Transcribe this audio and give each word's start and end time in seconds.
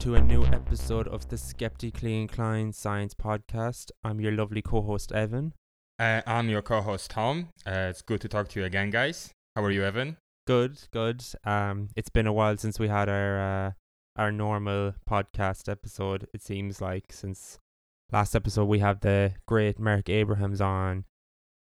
to 0.00 0.14
a 0.14 0.20
new 0.22 0.46
episode 0.46 1.06
of 1.08 1.28
the 1.28 1.36
Skeptically 1.36 2.18
Inclined 2.18 2.74
Science 2.74 3.12
Podcast. 3.12 3.90
I'm 4.02 4.18
your 4.18 4.32
lovely 4.32 4.62
co 4.62 4.80
host, 4.80 5.12
Evan. 5.12 5.52
Uh, 5.98 6.22
I'm 6.26 6.48
your 6.48 6.62
co-host 6.62 7.10
Tom. 7.10 7.48
Uh, 7.66 7.88
it's 7.90 8.00
good 8.00 8.22
to 8.22 8.28
talk 8.28 8.48
to 8.48 8.60
you 8.60 8.64
again, 8.64 8.88
guys. 8.88 9.34
How 9.54 9.62
are 9.62 9.70
you, 9.70 9.84
Evan? 9.84 10.16
Good, 10.46 10.78
good. 10.90 11.22
Um, 11.44 11.90
it's 11.96 12.08
been 12.08 12.26
a 12.26 12.32
while 12.32 12.56
since 12.56 12.78
we 12.78 12.88
had 12.88 13.10
our 13.10 13.40
uh, 13.40 13.72
our 14.16 14.32
normal 14.32 14.94
podcast 15.06 15.70
episode. 15.70 16.26
It 16.32 16.40
seems 16.40 16.80
like 16.80 17.12
since 17.12 17.58
last 18.10 18.34
episode 18.34 18.64
we 18.64 18.78
have 18.78 19.00
the 19.00 19.34
great 19.46 19.78
Marc 19.78 20.08
Abrahams 20.08 20.62
on 20.62 21.04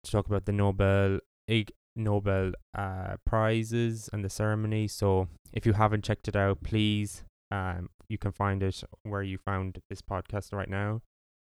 to 0.05 0.13
talk 0.13 0.29
about 0.29 0.45
the 0.47 0.53
Nobel 0.53 1.19
Ig- 1.49 1.73
Nobel 1.97 2.53
uh, 2.73 3.17
prizes 3.27 4.09
and 4.13 4.25
the 4.25 4.31
ceremony. 4.31 4.87
So 4.87 5.27
if 5.53 5.67
you 5.67 5.73
haven't 5.73 6.05
checked 6.05 6.29
it 6.29 6.37
out, 6.37 6.63
please 6.63 7.25
um, 7.51 7.89
you 8.09 8.19
can 8.19 8.33
find 8.33 8.63
it 8.63 8.83
where 9.03 9.23
you 9.23 9.39
found 9.39 9.79
this 9.91 10.03
podcast 10.03 10.53
right 10.53 10.69
now. 10.69 11.03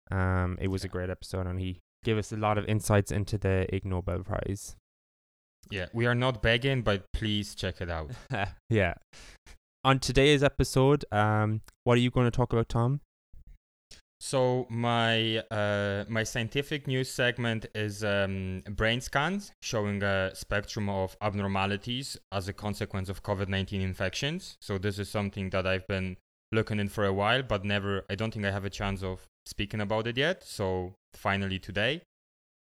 Um, 0.10 0.58
it 0.60 0.68
was 0.68 0.84
a 0.84 0.88
great 0.88 1.10
episode, 1.10 1.48
and 1.48 1.60
he 1.60 1.80
gave 2.04 2.18
us 2.18 2.32
a 2.32 2.38
lot 2.38 2.58
of 2.58 2.66
insights 2.66 3.12
into 3.12 3.38
the 3.38 3.74
Ig 3.74 3.86
Nobel 3.86 4.24
Prize. 4.24 4.76
Yeah, 5.70 5.86
we 5.94 6.06
are 6.06 6.16
not 6.16 6.42
begging, 6.42 6.82
but 6.82 7.06
please 7.14 7.56
check 7.56 7.82
it 7.82 7.90
out. 7.90 8.12
yeah. 8.70 8.96
On 9.84 10.00
today's 10.00 10.44
episode, 10.44 11.06
um, 11.12 11.62
what 11.84 11.98
are 11.98 12.02
you 12.02 12.12
going 12.12 12.28
to 12.28 12.32
talk 12.32 12.52
about, 12.52 12.70
Tom? 12.70 13.02
So 14.20 14.68
my 14.70 15.40
uh, 15.50 16.06
my 16.08 16.24
scientific 16.24 16.86
news 16.86 17.10
segment 17.10 17.66
is 17.74 18.04
um, 18.04 18.62
brain 18.70 19.02
scans 19.02 19.52
showing 19.64 20.04
a 20.04 20.30
spectrum 20.36 20.90
of 20.90 21.18
abnormalities 21.24 22.18
as 22.32 22.48
a 22.48 22.54
consequence 22.54 23.10
of 23.10 23.24
COVID-19 23.24 23.82
infections. 23.82 24.58
So 24.62 24.78
this 24.78 25.00
is 25.00 25.10
something 25.10 25.50
that 25.50 25.66
I've 25.66 25.88
been 25.88 26.18
looking 26.52 26.80
in 26.80 26.90
for 26.90 27.06
a 27.06 27.14
while, 27.14 27.44
but 27.44 27.64
never. 27.64 28.06
I 28.10 28.16
don't 28.16 28.34
think 28.34 28.46
I 28.46 28.52
have 28.52 28.66
a 28.66 28.70
chance 28.70 29.04
of 29.04 29.28
speaking 29.46 29.82
about 29.82 30.08
it 30.08 30.18
yet. 30.18 30.44
So 30.44 30.96
finally 31.14 31.60
today. 31.60 32.02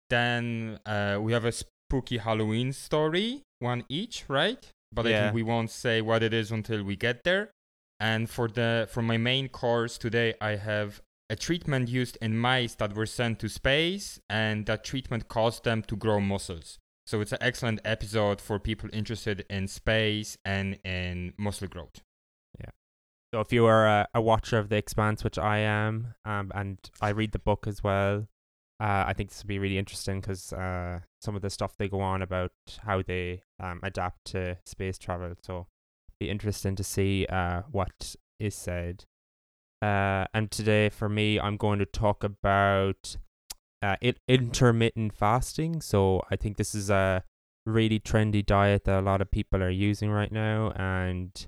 Then 0.10 0.80
uh, 0.86 1.20
we 1.22 1.34
have 1.34 1.46
a 1.46 1.52
spooky 1.52 2.18
Halloween 2.18 2.74
story, 2.74 3.44
one 3.60 3.84
each, 3.90 4.26
right? 4.28 4.72
But 4.92 5.06
I 5.06 5.12
think 5.22 5.36
we 5.36 5.44
won't 5.44 5.70
say 5.70 6.02
what 6.02 6.24
it 6.24 6.34
is 6.34 6.52
until 6.52 6.84
we 6.84 6.96
get 6.96 7.24
there. 7.24 7.52
And 8.00 8.30
for 8.30 8.48
the 8.48 8.88
for 8.90 9.02
my 9.02 9.18
main 9.18 9.50
course 9.50 9.98
today, 9.98 10.34
I 10.42 10.56
have 10.56 11.02
a 11.30 11.36
treatment 11.36 11.90
used 11.90 12.18
in 12.22 12.38
mice 12.38 12.74
that 12.76 12.96
were 12.96 13.06
sent 13.06 13.40
to 13.40 13.50
space, 13.50 14.20
and 14.30 14.66
that 14.66 14.84
treatment 14.84 15.28
caused 15.28 15.64
them 15.64 15.84
to 15.84 15.96
grow 15.96 16.20
muscles. 16.20 16.80
So 17.06 17.22
it's 17.22 17.32
an 17.32 17.40
excellent 17.42 17.82
episode 17.86 18.42
for 18.42 18.58
people 18.58 18.90
interested 18.94 19.46
in 19.50 19.68
space 19.68 20.38
and 20.44 20.80
in 20.84 21.34
muscle 21.38 21.68
growth. 21.68 22.02
So 23.34 23.42
if 23.42 23.54
you 23.54 23.66
are 23.66 23.86
a, 23.86 24.08
a 24.16 24.22
watcher 24.22 24.58
of 24.58 24.70
The 24.70 24.78
Expanse, 24.78 25.24
which 25.24 25.38
I 25.38 25.60
am, 25.60 26.16
um, 26.26 26.52
and 26.56 26.78
I 27.00 27.10
read 27.10 27.32
the 27.32 27.40
book 27.40 27.68
as 27.68 27.84
well, 27.84 28.28
uh, 28.80 29.04
I 29.08 29.14
think 29.14 29.30
this 29.30 29.44
will 29.44 29.50
be 29.50 29.60
really 29.60 29.78
interesting 29.78 30.22
because 30.22 30.52
uh, 30.54 31.02
some 31.22 31.36
of 31.36 31.42
the 31.42 31.50
stuff 31.50 31.76
they 31.78 31.90
go 31.90 32.00
on 32.00 32.22
about 32.22 32.52
how 32.86 33.02
they 33.02 33.44
um, 33.60 33.82
adapt 33.84 34.26
to 34.32 34.58
space 34.66 34.98
travel. 34.98 35.34
So 35.44 35.68
be 36.20 36.30
interesting 36.30 36.76
to 36.76 36.84
see 36.84 37.26
uh, 37.28 37.64
what 37.72 38.16
is 38.40 38.56
said. 38.56 39.06
Uh, 39.82 40.26
and 40.34 40.50
today, 40.50 40.90
for 40.90 41.08
me, 41.08 41.40
I'm 41.40 41.58
going 41.58 41.80
to 41.80 41.86
talk 41.86 42.24
about 42.24 43.18
uh, 43.82 43.96
it, 44.02 44.20
intermittent 44.28 45.14
fasting. 45.14 45.82
So 45.82 46.22
I 46.32 46.36
think 46.36 46.58
this 46.58 46.74
is 46.74 46.90
a 46.90 47.24
really 47.66 48.00
trendy 48.00 48.46
diet 48.46 48.86
that 48.86 49.00
a 49.00 49.02
lot 49.02 49.22
of 49.22 49.30
people 49.30 49.62
are 49.62 49.70
using 49.70 50.10
right 50.10 50.32
now, 50.32 50.72
and 50.76 51.48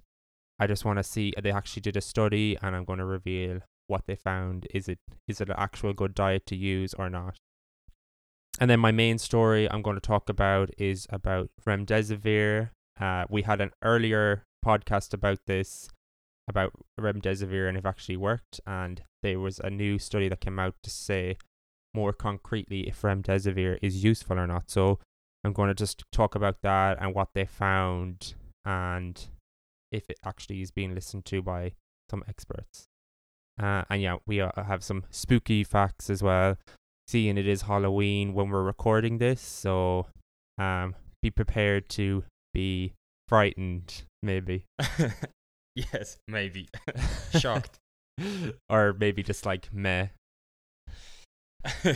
I 0.61 0.67
just 0.67 0.85
want 0.85 0.99
to 0.99 1.03
see 1.03 1.33
they 1.41 1.51
actually 1.51 1.81
did 1.81 1.97
a 1.97 2.01
study, 2.01 2.55
and 2.61 2.75
I'm 2.75 2.85
going 2.85 2.99
to 2.99 3.05
reveal 3.05 3.61
what 3.87 4.05
they 4.05 4.15
found. 4.15 4.67
Is 4.75 4.87
it 4.87 4.99
is 5.27 5.41
it 5.41 5.49
an 5.49 5.55
actual 5.57 5.91
good 5.91 6.13
diet 6.13 6.45
to 6.45 6.55
use 6.55 6.93
or 6.93 7.09
not? 7.09 7.37
And 8.59 8.69
then 8.69 8.79
my 8.79 8.91
main 8.91 9.17
story 9.17 9.67
I'm 9.71 9.81
going 9.81 9.95
to 9.95 10.07
talk 10.13 10.29
about 10.29 10.69
is 10.77 11.07
about 11.09 11.49
remdesivir. 11.67 12.69
Uh, 12.99 13.25
we 13.27 13.41
had 13.41 13.59
an 13.59 13.71
earlier 13.83 14.43
podcast 14.63 15.15
about 15.15 15.39
this, 15.47 15.89
about 16.47 16.73
remdesivir, 16.99 17.67
and 17.67 17.75
it 17.75 17.85
actually 17.87 18.17
worked. 18.17 18.61
And 18.67 19.01
there 19.23 19.39
was 19.39 19.57
a 19.57 19.71
new 19.71 19.97
study 19.97 20.29
that 20.29 20.41
came 20.41 20.59
out 20.59 20.75
to 20.83 20.91
say 20.91 21.37
more 21.91 22.13
concretely 22.13 22.87
if 22.87 23.01
remdesivir 23.01 23.79
is 23.81 24.03
useful 24.03 24.37
or 24.37 24.45
not. 24.45 24.69
So 24.69 24.99
I'm 25.43 25.53
going 25.53 25.69
to 25.69 25.73
just 25.73 26.03
talk 26.11 26.35
about 26.35 26.61
that 26.61 26.99
and 27.01 27.15
what 27.15 27.29
they 27.33 27.45
found 27.45 28.35
and 28.63 29.27
if 29.91 30.09
it 30.09 30.17
actually 30.25 30.61
is 30.61 30.71
being 30.71 30.95
listened 30.95 31.25
to 31.25 31.41
by 31.41 31.73
some 32.09 32.23
experts. 32.27 32.87
Uh, 33.61 33.83
and 33.89 34.01
yeah, 34.01 34.17
we 34.25 34.41
uh, 34.41 34.51
have 34.55 34.83
some 34.83 35.03
spooky 35.09 35.63
facts 35.63 36.09
as 36.09 36.23
well. 36.23 36.57
Seeing 37.07 37.37
it 37.37 37.47
is 37.47 37.63
Halloween 37.63 38.33
when 38.33 38.49
we're 38.49 38.63
recording 38.63 39.17
this, 39.17 39.41
so 39.41 40.07
um, 40.57 40.95
be 41.21 41.29
prepared 41.29 41.89
to 41.89 42.23
be 42.53 42.93
frightened, 43.27 44.03
maybe, 44.23 44.65
yes, 45.75 46.17
maybe. 46.27 46.69
Shocked. 47.37 47.79
or 48.69 48.93
maybe 48.97 49.23
just 49.23 49.45
like 49.45 49.73
meh. 49.73 50.07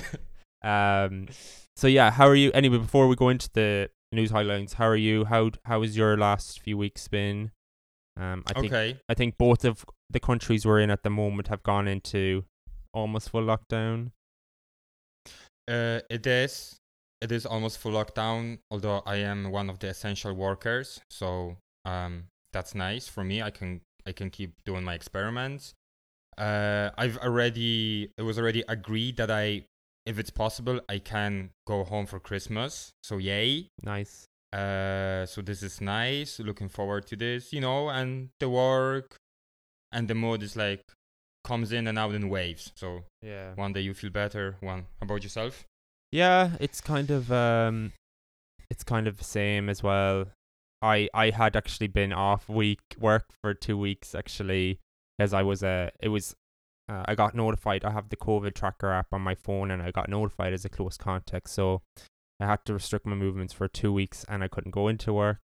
Um, 0.66 1.28
so 1.76 1.88
yeah, 1.88 2.10
how 2.10 2.28
are 2.28 2.36
you? 2.36 2.52
Anyway, 2.54 2.80
before 2.80 3.08
we 3.08 3.16
go 3.16 3.30
into 3.30 3.50
the 3.54 3.92
news 4.12 4.32
highlights, 4.32 4.74
how 4.74 4.88
are 4.88 4.96
you? 4.96 5.26
How 5.26 5.52
how 5.66 5.84
has 5.84 5.96
your 5.96 6.18
last 6.18 6.60
few 6.60 6.76
weeks 6.76 7.08
been? 7.08 7.52
Um, 8.18 8.44
I 8.48 8.54
think 8.54 8.74
okay. 8.74 9.00
I 9.10 9.14
think 9.14 9.38
both 9.38 9.66
of 9.66 9.86
the 10.10 10.20
countries 10.20 10.66
we're 10.66 10.80
in 10.80 10.90
at 10.90 11.04
the 11.04 11.10
moment 11.10 11.48
have 11.50 11.64
gone 11.64 11.88
into 11.88 12.46
almost 12.94 13.30
full 13.30 13.44
lockdown. 13.44 14.12
Uh, 15.68 16.00
it 16.10 16.26
is. 16.26 16.78
It 17.22 17.32
is 17.32 17.46
almost 17.46 17.80
full 17.80 17.94
lockdown. 17.94 18.60
Although 18.72 19.02
I 19.06 19.18
am 19.18 19.52
one 19.52 19.70
of 19.70 19.80
the 19.80 19.88
essential 19.88 20.34
workers, 20.34 21.02
so 21.10 21.58
um, 21.84 22.26
that's 22.54 22.76
nice 22.76 23.08
for 23.08 23.24
me. 23.24 23.42
I 23.42 23.50
can 23.50 23.82
I 24.06 24.12
can 24.12 24.30
keep 24.30 24.64
doing 24.64 24.84
my 24.84 24.94
experiments. 24.94 25.74
Uh, 26.38 26.92
I've 26.98 27.18
already 27.18 28.12
it 28.18 28.22
was 28.22 28.38
already 28.38 28.64
agreed 28.68 29.18
that 29.18 29.32
I, 29.32 29.66
if 30.06 30.20
it's 30.20 30.30
possible, 30.30 30.80
I 30.88 31.00
can 31.00 31.52
go 31.66 31.84
home 31.84 32.06
for 32.06 32.20
Christmas. 32.20 32.92
So 33.04 33.18
yay! 33.18 33.70
Nice. 33.84 34.28
Uh, 34.56 35.26
so 35.26 35.42
this 35.42 35.62
is 35.62 35.82
nice. 35.82 36.40
Looking 36.40 36.70
forward 36.70 37.06
to 37.08 37.16
this, 37.16 37.52
you 37.52 37.60
know. 37.62 37.90
And 37.90 38.30
the 38.40 38.50
work 38.50 39.18
and 39.92 40.08
the 40.08 40.16
mood 40.16 40.42
is 40.44 40.56
like 40.56 40.82
comes 41.44 41.72
in 41.72 41.88
and 41.88 41.98
out 42.00 42.16
in 42.16 42.30
waves. 42.30 42.72
So 42.76 43.04
Yeah. 43.22 43.54
one 43.56 43.74
day 43.74 43.82
you 43.82 43.94
feel 43.94 44.12
better. 44.12 44.56
One 44.62 44.86
about 45.02 45.24
yourself. 45.24 45.66
Yeah, 46.12 46.52
it's 46.60 46.80
kind 46.82 47.12
of 47.12 47.32
um, 47.32 47.92
it's 48.70 48.84
kind 48.84 49.08
of 49.08 49.18
the 49.18 49.24
same 49.26 49.70
as 49.70 49.84
well. 49.84 50.26
I 50.82 51.10
I 51.14 51.32
had 51.32 51.56
actually 51.56 51.88
been 51.88 52.14
off 52.14 52.48
week 52.48 52.80
work 53.00 53.26
for 53.44 53.54
two 53.54 53.78
weeks 53.78 54.16
actually, 54.16 54.80
as 55.20 55.34
I 55.34 55.42
was 55.44 55.64
uh, 55.64 55.90
it 56.00 56.10
was. 56.10 56.36
Uh, 56.88 57.04
I 57.08 57.16
got 57.16 57.34
notified. 57.34 57.84
I 57.84 57.90
have 57.90 58.10
the 58.10 58.16
COVID 58.16 58.54
tracker 58.54 58.92
app 58.92 59.08
on 59.12 59.22
my 59.22 59.34
phone, 59.34 59.72
and 59.72 59.82
I 59.82 59.90
got 59.90 60.08
notified 60.08 60.54
as 60.54 60.66
a 60.66 60.70
close 60.70 60.98
contact. 60.98 61.50
So 61.50 61.82
I 62.40 62.46
had 62.48 62.66
to 62.66 62.74
restrict 62.74 63.06
my 63.06 63.16
movements 63.16 63.54
for 63.54 63.68
two 63.68 63.94
weeks, 63.94 64.26
and 64.28 64.44
I 64.44 64.48
couldn't 64.48 64.72
go 64.72 64.88
into 64.88 65.14
work. 65.14 65.42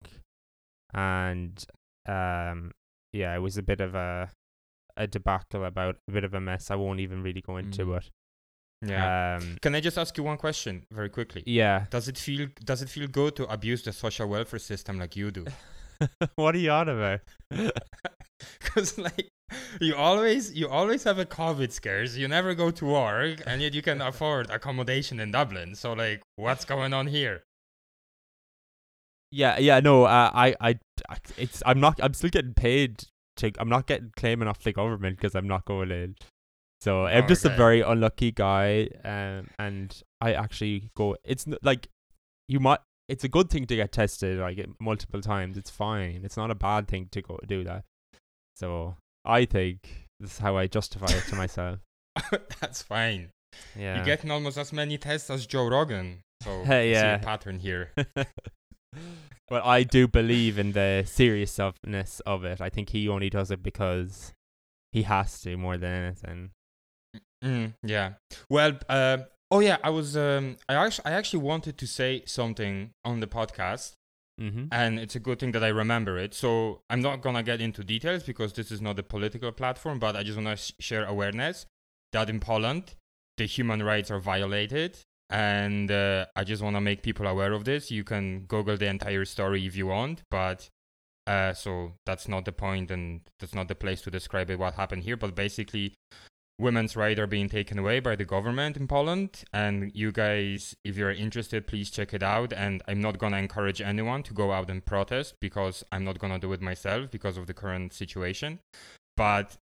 And 0.93 1.63
um, 2.07 2.71
yeah, 3.13 3.35
it 3.35 3.39
was 3.39 3.57
a 3.57 3.63
bit 3.63 3.79
of 3.81 3.95
a 3.95 4.31
a 4.97 5.07
debacle 5.07 5.63
about 5.63 5.97
a 6.07 6.11
bit 6.11 6.23
of 6.23 6.33
a 6.33 6.41
mess. 6.41 6.69
I 6.71 6.75
won't 6.75 6.99
even 6.99 7.21
really 7.23 7.41
go 7.41 7.57
into 7.57 7.85
Mm. 7.85 7.97
it. 7.97 8.09
Yeah. 8.81 9.35
Um, 9.39 9.57
Can 9.61 9.75
I 9.75 9.81
just 9.81 9.97
ask 9.97 10.17
you 10.17 10.23
one 10.23 10.37
question 10.37 10.85
very 10.91 11.09
quickly? 11.09 11.43
yeah. 11.45 11.85
Does 11.89 12.07
it 12.07 12.17
feel 12.17 12.47
does 12.63 12.81
it 12.81 12.89
feel 12.89 13.07
good 13.07 13.35
to 13.37 13.43
abuse 13.51 13.83
the 13.83 13.91
social 13.93 14.27
welfare 14.27 14.59
system 14.59 14.97
like 14.99 15.15
you 15.15 15.31
do? 15.31 15.45
what 16.35 16.55
are 16.55 16.59
you 16.59 16.71
on 16.71 16.89
about? 16.89 17.19
Because 18.59 18.97
like 18.97 19.29
you 19.81 19.95
always 19.95 20.53
you 20.53 20.69
always 20.69 21.03
have 21.03 21.19
a 21.19 21.25
COVID 21.25 21.71
scares. 21.71 22.17
You 22.17 22.27
never 22.27 22.53
go 22.53 22.71
to 22.71 22.85
work, 22.85 23.41
and 23.45 23.61
yet 23.61 23.73
you 23.73 23.81
can 23.81 24.01
afford 24.01 24.49
accommodation 24.49 25.19
in 25.19 25.31
Dublin. 25.31 25.75
So 25.75 25.93
like, 25.93 26.21
what's 26.35 26.65
going 26.65 26.93
on 26.93 27.07
here? 27.07 27.43
Yeah, 29.31 29.59
yeah, 29.59 29.79
no, 29.79 30.05
uh, 30.05 30.31
I, 30.33 30.55
I, 30.59 30.79
it's, 31.37 31.61
I'm 31.63 31.79
not, 31.79 31.99
I'm 32.01 32.15
still 32.15 32.31
getting 32.31 32.55
paid 32.55 33.03
to, 33.37 33.51
I'm 33.59 33.69
not 33.69 33.85
getting 33.85 34.11
claiming 34.15 34.47
off 34.47 34.63
the 34.63 34.73
government 34.73 35.17
because 35.17 35.35
I'm 35.35 35.47
not 35.47 35.65
going 35.65 35.91
in. 35.91 36.15
So 36.81 37.05
I'm 37.05 37.27
just 37.27 37.43
a 37.43 37.49
very 37.49 37.81
unlucky 37.81 38.31
guy, 38.31 38.87
um, 39.03 39.49
and 39.59 40.01
I 40.21 40.33
actually 40.33 40.89
go. 40.95 41.17
It's 41.25 41.45
like 41.61 41.89
you 42.47 42.61
might. 42.61 42.79
It's 43.09 43.25
a 43.25 43.27
good 43.27 43.49
thing 43.49 43.65
to 43.65 43.75
get 43.75 43.91
tested 43.91 44.39
like 44.39 44.65
multiple 44.79 45.19
times. 45.19 45.57
It's 45.57 45.69
fine. 45.69 46.21
It's 46.23 46.37
not 46.37 46.51
a 46.51 46.55
bad 46.55 46.87
thing 46.87 47.09
to 47.11 47.21
go 47.21 47.37
do 47.45 47.65
that. 47.65 47.83
So 48.59 48.97
I 49.23 49.45
think 49.45 50.07
this 50.19 50.33
is 50.33 50.37
how 50.37 50.57
I 50.57 50.67
justify 50.67 51.07
it 51.07 51.23
to 51.29 51.35
myself. 51.35 51.79
That's 52.59 52.81
fine. 52.81 53.29
Yeah. 53.77 53.95
You're 53.95 54.05
getting 54.05 54.31
almost 54.31 54.57
as 54.57 54.73
many 54.73 54.97
tests 54.97 55.29
as 55.29 55.47
Joe 55.47 55.67
Rogan. 55.67 56.19
So 56.43 56.63
Hey, 56.65 56.91
I 56.91 56.93
see 56.93 56.99
yeah. 56.99 57.15
a 57.15 57.19
pattern 57.19 57.59
here. 57.59 57.91
but 59.47 59.65
I 59.65 59.83
do 59.83 60.09
believe 60.09 60.59
in 60.59 60.73
the 60.73 61.05
seriousness 61.07 62.19
of 62.25 62.43
it. 62.43 62.59
I 62.59 62.69
think 62.69 62.89
he 62.89 63.07
only 63.07 63.29
does 63.29 63.49
it 63.49 63.63
because 63.63 64.33
he 64.91 65.03
has 65.03 65.39
to 65.41 65.55
more 65.55 65.77
than 65.77 66.03
anything. 66.03 66.49
Mm, 67.41 67.73
yeah. 67.81 68.13
Well, 68.49 68.73
uh, 68.89 69.19
oh 69.51 69.61
yeah, 69.61 69.77
I 69.81 69.89
was 69.89 70.17
um, 70.17 70.57
I 70.67 70.73
actually 70.73 71.05
I 71.05 71.11
actually 71.11 71.43
wanted 71.43 71.77
to 71.77 71.87
say 71.87 72.23
something 72.25 72.91
on 73.05 73.21
the 73.21 73.27
podcast, 73.27 73.93
Mm-hmm. 74.39 74.65
and 74.71 74.99
it's 74.99 75.15
a 75.15 75.19
good 75.19 75.39
thing 75.39 75.51
that 75.51 75.63
I 75.63 75.67
remember 75.67 76.17
it. 76.17 76.33
So 76.33 76.81
I'm 76.89 77.01
not 77.01 77.21
gonna 77.21 77.43
get 77.43 77.59
into 77.59 77.83
details 77.83 78.23
because 78.23 78.53
this 78.53 78.71
is 78.71 78.81
not 78.81 78.97
a 78.97 79.03
political 79.03 79.51
platform, 79.51 79.99
but 79.99 80.15
I 80.15 80.23
just 80.23 80.37
wanna 80.37 80.55
sh- 80.55 80.71
share 80.79 81.05
awareness 81.05 81.65
that 82.13 82.29
in 82.29 82.39
Poland 82.39 82.95
the 83.37 83.45
human 83.45 83.83
rights 83.83 84.09
are 84.11 84.19
violated, 84.19 84.97
and 85.29 85.91
uh, 85.91 86.25
I 86.35 86.43
just 86.43 86.61
wanna 86.61 86.81
make 86.81 87.03
people 87.03 87.27
aware 87.27 87.53
of 87.53 87.65
this. 87.65 87.91
You 87.91 88.03
can 88.03 88.45
Google 88.47 88.77
the 88.77 88.87
entire 88.87 89.25
story 89.25 89.65
if 89.65 89.75
you 89.75 89.87
want, 89.87 90.23
but. 90.31 90.69
Uh, 91.27 91.53
so 91.53 91.93
that's 92.07 92.27
not 92.27 92.43
the 92.45 92.51
point, 92.51 92.89
and 92.89 93.21
that's 93.39 93.53
not 93.53 93.67
the 93.67 93.75
place 93.75 94.01
to 94.01 94.09
describe 94.09 94.49
it. 94.49 94.57
What 94.57 94.73
happened 94.73 95.03
here, 95.03 95.15
but 95.15 95.35
basically, 95.35 95.93
women's 96.59 96.95
rights 96.95 97.19
are 97.19 97.27
being 97.27 97.49
taken 97.49 97.79
away 97.79 97.99
by 97.99 98.15
the 98.15 98.25
government 98.25 98.77
in 98.77 98.87
Poland. 98.87 99.43
And 99.53 99.91
you 99.95 100.11
guys, 100.11 100.75
if 100.83 100.97
you're 100.97 101.11
interested, 101.11 101.65
please 101.67 101.89
check 101.89 102.13
it 102.13 102.21
out. 102.21 102.53
And 102.53 102.83
I'm 102.87 103.01
not 103.01 103.17
gonna 103.17 103.37
encourage 103.37 103.81
anyone 103.81 104.23
to 104.23 104.33
go 104.33 104.51
out 104.51 104.69
and 104.69 104.85
protest 104.85 105.35
because 105.39 105.83
I'm 105.91 106.03
not 106.03 106.19
gonna 106.19 106.39
do 106.39 106.53
it 106.53 106.61
myself 106.61 107.09
because 107.09 107.37
of 107.37 107.47
the 107.47 107.53
current 107.53 107.93
situation. 107.93 108.59
But 109.15 109.57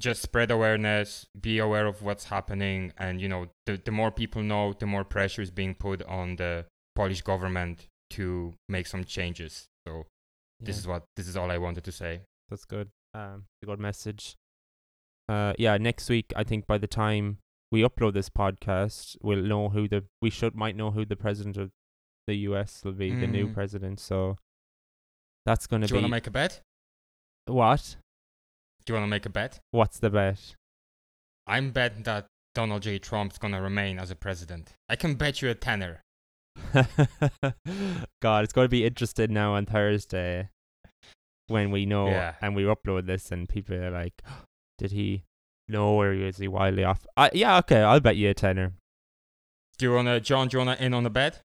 just 0.00 0.22
spread 0.22 0.50
awareness, 0.50 1.26
be 1.38 1.58
aware 1.58 1.86
of 1.86 2.02
what's 2.02 2.24
happening, 2.24 2.92
and 2.98 3.20
you 3.20 3.28
know, 3.28 3.48
the 3.66 3.80
the 3.84 3.90
more 3.92 4.10
people 4.10 4.42
know, 4.42 4.72
the 4.72 4.86
more 4.86 5.04
pressure 5.04 5.42
is 5.42 5.50
being 5.50 5.74
put 5.74 6.02
on 6.04 6.36
the 6.36 6.66
Polish 6.94 7.22
government 7.22 7.86
to 8.10 8.54
make 8.68 8.86
some 8.86 9.04
changes. 9.04 9.66
So 9.86 10.06
this 10.58 10.78
is 10.78 10.86
what 10.86 11.04
this 11.16 11.28
is 11.28 11.36
all 11.36 11.50
I 11.50 11.58
wanted 11.58 11.84
to 11.84 11.92
say. 11.92 12.22
That's 12.48 12.64
good. 12.64 12.88
Um, 13.14 13.44
good 13.64 13.78
message. 13.78 14.36
Uh, 15.30 15.52
yeah. 15.58 15.76
Next 15.78 16.08
week, 16.08 16.32
I 16.34 16.42
think 16.44 16.66
by 16.66 16.76
the 16.78 16.86
time 16.88 17.38
we 17.70 17.82
upload 17.82 18.14
this 18.14 18.28
podcast, 18.28 19.16
we'll 19.22 19.42
know 19.42 19.68
who 19.68 19.86
the 19.88 20.04
we 20.20 20.30
should 20.30 20.54
might 20.54 20.74
know 20.76 20.90
who 20.90 21.04
the 21.04 21.16
president 21.16 21.56
of 21.56 21.70
the 22.26 22.34
U.S. 22.50 22.80
will 22.84 22.92
be, 22.92 23.10
the 23.14 23.26
new 23.26 23.46
Mm. 23.48 23.54
president. 23.54 24.00
So 24.00 24.36
that's 25.46 25.66
gonna 25.66 25.86
Do 25.86 25.94
you 25.94 26.00
want 26.00 26.06
to 26.06 26.10
make 26.10 26.26
a 26.26 26.30
bet? 26.30 26.60
what? 27.46 27.96
Do 28.84 28.92
you 28.92 28.94
want 28.98 29.04
to 29.04 29.10
make 29.10 29.26
a 29.26 29.30
bet? 29.30 29.60
What's 29.70 29.98
the 29.98 30.10
bet? 30.10 30.54
I'm 31.46 31.70
betting 31.70 32.02
that 32.04 32.26
Donald 32.54 32.82
J. 32.82 32.98
Trump's 32.98 33.38
gonna 33.38 33.60
remain 33.62 33.98
as 33.98 34.10
a 34.10 34.16
president. 34.16 34.72
I 34.88 34.96
can 34.96 35.14
bet 35.14 35.40
you 35.42 35.48
a 35.50 35.54
tenner. 35.54 36.00
God, 38.22 38.44
it's 38.44 38.52
going 38.52 38.64
to 38.66 38.68
be 38.68 38.84
interesting 38.84 39.32
now 39.32 39.54
on 39.54 39.66
Thursday 39.66 40.50
when 41.46 41.70
we 41.70 41.86
know 41.86 42.08
Yeah. 42.08 42.34
and 42.42 42.54
we 42.54 42.64
upload 42.64 43.06
this 43.06 43.30
and 43.32 43.48
people 43.48 43.76
are 43.76 43.90
like, 43.90 44.20
did 44.80 44.92
he 44.92 45.22
know 45.68 46.00
or 46.00 46.12
is 46.12 46.38
he 46.38 46.48
wildly 46.48 46.84
off? 46.84 47.06
Uh, 47.16 47.28
yeah, 47.34 47.58
okay, 47.58 47.82
I'll 47.82 48.00
bet 48.00 48.16
you 48.16 48.30
a 48.30 48.34
tenner. 48.34 48.72
Do 49.78 49.84
you 49.86 49.92
wanna, 49.94 50.18
John? 50.20 50.48
Do 50.48 50.56
you 50.56 50.58
wanna 50.64 50.76
in 50.80 50.94
on 50.94 51.04
the 51.04 51.10
bet? 51.10 51.42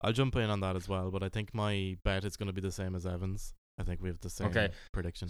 I'll 0.00 0.12
jump 0.12 0.34
in 0.36 0.50
on 0.50 0.60
that 0.60 0.74
as 0.74 0.88
well, 0.88 1.10
but 1.10 1.22
I 1.22 1.28
think 1.28 1.54
my 1.54 1.96
bet 2.04 2.24
is 2.24 2.36
going 2.36 2.48
to 2.48 2.52
be 2.52 2.60
the 2.60 2.72
same 2.72 2.96
as 2.96 3.06
Evans. 3.06 3.54
I 3.78 3.84
think 3.84 4.02
we 4.02 4.08
have 4.08 4.20
the 4.20 4.30
same 4.30 4.48
Okay. 4.48 4.70
prediction. 4.92 5.28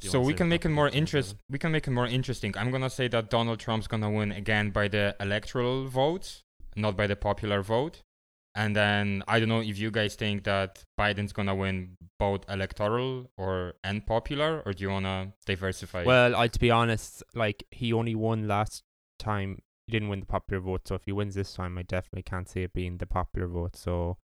Do 0.00 0.08
So 0.08 0.20
we 0.20 0.34
can 0.34 0.48
make 0.50 0.64
it 0.66 0.68
more 0.68 0.88
interest. 0.90 1.30
Evan? 1.30 1.40
We 1.48 1.58
can 1.58 1.72
make 1.72 1.86
it 1.88 1.90
more 1.92 2.06
interesting. 2.06 2.52
I'm 2.58 2.70
gonna 2.70 2.90
say 2.90 3.08
that 3.08 3.30
Donald 3.30 3.58
Trump's 3.58 3.86
gonna 3.86 4.10
win 4.10 4.32
again 4.32 4.70
by 4.70 4.88
the 4.88 5.16
electoral 5.18 5.88
votes, 5.88 6.42
not 6.76 6.96
by 6.96 7.06
the 7.06 7.16
popular 7.16 7.62
vote. 7.62 8.02
And 8.58 8.74
then 8.74 9.22
I 9.28 9.38
don't 9.38 9.48
know 9.48 9.60
if 9.60 9.78
you 9.78 9.92
guys 9.92 10.16
think 10.16 10.42
that 10.42 10.82
Biden's 10.98 11.32
gonna 11.32 11.54
win 11.54 11.96
both 12.18 12.44
electoral 12.50 13.30
or 13.36 13.74
and 13.84 14.04
popular, 14.04 14.64
or 14.66 14.72
do 14.72 14.82
you 14.82 14.90
wanna 14.90 15.32
diversify? 15.46 16.02
Well, 16.02 16.34
I 16.34 16.48
to 16.48 16.58
be 16.58 16.72
honest, 16.72 17.22
like 17.36 17.62
he 17.70 17.92
only 17.92 18.16
won 18.16 18.48
last 18.48 18.82
time. 19.20 19.62
He 19.86 19.92
didn't 19.92 20.08
win 20.08 20.18
the 20.18 20.26
popular 20.26 20.60
vote, 20.60 20.88
so 20.88 20.96
if 20.96 21.04
he 21.04 21.12
wins 21.12 21.36
this 21.36 21.54
time, 21.54 21.78
I 21.78 21.82
definitely 21.82 22.24
can't 22.24 22.48
see 22.48 22.62
it 22.62 22.72
being 22.72 22.98
the 22.98 23.06
popular 23.06 23.46
vote. 23.46 23.76
So, 23.76 24.18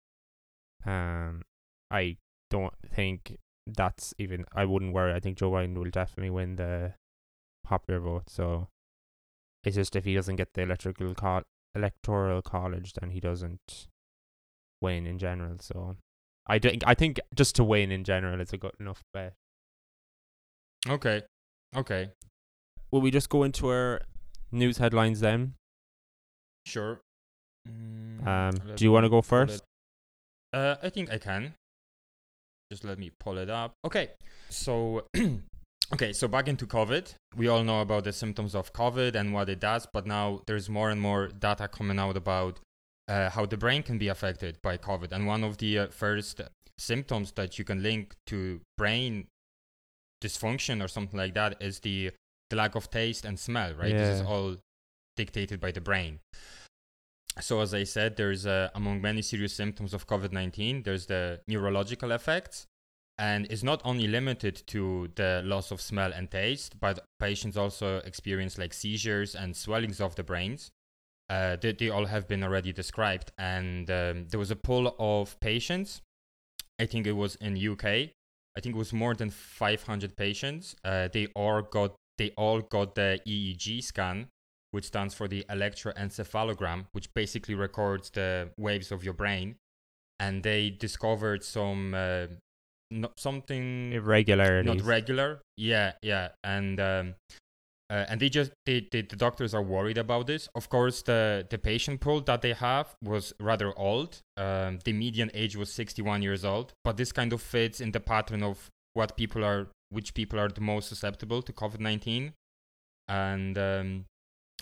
um, 0.84 1.44
I 1.92 2.18
don't 2.50 2.74
think 2.92 3.38
that's 3.68 4.16
even. 4.18 4.46
I 4.56 4.66
wouldn't 4.66 4.94
worry. 4.94 5.14
I 5.14 5.20
think 5.20 5.38
Joe 5.38 5.52
Biden 5.52 5.78
will 5.78 5.92
definitely 5.92 6.32
win 6.32 6.56
the 6.56 6.96
popular 7.64 8.00
vote. 8.00 8.32
So, 8.32 8.70
it's 9.64 9.76
just 9.76 9.96
if 9.96 10.06
he 10.06 10.16
doesn't 10.16 10.38
get 10.38 10.56
the 10.56 10.64
electrical 10.64 11.14
col- 11.14 11.44
electoral 11.76 12.42
college, 12.42 12.94
then 12.94 13.12
he 13.12 13.20
doesn't 13.20 13.88
win 14.84 15.08
in 15.08 15.18
general. 15.18 15.56
So, 15.62 15.96
I 16.46 16.60
think 16.60 16.84
I 16.86 16.94
think 16.94 17.20
just 17.34 17.56
to 17.56 17.64
win 17.64 17.92
in 17.92 18.04
general 18.04 18.40
is 18.42 18.52
a 18.54 18.58
good 18.58 18.76
enough 18.80 19.02
bet. 19.14 19.34
okay, 20.88 21.24
okay, 21.76 22.12
Will 22.92 23.02
we 23.02 23.10
just 23.10 23.30
go 23.30 23.42
into 23.44 23.70
our 23.70 24.02
news 24.52 24.78
headlines 24.78 25.20
then? 25.22 25.56
sure. 26.68 27.00
Mm, 27.68 28.28
Um, 28.28 28.54
do 28.76 28.84
you 28.84 28.92
want 28.92 29.06
to 29.06 29.10
go 29.10 29.22
first? 29.22 29.64
Uh, 30.54 30.76
I 30.84 30.90
think 30.90 31.10
I 31.12 31.18
can. 31.18 31.56
Just 32.72 32.84
let 32.84 32.98
me 33.00 33.12
pull 33.20 33.38
it 33.38 33.50
up. 33.50 33.72
Okay, 33.86 34.12
so 34.50 35.08
okay, 35.94 36.14
so 36.14 36.28
back 36.28 36.48
into 36.48 36.66
COVID. 36.68 37.16
We 37.36 37.48
all 37.48 37.64
know 37.64 37.82
about 37.82 38.04
the 38.04 38.14
symptoms 38.14 38.54
of 38.56 38.74
COVID 38.74 39.16
and 39.16 39.34
what 39.34 39.50
it 39.50 39.60
does, 39.60 39.88
but 39.94 40.06
now 40.06 40.42
there's 40.48 40.70
more 40.70 40.90
and 40.92 41.02
more 41.02 41.28
data 41.28 41.68
coming 41.68 42.00
out 42.00 42.18
about 42.18 42.60
uh, 43.08 43.30
how 43.30 43.46
the 43.46 43.58
brain 43.58 43.84
can 43.84 43.98
be 43.98 44.08
affected 44.08 44.62
by 44.62 44.78
COVID. 44.78 45.12
And 45.12 45.28
one 45.28 45.44
of 45.44 45.58
the 45.58 45.80
uh, 45.80 45.88
first 45.88 46.42
symptoms 46.78 47.32
that 47.34 47.60
you 47.60 47.66
can 47.66 47.84
link 47.84 48.16
to 48.28 48.62
brain 48.78 49.28
dysfunction 50.24 50.84
or 50.84 50.88
something 50.88 51.18
like 51.18 51.34
that 51.34 51.62
is 51.62 51.80
the 51.80 52.12
the 52.50 52.56
lack 52.56 52.76
of 52.76 52.90
taste 52.90 53.26
and 53.26 53.40
smell. 53.40 53.74
Right, 53.74 53.94
this 53.94 54.20
is 54.20 54.26
all 54.26 54.58
dictated 55.16 55.60
by 55.60 55.72
the 55.72 55.82
brain. 55.82 56.20
So 57.42 57.62
as 57.62 57.74
I 57.74 57.84
said, 57.84 58.16
there's 58.16 58.46
uh, 58.46 58.70
among 58.76 59.02
many 59.02 59.22
serious 59.24 59.54
symptoms 59.54 59.94
of 59.94 60.06
COVID-19, 60.06 60.84
there's 60.84 61.08
the 61.08 61.42
neurological 61.48 62.12
effects, 62.12 62.68
and 63.18 63.48
it's 63.50 63.64
not 63.64 63.82
only 63.84 64.08
limited 64.08 64.62
to 64.68 65.10
the 65.16 65.42
loss 65.44 65.72
of 65.72 65.82
smell 65.82 66.14
and 66.14 66.30
taste, 66.30 66.80
but 66.80 67.04
patients 67.20 67.58
also 67.58 67.98
experience 67.98 68.60
like 68.60 68.72
seizures 68.72 69.34
and 69.34 69.56
swellings 69.56 70.00
of 70.00 70.16
the 70.16 70.24
brains. 70.24 70.72
Uh, 71.30 71.56
they, 71.56 71.72
they 71.72 71.89
all 71.89 72.06
have 72.06 72.27
been 72.27 72.44
already 72.44 72.74
described, 72.74 73.32
and 73.38 73.89
um, 73.89 74.27
there 74.30 74.39
was 74.39 74.51
a 74.51 74.56
pool 74.56 74.96
of 75.00 75.39
patients. 75.39 76.01
I 76.80 76.86
think 76.86 77.08
it 77.08 77.13
was 77.13 77.36
in 77.36 77.56
UK. 77.58 77.86
I 77.86 78.62
think 78.62 78.75
it 78.75 78.77
was 78.77 78.94
more 78.94 79.15
than 79.15 79.30
500 79.30 80.15
patients. 80.15 80.75
Uh, 80.84 81.08
they 81.12 81.27
all 81.36 81.62
got 81.62 81.96
they 82.18 82.32
all 82.38 82.62
got 82.62 82.94
the 82.94 83.20
EEG 83.27 83.84
scan, 83.84 84.27
which 84.72 84.86
stands 84.86 85.15
for 85.15 85.27
the 85.27 85.44
electroencephalogram, 85.50 86.86
which 86.92 87.12
basically 87.13 87.56
records 87.56 88.12
the 88.12 88.51
waves 88.58 88.92
of 88.92 89.03
your 89.03 89.13
brain. 89.13 89.56
And 90.20 90.44
they 90.44 90.70
discovered 90.70 91.44
some 91.44 91.96
uh, 91.96 92.27
no, 92.92 93.10
something 93.18 93.92
Irregularities. 93.92 94.72
not 94.72 94.86
regular. 94.86 95.42
Yeah, 95.58 95.94
yeah, 96.01 96.30
and 96.44 96.80
um, 96.80 97.15
uh, 97.94 98.06
and 98.10 98.20
they 98.20 98.28
just 98.28 98.52
they, 98.66 98.88
they 98.92 99.04
the 99.04 99.16
doctors 99.16 99.54
are 99.54 99.62
worried 99.62 100.00
about 100.00 100.26
this. 100.26 100.50
Of 100.56 100.68
course, 100.68 101.04
the 101.04 101.46
the 101.48 101.60
patient 101.60 102.02
pool 102.02 102.22
that 102.22 102.42
they 102.42 102.54
have 102.54 102.96
was 103.04 103.34
rather 103.40 103.72
old. 103.78 104.22
Um, 104.36 104.80
the 104.84 104.94
median 104.94 105.30
age 105.36 105.56
was 105.56 105.72
61 105.72 106.24
years 106.24 106.44
old, 106.44 106.74
but 106.84 106.98
this 106.98 107.12
kind 107.12 107.32
of 107.34 107.40
fits 107.40 107.80
in 107.80 107.92
the 107.92 108.00
pattern 108.00 108.42
of 108.42 108.72
what 108.96 109.16
people 109.16 109.46
are, 109.46 109.68
which 109.90 110.16
people 110.16 110.40
are 110.40 110.50
the 110.50 110.62
most 110.62 110.90
susceptible 110.90 111.44
to 111.44 111.54
COVID-19, 111.54 112.34
and 113.10 113.58
um, 113.60 114.06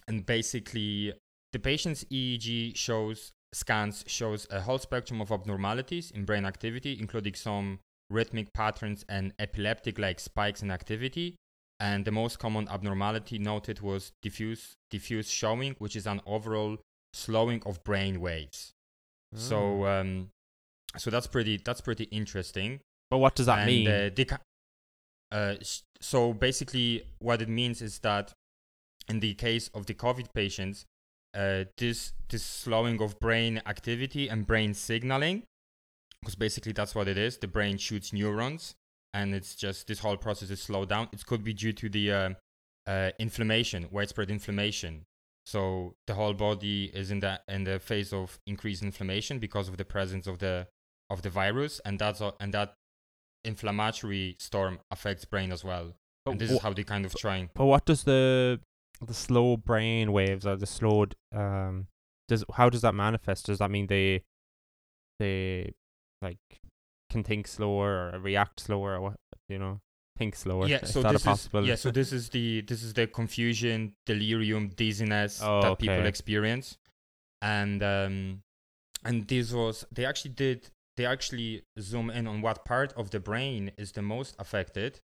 and 0.10 0.26
basically 0.26 1.14
the 1.54 1.60
patient's 1.60 2.04
EEG 2.12 2.76
shows 2.76 3.32
scans 3.54 4.04
shows 4.08 4.46
a 4.52 4.60
whole 4.60 4.80
spectrum 4.80 5.22
of 5.22 5.32
abnormalities 5.32 6.12
in 6.12 6.26
brain 6.26 6.44
activity, 6.44 6.98
including 7.00 7.36
some 7.36 7.80
rhythmic 8.10 8.52
patterns 8.52 9.06
and 9.08 9.34
epileptic-like 9.40 10.20
spikes 10.20 10.62
in 10.62 10.70
activity. 10.70 11.38
And 11.82 12.06
the 12.06 12.12
most 12.12 12.38
common 12.38 12.68
abnormality 12.70 13.40
noted 13.40 13.82
was 13.82 14.12
diffuse 14.22 14.76
diffuse 14.92 15.28
slowing, 15.28 15.76
which 15.80 15.96
is 15.96 16.06
an 16.06 16.22
overall 16.28 16.78
slowing 17.14 17.62
of 17.66 17.84
brain 17.84 18.22
waves. 18.22 18.60
So 19.34 19.58
Ah. 19.86 20.02
um, 20.02 20.30
so 20.98 21.10
that's 21.10 21.28
pretty 21.28 21.58
that's 21.58 21.82
pretty 21.82 22.04
interesting. 22.12 22.80
but 23.10 23.18
what 23.18 23.34
does 23.36 23.48
that 23.48 23.60
and, 23.60 23.68
mean? 23.68 23.88
Uh, 23.88 24.10
they 24.16 24.26
ca- 24.26 24.46
uh, 25.32 25.56
so 26.00 26.34
basically, 26.34 26.90
what 27.20 27.42
it 27.42 27.50
means 27.50 27.82
is 27.82 28.00
that 28.00 28.34
in 29.08 29.20
the 29.20 29.34
case 29.34 29.70
of 29.74 29.86
the 29.86 29.94
COVID 29.96 30.28
patients, 30.34 30.86
uh, 31.34 31.64
this 31.78 32.14
this 32.30 32.44
slowing 32.44 33.02
of 33.02 33.20
brain 33.20 33.62
activity 33.66 34.30
and 34.30 34.46
brain 34.46 34.74
signaling, 34.74 35.44
because 36.22 36.36
basically 36.36 36.74
that's 36.74 36.94
what 36.94 37.08
it 37.08 37.18
is. 37.18 37.38
The 37.38 37.48
brain 37.48 37.78
shoots 37.78 38.14
neurons, 38.14 38.76
and 39.14 39.36
it's 39.36 39.56
just 39.56 39.88
this 39.88 40.00
whole 40.00 40.18
process 40.18 40.50
is 40.50 40.62
slowed 40.62 40.90
down. 40.90 41.10
It 41.12 41.26
could 41.26 41.44
be 41.44 41.54
due 41.54 41.74
to 41.74 41.90
the 41.90 42.12
uh, 42.12 42.30
uh, 42.88 43.12
inflammation, 43.20 43.88
widespread 43.92 44.30
inflammation. 44.30 45.06
So 45.46 45.96
the 46.08 46.14
whole 46.14 46.34
body 46.34 46.92
is 46.94 47.12
in 47.12 47.20
the 47.20 47.42
in 47.48 47.64
the 47.64 47.80
phase 47.80 48.14
of 48.14 48.40
increased 48.46 48.84
inflammation 48.84 49.40
because 49.40 49.68
of 49.68 49.78
the 49.78 49.86
presence 49.86 50.28
of 50.28 50.40
the 50.40 50.68
of 51.10 51.24
the 51.24 51.30
virus, 51.30 51.82
and 51.84 52.00
that's 52.00 52.22
all, 52.22 52.36
and 52.40 52.54
that 52.54 52.76
inflammatory 53.44 54.36
storm 54.40 54.80
affects 54.92 55.26
brain 55.26 55.52
as 55.52 55.64
well. 55.64 55.96
But 56.26 56.32
and 56.32 56.42
this 56.42 56.52
wha- 56.52 56.58
is 56.58 56.62
how 56.62 56.74
they 56.74 56.84
kind 56.84 57.06
of 57.06 57.16
trying. 57.16 57.50
But 57.56 57.66
what 57.66 57.86
does 57.86 58.04
the 58.04 58.60
the 59.02 59.14
slow 59.14 59.58
brain 59.58 60.12
waves 60.12 60.46
or 60.46 60.56
the 60.56 60.68
slowed 60.68 61.16
um 61.36 61.88
does 62.28 62.46
how 62.54 62.70
does 62.70 62.82
that 62.82 62.94
manifest? 62.94 63.48
Does 63.48 63.60
that 63.60 63.72
mean 63.72 63.88
they 63.88 64.24
they 65.20 65.74
like 66.22 66.38
can 67.12 67.24
think 67.24 67.48
slower 67.48 68.12
or 68.14 68.20
react 68.20 68.60
slower 68.60 68.96
or 68.96 69.02
what 69.02 69.16
you 69.50 69.60
know 69.60 69.80
think 70.18 70.36
slower? 70.36 70.68
Yeah, 70.68 70.86
so 70.86 71.04
this 71.04 71.28
is 71.28 71.50
yeah, 71.54 71.76
so 71.76 71.92
this 71.92 72.12
is 72.14 72.30
the 72.30 72.62
this 72.62 72.84
is 72.84 72.94
the 72.94 73.08
confusion, 73.08 73.94
delirium, 74.06 74.70
dizziness 74.70 75.42
Oh, 75.44 75.62
that 75.64 75.80
people 75.80 76.06
experience, 76.06 76.78
and 77.42 77.84
um, 77.84 78.42
and 79.04 79.28
this 79.28 79.52
was 79.52 79.86
they 79.92 80.06
actually 80.06 80.32
did 80.32 80.70
they 80.98 81.06
actually 81.06 81.64
zoom 81.80 82.10
in 82.10 82.28
on 82.28 82.42
what 82.42 82.66
part 82.66 82.94
of 82.94 83.12
the 83.12 83.20
brain 83.20 83.72
is 83.78 83.92
the 83.92 84.02
most 84.02 84.36
affected, 84.40 85.00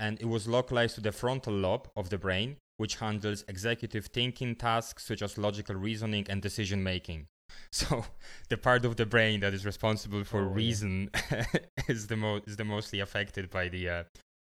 and 0.00 0.20
it 0.20 0.26
was 0.26 0.46
localized 0.46 0.94
to 0.96 1.00
the 1.00 1.12
frontal 1.12 1.52
lobe 1.52 1.88
of 1.96 2.10
the 2.10 2.18
brain, 2.18 2.56
which 2.76 2.96
handles 2.96 3.44
executive 3.48 4.06
thinking 4.06 4.54
tasks 4.54 5.04
such 5.06 5.22
as 5.22 5.38
logical 5.38 5.74
reasoning 5.74 6.26
and 6.28 6.42
decision 6.42 6.82
making. 6.82 7.26
So 7.72 8.06
the 8.48 8.56
part 8.56 8.84
of 8.84 8.96
the 8.96 9.04
brain 9.06 9.40
that 9.40 9.52
is 9.52 9.66
responsible 9.66 10.24
for 10.24 10.40
Oh, 10.40 10.48
yeah. 10.48 10.54
reason 10.54 11.10
is 11.88 12.06
the 12.06 12.16
most 12.16 12.48
is 12.48 12.56
the 12.56 12.64
mostly 12.64 13.00
affected 13.00 13.50
by 13.50 13.68
the 13.68 13.88
uh, 13.88 14.04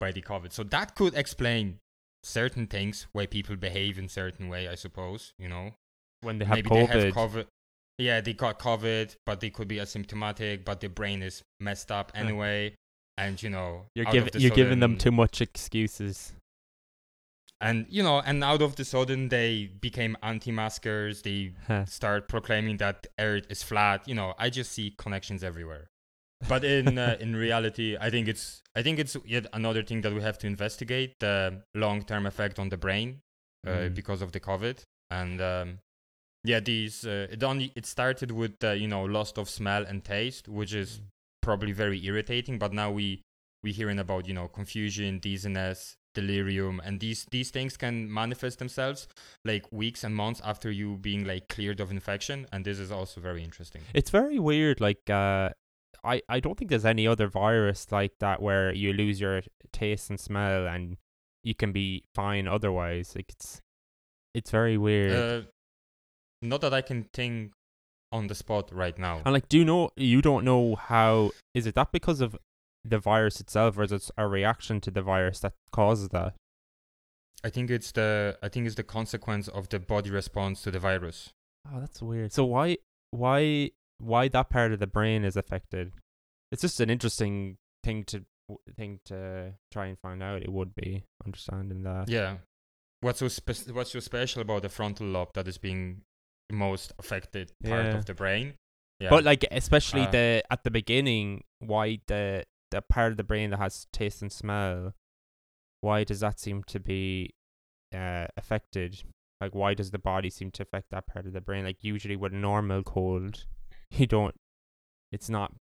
by 0.00 0.12
the 0.12 0.22
COVID. 0.22 0.52
So 0.52 0.62
that 0.64 0.94
could 0.94 1.14
explain 1.14 1.78
certain 2.22 2.66
things 2.66 3.06
why 3.12 3.26
people 3.26 3.56
behave 3.56 3.98
in 3.98 4.08
certain 4.08 4.48
way. 4.48 4.68
I 4.68 4.74
suppose 4.74 5.32
you 5.38 5.48
know 5.48 5.72
when 6.20 6.38
they 6.38 6.44
have 6.44 6.56
maybe 6.56 6.70
COVID. 6.70 6.92
they 6.92 7.04
have 7.06 7.14
COVID. 7.14 7.46
Yeah, 7.98 8.20
they 8.20 8.34
got 8.34 8.58
COVID, 8.58 9.16
but 9.24 9.40
they 9.40 9.48
could 9.48 9.68
be 9.68 9.76
asymptomatic, 9.76 10.64
but 10.66 10.80
their 10.80 10.90
brain 10.90 11.22
is 11.22 11.42
messed 11.60 11.90
up 11.90 12.12
anyway. 12.14 12.74
And 13.16 13.42
you 13.42 13.48
know, 13.48 13.86
you're 13.94 14.04
giving 14.06 14.30
you're 14.34 14.50
giving 14.50 14.80
them 14.80 14.98
too 14.98 15.12
much 15.12 15.40
excuses. 15.40 16.34
And 17.60 17.86
you 17.88 18.02
know, 18.02 18.20
and 18.20 18.42
out 18.44 18.62
of 18.62 18.76
the 18.76 18.84
sudden 18.84 19.28
they 19.28 19.70
became 19.80 20.16
anti-maskers. 20.22 21.22
They 21.22 21.52
Huh. 21.66 21.84
start 21.86 22.28
proclaiming 22.28 22.76
that 22.78 23.06
Earth 23.18 23.46
is 23.50 23.62
flat. 23.62 24.06
You 24.08 24.14
know, 24.14 24.34
I 24.38 24.50
just 24.50 24.72
see 24.72 24.94
connections 24.96 25.42
everywhere. 25.42 25.88
But 26.48 26.64
in 26.64 26.98
uh, 26.98 27.16
in 27.20 27.34
reality, 27.34 27.96
I 27.98 28.10
think 28.10 28.28
it's 28.28 28.62
I 28.74 28.82
think 28.82 28.98
it's 28.98 29.16
yet 29.24 29.46
another 29.52 29.82
thing 29.82 30.02
that 30.02 30.12
we 30.12 30.20
have 30.22 30.38
to 30.38 30.46
investigate 30.46 31.14
the 31.20 31.62
long-term 31.74 32.26
effect 32.26 32.58
on 32.58 32.68
the 32.68 32.76
brain 32.76 33.20
uh, 33.66 33.70
Mm. 33.70 33.94
because 33.94 34.22
of 34.22 34.32
the 34.32 34.40
COVID. 34.40 34.82
And 35.10 35.40
um, 35.40 35.78
yeah, 36.44 36.60
these 36.60 37.04
uh, 37.06 37.26
it 37.30 37.42
only 37.42 37.72
it 37.74 37.86
started 37.86 38.30
with 38.30 38.62
uh, 38.62 38.72
you 38.72 38.86
know 38.88 39.04
loss 39.04 39.32
of 39.38 39.48
smell 39.48 39.84
and 39.86 40.04
taste, 40.04 40.46
which 40.48 40.74
is 40.74 41.00
probably 41.42 41.72
very 41.72 42.04
irritating. 42.04 42.58
But 42.58 42.72
now 42.72 42.90
we 42.92 43.22
we 43.62 43.72
hearing 43.72 43.98
about 43.98 44.28
you 44.28 44.34
know 44.34 44.46
confusion, 44.48 45.18
dizziness, 45.18 45.96
delirium, 46.20 46.80
and 46.84 46.94
these 47.04 47.20
these 47.30 47.50
things 47.56 47.76
can 47.76 47.94
manifest 48.22 48.58
themselves 48.58 49.06
like 49.44 49.64
weeks 49.82 50.00
and 50.04 50.14
months 50.22 50.40
after 50.52 50.68
you 50.80 50.88
being 51.08 51.22
like 51.32 51.44
cleared 51.48 51.80
of 51.80 51.90
infection, 51.90 52.38
and 52.52 52.64
this 52.64 52.78
is 52.78 52.90
also 52.90 53.20
very 53.20 53.42
interesting. 53.48 53.82
It's 53.94 54.10
very 54.20 54.38
weird. 54.50 54.80
Like, 54.88 55.04
uh, 55.08 55.50
I 56.12 56.16
I 56.36 56.40
don't 56.40 56.56
think 56.58 56.70
there's 56.70 56.90
any 56.96 57.06
other 57.06 57.28
virus 57.28 57.80
like 57.98 58.14
that 58.24 58.40
where 58.46 58.72
you 58.82 58.92
lose 58.92 59.20
your 59.20 59.42
taste 59.72 60.10
and 60.10 60.18
smell 60.18 60.66
and 60.66 60.96
you 61.42 61.54
can 61.54 61.72
be 61.72 62.02
fine 62.14 62.48
otherwise. 62.48 63.14
Like, 63.14 63.30
it's 63.36 63.60
it's 64.34 64.50
very 64.50 64.76
weird. 64.78 65.12
Uh, 65.12 65.40
not 66.42 66.60
that 66.60 66.74
I 66.74 66.82
can 66.82 67.04
think 67.12 67.52
on 68.12 68.26
the 68.28 68.34
spot 68.34 68.72
right 68.72 68.98
now. 68.98 69.20
and 69.24 69.32
like, 69.34 69.48
do 69.48 69.58
you 69.58 69.64
know? 69.64 69.90
You 69.96 70.20
don't 70.22 70.44
know 70.44 70.76
how? 70.76 71.30
Is 71.54 71.66
it 71.66 71.74
that 71.74 71.90
because 71.92 72.20
of 72.20 72.36
the 72.88 72.98
virus 72.98 73.40
itself, 73.40 73.76
or 73.78 73.82
is 73.84 73.92
it 73.92 74.10
a 74.16 74.26
reaction 74.28 74.80
to 74.82 74.90
the 74.90 75.02
virus 75.02 75.40
that 75.40 75.52
causes 75.72 76.08
that? 76.10 76.34
I 77.44 77.50
think 77.50 77.70
it's 77.70 77.92
the 77.92 78.38
I 78.42 78.48
think 78.48 78.66
it's 78.66 78.74
the 78.76 78.82
consequence 78.82 79.48
of 79.48 79.68
the 79.68 79.78
body 79.78 80.10
response 80.10 80.62
to 80.62 80.70
the 80.70 80.78
virus. 80.78 81.30
Oh, 81.70 81.80
that's 81.80 82.00
weird. 82.02 82.32
So 82.32 82.44
why 82.44 82.78
why 83.10 83.70
why 83.98 84.28
that 84.28 84.50
part 84.50 84.72
of 84.72 84.78
the 84.78 84.86
brain 84.86 85.24
is 85.24 85.36
affected? 85.36 85.92
It's 86.52 86.62
just 86.62 86.80
an 86.80 86.90
interesting 86.90 87.58
thing 87.84 88.04
to 88.04 88.24
thing 88.76 89.00
to 89.06 89.54
try 89.72 89.86
and 89.86 89.98
find 89.98 90.22
out. 90.22 90.42
It 90.42 90.52
would 90.52 90.74
be 90.74 91.04
understanding 91.24 91.82
that. 91.82 92.08
Yeah. 92.08 92.38
What's 93.00 93.18
so 93.20 93.28
spe- 93.28 93.70
what's 93.72 93.92
so 93.92 94.00
special 94.00 94.42
about 94.42 94.62
the 94.62 94.68
frontal 94.68 95.06
lobe 95.06 95.34
that 95.34 95.46
is 95.46 95.58
being 95.58 96.02
most 96.50 96.92
affected 96.98 97.52
part 97.64 97.86
Yeah. 97.86 97.96
of 97.98 98.06
the 98.06 98.14
brain? 98.14 98.54
Yeah. 99.00 99.10
But 99.10 99.24
like 99.24 99.44
especially 99.50 100.02
Uh, 100.02 100.10
the 100.10 100.42
at 100.50 100.64
the 100.64 100.70
beginning, 100.70 101.44
why 101.58 102.00
the 102.06 102.44
the 102.70 102.82
part 102.82 103.12
of 103.12 103.16
the 103.16 103.24
brain 103.24 103.50
that 103.50 103.58
has 103.58 103.86
taste 103.92 104.22
and 104.22 104.32
smell, 104.32 104.94
why 105.80 106.04
does 106.04 106.20
that 106.20 106.40
seem 106.40 106.62
to 106.64 106.80
be 106.80 107.34
uh 107.94 108.26
affected? 108.36 109.02
Like 109.40 109.54
why 109.54 109.74
does 109.74 109.90
the 109.90 109.98
body 109.98 110.30
seem 110.30 110.50
to 110.52 110.62
affect 110.62 110.90
that 110.90 111.06
part 111.06 111.26
of 111.26 111.32
the 111.32 111.40
brain? 111.40 111.64
Like 111.64 111.82
usually 111.84 112.16
with 112.16 112.32
a 112.32 112.36
normal 112.36 112.82
cold, 112.82 113.44
you 113.90 114.06
don't. 114.06 114.34
It's 115.12 115.28
not 115.30 115.52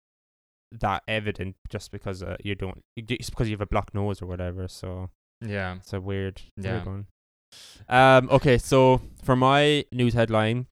that 0.72 1.04
evident 1.08 1.56
just 1.70 1.92
because 1.92 2.24
uh, 2.24 2.38
you 2.44 2.56
don't 2.56 2.82
just 3.06 3.30
because 3.30 3.48
you 3.48 3.54
have 3.54 3.62
a 3.62 3.66
blocked 3.68 3.94
nose 3.94 4.22
or 4.22 4.26
whatever. 4.26 4.68
So 4.68 5.10
yeah. 5.42 5.76
it's 5.76 5.94
a 5.94 6.02
weird, 6.02 6.42
Yeah. 6.58 6.74
weird 6.74 6.86
one. 6.86 7.08
Um. 7.88 8.30
Okay. 8.32 8.58
So 8.58 9.02
for 9.24 9.36
my 9.36 9.86
news 9.92 10.14
headline, 10.14 10.68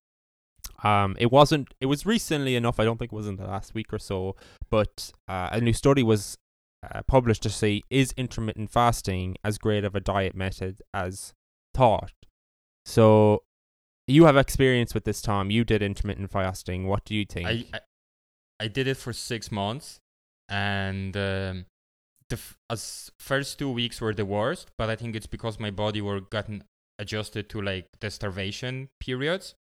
um, 0.83 1.15
it 1.19 1.31
wasn't. 1.31 1.73
It 1.79 1.87
was 1.87 2.05
recently 2.05 2.55
enough. 2.55 2.79
I 2.79 2.85
don't 2.85 2.97
think 2.97 3.11
it 3.11 3.15
was 3.15 3.27
in 3.27 3.37
the 3.37 3.47
last 3.47 3.73
week 3.73 3.91
or 3.93 3.99
so. 3.99 4.35
But 4.69 5.11
uh, 5.27 5.49
a 5.51 5.61
new 5.61 5.73
study 5.73 6.03
was 6.03 6.37
uh, 6.83 7.01
published 7.03 7.43
to 7.43 7.49
see 7.49 7.83
is 7.89 8.13
intermittent 8.17 8.69
fasting 8.69 9.37
as 9.43 9.57
great 9.57 9.83
of 9.85 9.95
a 9.95 9.99
diet 9.99 10.35
method 10.35 10.81
as 10.93 11.33
thought. 11.73 12.11
So 12.85 13.43
you 14.07 14.25
have 14.25 14.35
experience 14.35 14.93
with 14.93 15.05
this, 15.05 15.21
Tom. 15.21 15.49
You 15.49 15.63
did 15.63 15.81
intermittent 15.81 16.31
fasting. 16.31 16.87
What 16.87 17.05
do 17.05 17.15
you 17.15 17.25
think? 17.25 17.47
I, 17.47 17.65
I 17.73 17.79
I 18.59 18.67
did 18.67 18.87
it 18.87 18.97
for 18.97 19.13
six 19.13 19.51
months, 19.51 19.99
and 20.49 21.15
um, 21.15 21.65
the 22.29 22.35
f- 22.35 22.57
as 22.69 23.11
first 23.19 23.59
two 23.59 23.71
weeks 23.71 24.01
were 24.01 24.13
the 24.13 24.25
worst. 24.25 24.71
But 24.77 24.89
I 24.89 24.95
think 24.95 25.15
it's 25.15 25.27
because 25.27 25.59
my 25.59 25.71
body 25.71 26.01
were 26.01 26.19
gotten 26.19 26.63
adjusted 26.99 27.49
to 27.49 27.61
like 27.61 27.87
the 27.99 28.11
starvation 28.11 28.89
periods. 28.99 29.55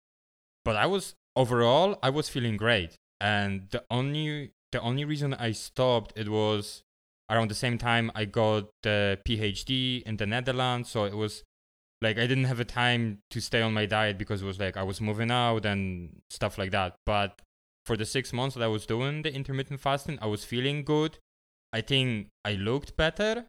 But 0.64 0.76
I 0.76 0.86
was 0.86 1.14
overall 1.36 1.98
I 2.02 2.10
was 2.10 2.28
feeling 2.28 2.56
great, 2.56 2.96
and 3.20 3.68
the 3.70 3.84
only 3.90 4.52
the 4.72 4.80
only 4.80 5.04
reason 5.04 5.34
I 5.34 5.52
stopped 5.52 6.12
it 6.16 6.28
was 6.28 6.82
around 7.30 7.50
the 7.50 7.54
same 7.54 7.78
time 7.78 8.10
I 8.14 8.24
got 8.24 8.70
the 8.82 9.18
PhD 9.26 10.02
in 10.02 10.16
the 10.16 10.26
Netherlands, 10.26 10.90
so 10.90 11.04
it 11.04 11.14
was 11.14 11.44
like 12.02 12.18
I 12.18 12.26
didn't 12.26 12.44
have 12.44 12.60
a 12.60 12.64
time 12.64 13.18
to 13.30 13.40
stay 13.40 13.62
on 13.62 13.74
my 13.74 13.86
diet 13.86 14.18
because 14.18 14.42
it 14.42 14.46
was 14.46 14.58
like 14.58 14.76
I 14.76 14.82
was 14.82 15.00
moving 15.00 15.30
out 15.30 15.64
and 15.64 16.20
stuff 16.30 16.58
like 16.58 16.70
that. 16.72 16.96
But 17.04 17.40
for 17.84 17.96
the 17.96 18.06
six 18.06 18.32
months 18.32 18.56
that 18.56 18.64
I 18.64 18.68
was 18.68 18.86
doing 18.86 19.22
the 19.22 19.32
intermittent 19.34 19.80
fasting, 19.80 20.18
I 20.20 20.26
was 20.26 20.44
feeling 20.44 20.84
good. 20.84 21.18
I 21.72 21.80
think 21.80 22.28
I 22.44 22.54
looked 22.54 22.96
better 22.96 23.46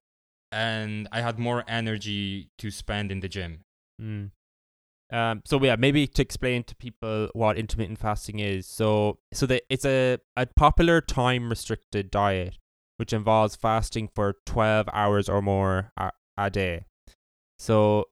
and 0.51 1.07
I 1.11 1.21
had 1.21 1.39
more 1.39 1.63
energy 1.67 2.49
to 2.59 2.71
spend 2.71 3.11
in 3.11 3.21
the 3.21 3.29
gym. 3.29 3.61
Mm. 4.01 4.31
Um, 5.11 5.41
so 5.45 5.61
yeah, 5.61 5.75
maybe 5.75 6.07
to 6.07 6.21
explain 6.21 6.63
to 6.63 6.75
people 6.75 7.29
what 7.33 7.57
intermittent 7.57 7.99
fasting 7.99 8.39
is. 8.39 8.65
So 8.65 9.19
so 9.33 9.45
that 9.47 9.63
it's 9.69 9.85
a, 9.85 10.19
a 10.37 10.45
popular 10.45 11.01
time 11.01 11.49
restricted 11.49 12.09
diet 12.11 12.57
which 12.97 13.13
involves 13.13 13.55
fasting 13.55 14.07
for 14.07 14.35
12 14.45 14.87
hours 14.93 15.27
or 15.27 15.41
more 15.41 15.91
a, 15.97 16.11
a 16.37 16.51
day. 16.51 16.85
So 17.57 18.05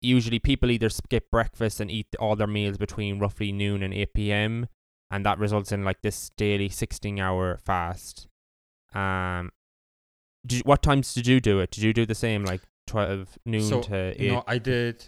usually 0.00 0.38
people 0.38 0.70
either 0.70 0.88
skip 0.88 1.28
breakfast 1.30 1.80
and 1.80 1.90
eat 1.90 2.06
all 2.20 2.36
their 2.36 2.46
meals 2.46 2.78
between 2.78 3.18
roughly 3.18 3.50
noon 3.50 3.82
and 3.82 3.92
8 3.92 4.14
p.m. 4.14 4.68
and 5.10 5.26
that 5.26 5.38
results 5.40 5.72
in 5.72 5.84
like 5.84 6.02
this 6.02 6.30
daily 6.36 6.68
16 6.68 7.18
hour 7.18 7.58
fast. 7.58 8.28
Um 8.94 9.50
you- 10.48 10.62
what 10.64 10.82
times 10.82 11.12
did 11.14 11.26
you 11.26 11.40
do 11.40 11.60
it? 11.60 11.70
Did 11.72 11.82
you 11.84 11.92
do 11.92 12.06
the 12.06 12.14
same 12.14 12.44
like 12.44 12.62
12 12.86 13.38
noon 13.44 13.62
So, 13.62 13.82
to 13.82 14.14
8? 14.14 14.20
You 14.20 14.30
know, 14.32 14.44
I 14.46 14.58
did 14.58 15.04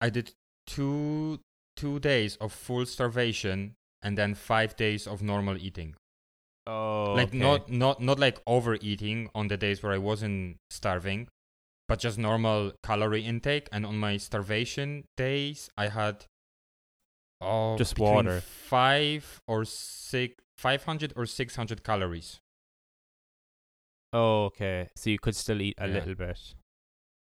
I 0.00 0.10
did 0.10 0.32
two 0.66 1.40
two 1.76 1.98
days 2.00 2.36
of 2.36 2.52
full 2.52 2.86
starvation 2.86 3.74
and 4.02 4.16
then 4.18 4.34
five 4.34 4.76
days 4.76 5.06
of 5.06 5.22
normal 5.22 5.56
eating. 5.58 5.94
Oh, 6.66 7.12
like 7.14 7.28
okay. 7.28 7.38
not 7.38 7.70
not 7.70 8.00
not 8.00 8.18
like 8.18 8.40
overeating 8.46 9.28
on 9.34 9.48
the 9.48 9.56
days 9.56 9.82
where 9.82 9.92
I 9.92 9.98
wasn't 9.98 10.56
starving, 10.70 11.28
but 11.88 11.98
just 11.98 12.16
normal 12.18 12.72
calorie 12.82 13.24
intake. 13.24 13.68
And 13.72 13.84
on 13.84 13.98
my 13.98 14.16
starvation 14.16 15.04
days, 15.16 15.68
I 15.76 15.88
had 15.88 16.24
oh 17.40 17.76
Just 17.76 17.98
water. 17.98 18.40
five 18.40 19.42
or 19.46 19.64
six, 19.66 20.36
five 20.56 20.84
hundred 20.84 21.12
or 21.16 21.26
six 21.26 21.56
hundred 21.56 21.84
calories. 21.84 22.38
Oh, 24.12 24.44
okay. 24.46 24.88
So 24.96 25.10
you 25.10 25.18
could 25.18 25.34
still 25.36 25.60
eat 25.60 25.74
a 25.78 25.86
Yeah. 25.88 25.94
little 25.94 26.14
bit. 26.14 26.54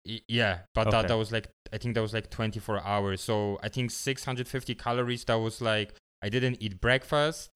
Y- 0.05 0.21
yeah, 0.27 0.59
but 0.73 0.87
Okay. 0.87 0.91
that 1.01 1.07
that 1.09 1.17
was 1.17 1.31
like 1.31 1.49
I 1.75 1.77
think 1.77 1.93
that 1.95 2.01
was 2.01 2.13
like 2.13 2.29
twenty 2.29 2.59
four 2.59 2.79
hours. 2.93 3.19
So 3.21 3.59
I 3.61 3.69
think 3.69 3.91
six 3.91 4.23
hundred 4.25 4.47
fifty 4.47 4.73
calories. 4.73 5.25
That 5.25 5.39
was 5.47 5.61
like 5.61 5.93
I 6.23 6.29
didn't 6.29 6.57
eat 6.61 6.79
breakfast. 6.79 7.49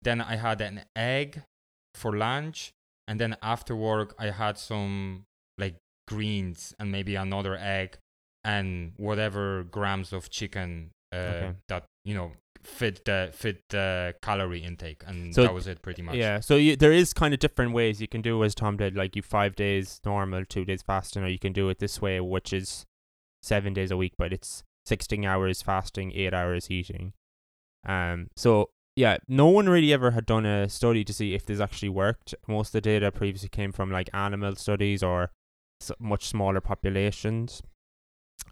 Then 0.00 0.20
I 0.20 0.36
had 0.36 0.60
an 0.60 0.82
egg 0.96 1.42
for 1.94 2.16
lunch, 2.16 2.72
and 3.06 3.20
then 3.20 3.36
after 3.42 3.76
work 3.76 4.14
I 4.18 4.30
had 4.30 4.56
some 4.58 5.24
like 5.58 5.76
greens 6.08 6.74
and 6.78 6.90
maybe 6.90 7.14
another 7.14 7.56
egg 7.56 7.98
and 8.42 8.92
whatever 8.96 9.62
grams 9.62 10.12
of 10.12 10.30
chicken 10.30 10.90
uh, 11.14 11.16
Okay. 11.16 11.52
that 11.68 11.84
you 12.04 12.14
know 12.14 12.32
fit 12.64 13.04
the 13.04 13.30
fit 13.32 13.60
the 13.70 14.14
calorie 14.22 14.64
intake 14.64 15.02
and 15.06 15.34
So 15.34 15.42
that 15.42 15.54
was 15.54 15.66
it 15.66 15.82
pretty 15.82 16.02
much 16.02 16.16
Yeah, 16.16 16.40
so 16.40 16.56
you, 16.56 16.74
there 16.76 16.92
is 16.92 17.12
kind 17.12 17.34
of 17.34 17.40
different 17.40 17.72
ways 17.72 18.00
you 18.00 18.08
can 18.08 18.22
do 18.22 18.42
as 18.44 18.54
Tom 18.54 18.76
did, 18.76 18.96
like 18.96 19.14
you 19.14 19.22
five 19.22 19.54
days 19.56 20.00
normal, 20.04 20.44
two 20.44 20.64
days 20.64 20.82
fasting, 20.82 21.22
or 21.22 21.28
you 21.28 21.38
can 21.38 21.52
do 21.52 21.68
it 21.68 21.78
this 21.78 22.00
way, 22.00 22.20
which 22.20 22.52
is 22.52 22.84
seven 23.42 23.72
days 23.72 23.90
a 23.90 23.96
week, 23.96 24.14
but 24.18 24.32
it's 24.32 24.62
sixteen 24.84 25.24
hours 25.24 25.62
fasting, 25.62 26.12
eight 26.14 26.34
hours 26.34 26.70
eating. 26.70 27.12
Um, 27.86 28.28
so 28.36 28.70
yeah, 28.94 29.18
no 29.26 29.46
one 29.48 29.68
really 29.68 29.92
ever 29.92 30.10
had 30.10 30.26
done 30.26 30.44
a 30.44 30.68
study 30.68 31.04
to 31.04 31.12
see 31.12 31.34
if 31.34 31.46
this 31.46 31.60
actually 31.60 31.88
worked. 31.88 32.34
Most 32.46 32.68
of 32.68 32.72
the 32.72 32.80
data 32.82 33.10
previously 33.10 33.48
came 33.48 33.72
from 33.72 33.90
like 33.90 34.10
animal 34.12 34.54
studies 34.56 35.02
or 35.02 35.30
much 35.98 36.26
smaller 36.26 36.60
populations, 36.60 37.62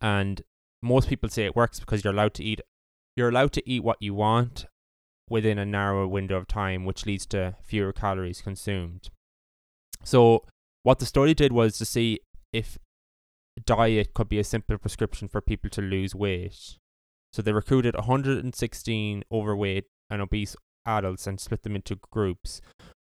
and 0.01 0.43
most 0.83 1.09
people 1.09 1.29
say 1.29 1.45
it 1.45 1.57
works 1.57 1.79
because 1.79 2.03
you're 2.03 2.13
allowed 2.13 2.35
to 2.35 2.45
eat. 2.45 2.61
You're 3.17 3.29
allowed 3.29 3.53
to 3.53 3.71
eat 3.71 3.85
what 3.85 3.99
you 4.01 4.15
want 4.15 4.67
within 5.29 5.59
a 5.59 5.67
narrower 5.67 6.07
window 6.07 6.37
of 6.37 6.49
time, 6.49 6.85
which 6.85 7.07
leads 7.07 7.27
to 7.27 7.57
fewer 7.63 7.93
calories 7.93 8.41
consumed. 8.41 9.11
So, 10.03 10.45
what 10.83 10.99
the 10.99 11.07
study 11.07 11.35
did 11.35 11.53
was 11.53 11.77
to 11.79 11.85
see 11.85 12.21
if 12.53 12.79
diet 13.67 14.15
could 14.15 14.29
be 14.29 14.39
a 14.39 14.45
simple 14.45 14.79
prescription 14.79 15.29
for 15.29 15.41
people 15.41 15.71
to 15.71 15.83
lose 15.83 16.15
weight. 16.15 16.79
So, 17.33 17.43
they 17.43 17.53
recruited 17.53 17.95
116 17.95 19.25
overweight 19.31 19.85
and 20.09 20.23
obese 20.23 20.57
adults 20.85 21.27
and 21.27 21.39
split 21.39 21.63
them 21.63 21.77
into 21.77 21.97
groups. 22.11 22.61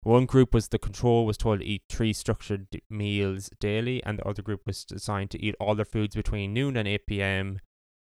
One 0.03 0.25
group 0.25 0.53
was 0.53 0.67
the 0.67 0.79
control 0.79 1.25
was 1.25 1.37
told 1.37 1.59
to 1.59 1.65
eat 1.65 1.83
three 1.89 2.13
structured 2.13 2.69
d- 2.69 2.81
meals 2.89 3.49
daily, 3.59 4.03
and 4.03 4.17
the 4.17 4.27
other 4.27 4.41
group 4.41 4.61
was 4.65 4.85
assigned 4.93 5.31
to 5.31 5.43
eat 5.43 5.55
all 5.59 5.75
their 5.75 5.85
foods 5.85 6.15
between 6.15 6.53
noon 6.53 6.75
and 6.75 6.87
8 6.87 7.05
p.m 7.07 7.59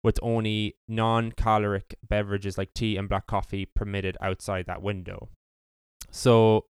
with 0.03 0.19
only 0.21 0.75
non 0.87 1.31
caloric 1.31 1.95
beverages 2.07 2.57
like 2.57 2.73
tea 2.73 2.97
and 2.97 3.09
black 3.09 3.25
coffee 3.25 3.65
permitted 3.65 4.17
outside 4.21 4.65
that 4.67 4.81
window. 4.81 5.29
So, 6.11 6.65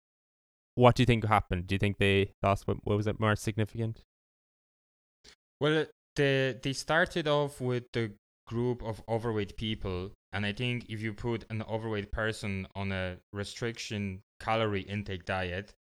what 0.74 0.96
do 0.96 1.02
you 1.02 1.06
think 1.06 1.24
happened? 1.24 1.68
Do 1.68 1.74
you 1.74 1.78
think 1.78 1.98
they 1.98 2.32
lost 2.42 2.66
what, 2.66 2.78
what 2.82 2.96
was 2.96 3.06
it 3.06 3.20
more 3.20 3.36
significant? 3.36 4.02
Well, 5.60 5.86
the 6.16 6.58
they 6.62 6.72
started 6.72 7.28
off 7.28 7.60
with 7.60 7.84
the 7.92 8.12
group 8.46 8.82
of 8.82 9.02
overweight 9.08 9.56
people, 9.56 10.10
and 10.32 10.44
I 10.44 10.52
think 10.52 10.86
if 10.88 11.00
you 11.00 11.12
put 11.12 11.44
an 11.50 11.62
overweight 11.62 12.10
person 12.12 12.66
on 12.74 12.90
a 12.92 13.18
restriction 13.32 14.22
calorie 14.40 14.82
intake 14.82 15.24
diet, 15.24 15.72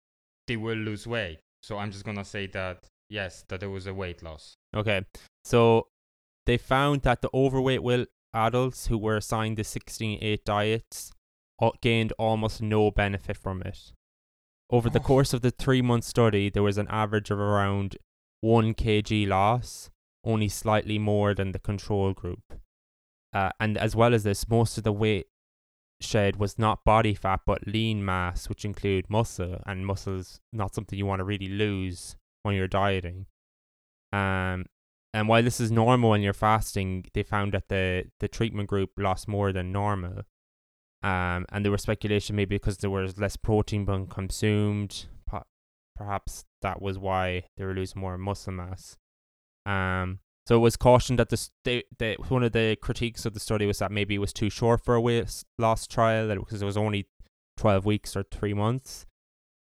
they 0.48 0.58
will 0.58 0.78
lose 0.78 1.08
weight. 1.08 1.40
So 1.64 1.78
I'm 1.78 1.92
just 1.92 2.06
gonna 2.06 2.26
say 2.26 2.48
that 2.48 2.86
yes, 3.10 3.44
that 3.48 3.60
there 3.60 3.70
was 3.70 3.88
a 3.88 3.94
weight 3.94 4.22
loss. 4.22 4.56
Okay, 4.76 5.04
so 5.44 5.88
they 6.46 6.58
found 6.58 7.02
that 7.04 7.22
the 7.22 7.30
overweight 7.34 7.84
will 7.84 8.06
adults 8.34 8.88
who 8.88 8.98
were 8.98 9.18
assigned 9.18 9.58
the 9.58 9.64
16-8 9.64 10.44
diets 10.46 11.12
gained 11.82 12.14
almost 12.20 12.62
no 12.62 12.92
benefit 12.92 13.36
from 13.36 13.62
it. 13.64 13.92
Over 14.70 14.90
the 14.90 15.00
Oh. 15.00 15.04
course 15.04 15.34
of 15.34 15.42
the 15.42 15.50
three-month 15.52 16.04
study, 16.04 16.50
there 16.50 16.62
was 16.64 16.78
an 16.78 16.88
average 16.90 17.32
of 17.32 17.40
around 17.40 17.98
1 18.42 18.74
kg 18.74 19.28
loss, 19.28 19.90
only 20.24 20.50
slightly 20.50 20.98
more 20.98 21.34
than 21.34 21.52
the 21.52 21.60
control 21.60 22.14
group. 22.14 22.54
Uh, 23.34 23.52
and 23.60 23.78
as 23.78 23.96
well 23.96 24.14
as 24.14 24.24
this, 24.24 24.50
most 24.50 24.78
of 24.78 24.84
the 24.84 24.92
weight 24.92 25.28
shed 26.02 26.38
was 26.38 26.58
not 26.58 26.86
body 26.86 27.14
fat 27.14 27.42
but 27.46 27.68
lean 27.68 28.04
mass, 28.04 28.50
which 28.50 28.66
include 28.66 29.10
muscle, 29.10 29.62
and 29.66 29.86
muscle's 29.86 30.40
not 30.52 30.74
something 30.74 30.98
you 30.98 31.06
want 31.06 31.20
to 31.20 31.26
really 31.26 31.50
lose 31.50 32.16
when 32.44 32.56
you're 32.56 32.68
dieting. 32.68 33.26
Um, 34.12 34.66
and 35.14 35.28
while 35.28 35.44
this 35.44 35.60
is 35.60 35.72
normal 35.72 36.12
when 36.12 36.22
you're 36.22 36.34
fasting, 36.34 37.06
they 37.14 37.24
found 37.24 37.54
that 37.54 37.68
the, 37.68 38.06
the 38.20 38.28
treatment 38.28 38.70
group 38.70 38.92
lost 38.98 39.28
more 39.28 39.52
than 39.52 39.72
normal. 39.72 40.24
Um, 41.02 41.46
and 41.50 41.64
there 41.64 41.72
was 41.72 41.82
speculation 41.82 42.36
maybe 42.36 42.56
because 42.56 42.78
there 42.78 42.90
was 42.90 43.18
less 43.18 43.36
protein 43.36 43.86
being 43.86 44.08
consumed. 44.08 45.06
Per- 46.00 46.06
Perhaps 46.06 46.46
that 46.62 46.82
was 46.82 46.98
why 46.98 47.44
they 47.58 47.66
were 47.66 47.74
losing 47.74 48.02
more 48.02 48.18
muscle 48.18 48.54
mass. 48.54 48.98
Um, 49.66 50.20
so 50.48 50.56
it 50.56 50.60
was 50.60 50.78
cautioned 50.78 51.20
that 51.20 51.30
the, 51.30 52.18
one 52.28 52.44
of 52.44 52.54
the 52.54 52.78
critiques 52.82 53.26
of 53.26 53.34
the 53.34 53.40
study 53.40 53.66
was 53.66 53.80
that 53.80 53.92
maybe 53.92 54.16
it 54.16 54.20
was 54.20 54.34
too 54.34 54.50
short 54.50 54.84
for 54.84 54.96
a 54.96 55.02
weight 55.02 55.44
loss 55.58 55.86
trial 55.86 56.28
that 56.28 56.40
because 56.40 56.62
it 56.62 56.66
was 56.66 56.78
only 56.78 57.08
12 57.58 57.86
weeks 57.86 58.16
or 58.16 58.24
three 58.24 58.54
months. 58.54 59.06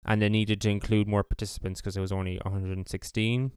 And 0.05 0.23
they 0.23 0.31
needed 0.31 0.61
to 0.63 0.71
include 0.71 1.07
more 1.07 1.23
participants 1.23 1.81
because 1.81 1.97
it 1.97 2.01
was 2.01 2.13
only 2.13 2.41
116 2.45 3.53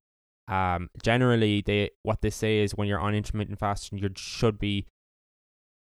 um 0.49 0.89
generally 1.01 1.61
they 1.61 1.89
what 2.01 2.19
they 2.19 2.29
say 2.29 2.59
is 2.59 2.75
when 2.75 2.85
you're 2.85 2.99
on 2.99 3.15
intermittent 3.15 3.57
fasting 3.57 3.97
you 3.97 4.09
should 4.17 4.59
be 4.59 4.85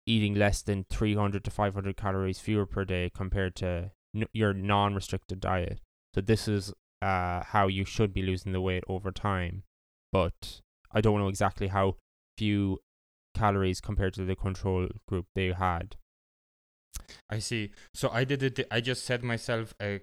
eating 0.06 0.34
less 0.34 0.60
than 0.60 0.84
300 0.90 1.42
to 1.42 1.50
500 1.50 1.96
calories 1.96 2.38
fewer 2.40 2.66
per 2.66 2.84
day 2.84 3.10
compared 3.14 3.56
to 3.56 3.90
n- 4.14 4.28
your 4.34 4.52
non-restricted 4.52 5.40
diet 5.40 5.80
so 6.14 6.20
this 6.20 6.46
is 6.46 6.74
uh 7.02 7.42
how 7.44 7.66
you 7.66 7.84
should 7.84 8.12
be 8.12 8.22
losing 8.22 8.52
the 8.52 8.60
weight 8.60 8.84
over 8.88 9.10
time 9.10 9.62
but 10.12 10.60
i 10.92 11.00
don't 11.00 11.18
know 11.18 11.28
exactly 11.28 11.68
how 11.68 11.96
few 12.36 12.78
calories 13.34 13.80
compared 13.80 14.12
to 14.12 14.24
the 14.24 14.36
control 14.36 14.88
group 15.08 15.26
they 15.34 15.52
had 15.52 15.96
I 17.28 17.38
see. 17.40 17.72
So 17.94 18.08
I 18.10 18.24
did 18.24 18.42
it. 18.42 18.66
I 18.70 18.80
just 18.80 19.04
set 19.04 19.22
myself 19.22 19.74
a, 19.82 20.00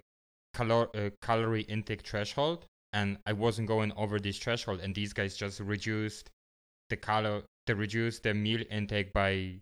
calor- 0.53 0.89
a 0.93 1.11
calorie 1.21 1.61
intake 1.61 2.05
threshold, 2.05 2.65
and 2.91 3.17
I 3.25 3.33
wasn't 3.33 3.67
going 3.67 3.93
over 3.95 4.19
this 4.19 4.37
threshold. 4.37 4.81
And 4.81 4.93
these 4.93 5.13
guys 5.13 5.37
just 5.37 5.59
reduced 5.59 6.29
the 6.89 6.97
calo. 6.97 7.43
They 7.65 7.73
reduced 7.73 8.23
the 8.23 8.33
meal 8.33 8.61
intake 8.69 9.13
by 9.13 9.59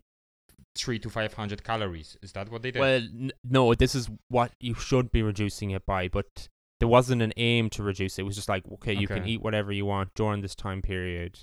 three 0.76 0.98
to 1.00 1.10
five 1.10 1.34
hundred 1.34 1.62
calories. 1.62 2.16
Is 2.22 2.32
that 2.32 2.50
what 2.50 2.62
they 2.62 2.70
did? 2.72 2.80
well 2.80 3.00
n- 3.00 3.32
no 3.44 3.74
this 3.74 3.94
is 3.94 4.08
what 4.28 4.52
you 4.60 4.74
should 4.74 5.10
be 5.12 5.22
reducing 5.22 5.70
it 5.70 5.86
by 5.86 6.08
but 6.08 6.48
there 6.80 6.88
wasn't 6.88 7.22
an 7.22 7.32
aim 7.36 7.70
to 7.70 7.82
reduce 7.82 8.18
it 8.18 8.22
it 8.22 8.24
was 8.24 8.36
just 8.36 8.48
like 8.48 8.64
okay 8.70 8.92
you 8.94 9.08
can 9.08 9.26
eat 9.26 9.40
whatever 9.42 9.72
you 9.72 9.86
want 9.86 10.10
during 10.14 10.40
this 10.42 10.54
time 10.54 10.82
period 10.82 11.38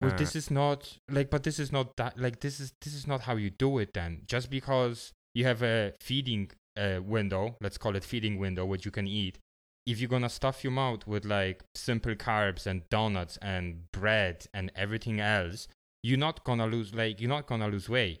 Well, 0.00 0.12
Uh, 0.12 0.16
this 0.16 0.36
is 0.36 0.48
not 0.50 0.98
like, 1.10 1.28
but 1.28 1.42
this 1.42 1.58
is 1.58 1.72
not 1.72 1.96
that 1.96 2.16
like 2.18 2.38
this 2.40 2.60
is 2.60 2.72
this 2.84 2.94
is 2.94 3.06
not 3.06 3.22
how 3.22 3.34
you 3.34 3.50
do 3.50 3.78
it. 3.82 3.94
Then 3.94 4.22
just 4.26 4.48
because 4.48 5.12
you 5.34 5.44
have 5.44 5.60
a 5.62 5.92
feeding 6.00 6.50
uh, 6.76 7.00
window, 7.02 7.56
let's 7.60 7.78
call 7.78 7.96
it 7.96 8.04
feeding 8.04 8.38
window, 8.38 8.64
which 8.64 8.84
you 8.84 8.92
can 8.92 9.08
eat. 9.08 9.38
If 9.86 9.98
you're 9.98 10.08
gonna 10.16 10.28
stuff 10.28 10.62
your 10.62 10.72
mouth 10.72 11.04
with 11.06 11.24
like 11.24 11.64
simple 11.74 12.14
carbs 12.14 12.64
and 12.64 12.88
donuts 12.90 13.38
and 13.42 13.90
bread 13.90 14.46
and 14.54 14.70
everything 14.76 15.18
else, 15.18 15.66
you're 16.04 16.24
not 16.28 16.44
gonna 16.44 16.66
lose 16.68 16.94
like 16.94 17.20
you're 17.20 17.28
not 17.36 17.46
gonna 17.48 17.66
lose 17.66 17.88
weight. 17.88 18.20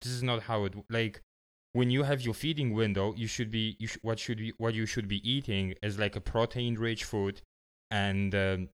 This 0.00 0.12
is 0.12 0.22
not 0.22 0.44
how 0.44 0.64
it 0.64 0.74
like. 0.88 1.20
When 1.72 1.90
you 1.90 2.02
have 2.02 2.20
your 2.22 2.34
feeding 2.34 2.72
window, 2.74 3.14
you 3.14 3.26
should 3.26 3.50
be 3.50 3.76
you 3.78 3.86
sh- 3.86 3.98
what 4.02 4.18
should 4.18 4.38
be 4.38 4.52
what 4.58 4.74
you 4.74 4.86
should 4.86 5.08
be 5.08 5.20
eating 5.28 5.74
is 5.82 5.98
like 5.98 6.16
a 6.16 6.20
protein-rich 6.20 7.04
food, 7.04 7.42
and 7.90 8.34
um, 8.34 8.68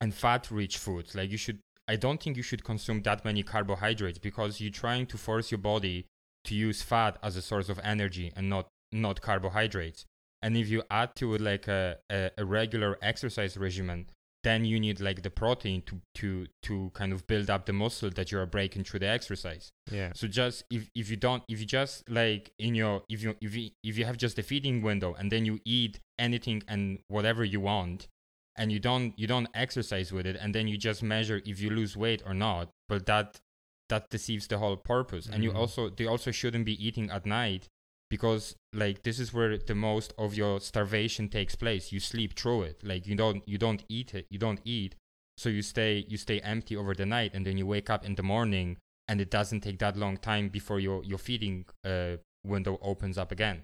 and 0.00 0.14
fat-rich 0.14 0.78
foods. 0.78 1.14
Like 1.14 1.30
you 1.30 1.36
should 1.36 1.60
I 1.88 1.96
don't 1.96 2.22
think 2.22 2.36
you 2.36 2.42
should 2.42 2.64
consume 2.64 3.02
that 3.02 3.24
many 3.24 3.42
carbohydrates 3.42 4.18
because 4.18 4.60
you're 4.60 4.70
trying 4.70 5.06
to 5.06 5.18
force 5.18 5.50
your 5.50 5.58
body 5.58 6.06
to 6.44 6.54
use 6.54 6.82
fat 6.82 7.18
as 7.22 7.36
a 7.36 7.42
source 7.42 7.68
of 7.68 7.78
energy 7.82 8.32
and 8.36 8.48
not 8.48 8.68
not 8.92 9.20
carbohydrates. 9.20 10.04
And 10.42 10.56
if 10.56 10.68
you 10.68 10.82
add 10.90 11.14
to 11.16 11.34
it 11.34 11.40
like 11.40 11.68
a, 11.68 11.98
a, 12.10 12.30
a 12.38 12.44
regular 12.44 12.98
exercise 13.00 13.56
regimen, 13.56 14.08
then 14.44 14.64
you 14.64 14.80
need 14.80 15.00
like 15.00 15.22
the 15.22 15.30
protein 15.30 15.82
to, 15.82 16.00
to 16.14 16.46
to 16.62 16.90
kind 16.94 17.12
of 17.12 17.26
build 17.26 17.48
up 17.48 17.66
the 17.66 17.72
muscle 17.72 18.10
that 18.10 18.30
you're 18.32 18.44
breaking 18.46 18.84
through 18.84 19.00
the 19.00 19.06
exercise. 19.08 19.70
yeah 19.90 20.10
So 20.14 20.26
just 20.26 20.64
if, 20.70 20.90
if 20.94 21.10
you 21.10 21.16
don't 21.16 21.42
if 21.48 21.60
you 21.60 21.66
just 21.66 22.08
like 22.08 22.52
in 22.58 22.74
your 22.74 23.02
if 23.08 23.22
you 23.22 23.36
if 23.40 23.54
you 23.54 23.70
if 23.84 23.96
you 23.98 24.04
have 24.04 24.16
just 24.16 24.38
a 24.38 24.42
feeding 24.42 24.82
window 24.82 25.14
and 25.18 25.30
then 25.30 25.44
you 25.46 25.60
eat 25.64 26.00
anything 26.18 26.62
and 26.68 26.98
whatever 27.08 27.44
you 27.44 27.60
want 27.60 28.08
and 28.56 28.70
you 28.72 28.80
don't 28.80 29.14
you 29.18 29.26
don't 29.26 29.48
exercise 29.54 30.12
with 30.12 30.26
it 30.26 30.36
and 30.40 30.54
then 30.54 30.66
you 30.68 30.76
just 30.76 31.02
measure 31.02 31.40
if 31.46 31.60
you 31.60 31.70
lose 31.70 31.96
weight 31.96 32.22
or 32.26 32.34
not, 32.34 32.68
but 32.88 33.06
that 33.06 33.40
that 33.88 34.08
deceives 34.10 34.46
the 34.48 34.58
whole 34.58 34.76
purpose. 34.76 35.26
And 35.32 35.44
you 35.44 35.50
Mhm. 35.52 35.56
also 35.56 35.88
they 35.90 36.06
also 36.06 36.30
shouldn't 36.30 36.64
be 36.64 36.76
eating 36.86 37.10
at 37.10 37.26
night 37.26 37.68
because 38.12 38.54
like 38.74 39.04
this 39.04 39.18
is 39.18 39.32
where 39.32 39.56
the 39.56 39.74
most 39.74 40.12
of 40.18 40.34
your 40.34 40.60
starvation 40.60 41.30
takes 41.30 41.54
place. 41.54 41.92
You 41.92 41.98
sleep 41.98 42.38
through 42.38 42.64
it. 42.64 42.76
Like 42.84 43.06
you 43.06 43.16
don't 43.16 43.42
you 43.48 43.56
don't 43.56 43.82
eat 43.88 44.14
it. 44.14 44.26
You 44.28 44.38
don't 44.38 44.60
eat. 44.66 44.96
So 45.38 45.48
you 45.48 45.62
stay 45.62 46.04
you 46.06 46.18
stay 46.18 46.38
empty 46.40 46.76
over 46.76 46.92
the 46.92 47.06
night 47.06 47.30
and 47.32 47.46
then 47.46 47.56
you 47.56 47.66
wake 47.66 47.88
up 47.88 48.04
in 48.04 48.14
the 48.14 48.22
morning 48.22 48.76
and 49.08 49.18
it 49.18 49.30
doesn't 49.30 49.62
take 49.62 49.78
that 49.78 49.96
long 49.96 50.18
time 50.18 50.50
before 50.50 50.78
your 50.78 51.02
your 51.04 51.16
feeding 51.16 51.64
uh, 51.86 52.16
window 52.44 52.78
opens 52.82 53.16
up 53.16 53.32
again. 53.32 53.62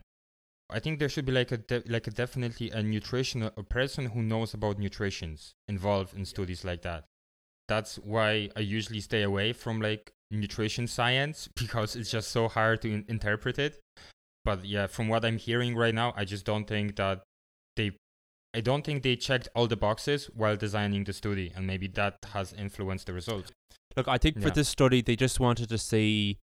I 0.71 0.79
think 0.81 0.99
there 0.99 1.11
should 1.11 1.27
be 1.27 1.33
like 1.41 1.53
a 1.53 1.59
de- 1.59 1.83
like 1.87 2.07
a 2.07 2.11
definitely 2.11 2.71
a 2.71 2.83
nutrition 2.83 3.43
a 3.43 3.63
person 3.63 4.07
who 4.07 4.23
knows 4.23 4.55
about 4.55 4.79
nutritions 4.79 5.53
involved 5.69 6.17
in 6.17 6.25
studies 6.25 6.65
like 6.65 6.81
that. 6.89 7.05
That's 7.69 7.97
why 7.97 8.49
I 8.57 8.61
usually 8.61 9.01
stay 9.01 9.25
away 9.25 9.53
from 9.53 9.83
like 9.83 10.11
nutrition 10.31 10.87
science 10.87 11.49
because 11.55 11.97
it's 11.97 12.11
just 12.11 12.31
so 12.31 12.49
hard 12.49 12.81
to 12.81 12.89
in- 12.95 13.05
interpret 13.09 13.59
it. 13.59 13.79
But 14.45 14.65
yeah, 14.65 14.87
from 14.87 15.09
what 15.09 15.25
I'm 15.25 15.37
hearing 15.39 15.77
right 15.77 15.95
now, 15.95 16.15
I 16.17 16.25
just 16.25 16.45
don't 16.45 16.67
think 16.67 16.97
that 16.97 17.23
they 17.77 17.93
I 18.55 18.61
don't 18.61 18.85
think 18.85 19.03
they 19.03 19.15
checked 19.17 19.49
all 19.55 19.67
the 19.67 19.77
boxes 19.77 20.27
while 20.35 20.57
designing 20.57 21.05
the 21.05 21.13
study, 21.13 21.53
and 21.55 21.67
maybe 21.67 21.87
that 21.89 22.17
has 22.33 22.53
influenced 22.53 23.07
the 23.07 23.13
result. 23.13 23.53
Look, 23.97 24.09
I 24.09 24.17
think 24.19 24.41
for 24.41 24.51
this 24.55 24.69
study, 24.69 25.03
they 25.03 25.17
just 25.17 25.39
wanted 25.39 25.69
to 25.69 25.79
see 25.79 26.39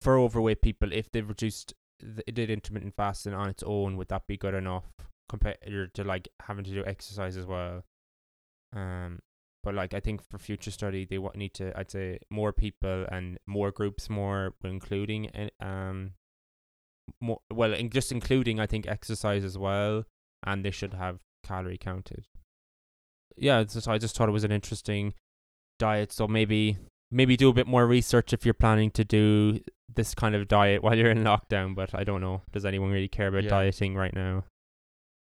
for 0.00 0.18
overweight 0.18 0.62
people 0.62 0.92
if 0.92 1.10
they 1.10 1.20
reduced, 1.20 1.74
th- 2.00 2.22
did 2.32 2.50
intermittent 2.50 2.94
fasting 2.96 3.34
on 3.34 3.48
its 3.48 3.62
own, 3.62 3.96
would 3.96 4.08
that 4.08 4.26
be 4.26 4.36
good 4.36 4.54
enough 4.54 4.84
compared 5.28 5.92
to 5.94 6.04
like 6.04 6.28
having 6.42 6.64
to 6.64 6.70
do 6.70 6.84
exercise 6.84 7.36
as 7.36 7.46
well? 7.46 7.82
Um, 8.74 9.20
but 9.62 9.74
like 9.74 9.94
I 9.94 10.00
think 10.00 10.22
for 10.30 10.38
future 10.38 10.70
study, 10.70 11.04
they 11.04 11.18
wa- 11.18 11.32
need 11.34 11.54
to, 11.54 11.76
I'd 11.78 11.90
say, 11.90 12.20
more 12.30 12.52
people 12.52 13.06
and 13.10 13.38
more 13.46 13.70
groups, 13.70 14.08
more 14.08 14.54
including, 14.64 15.30
uh, 15.30 15.64
um, 15.64 16.12
more 17.20 17.40
well, 17.52 17.72
in 17.72 17.90
just 17.90 18.12
including 18.12 18.60
I 18.60 18.66
think 18.66 18.86
exercise 18.86 19.44
as 19.44 19.56
well, 19.58 20.04
and 20.44 20.64
they 20.64 20.70
should 20.70 20.94
have 20.94 21.20
calorie 21.44 21.78
counted. 21.78 22.26
Yeah, 23.36 23.64
so 23.68 23.90
I 23.92 23.98
just 23.98 24.16
thought 24.16 24.28
it 24.28 24.32
was 24.32 24.44
an 24.44 24.52
interesting 24.52 25.14
diet. 25.78 26.12
So 26.12 26.26
maybe 26.26 26.78
maybe 27.10 27.36
do 27.36 27.48
a 27.48 27.52
bit 27.52 27.66
more 27.66 27.86
research 27.86 28.32
if 28.32 28.44
you're 28.44 28.54
planning 28.54 28.90
to 28.92 29.04
do 29.04 29.60
this 29.94 30.14
kind 30.14 30.34
of 30.34 30.48
diet 30.48 30.82
while 30.82 30.96
you're 30.96 31.10
in 31.10 31.22
lockdown. 31.24 31.74
But 31.74 31.94
I 31.94 32.04
don't 32.04 32.20
know. 32.20 32.42
Does 32.52 32.64
anyone 32.64 32.90
really 32.90 33.08
care 33.08 33.28
about 33.28 33.44
Yeah. 33.44 33.50
dieting 33.50 33.94
right 33.94 34.14
now? 34.14 34.44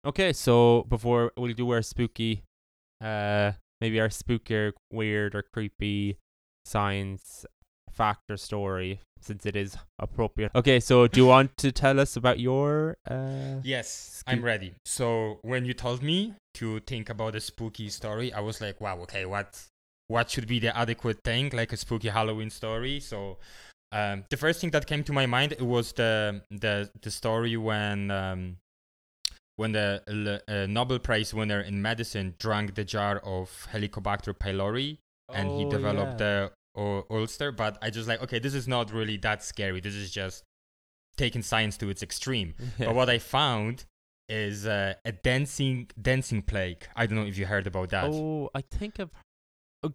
Okay, 0.06 0.32
so 0.32 0.84
before 0.88 1.30
we'll 1.36 1.52
do 1.52 1.70
our 1.72 1.82
spooky, 1.82 2.42
uh, 3.02 3.52
maybe 3.82 4.00
our 4.00 4.08
spookier, 4.08 4.72
weird 4.90 5.34
or 5.34 5.42
creepy 5.42 6.16
science 6.64 7.44
fact 8.00 8.24
or 8.32 8.36
story, 8.38 8.90
since 9.20 9.42
it 9.50 9.56
is 9.64 9.76
appropriate. 9.98 10.50
Okay, 10.54 10.78
so 10.80 11.06
do 11.06 11.16
you 11.20 11.26
want 11.26 11.50
to 11.64 11.68
tell 11.84 11.96
us 12.04 12.16
about 12.16 12.38
your 12.48 12.96
uh? 13.14 13.60
Yes. 13.62 14.22
I'm 14.26 14.42
ready. 14.52 14.70
So 14.84 15.38
when 15.42 15.62
you 15.68 15.74
told 15.74 16.00
me 16.02 16.34
to 16.60 16.66
think 16.90 17.10
about 17.10 17.32
a 17.40 17.40
spooky 17.40 17.88
story, 17.90 18.32
I 18.32 18.40
was 18.48 18.56
like, 18.60 18.80
wow, 18.80 18.96
okay, 19.04 19.24
what 19.34 19.48
what 20.14 20.30
should 20.32 20.48
be 20.54 20.58
the 20.66 20.72
adequate 20.84 21.18
thing, 21.22 21.50
like 21.60 21.70
a 21.72 21.76
spooky 21.76 22.08
Halloween 22.08 22.50
story? 22.50 23.00
So 23.00 23.38
um, 23.92 24.24
the 24.30 24.36
first 24.44 24.60
thing 24.60 24.70
that 24.70 24.86
came 24.86 25.02
to 25.04 25.12
my 25.12 25.26
mind 25.26 25.52
it 25.52 25.66
was 25.76 25.92
the 25.92 26.42
the 26.64 26.74
the 27.04 27.10
story 27.10 27.56
when 27.56 28.10
um, 28.10 28.56
when 29.60 29.72
the 29.72 30.40
uh, 30.48 30.66
Nobel 30.78 30.98
Prize 30.98 31.34
winner 31.34 31.60
in 31.60 31.82
medicine 31.82 32.34
drank 32.38 32.74
the 32.74 32.84
jar 32.84 33.18
of 33.36 33.68
Helicobacter 33.72 34.32
pylori 34.44 34.98
and 35.38 35.46
he 35.58 35.64
Oh, 35.66 35.70
developed 35.70 36.20
yeah. 36.20 36.24
the 36.26 36.52
o- 36.74 37.04
ulcer. 37.10 37.52
But 37.52 37.78
I 37.82 37.90
just 37.90 38.08
like, 38.08 38.22
okay, 38.22 38.38
this 38.38 38.54
is 38.54 38.66
not 38.68 38.92
really 38.92 39.16
that 39.18 39.42
scary. 39.42 39.80
This 39.80 39.94
is 39.94 40.10
just 40.10 40.44
taking 41.16 41.42
science 41.42 41.76
to 41.78 41.88
its 41.88 42.02
extreme. 42.02 42.54
Yeah. 42.78 42.86
But 42.86 42.94
what 42.94 43.10
I 43.10 43.18
found 43.18 43.84
is 44.28 44.66
uh, 44.66 44.94
a 45.04 45.12
dancing 45.12 45.90
dancing 46.00 46.42
plague. 46.42 46.86
I 46.94 47.06
don't 47.06 47.18
know 47.18 47.26
if 47.26 47.36
you 47.36 47.46
heard 47.46 47.66
about 47.66 47.90
that. 47.90 48.10
Oh, 48.12 48.48
I 48.54 48.60
think 48.62 49.00
I've, 49.00 49.10
uh, 49.82 49.88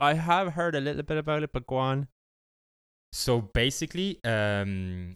I 0.00 0.14
have 0.14 0.54
heard 0.54 0.74
a 0.74 0.80
little 0.80 1.02
bit 1.04 1.16
about 1.16 1.42
it, 1.44 1.50
but 1.52 1.66
go 1.66 1.76
on. 1.76 2.08
So 3.12 3.40
basically, 3.40 4.18
um, 4.24 5.14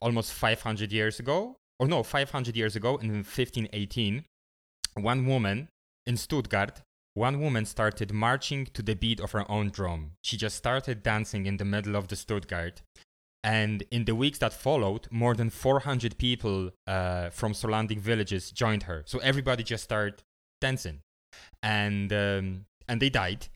almost 0.00 0.32
500 0.32 0.92
years 0.92 1.18
ago, 1.20 1.56
or 1.78 1.86
no, 1.86 2.02
500 2.02 2.56
years 2.56 2.76
ago, 2.76 2.96
in 2.98 3.08
1518, 3.24 4.24
one 4.94 5.26
woman 5.26 5.68
in 6.06 6.16
Stuttgart, 6.16 6.82
one 7.14 7.40
woman 7.40 7.66
started 7.66 8.12
marching 8.12 8.66
to 8.66 8.82
the 8.82 8.94
beat 8.94 9.20
of 9.20 9.32
her 9.32 9.50
own 9.50 9.70
drum. 9.70 10.12
She 10.22 10.36
just 10.36 10.56
started 10.56 11.02
dancing 11.02 11.46
in 11.46 11.58
the 11.58 11.64
middle 11.64 11.96
of 11.96 12.08
the 12.08 12.16
Stuttgart. 12.16 12.82
And 13.44 13.82
in 13.90 14.04
the 14.04 14.14
weeks 14.14 14.38
that 14.38 14.52
followed, 14.52 15.08
more 15.10 15.34
than 15.34 15.50
400 15.50 16.16
people 16.16 16.70
uh, 16.86 17.30
from 17.30 17.54
surrounding 17.54 17.98
villages 17.98 18.50
joined 18.52 18.84
her. 18.84 19.02
So 19.06 19.18
everybody 19.18 19.64
just 19.64 19.84
started 19.84 20.22
dancing, 20.60 21.00
and 21.62 22.12
um, 22.12 22.66
and 22.88 23.02
they 23.02 23.10
died. 23.10 23.48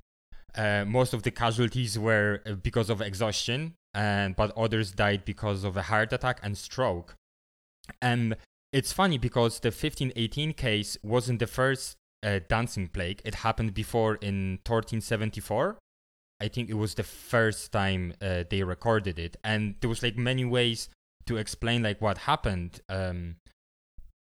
Uh, 0.57 0.85
most 0.87 1.13
of 1.15 1.23
the 1.23 1.31
casualties 1.31 1.99
were 1.99 2.43
uh, 2.47 2.55
because 2.55 2.91
of 2.91 3.01
exhaustion, 3.01 3.75
and 3.95 4.35
but 4.35 4.51
others 4.57 4.91
died 4.91 5.25
because 5.25 5.63
of 5.63 5.77
a 5.77 5.83
heart 5.83 6.13
attack 6.13 6.41
and 6.43 6.59
stroke. 6.59 7.15
And 8.03 8.37
it's 8.73 8.93
funny 8.93 9.19
because 9.19 9.61
the 9.61 9.69
1518 9.69 10.53
case 10.55 10.99
wasn't 11.05 11.39
the 11.39 11.47
first 11.47 11.97
uh, 12.27 12.41
dancing 12.49 12.89
plague. 12.89 13.23
It 13.25 13.37
happened 13.37 13.73
before 13.73 14.17
in 14.17 14.59
1374. 14.67 15.79
I 16.41 16.49
think 16.49 16.69
it 16.69 16.75
was 16.75 16.95
the 16.95 17.03
first 17.03 17.73
time 17.73 18.13
uh, 18.21 18.45
they 18.51 18.63
recorded 18.63 19.19
it, 19.19 19.37
and 19.43 19.77
there 19.81 19.89
was 19.89 20.03
like 20.03 20.17
many 20.19 20.45
ways 20.45 20.91
to 21.27 21.37
explain 21.39 21.83
like 21.83 22.01
what 22.03 22.19
happened. 22.19 22.81
Um, 22.91 23.37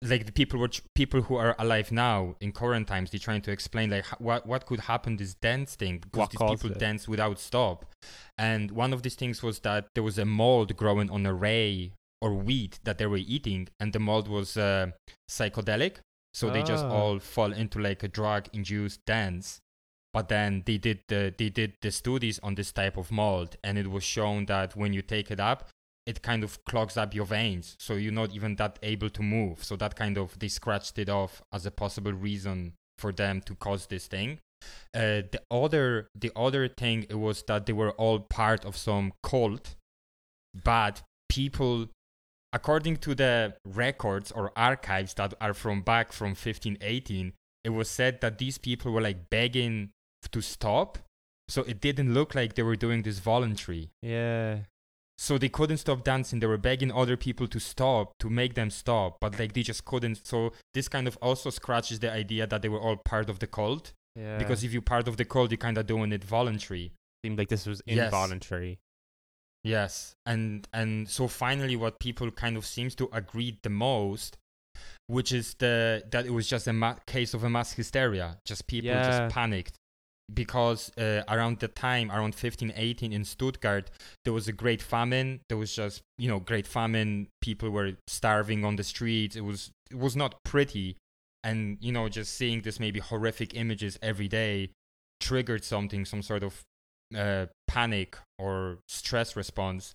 like 0.04 0.26
the 0.26 0.32
people 0.32 0.60
were 0.60 0.70
people 0.94 1.22
who 1.22 1.36
are 1.36 1.56
alive 1.58 1.90
now 1.90 2.36
in 2.40 2.52
current 2.52 2.86
times, 2.86 3.10
they're 3.10 3.18
trying 3.18 3.40
to 3.42 3.50
explain 3.50 3.90
like 3.90 4.04
h- 4.12 4.20
what 4.20 4.46
what 4.46 4.66
could 4.66 4.80
happen 4.80 5.16
this 5.16 5.34
dance 5.34 5.74
thing 5.74 5.98
because 5.98 6.18
What 6.18 6.30
these 6.30 6.50
people 6.50 6.70
it? 6.76 6.78
dance 6.78 7.08
without 7.08 7.40
stop. 7.40 7.86
And 8.38 8.70
one 8.70 8.92
of 8.92 9.02
these 9.02 9.16
things 9.16 9.42
was 9.42 9.60
that 9.60 9.88
there 9.94 10.04
was 10.04 10.18
a 10.18 10.24
mold 10.26 10.76
growing 10.76 11.10
on 11.10 11.24
a 11.26 11.34
ray 11.34 11.92
or 12.20 12.34
wheat 12.34 12.78
that 12.84 12.98
they 12.98 13.06
were 13.06 13.16
eating, 13.36 13.68
and 13.80 13.92
the 13.92 13.98
mold 13.98 14.28
was 14.28 14.56
uh, 14.56 14.88
psychedelic. 15.28 15.96
So 16.38 16.50
they 16.50 16.62
just 16.62 16.84
Ah. 16.84 16.96
all 16.98 17.18
fall 17.18 17.52
into 17.62 17.78
like 17.88 18.02
a 18.02 18.08
drug-induced 18.08 19.00
dance. 19.06 19.46
But 20.12 20.28
then 20.28 20.62
they 20.66 20.78
did 20.78 20.98
the 21.08 21.22
they 21.40 21.50
did 21.60 21.70
the 21.84 21.90
studies 21.90 22.38
on 22.46 22.54
this 22.54 22.72
type 22.72 22.96
of 23.02 23.10
mold, 23.10 23.50
and 23.64 23.78
it 23.78 23.88
was 23.96 24.04
shown 24.04 24.46
that 24.46 24.76
when 24.80 24.92
you 24.96 25.02
take 25.02 25.30
it 25.30 25.40
up, 25.40 25.60
it 26.10 26.20
kind 26.22 26.42
of 26.44 26.50
clogs 26.64 26.96
up 26.96 27.14
your 27.14 27.26
veins, 27.26 27.76
so 27.78 27.94
you're 27.94 28.20
not 28.22 28.30
even 28.38 28.56
that 28.56 28.78
able 28.82 29.10
to 29.10 29.22
move. 29.22 29.64
So 29.64 29.76
that 29.76 29.94
kind 30.02 30.16
of 30.18 30.38
they 30.38 30.48
scratched 30.48 30.98
it 30.98 31.08
off 31.08 31.42
as 31.52 31.66
a 31.66 31.70
possible 31.70 32.12
reason 32.28 32.74
for 32.98 33.12
them 33.12 33.40
to 33.42 33.54
cause 33.54 33.86
this 33.86 34.06
thing. 34.06 34.38
Uh, 34.94 35.20
the 35.34 35.42
other 35.50 36.08
the 36.14 36.32
other 36.46 36.68
thing 36.68 36.98
it 37.14 37.18
was 37.26 37.42
that 37.48 37.66
they 37.66 37.74
were 37.82 37.92
all 38.02 38.20
part 38.20 38.64
of 38.64 38.76
some 38.76 39.12
cult, 39.22 39.74
but 40.64 41.02
people, 41.28 41.88
according 42.56 42.96
to 43.06 43.14
the 43.22 43.54
records 43.64 44.28
or 44.32 44.44
archives 44.56 45.12
that 45.14 45.32
are 45.40 45.54
from 45.62 45.82
back 45.92 46.06
from 46.18 46.30
1518, 46.30 47.32
it 47.64 47.70
was 47.70 47.88
said 47.98 48.20
that 48.22 48.38
these 48.38 48.58
people 48.58 48.88
were 48.92 49.04
like 49.08 49.28
begging 49.30 49.90
to 50.34 50.40
stop. 50.40 50.98
So 51.48 51.62
it 51.62 51.78
didn't 51.80 52.12
look 52.18 52.34
like 52.34 52.54
they 52.54 52.64
were 52.70 52.80
doing 52.86 53.02
this 53.02 53.18
voluntary. 53.20 53.90
Yeah. 54.02 54.58
So 55.18 55.38
they 55.38 55.48
couldn't 55.58 55.78
stop 55.78 56.02
dancing. 56.12 56.40
They 56.40 56.46
were 56.54 56.58
begging 56.70 56.90
other 57.02 57.16
people 57.16 57.46
to 57.54 57.58
stop, 57.60 58.04
to 58.22 58.28
make 58.28 58.54
them 58.54 58.70
stop, 58.70 59.10
but 59.20 59.38
like 59.40 59.52
they 59.54 59.62
just 59.62 59.84
couldn't. 59.84 60.26
So 60.26 60.52
this 60.74 60.88
kind 60.88 61.06
of 61.06 61.16
also 61.22 61.50
scratches 61.50 62.00
the 62.00 62.10
idea 62.12 62.46
that 62.46 62.60
they 62.62 62.68
were 62.68 62.80
all 62.86 62.96
part 62.96 63.28
of 63.30 63.38
the 63.38 63.46
cult. 63.46 63.92
Yeah. 64.16 64.38
Because 64.38 64.64
if 64.64 64.72
you're 64.72 64.82
part 64.94 65.06
of 65.08 65.16
the 65.16 65.24
cult, 65.24 65.50
you're 65.50 65.58
kind 65.68 65.78
of 65.78 65.86
doing 65.86 66.10
it 66.12 66.24
voluntary. 66.24 66.92
seemed 67.24 67.38
like 67.38 67.48
this 67.48 67.66
was 67.66 67.80
Yes. 67.86 68.04
involuntary. 68.06 68.78
Yes, 69.66 70.14
and 70.24 70.66
and 70.72 71.08
so 71.08 71.26
finally, 71.26 71.74
what 71.76 71.98
people 71.98 72.30
kind 72.30 72.56
of 72.56 72.64
seems 72.64 72.94
to 72.96 73.08
agree 73.12 73.58
the 73.62 73.70
most, 73.70 74.36
which 75.08 75.32
is 75.32 75.54
the 75.58 76.04
that 76.12 76.24
it 76.26 76.30
was 76.32 76.46
just 76.48 76.66
a 76.68 76.72
ma- 76.72 76.98
case 77.06 77.34
of 77.34 77.42
a 77.42 77.50
mass 77.50 77.72
hysteria. 77.72 78.38
Just 78.46 78.66
people 78.68 78.90
Yeah. 78.90 79.04
just 79.08 79.34
panicked 79.34 79.74
because 80.32 80.90
uh, 80.98 81.22
around 81.28 81.60
the 81.60 81.68
time 81.68 82.10
around 82.10 82.34
1518 82.34 83.12
in 83.12 83.24
Stuttgart 83.24 83.90
there 84.24 84.32
was 84.32 84.48
a 84.48 84.52
great 84.52 84.82
famine. 84.82 85.40
There 85.48 85.58
was 85.58 85.74
just 85.74 86.02
you 86.18 86.28
know 86.28 86.38
great 86.38 86.66
famine. 86.66 87.28
People 87.40 87.70
were 87.70 87.92
starving 88.06 88.64
on 88.64 88.76
the 88.76 88.84
streets. 88.84 89.34
It 89.36 89.42
was 89.44 89.70
it 89.90 89.98
was 89.98 90.14
not 90.14 90.36
pretty, 90.44 90.96
and 91.42 91.78
you 91.80 91.90
know 91.92 92.08
just 92.08 92.34
seeing 92.34 92.62
this 92.62 92.78
maybe 92.78 93.00
horrific 93.00 93.54
images 93.54 93.98
every 94.00 94.28
day 94.28 94.70
triggered 95.20 95.64
something, 95.64 96.04
some 96.04 96.22
sort 96.22 96.42
of 96.42 96.62
uh, 97.14 97.46
panic 97.68 98.16
or 98.38 98.78
stress 98.88 99.36
response 99.36 99.94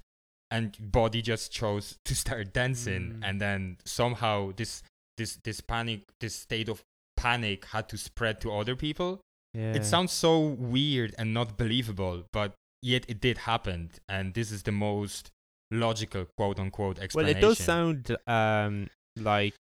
and 0.49 0.75
body 0.79 1.21
just 1.21 1.51
chose 1.51 1.97
to 2.05 2.13
start 2.15 2.53
dancing 2.53 3.15
Mm. 3.15 3.19
and 3.23 3.41
then 3.41 3.77
somehow 3.85 4.51
this 4.55 4.83
this 5.17 5.37
this 5.43 5.61
panic 5.61 6.01
this 6.19 6.35
state 6.35 6.69
of 6.69 6.81
panic 7.17 7.65
had 7.65 7.87
to 7.89 7.97
spread 7.97 8.39
to 8.41 8.51
other 8.51 8.75
people 8.75 9.19
Yeah. 9.53 9.73
it 9.73 9.85
sounds 9.85 10.11
so 10.11 10.39
weird 10.39 11.13
and 11.17 11.33
not 11.33 11.57
believable 11.57 12.23
but 12.31 12.53
yet 12.81 13.05
it 13.09 13.19
did 13.21 13.39
happen 13.39 13.91
and 14.09 14.33
this 14.33 14.51
is 14.51 14.63
the 14.63 14.71
most 14.71 15.29
logical 15.69 16.25
quote 16.37 16.59
unquote 16.59 16.99
explanation. 16.99 17.41
well, 17.41 17.51
it 17.51 17.55
does 17.55 17.57
sound 17.63 18.17
um 18.27 18.89
like 19.17 19.55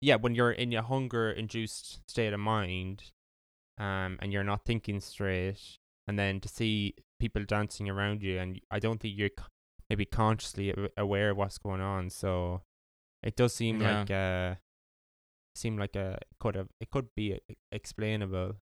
yeah, 0.00 0.16
when 0.16 0.34
you're 0.34 0.52
in 0.52 0.70
your 0.70 0.82
hunger 0.82 1.30
induced 1.30 1.98
state 2.08 2.32
of 2.34 2.40
mind, 2.40 3.04
um, 3.78 4.18
and 4.20 4.32
you're 4.32 4.44
not 4.44 4.62
thinking 4.64 5.00
straight, 5.00 5.56
and 6.06 6.18
then 6.18 6.40
to 6.40 6.48
see 6.48 6.94
people 7.20 7.44
dancing 7.44 7.88
around 7.88 8.22
you, 8.22 8.38
and 8.38 8.60
I 8.70 8.78
don't 8.78 9.00
think 9.00 9.16
you're 9.16 9.30
maybe 9.90 10.04
consciously 10.04 10.74
aware 10.96 11.30
of 11.30 11.36
what's 11.36 11.58
going 11.58 11.80
on. 11.80 12.10
So 12.10 12.62
it 13.22 13.36
does 13.36 13.54
seem 13.54 13.80
Yeah. 13.80 14.00
like 14.00 14.10
uh, 14.10 14.54
seem 15.54 15.78
like 15.78 15.96
a 15.96 16.18
could 16.40 16.54
have 16.56 16.68
it 16.80 16.90
could 16.90 17.08
be 17.14 17.34
uh, 17.34 17.38
explainable. 17.72 18.56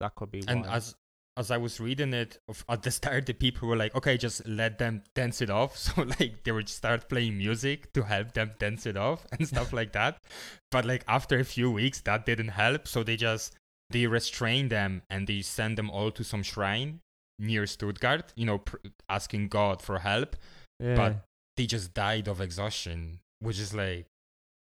That 0.00 0.14
could 0.16 0.30
be 0.30 0.42
and 0.48 0.66
as 0.66 0.94
as 1.36 1.50
I 1.50 1.56
was 1.56 1.80
reading 1.80 2.12
it 2.14 2.38
at 2.68 2.82
the 2.84 2.92
start, 2.92 3.26
the 3.26 3.32
people 3.34 3.68
were 3.68 3.76
like, 3.76 3.94
"Okay, 3.96 4.16
just 4.16 4.46
let 4.46 4.78
them 4.78 5.02
dance 5.14 5.40
it 5.42 5.50
off." 5.50 5.76
So 5.84 6.02
like 6.02 6.44
they 6.44 6.52
would 6.52 6.68
start 6.68 7.08
playing 7.08 7.38
music 7.38 7.92
to 7.94 8.02
help 8.02 8.32
them 8.34 8.52
dance 8.58 8.86
it 8.86 8.96
off 8.96 9.26
and 9.32 9.46
stuff 9.46 9.72
like 9.72 9.92
that. 9.92 10.18
But 10.70 10.84
like 10.84 11.04
after 11.08 11.38
a 11.38 11.44
few 11.44 11.70
weeks, 11.70 12.00
that 12.02 12.26
didn't 12.26 12.48
help. 12.48 12.86
So 12.88 13.02
they 13.02 13.16
just 13.16 13.56
they 13.90 14.06
restrain 14.06 14.68
them 14.68 15.02
and 15.10 15.26
they 15.26 15.42
send 15.42 15.78
them 15.78 15.90
all 15.90 16.10
to 16.12 16.24
some 16.24 16.42
shrine 16.42 17.00
near 17.38 17.66
Stuttgart. 17.66 18.32
You 18.36 18.46
know, 18.46 18.58
pr- 18.58 18.76
asking 19.08 19.48
God 19.48 19.82
for 19.82 19.98
help. 20.00 20.36
Yeah. 20.80 20.94
But 20.96 21.16
they 21.56 21.66
just 21.66 21.94
died 21.94 22.26
of 22.28 22.40
exhaustion, 22.40 23.20
which 23.40 23.58
is 23.60 23.72
like, 23.74 24.06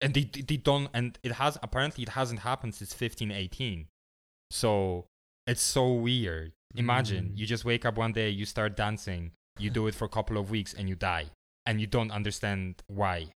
and 0.00 0.14
they 0.14 0.24
they 0.24 0.56
don't, 0.56 0.88
and 0.94 1.18
it 1.22 1.32
has 1.32 1.58
apparently 1.62 2.02
it 2.04 2.10
hasn't 2.10 2.40
happened 2.40 2.74
since 2.74 2.92
1518. 2.92 3.86
So 4.50 5.06
it's 5.46 5.60
so 5.60 5.92
weird. 5.92 6.52
Imagine 6.76 7.30
Mm. 7.30 7.38
you 7.38 7.46
just 7.46 7.64
wake 7.64 7.84
up 7.84 7.96
one 7.96 8.12
day, 8.12 8.28
you 8.30 8.44
start 8.46 8.76
dancing, 8.76 9.32
you 9.58 9.70
do 9.70 9.86
it 9.86 9.94
for 9.94 10.04
a 10.04 10.08
couple 10.08 10.36
of 10.38 10.50
weeks, 10.50 10.72
and 10.74 10.88
you 10.88 10.94
die, 10.94 11.26
and 11.66 11.80
you 11.80 11.86
don't 11.86 12.10
understand 12.10 12.82
why. 12.86 13.28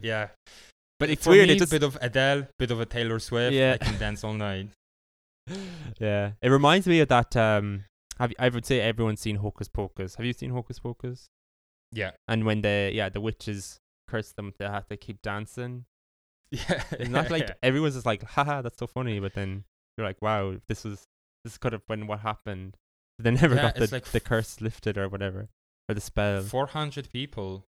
Yeah, 0.00 0.28
but 0.98 1.10
it's 1.10 1.26
weird. 1.26 1.48
me, 1.48 1.54
it 1.54 1.58
just, 1.58 1.70
bit 1.72 1.82
of 1.82 1.96
Adele, 2.00 2.48
bit 2.58 2.70
of 2.70 2.80
a 2.80 2.86
Taylor 2.86 3.18
Swift. 3.18 3.54
Yeah. 3.54 3.76
I 3.80 3.84
can 3.84 3.98
dance 3.98 4.22
all 4.24 4.34
night. 4.34 4.68
Yeah, 5.98 6.32
it 6.40 6.48
reminds 6.48 6.86
me 6.86 7.00
of 7.00 7.08
that. 7.08 7.36
Um, 7.36 7.84
have 8.18 8.32
I 8.38 8.48
would 8.48 8.66
say 8.66 8.80
everyone's 8.80 9.20
seen 9.20 9.36
Hocus 9.36 9.68
Pocus. 9.68 10.16
Have 10.16 10.26
you 10.26 10.32
seen 10.32 10.50
Hocus 10.50 10.78
Pocus? 10.78 11.28
Yeah, 11.94 12.12
And 12.26 12.46
when 12.46 12.62
the 12.62 12.90
yeah 12.92 13.08
the 13.10 13.20
witches 13.20 13.78
curse 14.08 14.32
them, 14.32 14.54
they 14.58 14.64
have 14.66 14.86
to 14.88 14.96
keep 14.96 15.20
dancing. 15.22 15.84
yeah. 16.50 16.82
It's 16.92 17.10
not 17.10 17.30
like 17.30 17.50
everyone's 17.62 17.94
just 17.94 18.06
like, 18.06 18.22
haha, 18.22 18.62
that's 18.62 18.78
so 18.78 18.86
funny. 18.86 19.20
But 19.20 19.34
then 19.34 19.64
you're 19.96 20.06
like, 20.06 20.22
wow, 20.22 20.56
this 20.68 20.84
was 20.84 21.04
this 21.44 21.58
could 21.58 21.72
have 21.72 21.86
been 21.86 22.06
what 22.06 22.20
happened. 22.20 22.76
They 23.18 23.30
never 23.42 23.54
Yeah, 23.56 23.62
got 23.62 23.74
the, 23.74 23.88
like 23.92 24.06
the 24.06 24.20
curse 24.20 24.60
lifted 24.60 24.96
or 24.96 25.08
whatever, 25.08 25.48
or 25.88 25.94
the 25.94 26.00
spell. 26.00 26.42
400 26.42 27.10
people. 27.12 27.64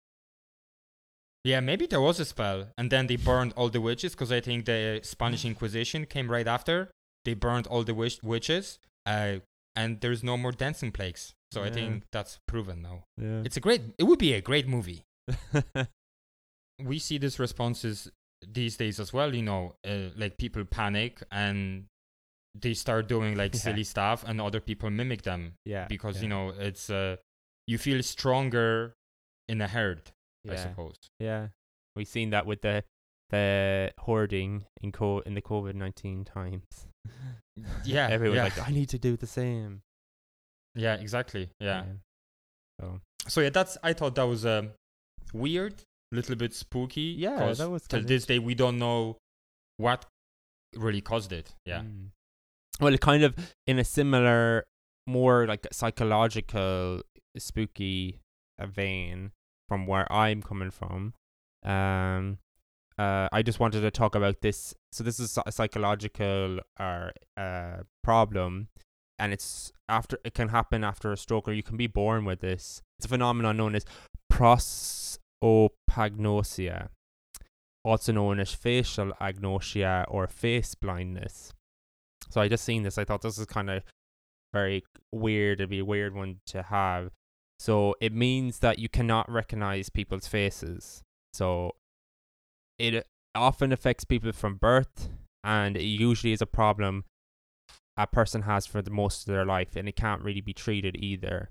Yeah, 1.44 1.60
maybe 1.60 1.84
there 1.86 2.00
was 2.00 2.18
a 2.20 2.24
spell, 2.24 2.68
and 2.78 2.90
then 2.90 3.06
they 3.06 3.16
burned 3.16 3.52
all 3.54 3.68
the 3.68 3.80
witches 3.80 4.12
because 4.12 4.32
I 4.32 4.40
think 4.40 4.64
the 4.64 5.00
Spanish 5.02 5.44
Inquisition 5.44 6.06
came 6.06 6.30
right 6.30 6.46
after. 6.46 6.90
They 7.24 7.34
burned 7.34 7.66
all 7.66 7.84
the 7.84 7.94
wish- 7.94 8.22
witches, 8.22 8.78
uh, 9.06 9.36
and 9.74 10.00
there's 10.00 10.22
no 10.22 10.36
more 10.36 10.52
dancing 10.52 10.92
plagues. 10.92 11.34
So 11.52 11.62
I 11.62 11.70
think 11.70 12.02
that's 12.10 12.40
proven 12.48 12.82
now. 12.82 13.04
yeah. 13.16 13.42
It's 13.44 13.56
a 13.56 13.60
great. 13.60 13.80
It 13.96 14.04
would 14.04 14.18
be 14.18 14.32
a 14.34 14.40
great 14.40 14.66
movie. 14.68 15.04
We 16.84 16.98
see 16.98 17.18
these 17.18 17.38
responses 17.38 18.10
these 18.46 18.76
days 18.76 18.98
as 18.98 19.12
well. 19.12 19.34
You 19.34 19.42
know, 19.42 19.76
uh, 19.86 20.10
like 20.16 20.36
people 20.38 20.64
panic 20.64 21.22
and 21.30 21.84
they 22.60 22.74
start 22.74 23.06
doing 23.08 23.36
like 23.36 23.54
Yeah. 23.54 23.60
silly 23.60 23.84
stuff, 23.84 24.24
and 24.26 24.40
other 24.40 24.60
people 24.60 24.90
mimic 24.90 25.22
them 25.22 25.54
yeah. 25.64 25.86
because 25.88 26.16
yeah, 26.16 26.22
you 26.22 26.28
know 26.28 26.48
it's 26.50 26.90
uh, 26.90 27.16
you 27.68 27.78
feel 27.78 28.02
stronger 28.02 28.94
in 29.48 29.60
a 29.60 29.68
herd. 29.68 30.10
I 30.50 30.56
suppose. 30.56 30.96
Yeah, 31.20 31.48
we've 31.96 32.08
seen 32.08 32.30
that 32.30 32.44
with 32.44 32.60
the 32.62 32.82
the 33.30 33.92
hoarding 34.00 34.66
in 34.82 34.90
co 34.92 35.20
in 35.20 35.34
the 35.34 35.42
COVID 35.42 35.74
nineteen 35.76 36.24
times. 36.24 36.64
Yeah, 37.84 38.08
everyone's 38.08 38.36
yeah. 38.36 38.44
like, 38.44 38.68
I 38.68 38.72
need 38.72 38.88
to 38.90 38.98
do 38.98 39.16
the 39.16 39.26
same. 39.26 39.82
Yeah, 40.74 40.94
exactly. 40.94 41.50
Yeah. 41.60 41.84
So 42.80 43.00
So 43.28 43.40
yeah, 43.40 43.50
that's 43.50 43.78
I 43.82 43.92
thought 43.92 44.14
that 44.16 44.24
was 44.26 44.44
um, 44.44 44.70
weird, 45.32 45.74
little 46.10 46.36
bit 46.36 46.54
spooky. 46.54 47.14
Yeah, 47.16 47.38
'cause 47.38 47.58
that 47.58 47.70
was 47.70 47.86
till 47.86 48.02
this 48.02 48.26
day 48.26 48.38
we 48.38 48.54
don't 48.54 48.78
know 48.78 49.18
what 49.76 50.06
really 50.74 51.00
caused 51.00 51.32
it. 51.32 51.54
Yeah. 51.64 51.82
Mm. 51.82 52.10
Well, 52.80 52.92
it 52.92 53.00
kind 53.00 53.22
of 53.22 53.36
in 53.68 53.78
a 53.78 53.84
similar, 53.84 54.64
more 55.06 55.46
like 55.46 55.66
psychological, 55.72 57.02
spooky 57.38 58.20
uh, 58.58 58.66
vein 58.66 59.30
from 59.68 59.86
where 59.86 60.10
I'm 60.12 60.42
coming 60.42 60.72
from. 60.72 61.14
Um, 61.62 62.38
uh, 62.98 63.28
I 63.32 63.42
just 63.42 63.60
wanted 63.60 63.80
to 63.80 63.90
talk 63.90 64.14
about 64.14 64.40
this. 64.40 64.74
So 64.92 65.02
this 65.02 65.18
is 65.18 65.38
a 65.44 65.52
psychological 65.52 66.60
uh, 66.78 67.08
uh 67.36 67.78
problem, 68.02 68.68
and 69.18 69.32
it's 69.32 69.72
after 69.88 70.18
it 70.24 70.34
can 70.34 70.50
happen 70.50 70.84
after 70.84 71.10
a 71.12 71.16
stroke, 71.16 71.48
or 71.48 71.52
you 71.52 71.62
can 71.62 71.76
be 71.76 71.88
born 71.88 72.24
with 72.24 72.40
this. 72.40 72.82
It's 72.98 73.06
a 73.06 73.08
phenomenon 73.08 73.56
known 73.56 73.74
as 73.74 73.84
prosopagnosia, 74.32 76.88
also 77.84 78.12
known 78.12 78.38
as 78.38 78.54
facial 78.54 79.12
agnosia 79.20 80.04
or 80.08 80.28
face 80.28 80.74
blindness. 80.74 81.52
So 82.30 82.40
I 82.40 82.48
just 82.48 82.64
seen 82.64 82.84
this. 82.84 82.98
I 82.98 83.04
thought 83.04 83.22
this 83.22 83.38
is 83.38 83.46
kind 83.46 83.70
of 83.70 83.82
very 84.52 84.84
weird. 85.12 85.60
It'd 85.60 85.70
be 85.70 85.78
a 85.80 85.84
weird 85.84 86.14
one 86.14 86.36
to 86.46 86.62
have. 86.62 87.10
So 87.58 87.94
it 88.00 88.12
means 88.12 88.60
that 88.60 88.78
you 88.78 88.88
cannot 88.88 89.30
recognize 89.30 89.88
people's 89.88 90.26
faces. 90.26 91.02
So 91.32 91.72
it 92.78 93.06
often 93.34 93.72
affects 93.72 94.04
people 94.04 94.32
from 94.32 94.56
birth, 94.56 95.08
and 95.42 95.76
it 95.76 95.84
usually 95.84 96.32
is 96.32 96.42
a 96.42 96.46
problem 96.46 97.04
a 97.96 98.06
person 98.06 98.42
has 98.42 98.66
for 98.66 98.82
the 98.82 98.90
most 98.90 99.26
of 99.26 99.32
their 99.32 99.44
life, 99.44 99.76
and 99.76 99.88
it 99.88 99.96
can't 99.96 100.22
really 100.22 100.40
be 100.40 100.52
treated 100.52 100.96
either. 100.96 101.50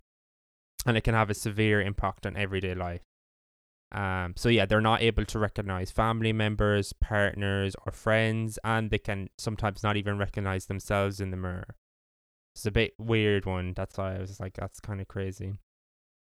And 0.86 0.98
it 0.98 1.02
can 1.02 1.14
have 1.14 1.30
a 1.30 1.34
severe 1.34 1.82
impact 1.82 2.26
on 2.26 2.36
everyday 2.36 2.76
life. 2.76 3.02
Um, 3.94 4.34
so 4.36 4.50
yeah, 4.50 4.66
they're 4.66 4.82
not 4.82 5.02
able 5.02 5.24
to 5.24 5.40
recognize 5.40 5.92
family 5.92 6.34
members, 6.34 6.94
partners, 6.94 7.76
or 7.86 7.92
friends, 7.92 8.60
and 8.64 8.90
they 8.90 8.98
can 8.98 9.30
sometimes 9.38 9.84
not 9.84 9.98
even 9.98 10.18
recognize 10.18 10.66
themselves 10.66 11.22
in 11.22 11.32
the 11.32 11.38
mirror. 11.38 11.76
It's 12.56 12.66
a 12.66 12.72
bit 12.72 12.94
weird 13.00 13.46
one. 13.46 13.74
That's 13.74 13.98
why 13.98 14.16
I 14.16 14.20
was 14.20 14.40
like, 14.40 14.54
that's 14.56 14.80
kind 14.80 15.00
of 15.00 15.08
crazy. 15.08 15.54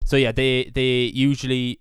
So 0.04 0.16
yeah, 0.16 0.32
they 0.32 0.70
they 0.74 1.12
usually 1.14 1.80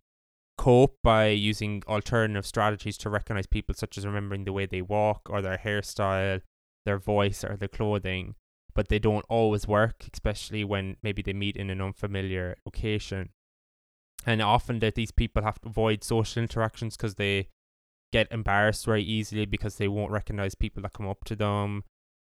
cope 0.58 0.98
by 1.04 1.28
using 1.28 1.84
alternative 1.88 2.46
strategies 2.46 2.98
to 3.00 3.10
recognize 3.10 3.48
people, 3.48 3.76
such 3.76 3.98
as 3.98 4.06
remembering 4.06 4.46
the 4.46 4.54
way 4.54 4.66
they 4.66 4.82
walk 4.82 5.30
or 5.30 5.42
their 5.42 5.58
hairstyle, 5.58 6.42
their 6.86 6.98
voice, 6.98 7.44
or 7.44 7.56
their 7.56 7.68
clothing. 7.68 8.36
But 8.74 8.90
they 8.90 9.00
don't 9.00 9.26
always 9.28 9.68
work, 9.68 10.06
especially 10.14 10.64
when 10.64 10.98
maybe 11.02 11.22
they 11.22 11.34
meet 11.34 11.58
in 11.58 11.70
an 11.70 11.82
unfamiliar 11.82 12.58
location 12.66 13.30
and 14.28 14.42
often 14.42 14.80
that 14.80 14.96
these 14.96 15.12
people 15.12 15.42
have 15.42 15.60
to 15.62 15.70
avoid 15.70 16.04
social 16.04 16.42
interactions 16.42 16.98
because 16.98 17.16
they 17.16 17.48
get 18.12 18.28
embarrassed 18.32 18.86
very 18.86 19.02
easily 19.02 19.46
because 19.46 19.78
they 19.78 19.88
won't 19.88 20.12
recognize 20.12 20.54
people 20.54 20.82
that 20.84 20.94
come 20.94 21.08
up 21.08 21.24
to 21.24 21.36
them 21.36 21.84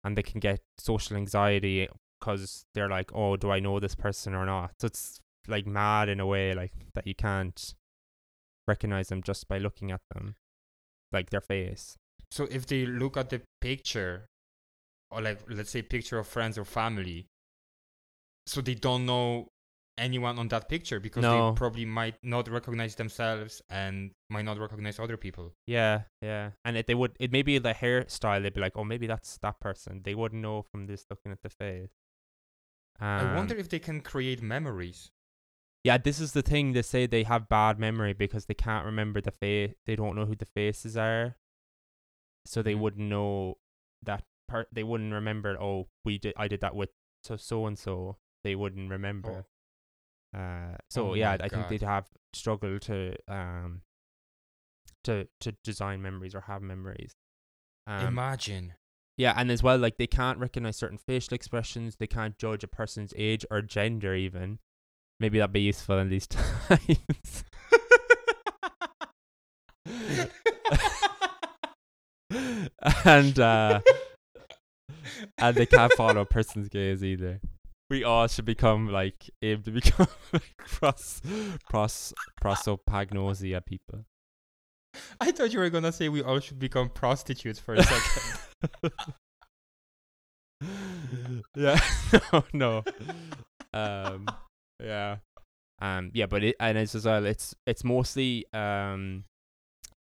and 0.04 0.16
they 0.16 0.22
can 0.22 0.40
get 0.40 0.60
social 0.78 1.16
anxiety 1.16 1.88
because 2.20 2.64
they're 2.74 2.88
like 2.88 3.10
oh 3.14 3.36
do 3.36 3.50
i 3.50 3.60
know 3.60 3.78
this 3.78 3.94
person 3.94 4.34
or 4.34 4.46
not 4.46 4.72
so 4.78 4.86
it's 4.86 5.20
like 5.48 5.66
mad 5.66 6.08
in 6.08 6.20
a 6.20 6.26
way 6.26 6.54
like 6.54 6.72
that 6.94 7.06
you 7.06 7.14
can't 7.14 7.74
recognize 8.66 9.08
them 9.08 9.22
just 9.22 9.46
by 9.48 9.58
looking 9.58 9.90
at 9.92 10.00
them 10.14 10.34
like 11.12 11.30
their 11.30 11.40
face 11.40 11.96
So 12.32 12.44
if 12.50 12.66
they 12.66 12.86
look 12.86 13.16
at 13.16 13.30
the 13.30 13.40
picture, 13.60 14.26
or 15.10 15.20
like 15.22 15.38
let's 15.48 15.70
say 15.70 15.82
picture 15.82 16.18
of 16.18 16.26
friends 16.26 16.58
or 16.58 16.64
family, 16.64 17.26
so 18.46 18.60
they 18.60 18.74
don't 18.74 19.06
know 19.06 19.48
anyone 19.98 20.38
on 20.38 20.48
that 20.48 20.68
picture 20.68 21.00
because 21.00 21.22
No. 21.22 21.52
they 21.52 21.56
probably 21.56 21.84
might 21.86 22.16
not 22.22 22.48
recognize 22.48 22.96
themselves 22.96 23.62
and 23.70 24.10
might 24.28 24.44
not 24.44 24.58
recognize 24.58 24.98
other 24.98 25.16
people. 25.16 25.54
yeah 25.66 26.02
yeah 26.20 26.50
and 26.66 26.76
it, 26.76 26.86
they 26.86 26.94
would 26.94 27.12
it 27.18 27.32
maybe 27.32 27.56
the 27.58 27.72
hairstyle 27.72 28.42
they'd 28.42 28.52
be 28.52 28.60
like 28.60 28.76
oh 28.76 28.84
maybe 28.84 29.06
that's 29.06 29.38
that 29.38 29.58
person 29.60 30.02
they 30.04 30.14
wouldn't 30.14 30.42
know 30.42 30.60
from 30.70 30.86
this 30.86 31.06
looking 31.08 31.32
at 31.32 31.40
the 31.42 31.48
face 31.48 31.88
I 33.00 33.34
wonder 33.34 33.54
Um, 33.54 33.60
if 33.60 33.68
they 33.68 33.78
can 33.78 34.00
create 34.00 34.40
memories. 34.42 35.10
Yeah, 35.86 35.98
this 35.98 36.18
is 36.20 36.32
the 36.32 36.42
thing. 36.42 36.72
They 36.72 36.82
say 36.82 37.06
they 37.06 37.22
have 37.22 37.48
bad 37.48 37.78
memory 37.78 38.12
because 38.12 38.46
they 38.46 38.54
can't 38.54 38.84
remember 38.84 39.20
the 39.20 39.30
face. 39.30 39.72
They 39.86 39.94
don't 39.94 40.16
know 40.16 40.24
who 40.26 40.34
the 40.34 40.44
faces 40.44 40.96
are, 40.96 41.36
so 42.44 42.60
they 42.60 42.74
Mhm. 42.74 42.80
wouldn't 42.80 43.08
know 43.08 43.58
that 44.02 44.24
part. 44.48 44.66
They 44.72 44.82
wouldn't 44.82 45.12
remember. 45.12 45.56
Oh, 45.60 45.88
we 46.04 46.18
did. 46.18 46.34
I 46.36 46.48
did 46.48 46.60
that 46.62 46.74
with 46.74 46.90
so 47.22 47.36
so 47.36 47.66
and 47.66 47.78
so. 47.78 48.18
They 48.42 48.56
wouldn't 48.56 48.90
remember. 48.90 49.46
Uh, 50.34 50.76
so 50.90 51.10
Oh 51.10 51.14
yeah, 51.14 51.36
I 51.40 51.48
think 51.48 51.68
they'd 51.68 51.82
have 51.82 52.08
struggled 52.32 52.82
to 52.82 53.14
um 53.32 53.82
to 55.04 55.28
to 55.38 55.52
design 55.62 56.02
memories 56.02 56.34
or 56.34 56.42
have 56.42 56.62
memories. 56.62 57.14
Um, 57.86 58.08
Imagine. 58.08 58.74
yeah, 59.16 59.34
and 59.36 59.52
as 59.52 59.62
well, 59.62 59.78
like 59.78 59.98
they 59.98 60.08
can't 60.08 60.40
recognize 60.40 60.76
certain 60.76 60.98
facial 60.98 61.34
expressions. 61.36 61.94
They 61.96 62.08
can't 62.08 62.36
judge 62.38 62.64
a 62.64 62.68
person's 62.68 63.14
age 63.16 63.46
or 63.52 63.62
gender, 63.62 64.16
even. 64.16 64.58
Maybe 65.18 65.38
that'd 65.38 65.52
be 65.52 65.62
useful 65.62 65.98
in 65.98 66.10
these 66.10 66.26
times. 66.26 67.44
and 73.04 73.38
uh, 73.38 73.80
and 75.38 75.56
they 75.56 75.66
can't 75.66 75.92
follow 75.94 76.20
a 76.20 76.26
person's 76.26 76.68
gaze 76.68 77.04
either. 77.04 77.40
We 77.88 78.04
all 78.04 78.26
should 78.26 78.44
become 78.44 78.88
like 78.88 79.30
aim 79.42 79.62
to 79.62 79.70
become 79.70 80.08
like 80.32 80.56
pros 80.58 81.22
pros 81.70 82.12
prosopagnosia 82.42 83.64
people. 83.64 84.04
I 85.20 85.30
thought 85.30 85.52
you 85.52 85.60
were 85.60 85.70
gonna 85.70 85.92
say 85.92 86.08
we 86.08 86.22
all 86.22 86.40
should 86.40 86.58
become 86.58 86.88
prostitutes 86.88 87.58
for 87.58 87.74
a 87.74 87.82
second. 87.82 88.92
yeah. 91.54 91.78
no, 92.32 92.44
no. 92.52 92.84
Um, 93.72 94.26
yeah. 94.86 95.16
Um, 95.80 96.10
yeah, 96.14 96.26
but 96.26 96.42
it 96.42 96.56
and 96.58 96.78
it's 96.78 96.94
as 96.94 97.04
well. 97.04 97.24
It's 97.26 97.54
it's 97.66 97.84
mostly 97.84 98.46
um, 98.52 99.24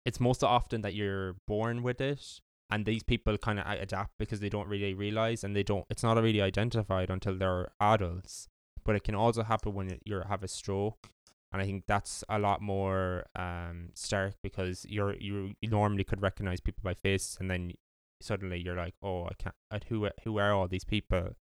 it's 0.05 0.19
most 0.19 0.43
often 0.43 0.81
that 0.81 0.93
you're 0.93 1.35
born 1.47 1.83
with 1.83 1.99
it, 1.99 2.39
and 2.69 2.85
these 2.85 3.03
people 3.03 3.37
kind 3.37 3.59
of 3.59 3.65
adapt 3.67 4.11
because 4.17 4.39
they 4.39 4.49
don't 4.49 4.67
really 4.67 4.93
realize, 4.93 5.43
and 5.43 5.55
they 5.55 5.63
don't. 5.63 5.85
It's 5.89 6.03
not 6.03 6.21
really 6.21 6.41
identified 6.41 7.09
until 7.09 7.35
they're 7.35 7.69
adults. 7.79 8.47
But 8.85 8.95
it 8.95 9.03
can 9.03 9.15
also 9.15 9.43
happen 9.43 9.73
when 9.73 9.99
you 10.05 10.21
have 10.27 10.43
a 10.43 10.47
stroke, 10.47 11.09
and 11.51 11.61
I 11.61 11.65
think 11.65 11.83
that's 11.87 12.23
a 12.29 12.39
lot 12.39 12.61
more 12.61 13.25
um 13.35 13.89
stark 13.93 14.35
because 14.41 14.85
you're 14.87 15.15
you, 15.19 15.53
normally 15.61 16.05
could 16.05 16.21
recognize 16.21 16.61
people 16.61 16.81
by 16.83 16.93
face, 16.93 17.37
and 17.39 17.51
then 17.51 17.73
suddenly 18.21 18.59
you're 18.59 18.77
like, 18.77 18.95
oh, 19.03 19.25
I 19.25 19.33
can't. 19.37 19.83
Who 19.89 20.07
who 20.23 20.39
are 20.39 20.53
all 20.53 20.69
these 20.69 20.85
people? 20.85 21.35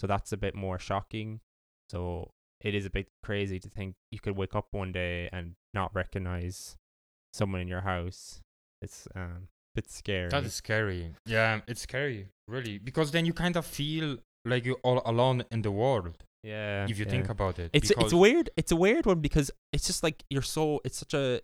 So 0.00 0.06
that's 0.06 0.32
a 0.32 0.36
bit 0.36 0.54
more 0.54 0.78
shocking. 0.78 1.40
So 1.90 2.32
it 2.60 2.74
is 2.74 2.86
a 2.86 2.90
bit 2.90 3.08
crazy 3.22 3.58
to 3.58 3.68
think 3.68 3.94
you 4.10 4.20
could 4.20 4.36
wake 4.36 4.54
up 4.54 4.68
one 4.72 4.92
day 4.92 5.28
and 5.32 5.54
not 5.72 5.94
recognize 5.94 6.76
someone 7.32 7.60
in 7.60 7.68
your 7.68 7.82
house. 7.82 8.40
It's 8.82 9.06
um 9.14 9.48
a 9.74 9.76
bit 9.76 9.90
scary. 9.90 10.28
That 10.28 10.44
is 10.44 10.54
scary. 10.54 11.14
Yeah, 11.26 11.60
it's 11.66 11.82
scary, 11.82 12.28
really, 12.48 12.78
because 12.78 13.10
then 13.10 13.24
you 13.26 13.32
kind 13.32 13.56
of 13.56 13.66
feel 13.66 14.18
like 14.44 14.64
you're 14.64 14.80
all 14.82 15.02
alone 15.04 15.44
in 15.50 15.62
the 15.62 15.70
world 15.70 16.24
yeah. 16.42 16.86
if 16.88 16.98
you 16.98 17.04
yeah. 17.04 17.10
think 17.10 17.28
about 17.28 17.58
it. 17.58 17.70
it's 17.72 17.90
it's 17.90 18.14
weird 18.14 18.50
it's 18.56 18.72
a 18.72 18.76
weird 18.76 19.06
one 19.06 19.20
because 19.20 19.50
it's 19.72 19.86
just 19.86 20.02
like 20.02 20.24
you're 20.30 20.42
so 20.42 20.80
it's 20.84 20.98
such 20.98 21.14
a 21.14 21.40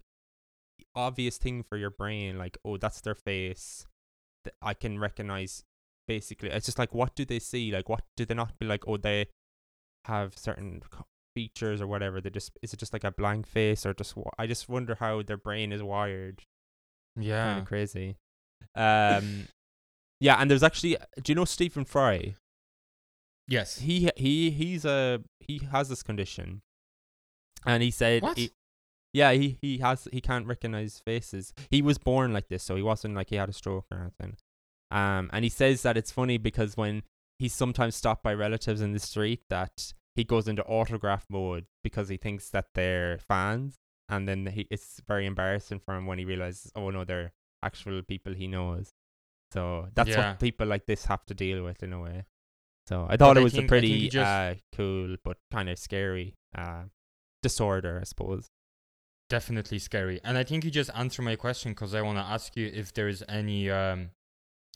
obvious 0.95 1.37
thing 1.37 1.63
for 1.63 1.77
your 1.77 1.91
brain 1.91 2.39
like 2.39 2.57
oh 2.65 2.77
that's 2.77 3.01
their 3.03 3.15
face 3.15 3.87
that 4.45 4.55
I 4.63 4.75
can 4.75 4.99
recognize 4.99 5.63
basically 6.09 6.51
it's 6.51 6.67
just 6.67 6.79
like 6.79 6.95
what 6.95 7.15
do 7.15 7.25
they 7.25 7.39
see 7.39 7.71
like 7.73 7.89
what 7.89 8.03
do 8.17 8.25
they 8.25 8.35
not 8.35 8.59
be 8.59 8.67
like 8.67 8.85
oh 8.87 8.97
they 8.97 9.27
have 10.07 10.37
certain 10.37 10.83
features 11.35 11.81
or 11.83 11.87
whatever 11.87 12.21
they 12.21 12.31
just 12.31 12.51
is 12.63 12.73
it 12.73 12.79
just 12.81 12.93
like 12.95 13.05
a 13.05 13.11
blank 13.11 13.47
face 13.47 13.85
or 13.85 13.93
just 13.93 14.15
I 14.39 14.47
just 14.47 14.69
wonder 14.69 14.97
how 14.99 15.23
their 15.23 15.37
brain 15.37 15.71
is 15.73 15.83
wired. 15.83 16.43
Yeah, 17.19 17.45
kind 17.47 17.61
of 17.61 17.67
crazy. 17.67 18.17
Um 18.75 19.49
yeah 20.21 20.37
and 20.41 20.51
there's 20.51 20.63
actually 20.63 20.97
do 21.23 21.31
you 21.33 21.35
know 21.37 21.45
Stephen 21.45 21.85
Fry? 21.85 22.35
Yes. 23.49 23.79
he 23.79 24.11
he 24.17 24.51
he's 24.51 24.85
a 24.85 25.23
he 25.41 25.59
has 25.71 25.89
this 25.89 26.03
condition. 26.03 26.63
And 27.65 27.83
he 27.83 27.91
said 27.91 28.23
What? 28.23 28.37
he- 28.39 28.51
yeah 29.13 29.33
he 29.33 29.57
he 29.63 29.79
has 29.79 30.09
he 30.13 30.21
can't 30.21 30.47
recognize 30.47 31.01
faces. 31.05 31.53
He 31.71 31.81
was 31.83 31.99
born 31.99 32.33
like 32.33 32.49
this 32.49 32.63
so 32.63 32.77
he 32.77 32.83
wasn't 32.83 33.15
like 33.15 33.31
he 33.31 33.37
had 33.37 33.49
a 33.49 33.53
stroke 33.53 33.87
or 33.91 33.99
anything 33.99 34.37
um 34.91 35.29
and 35.33 35.43
he 35.45 35.49
says 35.49 35.83
that 35.83 35.97
it's 35.97 36.13
funny 36.13 36.39
because 36.39 36.77
when 36.77 37.03
he's 37.39 37.55
sometimes 37.55 37.95
stopped 37.95 38.23
by 38.23 38.33
relatives 38.35 38.81
in 38.81 38.93
the 38.93 38.99
street 38.99 39.41
that 39.51 39.93
he 40.15 40.25
goes 40.25 40.49
into 40.49 40.63
autograph 40.65 41.25
mode 41.31 41.67
because 41.85 42.09
he 42.09 42.17
thinks 42.17 42.49
that 42.51 42.67
they're 42.75 43.19
fans 43.19 43.77
and 44.09 44.27
then 44.29 44.47
he 44.47 44.67
it's 44.71 45.01
very 45.07 45.27
embarrassing 45.27 45.79
for 45.85 45.95
him 45.95 46.07
when 46.07 46.19
he 46.19 46.25
realizes 46.25 46.71
oh 46.77 46.91
no 46.91 47.05
they're 47.05 47.33
actual 47.63 48.01
people 48.03 48.33
he 48.33 48.47
knows 48.47 48.91
so 49.53 49.89
that's 49.95 50.11
Yeah. 50.11 50.31
what 50.31 50.41
people 50.41 50.67
like 50.67 50.87
this 50.87 51.05
have 51.07 51.25
to 51.27 51.35
deal 51.35 51.63
with 51.65 51.83
in 51.83 51.93
a 51.93 52.01
way 52.01 52.25
so 52.87 53.07
I 53.11 53.17
thought 53.17 53.37
I 53.37 53.41
it 53.41 53.45
was 53.45 53.53
think- 53.55 53.71
a 53.71 53.77
I 53.77 53.81
think 53.81 53.85
he 53.87 53.99
pretty 53.99 54.09
just- 54.09 54.27
uh, 54.27 54.55
cool 54.75 55.17
but 55.25 55.37
kind 55.51 55.69
of 55.69 55.79
scary 55.79 56.35
uh, 56.55 56.85
disorder, 57.43 57.99
I 58.01 58.05
suppose. 58.05 58.49
definitely 59.29 59.79
scary. 59.79 60.21
And 60.25 60.39
I 60.39 60.45
think 60.45 60.65
you 60.65 60.71
just 60.71 60.91
answered 60.95 61.23
my 61.23 61.37
question 61.37 61.73
because 61.73 61.95
I 61.95 62.01
want 62.03 62.19
to 62.19 62.23
ask 62.25 62.57
you 62.57 62.71
if 62.73 62.93
there 62.95 63.09
is 63.09 63.25
any 63.29 63.71
um 63.71 64.11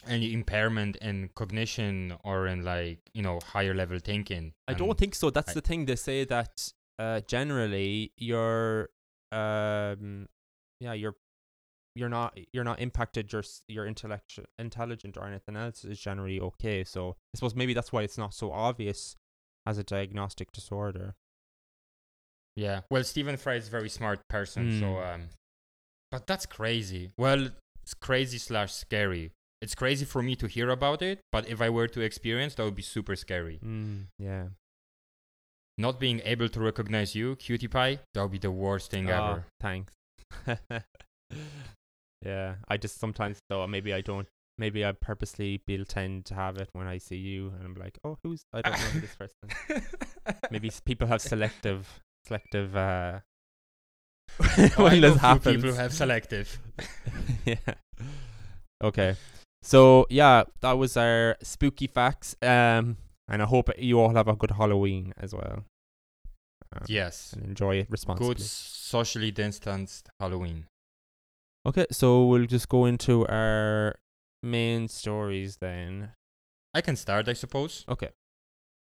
any 0.06 0.32
impairment 0.32 0.96
in 0.96 1.28
cognition 1.34 2.14
or 2.24 2.46
in 2.46 2.64
like 2.64 2.98
you 3.14 3.22
know 3.22 3.38
higher 3.44 3.74
level 3.74 3.98
thinking. 3.98 4.52
I 4.68 4.74
don't 4.74 4.96
think 4.98 5.14
so. 5.14 5.30
That's 5.30 5.50
I- 5.50 5.54
the 5.54 5.60
thing. 5.60 5.86
They 5.86 5.96
say 5.96 6.24
that 6.24 6.72
uh, 6.98 7.20
generally 7.26 8.12
you're, 8.18 8.90
um, 9.32 10.28
yeah, 10.80 10.92
you're, 10.92 11.16
you're 11.94 12.08
not 12.08 12.38
you're 12.52 12.64
not 12.64 12.80
impacted. 12.80 13.32
Your 13.32 13.42
your 13.68 13.86
intellectual 13.86 14.44
intelligent 14.58 15.16
or 15.16 15.26
anything 15.26 15.56
else 15.56 15.84
is 15.84 15.98
generally 16.00 16.40
okay. 16.40 16.84
So 16.84 17.16
I 17.34 17.36
suppose 17.36 17.54
maybe 17.54 17.74
that's 17.74 17.92
why 17.92 18.02
it's 18.02 18.18
not 18.18 18.32
so 18.34 18.52
obvious 18.52 19.16
as 19.66 19.76
a 19.78 19.84
diagnostic 19.84 20.52
disorder. 20.52 21.14
Yeah. 22.56 22.80
Well, 22.90 23.04
Stephen 23.04 23.36
Fry 23.36 23.54
is 23.54 23.68
a 23.68 23.70
very 23.70 23.88
smart 23.88 24.26
person, 24.28 24.78
so 24.80 24.86
Mm. 24.86 25.14
um, 25.14 25.28
but 26.10 26.26
that's 26.26 26.46
crazy. 26.46 27.10
Well, 27.16 27.50
it's 27.82 27.94
crazy 27.94 28.38
slash 28.38 28.72
scary. 28.72 29.32
It's 29.62 29.74
crazy 29.74 30.04
for 30.06 30.22
me 30.22 30.36
to 30.36 30.46
hear 30.46 30.70
about 30.70 31.02
it, 31.02 31.20
but 31.32 31.46
if 31.48 31.60
I 31.60 31.68
were 31.68 31.86
to 31.88 32.00
experience, 32.00 32.54
that 32.54 32.64
would 32.64 32.74
be 32.76 32.82
super 32.82 33.14
scary. 33.14 33.58
Mm, 33.64 34.06
yeah. 34.18 34.44
Not 35.76 36.00
being 36.00 36.20
able 36.24 36.48
to 36.48 36.60
recognize 36.60 37.14
you, 37.14 37.36
cutie 37.36 37.68
pie, 37.68 37.98
that 38.14 38.22
would 38.22 38.32
be 38.32 38.38
the 38.38 38.50
worst 38.50 38.90
thing 38.90 39.10
Oh, 39.10 39.14
ever. 39.14 39.44
Thanks. 39.60 39.92
yeah, 42.24 42.54
I 42.68 42.76
just 42.76 42.98
sometimes 42.98 43.38
though 43.48 43.66
maybe 43.66 43.92
I 43.94 44.00
don't. 44.00 44.26
Maybe 44.58 44.84
I 44.84 44.92
purposely 44.92 45.62
will 45.66 45.86
tend 45.86 46.26
to 46.26 46.34
have 46.34 46.58
it 46.58 46.68
when 46.74 46.86
I 46.86 46.98
see 46.98 47.16
you, 47.16 47.48
and 47.58 47.64
I'm 47.64 47.74
like, 47.74 47.98
oh, 48.04 48.18
who's? 48.22 48.42
I 48.52 48.60
don't 48.60 48.72
know 48.78 49.00
this 49.00 49.14
person. 49.16 49.86
Maybe 50.50 50.70
people 50.84 51.08
have 51.08 51.22
selective, 51.22 51.88
selective. 52.26 52.76
uh 52.76 53.20
Oh, 54.76 54.84
when 54.84 55.00
know 55.00 55.12
this 55.12 55.18
happens. 55.20 55.56
people 55.56 55.74
have 55.76 55.94
selective. 55.94 56.58
yeah. 57.46 57.56
Okay. 58.84 59.16
So 59.62 60.06
yeah, 60.10 60.44
that 60.60 60.72
was 60.72 60.96
our 60.96 61.36
spooky 61.42 61.86
facts. 61.86 62.34
Um, 62.42 62.96
and 63.28 63.42
I 63.42 63.44
hope 63.46 63.70
you 63.78 64.00
all 64.00 64.14
have 64.14 64.28
a 64.28 64.34
good 64.34 64.52
Halloween 64.52 65.14
as 65.16 65.34
well. 65.34 65.64
Um, 66.72 66.84
yes. 66.86 67.32
And 67.32 67.44
enjoy 67.44 67.76
it 67.76 67.88
responsibly. 67.90 68.34
Good 68.34 68.42
socially 68.42 69.30
distanced 69.30 70.08
Halloween. 70.18 70.66
Okay, 71.66 71.86
so 71.92 72.24
we'll 72.24 72.46
just 72.46 72.68
go 72.68 72.86
into 72.86 73.26
our 73.28 73.96
main 74.42 74.88
stories 74.88 75.58
then. 75.60 76.12
I 76.72 76.80
can 76.80 76.96
start, 76.96 77.28
I 77.28 77.34
suppose. 77.34 77.84
Okay. 77.88 78.08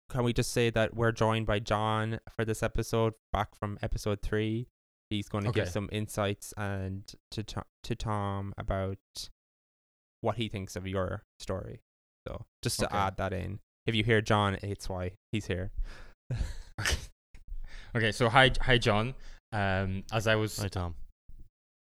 Can 0.10 0.24
we 0.24 0.34
just 0.34 0.52
say 0.52 0.70
that 0.70 0.96
we're 0.96 1.12
joined 1.12 1.46
by 1.46 1.60
John 1.60 2.20
for 2.36 2.46
this 2.46 2.64
episode, 2.64 3.14
back 3.32 3.56
from 3.56 3.78
episode 3.82 4.22
three? 4.22 4.68
He's 5.10 5.30
going 5.30 5.46
to 5.46 5.52
give 5.52 5.70
some 5.70 5.88
insights 5.92 6.54
and 6.58 7.04
to, 7.32 7.44
to 7.44 7.96
Tom 7.96 8.54
about 8.58 8.98
what 10.28 10.36
he 10.38 10.48
thinks 10.50 10.76
of 10.76 10.86
your 10.86 11.24
story. 11.40 11.80
So 12.28 12.46
just 12.62 12.80
to 12.82 12.86
Okay. 12.88 12.98
add 12.98 13.16
that 13.18 13.32
in, 13.34 13.60
if 13.88 13.96
you 13.96 14.04
hear 14.04 14.22
John, 14.22 14.58
it's 14.62 14.88
why 14.90 15.14
he's 15.32 15.48
here. 15.48 15.72
Okay, 17.96 18.12
so 18.12 18.30
hi, 18.30 18.52
hi, 18.62 18.78
John. 18.78 19.16
Um, 19.52 20.04
as 20.12 20.28
I 20.28 20.36
was 20.36 20.58
Hi, 20.60 20.68
Tom. 20.68 20.96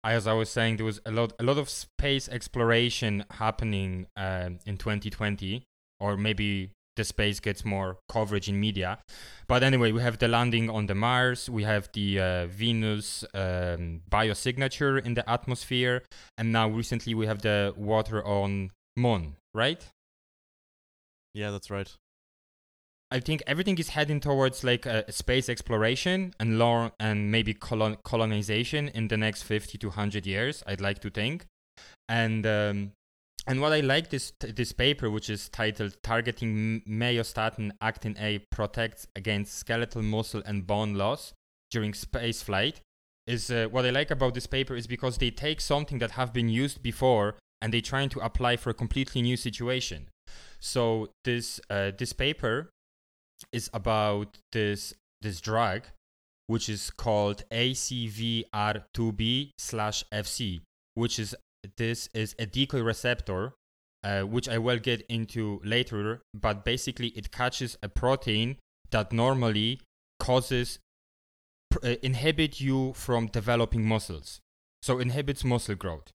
as 0.03 0.27
I 0.27 0.33
was 0.33 0.49
saying, 0.49 0.75
there 0.77 0.85
was 0.85 0.99
a 1.05 1.11
lot, 1.11 1.33
a 1.39 1.43
lot 1.43 1.57
of 1.57 1.69
space 1.69 2.27
exploration 2.29 3.23
happening 3.31 4.05
um, 4.17 4.59
in 4.65 4.77
2020, 4.77 5.63
or 5.99 6.17
maybe 6.17 6.71
the 6.95 7.03
space 7.03 7.39
gets 7.39 7.65
more 7.65 7.97
coverage 8.09 8.47
in 8.47 8.59
media. 8.59 8.99
But 9.47 9.63
anyway, 9.63 9.91
we 9.91 10.01
have 10.01 10.19
the 10.19 10.27
landing 10.27 10.69
on 10.69 10.85
the 10.85 10.95
Mars, 10.95 11.49
we 11.49 11.63
have 11.63 11.89
the 11.93 12.19
uh, 12.19 12.45
Venus 12.47 13.23
um, 13.33 14.01
biosignature 14.09 15.03
in 15.03 15.13
the 15.13 15.27
atmosphere, 15.29 16.03
and 16.37 16.51
now 16.51 16.69
recently 16.69 17.13
we 17.13 17.25
have 17.25 17.41
the 17.41 17.73
water 17.75 18.25
on 18.25 18.71
Moon, 18.95 19.35
right? 19.53 19.83
Yeah, 21.33 21.49
that's 21.51 21.71
right. 21.71 21.91
I 23.09 23.19
think 23.19 23.43
everything 23.45 23.77
is 23.77 23.89
heading 23.89 24.19
towards 24.19 24.63
like 24.63 24.87
a 24.87 25.11
space 25.11 25.47
exploration 25.47 26.33
and 26.39 26.57
long 26.57 26.91
and 26.99 27.31
maybe 27.31 27.53
colon- 27.53 27.97
colonization 28.03 28.87
in 28.87 29.07
the 29.07 29.17
next 29.17 29.43
50 29.43 29.77
to 29.77 29.87
100 29.89 30.25
years. 30.25 30.63
I'd 30.65 30.81
like 30.81 30.99
to 31.01 31.11
think, 31.11 31.45
and 32.09 32.45
um, 32.47 32.91
and 33.45 33.59
what 33.59 33.73
I 33.73 33.81
like 33.81 34.09
this 34.09 34.31
this 34.39 34.71
paper, 34.71 35.09
which 35.09 35.29
is 35.29 35.49
titled 35.49 35.97
"Targeting 36.03 36.81
Myostatin 36.87 37.71
Actin 37.81 38.15
A 38.19 38.39
Protects 38.51 39.07
Against 39.15 39.57
Skeletal 39.57 40.01
Muscle 40.01 40.43
and 40.45 40.65
Bone 40.65 40.93
Loss 40.93 41.33
During 41.71 41.93
Space 41.93 42.41
Flight," 42.41 42.81
is 43.27 43.49
uh, 43.49 43.67
what 43.69 43.85
I 43.85 43.89
like 43.89 44.11
about 44.11 44.33
this 44.33 44.47
paper 44.47 44.75
is 44.75 44.87
because 44.87 45.17
they 45.17 45.31
take 45.31 45.61
something 45.61 45.99
that 45.99 46.11
have 46.11 46.33
been 46.33 46.49
used 46.49 46.81
before 46.81 47.35
and 47.61 47.73
they 47.73 47.81
trying 47.81 48.09
to 48.09 48.19
apply 48.19 48.57
for 48.57 48.69
a 48.69 48.73
completely 48.73 49.21
new 49.21 49.37
situation. 49.37 50.09
So 50.59 51.09
this 51.23 51.59
uh, 51.69 51.91
this 51.97 52.13
paper 52.13 52.69
is 53.51 53.69
about 53.73 54.37
this 54.51 54.93
this 55.21 55.41
drug, 55.41 55.83
which 56.47 56.69
is 56.69 56.91
called 56.91 57.43
ACVR2B 57.51 59.51
slash 59.57 60.03
FC, 60.13 60.61
which 60.93 61.19
is 61.19 61.35
this 61.77 62.09
is 62.13 62.35
a 62.39 62.45
decoy 62.45 62.81
receptor, 62.81 63.53
uh, 64.03 64.21
which 64.21 64.49
I 64.49 64.57
will 64.57 64.79
get 64.79 65.01
into 65.09 65.61
later. 65.63 66.21
But 66.33 66.65
basically, 66.65 67.09
it 67.09 67.31
catches 67.31 67.77
a 67.81 67.89
protein 67.89 68.57
that 68.91 69.11
normally 69.11 69.79
causes 70.19 70.79
uh, 71.83 71.95
inhibit 72.01 72.61
you 72.61 72.93
from 72.93 73.27
developing 73.27 73.83
muscles, 73.85 74.39
so 74.81 74.99
inhibits 74.99 75.43
muscle 75.43 75.75
growth. 75.75 76.11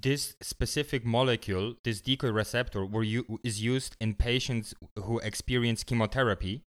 this 0.00 0.36
specific 0.40 1.04
molecule, 1.04 1.74
this 1.84 2.00
decoy 2.00 2.30
receptor, 2.30 2.86
were 2.86 3.04
is 3.42 3.62
used 3.62 3.96
in 4.00 4.14
patients 4.14 4.74
who 4.96 5.18
experience 5.20 5.82
chemotherapy, 5.84 6.62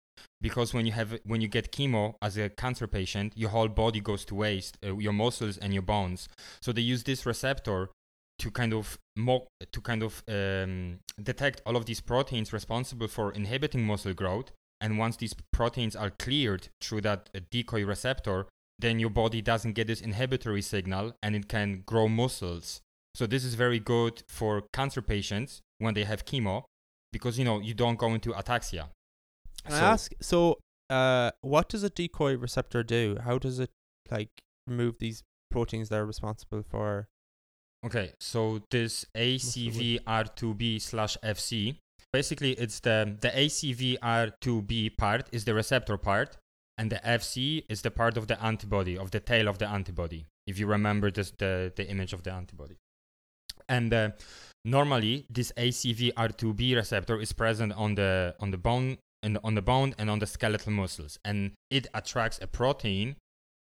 because 0.41 0.73
when 0.73 0.85
you 0.85 0.93
have 0.93 1.19
when 1.25 1.41
you 1.41 1.47
get 1.47 1.71
chemo 1.71 2.15
as 2.21 2.37
a 2.37 2.49
cancer 2.49 2.87
patient, 2.87 3.33
your 3.35 3.49
whole 3.49 3.67
body 3.67 3.99
goes 3.99 4.25
to 4.25 4.35
waste, 4.35 4.77
uh, 4.85 4.95
your 4.97 5.13
muscles 5.13 5.57
and 5.57 5.73
your 5.73 5.83
bones. 5.83 6.27
So 6.61 6.71
they 6.71 6.81
use 6.81 7.03
this 7.03 7.25
receptor 7.25 7.89
to 8.39 8.51
kind 8.51 8.73
of 8.73 8.97
mo- 9.15 9.47
to 9.71 9.81
kind 9.81 10.03
of 10.03 10.23
um, 10.27 10.99
detect 11.21 11.61
all 11.65 11.75
of 11.75 11.85
these 11.85 12.01
proteins 12.01 12.53
responsible 12.53 13.07
for 13.07 13.31
inhibiting 13.31 13.85
muscle 13.85 14.13
growth. 14.13 14.51
And 14.79 14.99
once 14.99 15.17
these 15.17 15.33
proteins 15.51 15.95
are 15.95 16.11
cleared 16.11 16.69
through 16.81 17.01
that 17.01 17.29
uh, 17.35 17.39
decoy 17.49 17.83
receptor, 17.83 18.45
then 18.77 18.99
your 18.99 19.09
body 19.09 19.41
doesn't 19.41 19.73
get 19.73 19.87
this 19.87 20.01
inhibitory 20.01 20.61
signal 20.61 21.13
and 21.23 21.35
it 21.35 21.47
can 21.47 21.81
grow 21.87 22.07
muscles. 22.07 22.81
So 23.15 23.25
this 23.25 23.43
is 23.43 23.55
very 23.55 23.79
good 23.79 24.21
for 24.27 24.63
cancer 24.71 25.01
patients 25.01 25.61
when 25.79 25.95
they 25.95 26.03
have 26.03 26.25
chemo 26.25 26.63
because 27.11 27.39
you 27.39 27.45
know 27.45 27.59
you 27.59 27.73
don't 27.73 27.97
go 27.97 28.13
into 28.13 28.33
ataxia. 28.33 28.89
Can 29.65 29.73
I 29.73 29.79
So- 29.79 29.85
ask? 29.85 30.11
So, 30.21 30.59
uh, 30.91 31.31
what 31.41 31.69
does 31.69 31.81
a 31.83 31.89
decoy 31.89 32.37
receptor 32.37 32.83
do? 32.83 33.17
How 33.23 33.39
does 33.39 33.57
it 33.59 33.71
like 34.11 34.29
remove 34.67 34.99
these 34.99 35.23
proteins 35.49 35.89
that 35.89 35.97
are 35.97 36.05
responsible 36.05 36.61
for? 36.61 37.07
Okay, 37.85 38.13
so 38.19 38.61
this 38.71 39.05
ACVR2B 39.15 40.81
slash 40.81 41.15
FC, 41.23 41.77
basically 42.11 42.53
it's 42.53 42.79
the 42.79 43.17
the 43.21 43.29
ACVR2B 43.29 44.97
part 44.97 45.27
is 45.31 45.45
the 45.45 45.53
receptor 45.53 45.97
part, 45.97 46.37
and 46.77 46.91
the 46.91 46.99
FC 47.05 47.63
is 47.69 47.83
the 47.83 47.91
part 47.91 48.17
of 48.17 48.27
the 48.27 48.43
antibody 48.43 48.97
of 48.97 49.11
the 49.11 49.19
tail 49.19 49.47
of 49.47 49.59
the 49.59 49.67
antibody. 49.67 50.25
If 50.47 50.57
you 50.59 50.65
remember 50.65 51.11
this, 51.11 51.31
the 51.37 51.71
the 51.75 51.87
image 51.87 52.13
of 52.13 52.23
the 52.23 52.31
antibody, 52.31 52.77
and 53.69 53.93
uh, 53.93 54.09
normally 54.65 55.27
this 55.29 55.51
ACVR2B 55.55 56.75
receptor 56.75 57.21
is 57.21 57.31
present 57.31 57.73
on 57.73 57.93
the 57.93 58.35
on 58.39 58.49
the 58.49 58.57
bone 58.57 58.97
and 59.21 59.37
on 59.43 59.53
the 59.53 59.61
bone 59.61 59.93
and 59.99 60.09
on 60.09 60.17
the 60.17 60.27
skeletal 60.27 60.71
muscles, 60.71 61.19
and 61.23 61.51
it 61.69 61.85
attracts 61.93 62.39
a 62.41 62.47
protein 62.47 63.17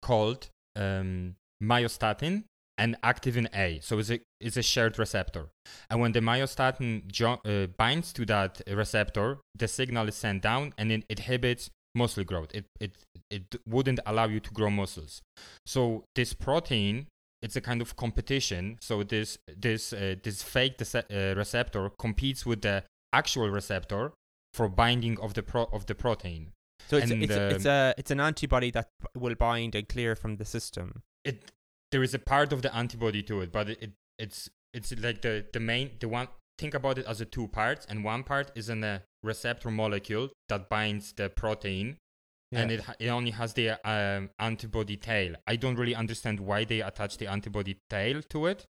called 0.00 0.48
um, 0.76 1.36
myostatin 1.62 2.44
and 2.78 2.96
activin 3.02 3.48
A. 3.54 3.80
So 3.82 3.98
it's 3.98 4.10
a 4.10 4.20
it's 4.40 4.56
a 4.56 4.62
shared 4.62 4.98
receptor. 4.98 5.48
And 5.90 6.00
when 6.00 6.12
the 6.12 6.20
myostatin 6.20 7.06
jo- 7.10 7.40
uh, 7.44 7.66
binds 7.76 8.12
to 8.14 8.24
that 8.26 8.62
receptor, 8.66 9.38
the 9.54 9.68
signal 9.68 10.08
is 10.08 10.14
sent 10.14 10.42
down 10.42 10.72
and 10.78 10.90
it 10.92 11.04
inhibits 11.10 11.70
muscle 11.94 12.24
growth. 12.24 12.50
It 12.54 12.66
it 12.80 12.92
it 13.30 13.56
wouldn't 13.66 14.00
allow 14.06 14.26
you 14.26 14.40
to 14.40 14.50
grow 14.50 14.70
muscles. 14.70 15.20
So 15.66 16.04
this 16.14 16.32
protein, 16.32 17.08
it's 17.42 17.56
a 17.56 17.60
kind 17.60 17.82
of 17.82 17.96
competition. 17.96 18.78
So 18.80 19.02
this 19.02 19.38
this 19.46 19.92
uh, 19.92 20.14
this 20.22 20.42
fake 20.42 20.78
dece- 20.78 21.10
uh, 21.10 21.36
receptor 21.36 21.90
competes 21.98 22.46
with 22.46 22.62
the 22.62 22.84
actual 23.12 23.48
receptor 23.50 24.12
for 24.54 24.68
binding 24.68 25.18
of 25.20 25.34
the 25.34 25.42
pro- 25.42 25.68
of 25.72 25.86
the 25.86 25.94
protein. 25.94 26.52
So 26.88 26.96
it's 26.96 27.10
And, 27.10 27.22
it's, 27.22 27.34
a, 27.34 27.48
it's 27.54 27.66
a 27.66 27.94
it's 27.98 28.10
an 28.10 28.20
antibody 28.20 28.70
that 28.70 28.88
will 29.14 29.34
bind 29.34 29.74
and 29.74 29.86
clear 29.88 30.14
from 30.16 30.36
the 30.36 30.44
system. 30.44 31.02
it 31.24 31.50
there 31.92 32.02
is 32.02 32.14
a 32.14 32.18
part 32.18 32.52
of 32.52 32.62
the 32.62 32.74
antibody 32.74 33.22
to 33.24 33.40
it, 33.40 33.52
but 33.52 33.70
it, 33.70 33.82
it 33.82 33.92
it's 34.18 34.48
it's 34.74 34.92
like 34.98 35.22
the 35.22 35.46
the 35.52 35.60
main 35.60 35.90
the 36.00 36.08
one 36.08 36.28
think 36.58 36.74
about 36.74 36.98
it 36.98 37.06
as 37.06 37.20
a 37.20 37.24
two 37.24 37.48
parts, 37.48 37.86
and 37.88 38.04
one 38.04 38.22
part 38.24 38.50
is 38.54 38.68
in 38.68 38.82
a 38.84 39.02
receptor 39.22 39.70
molecule 39.70 40.28
that 40.48 40.68
binds 40.68 41.12
the 41.12 41.28
protein, 41.28 41.96
and 42.52 42.70
it 42.70 42.84
it 42.98 43.08
only 43.08 43.30
has 43.30 43.54
the 43.54 43.70
um, 43.88 44.30
antibody 44.38 44.96
tail. 44.96 45.34
I 45.46 45.56
don't 45.56 45.76
really 45.76 45.94
understand 45.94 46.40
why 46.40 46.64
they 46.64 46.80
attach 46.80 47.18
the 47.18 47.26
antibody 47.26 47.78
tail 47.88 48.22
to 48.22 48.46
it, 48.46 48.66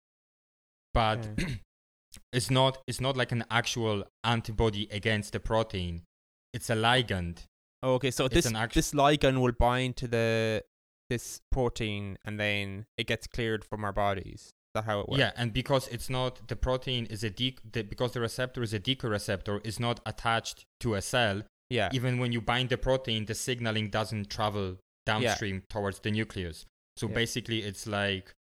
but 0.95 1.27
Okay. 1.39 1.61
it's 2.33 2.51
not 2.51 2.79
it's 2.87 3.01
not 3.01 3.17
like 3.17 3.33
an 3.33 3.45
actual 3.51 4.05
antibody 4.25 4.89
against 4.91 5.33
the 5.33 5.41
protein. 5.41 6.03
It's 6.53 6.71
a 6.71 6.75
ligand. 6.75 7.45
Oh, 7.83 7.95
okay, 7.95 8.11
so 8.11 8.25
it's 8.27 8.35
this 8.35 8.47
an 8.47 8.57
act- 8.57 8.75
this 8.75 8.93
ligand 8.93 9.41
will 9.41 9.53
bind 9.53 9.97
to 9.97 10.09
the 10.09 10.65
this 11.09 11.41
protein 11.51 12.19
and 12.25 12.39
then 12.39 12.87
it 12.97 13.07
gets 13.07 13.27
cleared 13.27 13.65
from 13.65 13.85
our 13.85 13.93
bodies. 13.93 14.53
Is 14.53 14.53
that 14.75 14.85
how 14.85 15.01
it 15.01 15.09
works? 15.09 15.19
Yeah, 15.19 15.33
and 15.37 15.53
because 15.53 15.89
it's 15.89 16.11
not 16.11 16.47
the 16.49 16.57
protein 16.57 17.07
is 17.07 17.25
a 17.25 17.31
de- 17.31 17.57
the, 17.73 17.83
because 17.83 18.13
the 18.13 18.21
receptor 18.21 18.63
is 18.63 18.75
a 18.75 18.79
decoy 18.79 19.09
receptor 19.09 19.61
is 19.65 19.81
not 19.81 20.01
attached 20.05 20.65
to 20.81 20.95
a 20.95 21.03
cell. 21.03 21.43
Yeah. 21.71 21.89
Even 21.93 22.19
when 22.19 22.33
you 22.33 22.41
bind 22.41 22.69
the 22.71 22.79
protein, 22.79 23.27
the 23.27 23.35
signaling 23.35 23.91
doesn't 23.91 24.31
travel 24.31 24.77
downstream 25.07 25.63
towards 25.71 26.01
the 26.01 26.11
nucleus. 26.11 26.67
So 26.97 27.09
Yeah. 27.09 27.15
basically, 27.15 27.61
it's 27.63 27.87
like, 27.87 28.35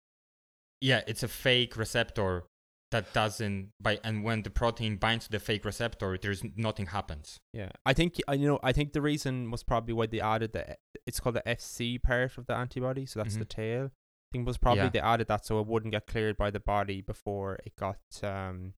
yeah, 0.81 1.03
it's 1.07 1.23
a 1.23 1.29
fake 1.29 1.77
receptor 1.77 2.45
that 2.93 3.13
doesn't 3.13 3.71
by 3.81 3.99
and 4.05 4.23
when 4.23 4.43
the 4.43 4.51
protein 4.51 4.97
binds 4.97 5.25
to 5.27 5.31
the 5.33 5.41
fake 5.41 5.65
receptor, 5.65 6.17
there's 6.17 6.43
nothing 6.57 6.87
happens. 6.87 7.41
Yeah, 7.53 7.71
I 7.85 7.93
think 7.93 8.21
I 8.29 8.35
you 8.35 8.47
know 8.47 8.61
I 8.63 8.73
think 8.73 8.93
the 8.93 9.03
reason 9.03 9.51
was 9.51 9.63
probably 9.63 9.93
why 9.93 10.07
they 10.07 10.21
added 10.21 10.53
the 10.53 10.77
it's 11.07 11.19
called 11.21 11.37
the 11.37 11.43
FC 11.49 12.01
part 12.01 12.39
of 12.39 12.47
the 12.47 12.55
antibody, 12.55 13.05
so 13.07 13.19
that's 13.21 13.37
the 13.37 13.45
Mhm. 13.45 13.49
tail. 13.49 13.85
I 13.87 14.29
think 14.33 14.47
was 14.47 14.59
probably 14.59 14.85
Yeah. 14.85 14.91
they 14.91 15.01
added 15.01 15.27
that 15.29 15.45
so 15.47 15.61
it 15.61 15.67
wouldn't 15.67 15.93
get 15.93 16.07
cleared 16.07 16.37
by 16.37 16.51
the 16.51 16.61
body 16.61 17.01
before 17.01 17.59
it 17.65 17.75
got 17.77 17.99
um 18.23 18.75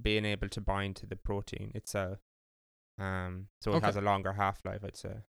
being 0.00 0.24
able 0.24 0.48
to 0.48 0.60
bind 0.60 0.96
to 0.96 1.06
the 1.06 1.16
protein 1.16 1.70
itself. 1.74 2.18
Um, 2.98 3.48
so 3.62 3.72
it 3.72 3.76
Okay. 3.76 3.86
has 3.86 3.96
a 3.96 4.00
longer 4.00 4.32
half 4.32 4.64
life, 4.64 4.82
I'd 4.84 4.96
say. 4.96 5.22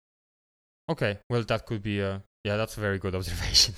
Okay, 0.88 1.20
well 1.30 1.42
that 1.44 1.66
could 1.66 1.82
be 1.82 2.00
a 2.00 2.24
yeah, 2.44 2.56
that's 2.56 2.76
a 2.76 2.80
very 2.80 2.98
good 2.98 3.14
observation. 3.20 3.74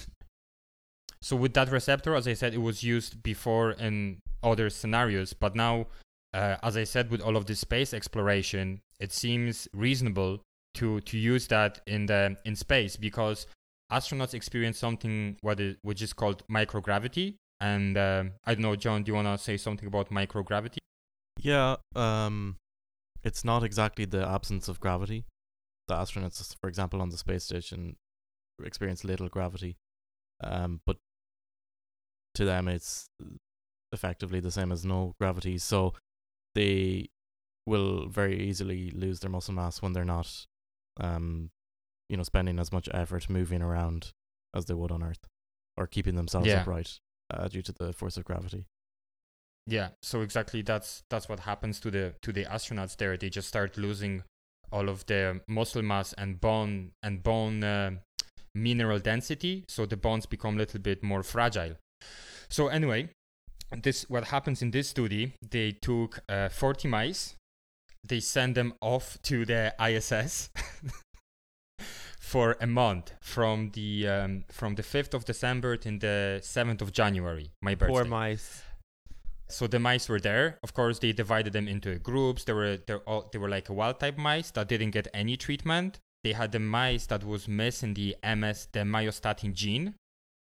So 1.20 1.36
with 1.36 1.54
that 1.54 1.70
receptor, 1.70 2.14
as 2.14 2.28
I 2.28 2.34
said, 2.34 2.54
it 2.54 2.58
was 2.58 2.82
used 2.82 3.22
before 3.22 3.72
in 3.72 4.20
other 4.42 4.70
scenarios, 4.70 5.32
but 5.32 5.56
now, 5.56 5.86
uh, 6.32 6.56
as 6.62 6.76
I 6.76 6.84
said, 6.84 7.10
with 7.10 7.20
all 7.20 7.36
of 7.36 7.46
this 7.46 7.60
space 7.60 7.92
exploration, 7.92 8.80
it 9.00 9.12
seems 9.12 9.68
reasonable 9.72 10.40
to 10.74 11.00
to 11.00 11.18
use 11.18 11.46
that 11.48 11.80
in 11.86 12.06
the 12.06 12.36
in 12.44 12.54
space 12.54 12.96
because 12.96 13.46
astronauts 13.90 14.34
experience 14.34 14.78
something 14.78 15.36
what 15.40 15.58
is 15.58 15.76
which 15.82 16.02
is 16.02 16.12
called 16.12 16.42
microgravity. 16.48 17.36
And 17.60 17.96
um 17.96 18.32
I 18.44 18.54
don't 18.54 18.62
know, 18.62 18.76
John, 18.76 19.02
do 19.02 19.10
you 19.10 19.14
wanna 19.14 19.38
say 19.38 19.56
something 19.56 19.86
about 19.88 20.10
microgravity? 20.10 20.78
Yeah, 21.40 21.76
um, 21.94 22.56
it's 23.22 23.44
not 23.44 23.62
exactly 23.62 24.04
the 24.04 24.26
absence 24.28 24.68
of 24.68 24.80
gravity. 24.80 25.24
The 25.86 25.94
astronauts, 25.94 26.54
for 26.60 26.68
example, 26.68 27.00
on 27.00 27.10
the 27.10 27.16
space 27.16 27.44
station, 27.44 27.96
experience 28.62 29.04
little 29.04 29.28
gravity, 29.28 29.76
um, 30.42 30.80
but 30.84 30.96
to 32.34 32.44
them 32.44 32.68
it's 32.68 33.08
effectively 33.92 34.40
the 34.40 34.50
same 34.50 34.70
as 34.72 34.84
no 34.84 35.14
gravity. 35.20 35.58
So 35.58 35.94
they 36.54 37.08
will 37.66 38.08
very 38.08 38.38
easily 38.40 38.90
lose 38.90 39.20
their 39.20 39.30
muscle 39.30 39.54
mass 39.54 39.82
when 39.82 39.92
they're 39.92 40.04
not, 40.04 40.46
um, 40.98 41.50
you 42.08 42.16
know, 42.16 42.22
spending 42.22 42.58
as 42.58 42.72
much 42.72 42.88
effort 42.92 43.28
moving 43.28 43.62
around 43.62 44.12
as 44.54 44.66
they 44.66 44.74
would 44.74 44.90
on 44.90 45.02
Earth, 45.02 45.26
or 45.76 45.86
keeping 45.86 46.16
themselves 46.16 46.48
Yeah. 46.48 46.60
upright 46.62 46.98
uh, 47.30 47.48
due 47.48 47.62
to 47.62 47.72
the 47.72 47.92
force 47.92 48.16
of 48.16 48.24
gravity. 48.24 48.66
Yeah, 49.66 49.90
so 50.02 50.22
exactly 50.22 50.62
that's 50.62 51.02
that's 51.10 51.28
what 51.28 51.40
happens 51.40 51.78
to 51.80 51.90
the 51.90 52.14
to 52.22 52.32
the 52.32 52.46
astronauts 52.46 52.96
there. 52.96 53.18
They 53.18 53.28
just 53.28 53.48
start 53.48 53.76
losing 53.76 54.22
all 54.72 54.88
of 54.88 55.04
their 55.06 55.42
muscle 55.46 55.82
mass 55.82 56.14
and 56.14 56.40
bone 56.40 56.92
and 57.02 57.22
bone 57.22 57.62
uh, 57.62 57.90
mineral 58.54 58.98
density, 58.98 59.64
so 59.68 59.84
the 59.84 59.96
bones 59.98 60.24
become 60.24 60.54
a 60.54 60.58
little 60.58 60.80
bit 60.80 61.02
more 61.02 61.22
fragile. 61.22 61.76
So 62.48 62.68
anyway, 62.68 63.10
this 63.82 64.08
what 64.08 64.24
happens 64.24 64.62
in 64.62 64.70
this 64.70 64.88
study? 64.88 65.34
They 65.42 65.72
took 65.72 66.20
uh, 66.28 66.48
40 66.48 66.88
mice, 66.88 67.34
they 68.06 68.20
sent 68.20 68.54
them 68.54 68.74
off 68.80 69.18
to 69.22 69.44
the 69.44 69.74
ISS 69.80 70.50
for 72.20 72.56
a 72.60 72.66
month 72.66 73.12
from 73.20 73.70
the 73.74 74.08
um, 74.08 74.44
from 74.50 74.74
the 74.74 74.82
5th 74.82 75.14
of 75.14 75.24
December 75.24 75.76
to 75.76 75.90
the 75.98 76.40
7th 76.42 76.82
of 76.82 76.92
January, 76.92 77.50
my 77.62 77.74
birthday. 77.74 77.94
Poor 77.94 78.04
mice. 78.04 78.62
So 79.50 79.66
the 79.66 79.78
mice 79.78 80.08
were 80.08 80.20
there. 80.20 80.58
Of 80.62 80.74
course, 80.74 80.98
they 80.98 81.12
divided 81.12 81.54
them 81.54 81.68
into 81.68 81.98
groups. 81.98 82.44
There 82.44 82.54
were 82.54 82.76
they 82.76 82.94
all 82.94 83.28
they 83.32 83.38
were 83.38 83.48
like 83.48 83.68
wild 83.70 83.98
type 84.00 84.18
mice 84.18 84.50
that 84.52 84.68
didn't 84.68 84.90
get 84.90 85.08
any 85.14 85.36
treatment. 85.36 85.98
They 86.24 86.32
had 86.32 86.52
the 86.52 86.58
mice 86.58 87.06
that 87.06 87.24
was 87.24 87.48
missing 87.48 87.94
the 87.94 88.16
MS, 88.22 88.68
the 88.72 88.80
myostatin 88.80 89.54
gene. 89.54 89.94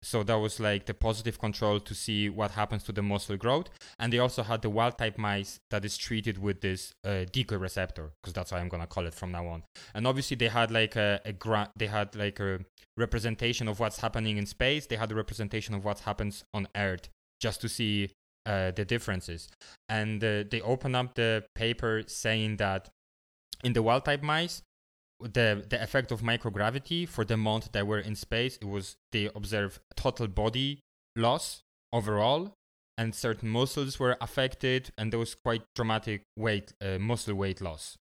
So 0.02 0.22
that 0.22 0.36
was 0.36 0.58
like 0.58 0.86
the 0.86 0.94
positive 0.94 1.38
control 1.38 1.78
to 1.78 1.94
see 1.94 2.30
what 2.30 2.52
happens 2.52 2.82
to 2.84 2.92
the 2.92 3.02
muscle 3.02 3.36
growth. 3.36 3.68
And 3.98 4.12
they 4.12 4.18
also 4.18 4.42
had 4.42 4.62
the 4.62 4.70
wild 4.70 4.96
type 4.96 5.18
mice 5.18 5.58
that 5.70 5.84
is 5.84 5.98
treated 5.98 6.38
with 6.38 6.62
this 6.62 6.92
uh, 7.04 7.26
decoy 7.30 7.56
receptor, 7.56 8.12
because 8.22 8.32
that's 8.32 8.50
what 8.50 8.60
I'm 8.60 8.68
gonna 8.68 8.86
call 8.86 9.06
it 9.06 9.14
from 9.14 9.30
now 9.30 9.46
on. 9.46 9.62
And 9.94 10.06
obviously 10.06 10.36
they 10.36 10.48
had 10.48 10.70
like 10.70 10.96
a, 10.96 11.20
a 11.24 11.32
gra- 11.32 11.70
they 11.76 11.86
had 11.86 12.16
like 12.16 12.40
a 12.40 12.60
representation 12.96 13.68
of 13.68 13.78
what's 13.78 14.00
happening 14.00 14.38
in 14.38 14.46
space. 14.46 14.86
They 14.86 14.96
had 14.96 15.12
a 15.12 15.14
representation 15.14 15.74
of 15.74 15.84
what 15.84 16.00
happens 16.00 16.44
on 16.54 16.68
Earth, 16.74 17.08
just 17.40 17.60
to 17.60 17.68
see 17.68 18.10
uh, 18.46 18.70
the 18.70 18.86
differences. 18.86 19.48
And 19.88 20.24
uh, 20.24 20.44
they 20.50 20.62
open 20.62 20.94
up 20.94 21.14
the 21.14 21.44
paper 21.54 22.04
saying 22.06 22.56
that 22.56 22.88
in 23.62 23.74
the 23.74 23.82
wild 23.82 24.06
type 24.06 24.22
mice, 24.22 24.62
the 25.20 25.64
the 25.68 25.82
effect 25.82 26.12
of 26.12 26.22
microgravity 26.22 27.08
for 27.08 27.24
the 27.24 27.36
month 27.36 27.72
that 27.72 27.86
were 27.86 27.98
in 27.98 28.14
space, 28.14 28.56
it 28.60 28.68
was 28.68 28.96
they 29.12 29.30
observed 29.34 29.80
total 29.96 30.28
body 30.28 30.80
loss 31.16 31.62
overall, 31.92 32.54
and 32.96 33.14
certain 33.14 33.48
muscles 33.48 33.98
were 33.98 34.16
affected, 34.20 34.90
and 34.96 35.12
there 35.12 35.18
was 35.18 35.34
quite 35.34 35.62
dramatic 35.74 36.22
weight 36.36 36.72
uh, 36.80 36.98
muscle 36.98 37.34
weight 37.34 37.60
loss. 37.60 37.96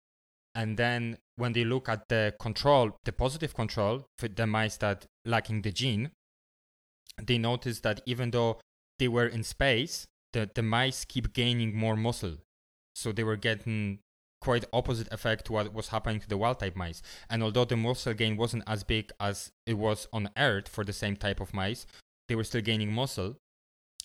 And 0.54 0.78
then 0.78 1.18
when 1.36 1.52
they 1.52 1.64
look 1.64 1.88
at 1.88 2.08
the 2.08 2.34
control, 2.40 2.96
the 3.04 3.12
positive 3.12 3.54
control 3.54 4.06
for 4.18 4.28
the 4.28 4.46
mice 4.46 4.78
that 4.78 5.04
lacking 5.26 5.62
the 5.62 5.70
gene, 5.70 6.10
they 7.22 7.36
notice 7.36 7.80
that 7.80 8.00
even 8.06 8.30
though 8.30 8.60
they 8.98 9.08
were 9.08 9.26
in 9.26 9.42
space, 9.42 10.06
the, 10.32 10.48
the 10.54 10.62
mice 10.62 11.04
keep 11.04 11.34
gaining 11.34 11.76
more 11.76 11.96
muscle. 11.96 12.38
So 12.94 13.12
they 13.12 13.24
were 13.24 13.36
getting 13.36 13.98
quite 14.40 14.64
opposite 14.72 15.12
effect 15.12 15.46
to 15.46 15.52
what 15.52 15.72
was 15.72 15.88
happening 15.88 16.20
to 16.20 16.28
the 16.28 16.36
wild 16.36 16.60
type 16.60 16.76
mice. 16.76 17.02
And 17.30 17.42
although 17.42 17.64
the 17.64 17.76
muscle 17.76 18.14
gain 18.14 18.36
wasn't 18.36 18.64
as 18.66 18.84
big 18.84 19.10
as 19.18 19.52
it 19.66 19.74
was 19.74 20.08
on 20.12 20.30
Earth 20.36 20.68
for 20.68 20.84
the 20.84 20.92
same 20.92 21.16
type 21.16 21.40
of 21.40 21.54
mice, 21.54 21.86
they 22.28 22.34
were 22.34 22.44
still 22.44 22.60
gaining 22.60 22.92
muscle. 22.92 23.36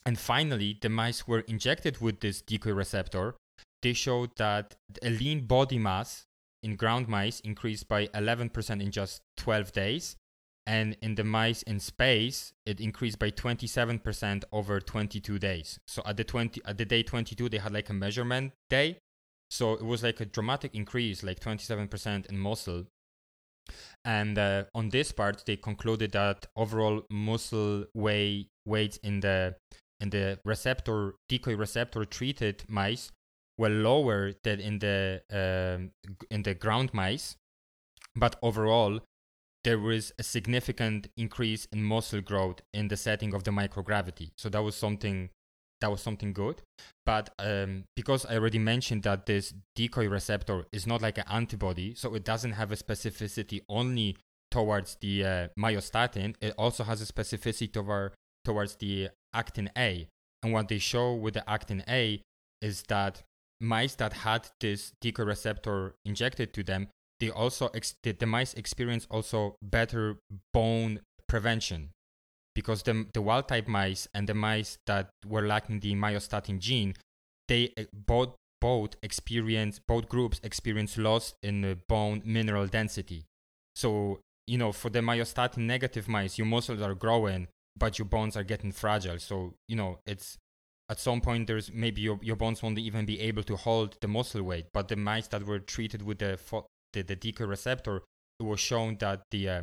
And 0.06 0.18
finally, 0.18 0.78
the 0.82 0.90
mice 0.90 1.28
were 1.28 1.42
injected 1.42 2.02
with 2.02 2.22
this 2.22 2.42
decoy 2.42 2.72
receptor. 2.72 3.36
They 3.82 3.94
showed 3.94 4.32
that 4.38 4.76
a 5.04 5.10
lean 5.10 5.46
body 5.46 5.78
mass 5.78 6.26
in 6.64 6.76
ground 6.76 7.08
mice 7.08 7.40
increased 7.42 7.88
by 7.88 8.08
11% 8.08 8.82
in 8.82 8.92
just 8.92 9.22
12 9.38 9.72
days. 9.72 10.16
And 10.68 10.96
in 11.02 11.16
the 11.16 11.24
mice 11.24 11.64
in 11.64 11.80
space, 11.80 12.54
it 12.66 12.80
increased 12.80 13.18
by 13.18 13.32
27% 13.32 14.44
over 14.52 14.80
22 14.80 15.40
days. 15.40 15.80
So 15.88 16.04
at 16.06 16.18
the 16.18 16.24
20 16.24 16.62
at 16.66 16.78
the 16.78 16.86
day 16.86 17.02
22, 17.02 17.50
they 17.50 17.58
had 17.58 17.74
like 17.74 17.90
a 17.90 17.94
measurement 17.94 18.54
day. 18.70 19.00
So 19.52 19.74
it 19.74 19.84
was 19.84 20.02
like 20.02 20.22
a 20.22 20.26
dramatic 20.26 20.74
increase, 20.74 21.24
like 21.24 21.42
27% 21.42 22.26
in 22.28 22.40
muscle. 22.40 22.86
And 24.06 24.40
uh, 24.40 24.64
on 24.74 24.90
this 24.90 25.12
part, 25.12 25.44
they 25.46 25.58
concluded 25.58 26.14
that 26.14 26.48
overall 26.56 27.04
muscle 27.10 27.86
weight 27.94 28.48
weight 28.66 28.98
in 29.04 29.20
the 29.20 29.56
in 30.00 30.10
the 30.10 30.40
receptor 30.46 31.16
decoy 31.30 31.56
receptor 31.56 32.06
treated 32.06 32.64
mice 32.68 33.12
were 33.58 33.70
lower 33.70 34.34
than 34.44 34.60
in 34.60 34.80
the 34.80 35.22
um, 35.32 35.92
in 36.32 36.44
the 36.44 36.56
ground 36.56 36.94
mice, 36.94 37.36
but 38.16 38.38
overall 38.42 39.00
there 39.64 39.78
was 39.78 40.12
a 40.18 40.24
significant 40.24 41.08
increase 41.16 41.66
in 41.66 41.84
muscle 41.84 42.22
growth 42.22 42.62
in 42.74 42.88
the 42.88 42.98
setting 42.98 43.34
of 43.34 43.44
the 43.44 43.52
microgravity. 43.52 44.32
So 44.38 44.50
that 44.50 44.64
was 44.64 44.76
something 44.76 45.30
that 45.82 45.92
was 45.92 46.02
something 46.02 46.34
good. 46.34 46.62
But 47.06 47.32
um, 47.40 47.84
because 47.96 48.26
I 48.26 48.36
already 48.36 48.60
mentioned 48.60 49.04
that 49.04 49.26
this 49.26 49.54
decoy 49.76 50.08
receptor 50.08 50.66
is 50.72 50.88
not 50.88 51.02
like 51.02 51.18
an 51.18 51.26
antibody, 51.30 51.94
so 51.96 52.16
it 52.16 52.24
doesn't 52.24 52.54
have 52.54 52.72
a 52.72 52.76
specificity 52.76 53.62
only 53.68 54.18
towards 54.50 54.96
the 55.02 55.26
uh, 55.26 55.48
myostatin. 55.60 56.36
It 56.42 56.54
also 56.58 56.84
has 56.84 57.02
a 57.02 57.12
specificity 57.12 57.72
toward, 57.72 58.14
towards 58.46 58.76
the 58.76 59.10
actin 59.34 59.70
A. 59.78 60.08
And 60.44 60.54
what 60.54 60.70
they 60.70 60.80
show 60.80 61.14
with 61.14 61.34
the 61.36 61.50
actin 61.50 61.84
A 61.88 62.22
is 62.62 62.84
that 62.90 63.24
mice 63.60 63.96
that 63.96 64.14
had 64.14 64.50
this 64.60 64.92
decoy 65.02 65.24
receptor 65.24 65.96
injected 66.06 66.54
to 66.54 66.64
them, 66.64 66.88
they 67.20 67.30
also 67.30 67.70
ex- 67.74 67.96
the, 68.04 68.12
the 68.12 68.26
mice 68.26 68.54
experience 68.56 69.08
also 69.10 69.56
better 69.62 70.18
bone 70.54 71.00
prevention 71.28 71.90
because 72.56 72.84
the 72.84 73.06
the 73.14 73.22
wild 73.22 73.48
type 73.48 73.68
mice 73.68 74.08
and 74.14 74.28
the 74.28 74.34
mice 74.34 74.78
that 74.88 75.10
were 75.26 75.46
lacking 75.46 75.80
the 75.80 75.94
myostatin 75.94 76.60
gene, 76.60 76.94
they 77.48 77.74
uh, 77.78 77.84
both 77.94 78.36
both 78.60 78.96
experience 79.02 79.80
both 79.80 80.08
groups 80.08 80.40
experience 80.44 80.98
loss 80.98 81.34
in 81.42 81.62
the 81.62 81.78
bone 81.88 82.22
mineral 82.26 82.68
density. 82.68 83.26
So 83.76 84.20
you 84.48 84.58
know, 84.58 84.72
for 84.72 84.90
the 84.90 85.00
myostatin 85.00 85.60
negative 85.60 86.08
mice, 86.08 86.38
your 86.38 86.48
muscles 86.48 86.82
are 86.82 86.94
growing, 86.94 87.48
but 87.78 87.98
your 87.98 88.06
bones 88.06 88.36
are 88.36 88.44
getting 88.44 88.72
fragile. 88.72 89.20
So 89.20 89.54
you 89.68 89.76
know, 89.76 90.00
it's 90.06 90.38
at 90.90 91.00
some 91.00 91.22
point 91.22 91.48
there's 91.48 91.72
maybe 91.72 92.02
your, 92.02 92.20
your 92.22 92.36
bones 92.36 92.62
won't 92.62 92.78
even 92.78 93.06
be 93.06 93.22
able 93.22 93.44
to 93.44 93.56
hold 93.56 93.96
the 94.02 94.10
muscle 94.10 94.44
weight. 94.44 94.66
But 94.74 94.90
the 94.90 94.98
mice 94.98 95.28
that 95.28 95.46
were 95.46 95.60
treated 95.60 96.02
with 96.02 96.20
the 96.20 96.38
the, 96.94 97.02
the 97.04 97.16
decoy 97.16 97.46
receptor, 97.46 98.02
it 98.40 98.44
was 98.44 98.60
shown 98.60 98.98
that 99.00 99.22
the 99.32 99.48
uh, 99.48 99.62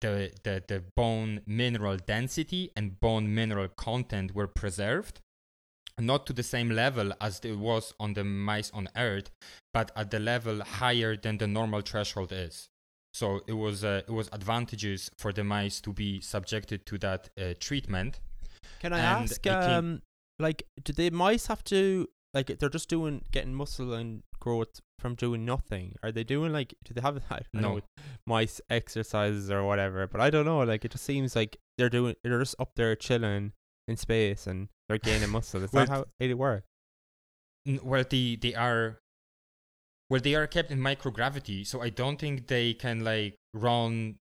the, 0.00 0.32
the, 0.44 0.62
the 0.68 0.82
bone 0.96 1.40
mineral 1.46 1.96
density 1.96 2.70
and 2.76 3.00
bone 3.00 3.34
mineral 3.34 3.68
content 3.68 4.34
were 4.34 4.46
preserved 4.46 5.20
not 6.00 6.26
to 6.26 6.32
the 6.32 6.42
same 6.42 6.70
level 6.70 7.12
as 7.20 7.40
it 7.44 7.58
was 7.58 7.92
on 7.98 8.14
the 8.14 8.22
mice 8.22 8.70
on 8.72 8.88
earth 8.96 9.30
but 9.74 9.90
at 9.96 10.10
the 10.10 10.18
level 10.18 10.60
higher 10.60 11.16
than 11.16 11.38
the 11.38 11.46
normal 11.46 11.80
threshold 11.80 12.32
is. 12.32 12.68
So 13.12 13.40
it 13.46 13.52
was 13.52 13.84
uh, 13.84 14.02
it 14.06 14.12
was 14.12 14.28
advantageous 14.32 15.10
for 15.16 15.32
the 15.32 15.44
mice 15.44 15.80
to 15.82 15.92
be 15.92 16.20
subjected 16.20 16.86
to 16.86 16.98
that 16.98 17.30
uh, 17.40 17.54
treatment. 17.58 18.20
Can 18.80 18.92
i 18.92 18.98
and 18.98 19.30
ask 19.30 19.46
um 19.46 20.02
like 20.38 20.64
do 20.82 20.92
the 20.92 21.10
mice 21.10 21.46
have 21.46 21.64
to 21.64 22.08
like 22.34 22.58
they're 22.58 22.68
just 22.68 22.88
doing 22.88 23.24
getting 23.32 23.54
muscle 23.54 23.94
and 23.94 24.22
growth 24.38 24.80
from 24.98 25.14
doing 25.14 25.44
nothing? 25.44 25.94
Are 26.02 26.12
they 26.12 26.24
doing 26.24 26.52
like 26.52 26.74
do 26.84 26.94
they 26.94 27.00
have 27.00 27.20
I 27.30 27.40
no. 27.52 27.60
know 27.60 27.80
mice 28.26 28.60
exercises 28.68 29.50
or 29.50 29.64
whatever? 29.64 30.06
But 30.06 30.20
I 30.20 30.30
don't 30.30 30.44
know. 30.44 30.60
Like 30.60 30.84
it 30.84 30.92
just 30.92 31.04
seems 31.04 31.34
like 31.34 31.56
they're 31.76 31.88
doing 31.88 32.16
they're 32.22 32.38
just 32.38 32.56
up 32.58 32.72
there 32.76 32.94
chilling 32.96 33.52
in 33.86 33.96
space 33.96 34.46
and 34.46 34.68
they're 34.88 34.98
gaining 34.98 35.30
muscle. 35.30 35.62
Is 35.62 35.72
well, 35.72 35.86
that 35.86 35.92
how 35.92 36.04
it 36.20 36.36
works? 36.36 36.66
Well, 37.82 38.04
they 38.08 38.36
they 38.36 38.54
are 38.54 38.98
well 40.10 40.20
they 40.20 40.34
are 40.34 40.46
kept 40.46 40.70
in 40.70 40.78
microgravity, 40.78 41.66
so 41.66 41.82
I 41.82 41.90
don't 41.90 42.18
think 42.18 42.46
they 42.46 42.74
can 42.74 43.04
like 43.04 43.36
run. 43.54 44.16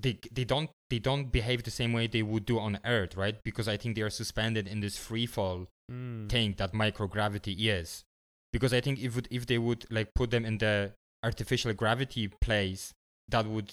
They 0.00 0.18
they 0.32 0.44
don't 0.44 0.70
they 0.90 0.98
don't 0.98 1.30
behave 1.30 1.64
the 1.64 1.70
same 1.70 1.92
way 1.92 2.06
they 2.06 2.22
would 2.22 2.46
do 2.46 2.58
on 2.58 2.78
Earth, 2.84 3.16
right? 3.16 3.36
Because 3.44 3.68
I 3.68 3.76
think 3.76 3.94
they 3.94 4.02
are 4.02 4.10
suspended 4.10 4.66
in 4.66 4.80
this 4.80 4.96
free 4.96 5.26
fall 5.26 5.66
mm. 5.90 6.28
thing 6.28 6.54
that 6.58 6.72
microgravity 6.72 7.54
is 7.58 8.04
because 8.52 8.72
I 8.72 8.80
think 8.80 9.00
if 9.00 9.14
would, 9.14 9.28
if 9.30 9.46
they 9.46 9.58
would 9.58 9.86
like 9.90 10.14
put 10.14 10.30
them 10.30 10.44
in 10.44 10.58
the 10.58 10.92
artificial 11.22 11.72
gravity 11.72 12.28
place, 12.40 12.92
that 13.28 13.46
would 13.46 13.72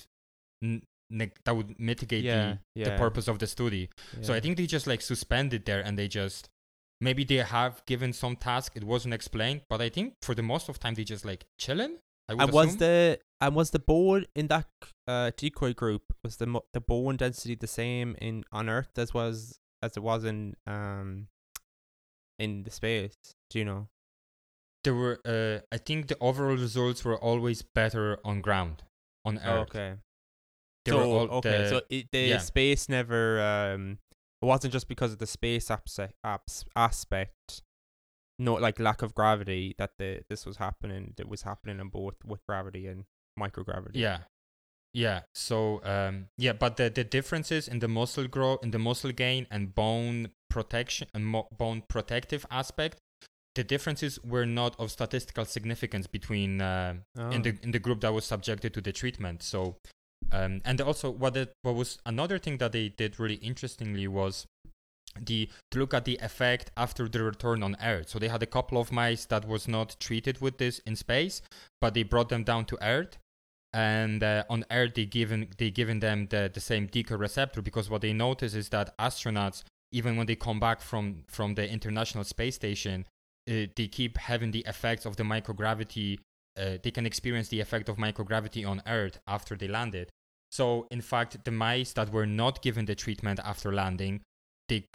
n- 0.64 0.84
that 1.46 1.56
would 1.56 1.80
mitigate 1.80 2.24
yeah, 2.24 2.36
the, 2.36 2.60
yeah. 2.76 2.90
the 2.90 2.98
purpose 2.98 3.28
of 3.28 3.40
the 3.40 3.48
study. 3.48 3.90
Yeah. 4.18 4.24
So 4.24 4.34
I 4.34 4.40
think 4.40 4.58
they 4.58 4.66
just 4.66 4.88
like 4.88 5.02
suspended 5.02 5.66
there 5.66 5.82
and 5.82 5.98
they 5.98 6.08
just 6.08 6.50
maybe 7.00 7.24
they 7.24 7.36
have 7.36 7.86
given 7.86 8.12
some 8.12 8.36
task 8.36 8.74
it 8.76 8.84
wasn't 8.84 9.14
explained, 9.14 9.62
but 9.70 9.82
I 9.82 9.90
think 9.90 10.14
for 10.22 10.36
the 10.36 10.44
most 10.44 10.68
of 10.70 10.80
time 10.80 10.96
they 10.96 11.04
just 11.04 11.26
like 11.26 11.46
chilling. 11.60 11.98
and 12.28 12.42
assume. 12.42 12.54
was 12.54 12.78
the 12.78 13.20
and 13.40 13.56
was 13.56 13.70
the 13.72 13.80
bone 13.80 14.26
in 14.36 14.48
that 14.48 14.66
uh, 15.08 15.32
decoy 15.38 15.74
group 15.74 16.04
was 16.24 16.38
the 16.38 16.62
the 16.74 16.82
bone 16.82 17.18
density 17.18 17.56
the 17.56 17.68
same 17.68 18.16
in 18.22 18.44
on 18.52 18.70
Earth 18.70 18.98
as 18.98 19.14
was 19.14 19.60
as 19.82 19.98
it 19.98 20.04
was 20.04 20.24
in 20.24 20.56
um 20.68 21.28
in 22.40 22.64
the 22.64 22.72
space? 22.72 23.16
Do 23.50 23.60
you 23.60 23.66
know? 23.66 23.88
there 24.86 24.96
were 24.96 25.20
uh, 25.26 25.60
I 25.74 25.78
think 25.78 26.08
the 26.08 26.18
overall 26.22 26.56
results 26.56 27.04
were 27.04 27.18
always 27.18 27.62
better 27.62 28.20
on 28.24 28.40
ground 28.40 28.84
on 29.26 29.40
oh, 29.44 29.50
Earth. 29.50 29.76
okay. 29.76 29.94
They 30.86 30.92
so 30.92 31.00
okay, 31.00 31.64
the, 31.64 31.70
so 31.70 31.82
it, 31.90 32.12
the 32.12 32.20
yeah. 32.20 32.38
space 32.38 32.88
never 32.88 33.42
um 33.42 33.98
it 34.42 34.46
wasn't 34.46 34.72
just 34.72 34.88
because 34.88 35.12
of 35.12 35.18
the 35.18 35.28
space 35.28 35.70
abse- 35.70 36.14
abs- 36.24 36.66
aspect 36.76 37.64
no 38.38 38.54
like 38.54 38.80
lack 38.80 39.02
of 39.02 39.16
gravity 39.16 39.74
that 39.80 39.92
the 39.98 40.22
this 40.30 40.46
was 40.46 40.58
happening 40.58 41.16
that 41.18 41.28
was 41.28 41.42
happening 41.42 41.80
in 41.80 41.90
both 41.90 42.24
with 42.24 42.46
gravity 42.46 42.88
and 42.88 43.06
microgravity. 43.38 43.96
Yeah. 43.96 44.20
Yeah. 44.96 45.22
So 45.36 45.82
um 45.84 46.28
yeah, 46.38 46.54
but 46.54 46.78
the 46.78 46.90
the 46.90 47.04
differences 47.04 47.68
in 47.68 47.80
the 47.80 47.88
muscle 47.88 48.28
growth 48.28 48.64
in 48.64 48.72
the 48.72 48.80
muscle 48.80 49.12
gain 49.12 49.46
and 49.52 49.76
bone 49.76 50.30
protection 50.50 51.08
and 51.14 51.26
mo- 51.26 51.50
bone 51.52 51.84
protective 51.90 52.46
aspect 52.50 52.98
the 53.56 53.64
differences 53.64 54.20
were 54.24 54.46
not 54.46 54.76
of 54.80 54.92
statistical 54.92 55.46
significance 55.46 56.08
between 56.08 56.62
uh, 56.62 56.96
oh. 57.18 57.30
in 57.32 57.42
the 57.42 57.58
in 57.64 57.72
the 57.72 57.80
group 57.80 58.02
that 58.02 58.14
was 58.14 58.26
subjected 58.26 58.74
to 58.74 58.82
the 58.82 58.92
treatment. 58.92 59.42
So, 59.42 59.78
um, 60.32 60.62
and 60.66 60.80
also 60.82 61.10
what 61.10 61.36
it, 61.38 61.54
what 61.64 61.76
was 61.76 61.98
another 62.06 62.38
thing 62.38 62.58
that 62.58 62.74
they 62.74 62.90
did 62.90 63.20
really 63.20 63.36
interestingly 63.36 64.08
was 64.08 64.46
the 65.20 65.50
to 65.72 65.80
look 65.80 65.94
at 65.94 66.04
the 66.04 66.20
effect 66.22 66.72
after 66.76 67.08
the 67.08 67.24
return 67.24 67.64
on 67.64 67.78
Earth. 67.82 68.10
So 68.10 68.20
they 68.20 68.28
had 68.28 68.44
a 68.44 68.46
couple 68.46 68.78
of 68.78 68.92
mice 68.92 69.26
that 69.26 69.48
was 69.48 69.68
not 69.68 69.96
treated 70.00 70.42
with 70.42 70.58
this 70.58 70.80
in 70.80 70.98
space, 70.98 71.42
but 71.80 71.94
they 71.94 72.04
brought 72.04 72.28
them 72.28 72.44
down 72.44 72.66
to 72.66 72.78
Earth. 72.86 73.18
And 73.76 74.24
uh, 74.24 74.46
on 74.50 74.64
Earth, 74.72 74.94
they 74.94 75.04
given 75.04 75.50
they 75.58 75.70
given 75.70 76.00
them 76.00 76.28
the, 76.30 76.50
the 76.52 76.62
same 76.62 76.88
decoy 76.88 77.18
receptor 77.18 77.62
because 77.62 77.90
what 77.90 78.02
they 78.02 78.14
notice 78.14 78.54
is 78.54 78.70
that 78.70 78.98
astronauts, 78.98 79.64
even 79.92 80.16
when 80.16 80.28
they 80.28 80.36
come 80.38 80.62
back 80.62 80.80
from 80.80 81.26
from 81.28 81.56
the 81.56 81.70
International 81.70 82.24
Space 82.24 82.56
Station, 82.56 83.06
uh, 83.50 83.68
they 83.76 83.90
keep 83.92 84.18
having 84.18 84.52
the 84.52 84.64
effects 84.66 85.06
of 85.06 85.18
the 85.18 85.24
microgravity. 85.24 86.20
Uh, 86.58 86.78
they 86.82 86.90
can 86.90 87.06
experience 87.06 87.50
the 87.50 87.60
effect 87.60 87.90
of 87.90 87.98
microgravity 87.98 88.66
on 88.66 88.82
Earth 88.88 89.20
after 89.28 89.58
they 89.58 89.68
landed. 89.68 90.10
So, 90.50 90.88
in 90.90 91.02
fact, 91.02 91.44
the 91.44 91.52
mice 91.52 91.92
that 91.94 92.14
were 92.14 92.26
not 92.26 92.62
given 92.62 92.86
the 92.86 92.96
treatment 92.96 93.42
after 93.44 93.74
landing, 93.74 94.22
they 94.70 94.86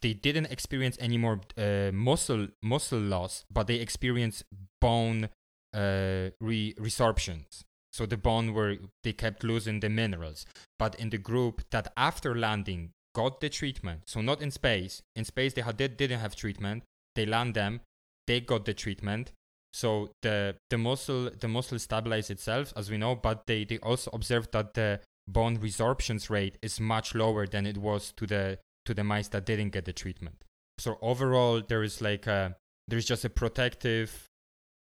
they 0.00 0.12
didn't 0.12 0.46
experience 0.46 0.96
any 1.00 1.18
more 1.18 1.40
uh, 1.56 1.90
muscle 1.92 2.46
muscle 2.62 3.00
loss, 3.00 3.44
but 3.50 3.66
they 3.66 3.80
experienced 3.80 4.44
bone 4.80 5.28
uh, 5.74 6.30
re- 6.40 6.74
resorptions. 6.78 7.64
So 7.92 8.06
the 8.06 8.16
bone 8.16 8.52
were 8.54 8.76
they 9.02 9.12
kept 9.12 9.44
losing 9.44 9.80
the 9.80 9.88
minerals. 9.88 10.46
But 10.78 10.94
in 10.96 11.10
the 11.10 11.18
group 11.18 11.62
that 11.70 11.92
after 11.96 12.34
landing 12.34 12.92
got 13.14 13.40
the 13.40 13.48
treatment. 13.48 14.02
So 14.06 14.20
not 14.20 14.42
in 14.42 14.50
space. 14.50 15.02
In 15.16 15.24
space 15.24 15.52
they 15.54 15.62
had 15.62 15.78
they 15.78 15.88
didn't 15.88 16.20
have 16.20 16.36
treatment. 16.36 16.84
They 17.14 17.26
land 17.26 17.54
them. 17.54 17.80
They 18.26 18.40
got 18.40 18.64
the 18.64 18.74
treatment. 18.74 19.32
So 19.72 20.10
the 20.22 20.56
the 20.70 20.78
muscle 20.78 21.30
the 21.30 21.48
muscle 21.48 21.78
stabilized 21.78 22.30
itself 22.30 22.72
as 22.76 22.90
we 22.90 22.98
know, 22.98 23.14
but 23.14 23.46
they 23.46 23.64
they 23.64 23.78
also 23.78 24.10
observed 24.12 24.52
that 24.52 24.74
the 24.74 25.00
bone 25.26 25.58
resorptions 25.58 26.30
rate 26.30 26.58
is 26.62 26.80
much 26.80 27.14
lower 27.14 27.46
than 27.46 27.66
it 27.66 27.78
was 27.78 28.12
to 28.16 28.26
the 28.26 28.58
to 28.86 28.94
the 28.94 29.04
mice 29.04 29.28
that 29.28 29.44
didn't 29.44 29.70
get 29.70 29.84
the 29.84 29.92
treatment. 29.92 30.44
So 30.78 30.98
overall, 31.02 31.60
there 31.60 31.82
is 31.82 32.00
like 32.00 32.26
a 32.26 32.56
there's 32.86 33.04
just 33.04 33.24
a 33.24 33.30
protective 33.30 34.28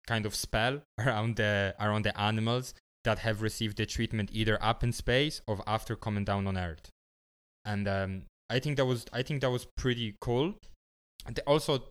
kind 0.07 0.25
of 0.25 0.33
spell 0.33 0.81
around 0.99 1.35
the 1.35 1.75
around 1.79 2.03
the 2.03 2.19
animals 2.19 2.73
that 3.07 3.19
have 3.19 3.41
received 3.41 3.77
the 3.77 3.85
treatment 3.85 4.29
either 4.33 4.61
up 4.61 4.83
in 4.83 4.91
space 4.91 5.41
or 5.47 5.63
after 5.65 5.95
coming 5.95 6.25
down 6.25 6.45
on 6.45 6.57
Earth. 6.57 6.89
And 7.63 7.87
um, 7.87 8.23
I 8.49 8.59
think 8.59 8.75
that 8.75 8.85
was 8.85 9.05
I 9.13 9.21
think 9.23 9.39
that 9.41 9.49
was 9.49 9.65
pretty 9.77 10.15
cool. 10.19 10.55
And 11.25 11.39
also 11.47 11.85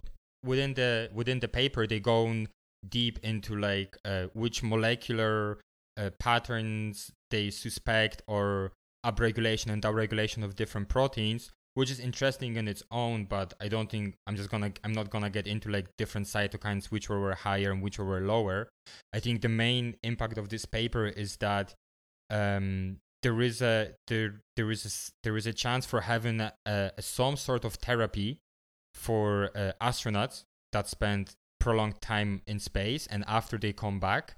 within 0.45 0.75
the 0.75 1.09
within 1.15 1.41
the 1.41 1.49
paper 1.49 1.87
they 1.87 2.01
go 2.01 2.45
deep 2.87 3.19
into 3.23 3.57
like 3.57 3.97
uh, 4.05 4.27
which 4.35 4.63
molecular 4.63 5.59
uh, 5.97 6.11
patterns 6.19 7.11
they 7.31 7.49
suspect 7.49 8.21
or 8.27 8.73
upregulation 9.05 9.73
and 9.73 9.83
downregulation 9.83 10.45
of 10.45 10.55
different 10.55 10.89
proteins 10.89 11.51
which 11.77 11.91
is 11.91 12.01
interesting 12.01 12.57
in 12.57 12.67
its 12.67 12.83
own 12.91 13.27
but 13.27 13.53
i 13.61 13.69
don't 13.69 13.91
think 13.91 14.17
i'm 14.27 14.35
just 14.35 14.51
gonna 14.51 14.73
i'm 14.83 14.93
not 14.93 15.11
gonna 15.11 15.29
get 15.29 15.47
into 15.47 15.69
like 15.69 15.87
different 15.99 16.27
cytokines 16.27 16.87
which 16.87 17.09
were 17.11 17.35
higher 17.35 17.71
and 17.71 17.83
which 17.83 17.99
were 17.99 18.21
lower. 18.21 18.69
I 19.13 19.21
think 19.21 19.43
the 19.43 19.49
main 19.49 19.97
impact 20.03 20.39
of 20.39 20.49
this 20.49 20.65
paper 20.65 21.07
is 21.07 21.37
that 21.37 21.75
um, 22.31 22.99
there 23.23 23.41
is 23.41 23.63
a 23.63 23.93
there 24.09 24.43
there 24.57 24.71
is 24.71 24.85
a, 24.87 24.93
there 25.23 25.37
is 25.37 25.47
a 25.47 25.53
chance 25.53 25.87
for 25.87 26.01
having 26.03 26.41
a, 26.41 26.53
a, 26.67 26.91
some 27.01 27.37
sort 27.37 27.65
of 27.65 27.75
therapy 27.75 28.41
for 28.95 29.51
uh, 29.55 29.73
astronauts 29.81 30.45
that 30.73 30.89
spend 30.89 31.35
prolonged 31.61 32.01
time 32.01 32.43
in 32.47 32.59
space 32.59 33.07
and 33.09 33.25
after 33.27 33.59
they 33.59 33.73
come 33.73 33.99
back 34.01 34.37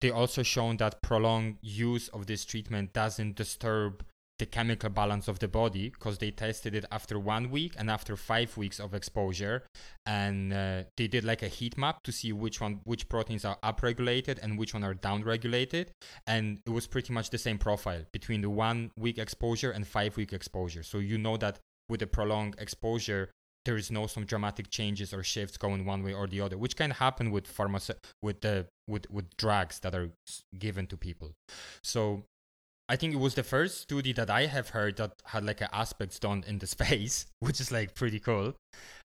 they 0.00 0.10
also 0.10 0.42
shown 0.42 0.78
that 0.78 1.02
prolonged 1.02 1.58
use 1.60 2.08
of 2.08 2.26
this 2.26 2.44
treatment 2.44 2.92
doesn't 2.92 3.36
disturb 3.36 4.04
the 4.40 4.46
chemical 4.46 4.90
balance 4.90 5.28
of 5.28 5.38
the 5.38 5.46
body 5.46 5.90
because 5.90 6.18
they 6.18 6.30
tested 6.30 6.74
it 6.74 6.84
after 6.90 7.18
one 7.18 7.50
week 7.50 7.74
and 7.78 7.88
after 7.88 8.16
five 8.16 8.56
weeks 8.56 8.80
of 8.80 8.94
exposure. 8.94 9.62
And 10.06 10.52
uh, 10.52 10.82
they 10.96 11.06
did 11.06 11.24
like 11.24 11.42
a 11.42 11.48
heat 11.48 11.78
map 11.78 12.02
to 12.04 12.10
see 12.10 12.32
which 12.32 12.60
one 12.60 12.80
which 12.84 13.08
proteins 13.08 13.44
are 13.44 13.58
upregulated 13.62 14.38
and 14.42 14.58
which 14.58 14.74
one 14.74 14.82
are 14.82 14.94
downregulated. 14.94 15.88
And 16.26 16.58
it 16.66 16.70
was 16.70 16.86
pretty 16.86 17.12
much 17.12 17.30
the 17.30 17.38
same 17.38 17.58
profile 17.58 18.02
between 18.12 18.40
the 18.40 18.50
one 18.50 18.90
week 18.98 19.18
exposure 19.18 19.70
and 19.70 19.86
five 19.86 20.16
week 20.16 20.32
exposure. 20.32 20.82
So 20.82 20.98
you 20.98 21.18
know 21.18 21.36
that 21.36 21.60
with 21.88 22.02
a 22.02 22.06
prolonged 22.06 22.56
exposure 22.58 23.30
there 23.66 23.76
is 23.76 23.90
no 23.90 24.06
some 24.06 24.24
dramatic 24.24 24.70
changes 24.70 25.12
or 25.12 25.22
shifts 25.22 25.58
going 25.58 25.84
one 25.84 26.02
way 26.02 26.14
or 26.14 26.26
the 26.26 26.40
other 26.40 26.56
which 26.56 26.76
can 26.76 26.92
happen 26.92 27.30
with 27.30 27.46
pharma 27.46 27.78
with 28.22 28.40
the 28.40 28.66
with 28.88 29.04
with 29.10 29.26
drugs 29.36 29.80
that 29.80 29.94
are 29.94 30.08
given 30.58 30.86
to 30.86 30.96
people. 30.96 31.32
So 31.82 32.24
I 32.90 32.96
think 32.96 33.14
it 33.14 33.20
was 33.20 33.34
the 33.34 33.44
first 33.44 33.82
study 33.82 34.12
that 34.14 34.30
I 34.30 34.46
have 34.46 34.70
heard 34.70 34.96
that 34.96 35.12
had 35.26 35.44
like 35.44 35.62
aspects 35.72 36.18
done 36.18 36.42
in 36.44 36.58
the 36.58 36.66
space, 36.66 37.26
which 37.38 37.60
is 37.60 37.70
like 37.70 37.94
pretty 37.94 38.18
cool. 38.18 38.54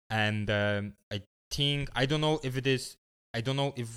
And 0.08 0.48
um, 0.50 0.94
I 1.12 1.20
think 1.50 1.90
I 1.94 2.06
don't 2.06 2.22
know 2.22 2.40
if 2.42 2.56
it 2.56 2.66
is. 2.66 2.96
I 3.34 3.42
don't 3.42 3.56
know 3.56 3.74
if 3.76 3.90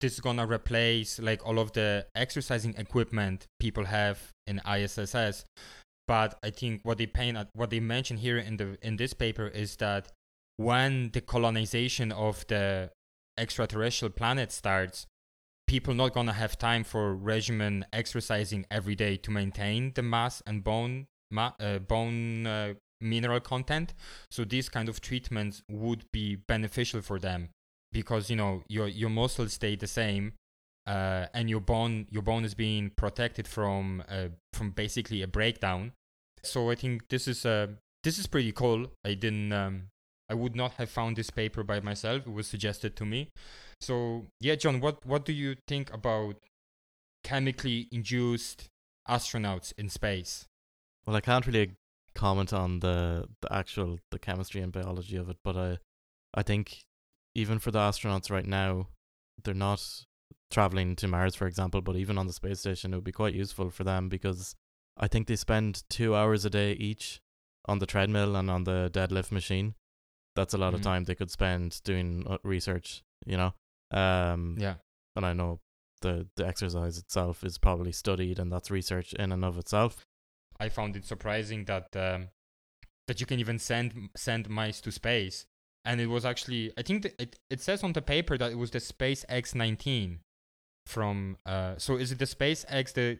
this 0.00 0.14
is 0.14 0.20
gonna 0.20 0.44
replace 0.44 1.20
like 1.20 1.46
all 1.46 1.60
of 1.60 1.70
the 1.74 2.06
exercising 2.16 2.74
equipment 2.76 3.46
people 3.60 3.84
have 3.84 4.18
in 4.48 4.60
ISSS. 4.66 5.44
But 6.08 6.36
I 6.42 6.50
think 6.50 6.80
what 6.82 6.98
they 6.98 7.06
paint 7.06 7.38
what 7.54 7.70
they 7.70 7.78
mention 7.78 8.16
here 8.16 8.38
in 8.38 8.56
the 8.56 8.76
in 8.82 8.96
this 8.96 9.14
paper 9.14 9.46
is 9.46 9.76
that 9.76 10.10
when 10.56 11.10
the 11.12 11.20
colonization 11.20 12.10
of 12.10 12.44
the 12.48 12.90
extraterrestrial 13.38 14.10
planet 14.10 14.50
starts, 14.50 15.06
people 15.66 15.94
not 15.94 16.12
gonna 16.12 16.32
have 16.32 16.58
time 16.58 16.84
for 16.84 17.14
regimen 17.14 17.84
exercising 17.92 18.66
every 18.70 18.94
day 18.94 19.16
to 19.16 19.30
maintain 19.30 19.92
the 19.94 20.02
mass 20.02 20.42
and 20.46 20.62
bone 20.62 21.06
ma- 21.30 21.52
uh, 21.60 21.78
bone 21.78 22.46
uh, 22.46 22.74
mineral 23.00 23.40
content. 23.40 23.94
So 24.30 24.44
these 24.44 24.68
kind 24.68 24.88
of 24.88 25.00
treatments 25.00 25.62
would 25.70 26.04
be 26.12 26.36
beneficial 26.36 27.02
for 27.02 27.18
them 27.18 27.50
because 27.92 28.30
you 28.30 28.36
know 28.36 28.62
your 28.68 28.88
your 28.88 29.10
muscles 29.10 29.54
stay 29.54 29.76
the 29.76 29.86
same. 29.86 30.34
Uh, 30.86 31.24
and 31.32 31.48
your 31.48 31.60
bone 31.60 32.06
your 32.10 32.20
bone 32.20 32.44
is 32.44 32.54
being 32.54 32.90
protected 32.90 33.48
from 33.48 34.04
uh, 34.06 34.28
from 34.52 34.70
basically 34.70 35.22
a 35.22 35.26
breakdown. 35.26 35.92
So 36.42 36.70
I 36.70 36.74
think 36.74 37.08
this 37.08 37.26
is 37.26 37.46
uh, 37.46 37.68
this 38.02 38.18
is 38.18 38.26
pretty 38.26 38.52
cool. 38.52 38.88
I 39.02 39.14
didn't 39.14 39.50
um, 39.52 39.84
I 40.28 40.34
would 40.34 40.54
not 40.54 40.72
have 40.74 40.90
found 40.90 41.16
this 41.16 41.30
paper 41.30 41.62
by 41.62 41.80
myself. 41.80 42.26
It 42.26 42.32
was 42.32 42.46
suggested 42.46 42.96
to 42.96 43.06
me. 43.06 43.30
So 43.84 44.26
yeah, 44.40 44.54
John, 44.54 44.80
what 44.80 45.04
what 45.04 45.26
do 45.26 45.32
you 45.32 45.56
think 45.68 45.92
about 45.92 46.36
chemically 47.22 47.88
induced 47.92 48.70
astronauts 49.06 49.74
in 49.76 49.90
space? 49.90 50.46
Well, 51.06 51.16
I 51.16 51.20
can't 51.20 51.46
really 51.46 51.72
comment 52.14 52.52
on 52.52 52.80
the 52.80 53.28
the 53.42 53.52
actual 53.52 53.98
the 54.10 54.18
chemistry 54.18 54.62
and 54.62 54.72
biology 54.72 55.16
of 55.16 55.28
it, 55.28 55.36
but 55.44 55.56
I 55.56 55.78
I 56.32 56.42
think 56.42 56.84
even 57.34 57.58
for 57.58 57.70
the 57.70 57.78
astronauts 57.78 58.30
right 58.30 58.46
now, 58.46 58.88
they're 59.42 59.54
not 59.54 59.82
traveling 60.50 60.96
to 60.96 61.08
Mars, 61.08 61.34
for 61.34 61.46
example, 61.46 61.82
but 61.82 61.96
even 61.96 62.16
on 62.16 62.26
the 62.26 62.32
space 62.32 62.60
station, 62.60 62.92
it 62.92 62.96
would 62.96 63.04
be 63.04 63.12
quite 63.12 63.34
useful 63.34 63.68
for 63.68 63.84
them 63.84 64.08
because 64.08 64.54
I 64.96 65.08
think 65.08 65.26
they 65.26 65.36
spend 65.36 65.82
two 65.90 66.14
hours 66.14 66.44
a 66.46 66.50
day 66.50 66.72
each 66.72 67.20
on 67.66 67.80
the 67.80 67.86
treadmill 67.86 68.34
and 68.36 68.50
on 68.50 68.64
the 68.64 68.90
deadlift 68.92 69.30
machine. 69.30 69.74
That's 70.36 70.54
a 70.54 70.58
lot 70.58 70.68
mm-hmm. 70.68 70.76
of 70.76 70.82
time 70.82 71.04
they 71.04 71.14
could 71.14 71.30
spend 71.30 71.82
doing 71.84 72.24
uh, 72.26 72.38
research, 72.42 73.02
you 73.26 73.36
know. 73.36 73.52
Um, 73.94 74.56
yeah. 74.58 74.74
And 75.16 75.24
I 75.24 75.32
know 75.32 75.60
the 76.02 76.26
the 76.36 76.46
exercise 76.46 76.98
itself 76.98 77.44
is 77.44 77.58
probably 77.58 77.92
studied, 77.92 78.38
and 78.38 78.52
that's 78.52 78.70
research 78.70 79.14
in 79.14 79.32
and 79.32 79.44
of 79.44 79.58
itself. 79.58 80.04
I 80.60 80.68
found 80.68 80.96
it 80.96 81.04
surprising 81.04 81.64
that 81.64 81.96
um, 81.96 82.28
that 83.08 83.20
you 83.20 83.26
can 83.26 83.40
even 83.40 83.58
send 83.58 84.10
send 84.16 84.48
mice 84.48 84.80
to 84.82 84.92
space, 84.92 85.46
and 85.84 86.00
it 86.00 86.06
was 86.06 86.24
actually 86.24 86.72
I 86.76 86.82
think 86.82 87.06
it 87.18 87.38
it 87.50 87.60
says 87.60 87.82
on 87.82 87.92
the 87.92 88.02
paper 88.02 88.36
that 88.38 88.52
it 88.52 88.58
was 88.58 88.70
the 88.70 88.78
SpaceX 88.78 89.54
19 89.54 90.20
from. 90.86 91.38
Uh, 91.46 91.74
so 91.78 91.96
is 91.96 92.12
it 92.12 92.18
the 92.18 92.26
SpaceX 92.26 92.92
the 92.92 93.18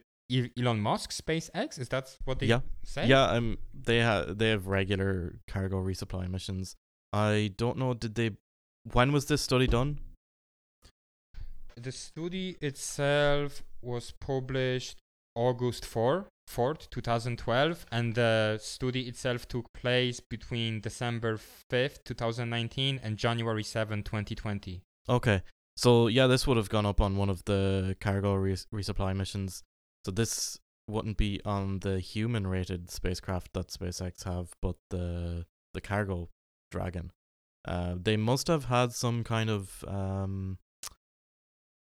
Elon 0.57 0.79
Musk 0.79 1.11
SpaceX? 1.11 1.79
Is 1.79 1.89
that 1.89 2.17
what 2.25 2.39
they 2.39 2.47
yeah. 2.47 2.61
say? 2.83 3.07
Yeah, 3.07 3.25
um, 3.25 3.57
they 3.73 3.99
have 3.99 4.37
they 4.37 4.49
have 4.49 4.67
regular 4.67 5.39
cargo 5.47 5.77
resupply 5.77 6.29
missions. 6.29 6.75
I 7.13 7.53
don't 7.57 7.77
know. 7.77 7.93
Did 7.93 8.15
they? 8.15 8.31
When 8.91 9.11
was 9.11 9.25
this 9.25 9.41
study 9.41 9.67
done? 9.67 9.99
The 11.77 11.91
study 11.91 12.57
itself 12.61 13.63
was 13.81 14.11
published 14.19 14.97
August 15.35 15.85
4, 15.85 16.27
4th, 16.49 16.89
2012, 16.89 17.85
and 17.91 18.15
the 18.15 18.57
study 18.61 19.01
itself 19.07 19.47
took 19.47 19.71
place 19.73 20.19
between 20.19 20.79
December 20.79 21.37
5th, 21.71 22.03
2019 22.05 22.99
and 23.03 23.17
January 23.17 23.63
7, 23.63 24.03
2020. 24.03 24.81
Okay. 25.09 25.41
So, 25.75 26.07
yeah, 26.07 26.27
this 26.27 26.47
would 26.47 26.55
have 26.55 26.69
gone 26.69 26.85
up 26.85 27.01
on 27.01 27.17
one 27.17 27.29
of 27.29 27.43
the 27.45 27.97
cargo 27.99 28.35
res- 28.35 28.67
resupply 28.73 29.15
missions. 29.15 29.61
So, 30.05 30.11
this 30.11 30.57
wouldn't 30.87 31.17
be 31.17 31.41
on 31.43 31.79
the 31.79 31.99
human 31.99 32.47
rated 32.47 32.89
spacecraft 32.89 33.51
that 33.53 33.67
SpaceX 33.67 34.23
have, 34.23 34.53
but 34.61 34.75
the 34.89 35.45
the 35.73 35.81
cargo 35.81 36.29
Dragon. 36.71 37.11
Uh, 37.67 37.95
they 38.01 38.17
must 38.17 38.47
have 38.47 38.65
had 38.65 38.91
some 38.91 39.23
kind 39.23 39.49
of 39.49 39.83
um, 39.87 40.57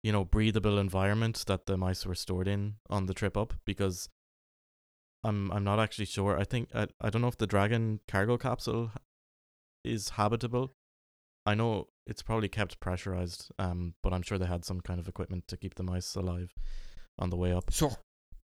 you 0.04 0.12
know, 0.12 0.24
breathable 0.26 0.78
environment 0.78 1.44
that 1.48 1.66
the 1.66 1.78
mice 1.78 2.06
were 2.06 2.16
stored 2.16 2.48
in 2.48 2.76
on 2.90 3.06
the 3.06 3.14
trip 3.14 3.36
up 3.36 3.54
because 3.66 4.10
I'm 5.24 5.52
I'm 5.52 5.64
not 5.64 5.80
actually 5.80 6.06
sure. 6.06 6.40
I 6.40 6.44
think 6.44 6.70
I 6.74 6.88
I 7.02 7.10
don't 7.10 7.22
know 7.22 7.28
if 7.28 7.38
the 7.38 7.48
Dragon 7.48 8.00
cargo 8.08 8.38
capsule 8.38 8.92
is 9.84 10.10
habitable. 10.10 10.74
I 11.46 11.56
know 11.56 11.88
it's 12.06 12.22
probably 12.22 12.50
kept 12.50 12.80
pressurized, 12.80 13.52
um, 13.58 13.94
but 14.04 14.14
I'm 14.14 14.22
sure 14.22 14.38
they 14.38 14.46
had 14.46 14.66
some 14.66 14.82
kind 14.82 15.00
of 15.00 15.08
equipment 15.08 15.48
to 15.48 15.58
keep 15.58 15.76
the 15.76 15.84
mice 15.84 16.14
alive 16.16 16.54
on 17.18 17.30
the 17.30 17.38
way 17.38 17.54
up. 17.54 17.72
So, 17.72 17.92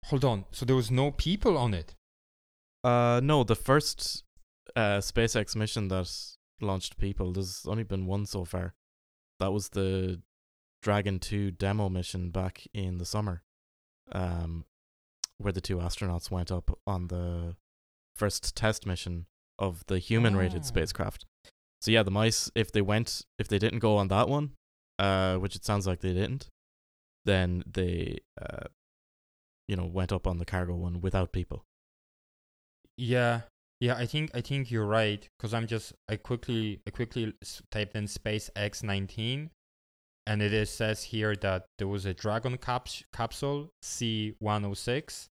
hold 0.07 0.25
on. 0.25 0.47
So 0.51 0.65
there 0.65 0.77
was 0.77 0.91
no 0.91 1.11
people 1.11 1.57
on 1.59 1.75
it. 1.75 1.95
Uh, 2.83 3.21
no. 3.23 3.45
The 3.45 3.57
first 3.57 4.25
uh 4.75 4.99
SpaceX 4.99 5.55
mission 5.55 5.89
that 5.89 6.11
launched 6.61 6.99
people, 6.99 7.33
there's 7.33 7.65
only 7.67 7.85
been 7.85 8.07
one 8.07 8.27
so 8.27 8.45
far. 8.45 8.75
That 9.41 9.53
was 9.53 9.71
the 9.71 10.21
Dragon 10.87 11.19
2 11.19 11.51
demo 11.51 11.89
mission 11.89 12.31
back 12.31 12.65
in 12.73 12.99
the 12.99 13.05
summer, 13.05 13.43
um, 14.13 14.67
where 15.37 15.53
the 15.53 15.61
two 15.61 15.79
astronauts 15.79 16.31
went 16.31 16.53
up 16.53 16.79
on 16.87 17.09
the 17.09 17.57
first 18.15 18.55
test 18.55 18.87
mission 18.87 19.27
of 19.59 19.83
the 19.89 19.99
human 19.99 20.37
rated 20.37 20.61
oh. 20.61 20.65
spacecraft. 20.65 21.25
So 21.81 21.91
yeah, 21.91 22.05
the 22.05 22.13
mice, 22.13 22.53
if 22.55 22.71
they 22.71 22.83
went, 22.83 23.23
if 23.37 23.49
they 23.49 23.59
didn't 23.59 23.81
go 23.81 23.97
on 23.97 24.07
that 24.09 24.29
one, 24.29 24.53
uh, 25.01 25.39
which 25.39 25.57
it 25.57 25.65
sounds 25.65 25.89
like 25.89 26.03
they 26.03 26.13
didn't, 26.13 26.51
then 27.25 27.65
they, 27.67 28.19
uh, 28.41 28.69
you 29.67 29.75
know, 29.75 29.87
went 29.87 30.13
up 30.13 30.25
on 30.25 30.39
the 30.39 30.45
cargo 30.45 30.77
one 30.77 31.01
without 31.01 31.33
people. 31.33 31.65
Yeah, 32.97 33.41
Yeah, 33.81 33.97
I 33.97 34.07
think 34.07 34.31
I 34.35 34.41
think 34.41 34.71
you're 34.71 34.87
right 34.87 35.29
because 35.37 35.53
I'm 35.53 35.67
just 35.67 35.95
I 36.09 36.15
quickly 36.15 36.81
I 36.87 36.91
quickly 36.91 37.35
typed 37.73 37.97
in 37.97 38.05
SpaceX 38.05 38.85
19, 38.85 39.51
and 40.27 40.43
it 40.43 40.53
is 40.53 40.71
says 40.71 41.05
here 41.05 41.35
that 41.37 41.67
there 41.79 41.89
was 41.89 42.05
a 42.05 42.15
Dragon 42.15 42.59
caps- 42.59 43.05
capsule 43.13 43.73
C106. 43.83 45.29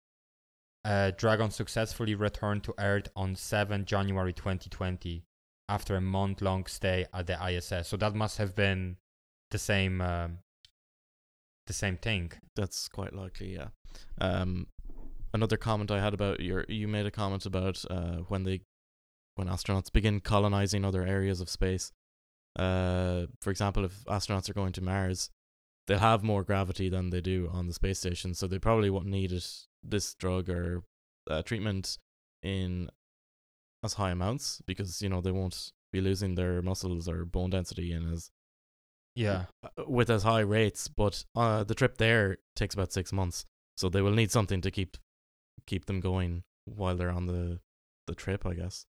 Uh, 0.85 1.11
Dragon 1.11 1.51
successfully 1.51 2.15
returned 2.15 2.63
to 2.63 2.73
Earth 2.79 3.09
on 3.15 3.35
7 3.35 3.85
January 3.85 4.33
2020 4.33 5.23
after 5.67 5.95
a 5.95 6.01
month-long 6.01 6.65
stay 6.65 7.05
at 7.13 7.27
the 7.27 7.37
ISS. 7.47 7.87
So 7.87 7.97
that 7.97 8.15
must 8.15 8.37
have 8.37 8.55
been 8.55 8.97
the 9.51 9.59
same 9.59 10.01
um, 10.01 10.39
the 11.69 11.73
same 11.73 11.97
thing. 11.97 12.31
That's 12.55 12.89
quite 12.89 13.13
likely, 13.13 13.53
yeah. 13.53 13.67
Um, 14.19 14.67
another 15.33 15.55
comment 15.55 15.91
I 15.91 16.01
had 16.01 16.13
about 16.13 16.41
your, 16.41 16.65
you 16.67 16.87
made 16.87 17.05
a 17.05 17.11
comment 17.11 17.45
about 17.45 17.85
uh, 17.89 18.17
when 18.27 18.43
they, 18.43 18.61
when 19.35 19.47
astronauts 19.47 19.93
begin 19.93 20.19
colonizing 20.19 20.83
other 20.83 21.05
areas 21.05 21.39
of 21.39 21.49
space. 21.49 21.91
Uh, 22.57 23.27
for 23.41 23.51
example, 23.51 23.85
if 23.85 24.03
astronauts 24.05 24.49
are 24.49 24.53
going 24.53 24.73
to 24.73 24.81
Mars, 24.81 25.29
they'll 25.87 25.99
have 25.99 26.23
more 26.23 26.43
gravity 26.43 26.89
than 26.89 27.09
they 27.09 27.21
do 27.21 27.49
on 27.51 27.67
the 27.67 27.73
space 27.73 27.99
station, 27.99 28.33
so 28.33 28.47
they 28.47 28.59
probably 28.59 28.89
won't 28.89 29.05
need 29.07 29.31
it, 29.31 29.47
this 29.83 30.13
drug 30.15 30.49
or 30.49 30.83
uh, 31.29 31.41
treatment 31.43 31.97
in 32.43 32.89
as 33.83 33.93
high 33.93 34.11
amounts 34.11 34.61
because 34.65 35.01
you 35.01 35.07
know 35.09 35.21
they 35.21 35.31
won't 35.31 35.71
be 35.93 36.01
losing 36.01 36.35
their 36.35 36.61
muscles 36.61 37.07
or 37.07 37.23
bone 37.25 37.49
density 37.49 37.91
in 37.93 38.11
as 38.11 38.29
Yeah. 39.15 39.45
uh, 39.63 39.85
with 39.87 40.09
as 40.09 40.23
high 40.23 40.41
rates, 40.41 40.87
but 40.87 41.23
uh, 41.35 41.63
the 41.63 41.75
trip 41.75 41.97
there 41.97 42.37
takes 42.55 42.73
about 42.73 42.91
six 42.91 43.11
months, 43.13 43.45
so 43.77 43.89
they 43.89 44.01
will 44.01 44.11
need 44.13 44.31
something 44.31 44.61
to 44.61 44.71
keep 44.71 44.97
keep 45.65 45.85
them 45.85 45.99
going 45.99 46.43
while 46.65 46.95
they're 46.95 47.11
on 47.11 47.27
the 47.27 47.59
the 48.07 48.15
trip, 48.15 48.45
I 48.45 48.53
guess. 48.55 48.85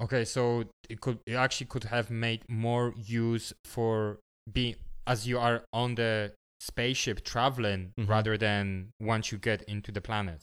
Okay, 0.00 0.24
so 0.24 0.64
it 0.88 1.00
could 1.00 1.18
it 1.26 1.34
actually 1.34 1.66
could 1.66 1.84
have 1.84 2.10
made 2.10 2.42
more 2.48 2.94
use 2.96 3.52
for 3.64 4.18
being 4.50 4.76
as 5.06 5.26
you 5.26 5.38
are 5.38 5.62
on 5.72 5.94
the 5.94 6.32
spaceship 6.60 7.22
traveling 7.24 7.92
Mhm. 7.98 8.08
rather 8.08 8.36
than 8.38 8.90
once 9.00 9.30
you 9.32 9.38
get 9.38 9.62
into 9.62 9.92
the 9.92 10.00
planet. 10.00 10.40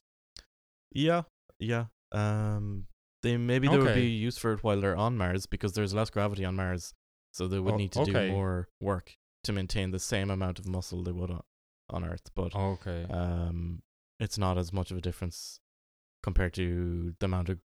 Yeah, 0.92 1.24
yeah. 1.60 1.86
Um, 2.12 2.88
they 3.24 3.38
maybe 3.38 3.68
there 3.68 3.80
would 3.80 3.94
be 3.96 4.10
used 4.10 4.40
for 4.40 4.54
it 4.54 4.64
while 4.64 4.80
they're 4.80 4.96
on 4.96 5.18
Mars 5.18 5.46
because 5.46 5.74
there's 5.74 5.94
less 5.94 6.10
gravity 6.10 6.46
on 6.46 6.56
Mars, 6.56 6.94
so 7.34 7.48
they 7.48 7.60
would 7.60 7.74
Oh, 7.74 7.78
need 7.78 7.92
to 7.94 8.02
okay. 8.02 8.28
do 8.28 8.34
more 8.34 8.68
work 8.80 9.16
to 9.44 9.52
maintain 9.54 9.92
the 9.92 10.00
same 10.00 10.30
amount 10.30 10.60
of 10.60 10.68
muscle 10.68 11.04
they 11.04 11.12
would 11.12 11.32
on, 11.32 11.44
on 11.90 12.04
Earth. 12.06 12.30
But 12.36 12.56
Okay. 12.56 13.06
um, 13.10 13.82
it's 14.20 14.38
not 14.38 14.58
as 14.58 14.72
much 14.72 14.92
of 14.92 14.98
a 14.98 15.02
difference 15.02 15.60
compared 16.24 16.54
to 16.56 17.16
the 17.20 17.26
amount 17.26 17.50
of 17.50 17.60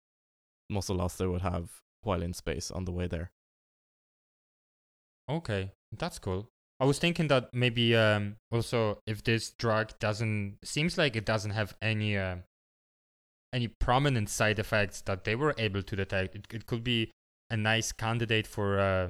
muscle 0.70 0.95
loss 0.95 1.15
they 1.15 1.28
would 1.28 1.41
have 1.41 1.70
while 2.03 2.22
in 2.22 2.34
space 2.34 2.72
on 2.72 2.86
the 2.86 2.91
way 2.91 3.07
there. 3.07 3.32
Okay, 5.30 5.72
that's 5.97 6.20
cool. 6.20 6.49
I 6.80 6.86
was 6.86 6.97
thinking 6.97 7.28
that 7.28 7.53
maybe 7.53 7.95
um 7.95 8.38
also 8.51 8.99
if 9.05 9.24
this 9.24 9.51
drug 9.51 9.97
doesn't 9.99 10.57
seems 10.63 10.97
like 10.97 11.15
it 11.15 11.26
doesn't 11.26 11.51
have 11.51 11.76
any 11.82 12.17
uh, 12.17 12.38
any 13.53 13.67
prominent 13.67 14.30
side 14.30 14.59
effects 14.59 15.01
that 15.01 15.24
they 15.26 15.36
were 15.36 15.53
able 15.57 15.84
to 15.84 15.95
detect. 15.95 16.36
It 16.36 16.47
it 16.51 16.65
could 16.65 16.84
be 16.84 17.11
a 17.49 17.57
nice 17.57 17.91
candidate 17.91 18.47
for 18.47 18.80
uh 18.80 19.09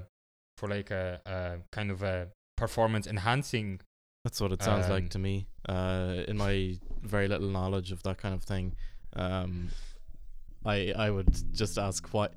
for 0.58 0.68
like 0.68 0.92
a, 0.92 1.22
a 1.26 1.60
kind 1.72 1.92
of 1.92 2.02
a 2.04 2.30
performance 2.58 3.08
enhancing. 3.08 3.80
That's 4.26 4.42
what 4.42 4.52
it 4.52 4.62
sounds 4.64 4.86
Um, 4.88 4.92
like 4.92 5.10
to 5.12 5.20
me. 5.20 5.48
Uh, 5.68 6.24
in 6.28 6.36
my 6.38 6.78
very 7.02 7.28
little 7.30 7.50
knowledge 7.50 7.92
of 7.94 8.04
that 8.04 8.18
kind 8.18 8.36
of 8.36 8.44
thing, 8.44 8.76
um, 9.14 9.70
I 10.70 10.94
I 10.96 11.10
would 11.10 11.32
just 11.54 11.78
ask 11.78 12.08
why 12.14 12.30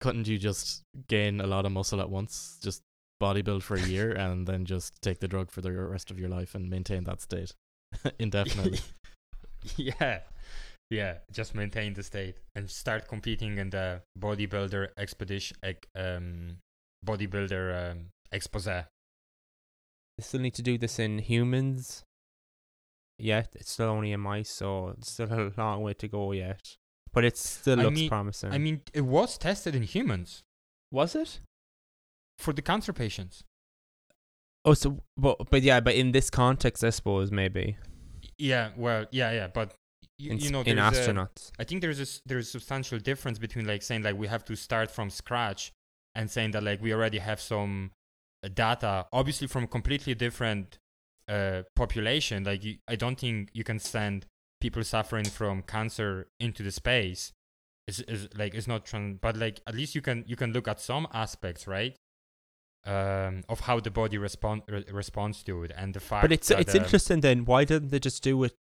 couldn't 0.00 0.28
you 0.28 0.38
just 0.38 0.82
gain 1.08 1.40
a 1.40 1.46
lot 1.46 1.66
of 1.66 1.72
muscle 1.72 2.00
at 2.00 2.10
once, 2.10 2.58
just 2.62 2.82
bodybuild 3.22 3.62
for 3.62 3.76
a 3.76 3.80
year, 3.94 4.12
and 4.12 4.46
then 4.46 4.64
just 4.64 5.00
take 5.02 5.20
the 5.20 5.28
drug 5.28 5.50
for 5.50 5.60
the 5.60 5.72
rest 5.72 6.10
of 6.10 6.18
your 6.18 6.28
life 6.28 6.54
and 6.54 6.70
maintain 6.70 7.04
that 7.04 7.20
state 7.20 7.54
indefinitely? 8.18 8.80
yeah. 9.76 10.20
Yeah, 10.88 11.14
just 11.32 11.56
maintain 11.56 11.94
the 11.94 12.04
state 12.04 12.36
and 12.54 12.70
start 12.70 13.08
competing 13.08 13.58
in 13.58 13.70
the 13.70 14.02
bodybuilder 14.16 14.90
expedition 14.96 15.56
ec- 15.64 15.88
um 15.96 16.58
bodybuilder 17.04 17.90
um 17.90 18.06
expose. 18.30 18.66
They 18.66 18.86
still 20.22 20.40
need 20.40 20.54
to 20.54 20.62
do 20.62 20.78
this 20.78 20.98
in 21.00 21.18
humans. 21.18 22.04
Yet 23.18 23.56
it's 23.56 23.72
still 23.72 23.88
only 23.88 24.12
in 24.12 24.20
mice, 24.20 24.50
so 24.50 24.94
it's 24.96 25.10
still 25.10 25.32
a 25.32 25.50
long 25.56 25.82
way 25.82 25.94
to 25.94 26.06
go 26.06 26.32
yet. 26.32 26.76
But 27.16 27.24
it 27.24 27.38
still 27.38 27.80
I 27.80 27.84
looks 27.84 27.98
mean- 27.98 28.10
promising. 28.10 28.52
I 28.52 28.58
mean, 28.58 28.82
it 28.92 29.00
was 29.00 29.38
tested 29.38 29.74
in 29.74 29.82
humans 29.82 30.42
was 30.92 31.14
it? 31.16 31.40
for 32.38 32.52
the 32.52 32.60
cancer 32.60 32.92
patients. 32.92 33.42
Oh, 34.66 34.74
so 34.74 34.98
but 35.16 35.38
but 35.50 35.62
yeah, 35.62 35.80
but 35.80 35.94
in 35.94 36.12
this 36.12 36.28
context, 36.28 36.84
I 36.84 36.90
suppose 36.90 37.32
maybe 37.32 37.78
Yeah, 38.36 38.72
well, 38.76 39.06
yeah, 39.10 39.30
yeah, 39.32 39.46
but 39.48 39.72
y- 40.20 40.32
in, 40.32 40.38
you 40.38 40.50
know, 40.50 40.60
in 40.60 40.76
astronauts. 40.76 41.52
I 41.58 41.64
think 41.64 41.80
there's 41.80 42.00
a 42.00 42.06
there's 42.26 42.48
a 42.48 42.50
substantial 42.50 42.98
difference 42.98 43.38
between 43.38 43.66
like 43.66 43.82
saying 43.82 44.02
like 44.02 44.18
we 44.18 44.26
have 44.26 44.44
to 44.44 44.54
start 44.54 44.90
from 44.90 45.08
scratch 45.08 45.72
and 46.14 46.30
saying 46.30 46.50
that 46.50 46.62
like 46.62 46.82
we 46.82 46.92
already 46.92 47.18
have 47.18 47.40
some 47.40 47.92
uh, 48.44 48.48
data, 48.52 49.06
obviously 49.10 49.46
from 49.46 49.64
a 49.64 49.68
completely 49.68 50.14
different 50.14 50.76
uh, 51.28 51.62
population. 51.74 52.44
Like 52.44 52.62
you, 52.62 52.76
I 52.86 52.96
don't 52.96 53.18
think 53.18 53.48
you 53.54 53.64
can 53.64 53.78
send 53.78 54.26
people 54.66 54.82
suffering 54.82 55.24
from 55.24 55.62
cancer 55.62 56.26
into 56.40 56.64
the 56.64 56.72
space. 56.72 57.32
Is 57.86 58.00
is 58.00 58.28
like 58.36 58.52
it's 58.54 58.66
not 58.66 58.84
tran- 58.84 59.20
but 59.20 59.36
like 59.36 59.60
at 59.68 59.76
least 59.76 59.94
you 59.94 60.02
can 60.02 60.24
you 60.26 60.34
can 60.34 60.52
look 60.52 60.66
at 60.66 60.80
some 60.80 61.06
aspects, 61.12 61.68
right? 61.68 61.96
Um, 62.84 63.44
of 63.48 63.60
how 63.60 63.78
the 63.80 63.92
body 63.92 64.18
respond 64.18 64.62
re- 64.68 64.84
responds 64.90 65.44
to 65.44 65.62
it 65.62 65.72
and 65.76 65.94
the 65.94 66.00
fact. 66.00 66.22
But 66.22 66.32
it's 66.32 66.48
that, 66.48 66.60
it's 66.60 66.74
um, 66.74 66.82
interesting 66.82 67.20
then. 67.20 67.44
Why 67.44 67.64
didn't 67.64 67.90
they 67.90 68.00
just 68.00 68.24
do 68.24 68.42
it 68.42 68.54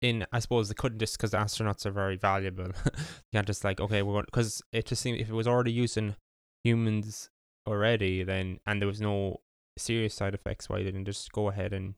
in? 0.00 0.26
I 0.32 0.38
suppose 0.38 0.68
they 0.68 0.74
couldn't 0.74 1.00
just 1.00 1.16
because 1.16 1.32
astronauts 1.32 1.86
are 1.86 1.90
very 1.90 2.16
valuable. 2.16 2.66
you 2.86 3.32
can't 3.34 3.46
just 3.48 3.64
like 3.64 3.80
okay, 3.80 4.02
we're 4.02 4.22
because 4.22 4.62
it 4.72 4.86
just 4.86 5.02
seemed 5.02 5.18
if 5.18 5.28
it 5.28 5.34
was 5.34 5.48
already 5.48 5.72
using 5.72 6.14
humans 6.62 7.30
already, 7.66 8.22
then 8.22 8.60
and 8.64 8.80
there 8.80 8.88
was 8.88 9.00
no 9.00 9.40
serious 9.76 10.14
side 10.14 10.34
effects, 10.34 10.68
why 10.68 10.84
didn't 10.84 11.04
just 11.04 11.32
go 11.32 11.48
ahead 11.48 11.72
and 11.72 11.94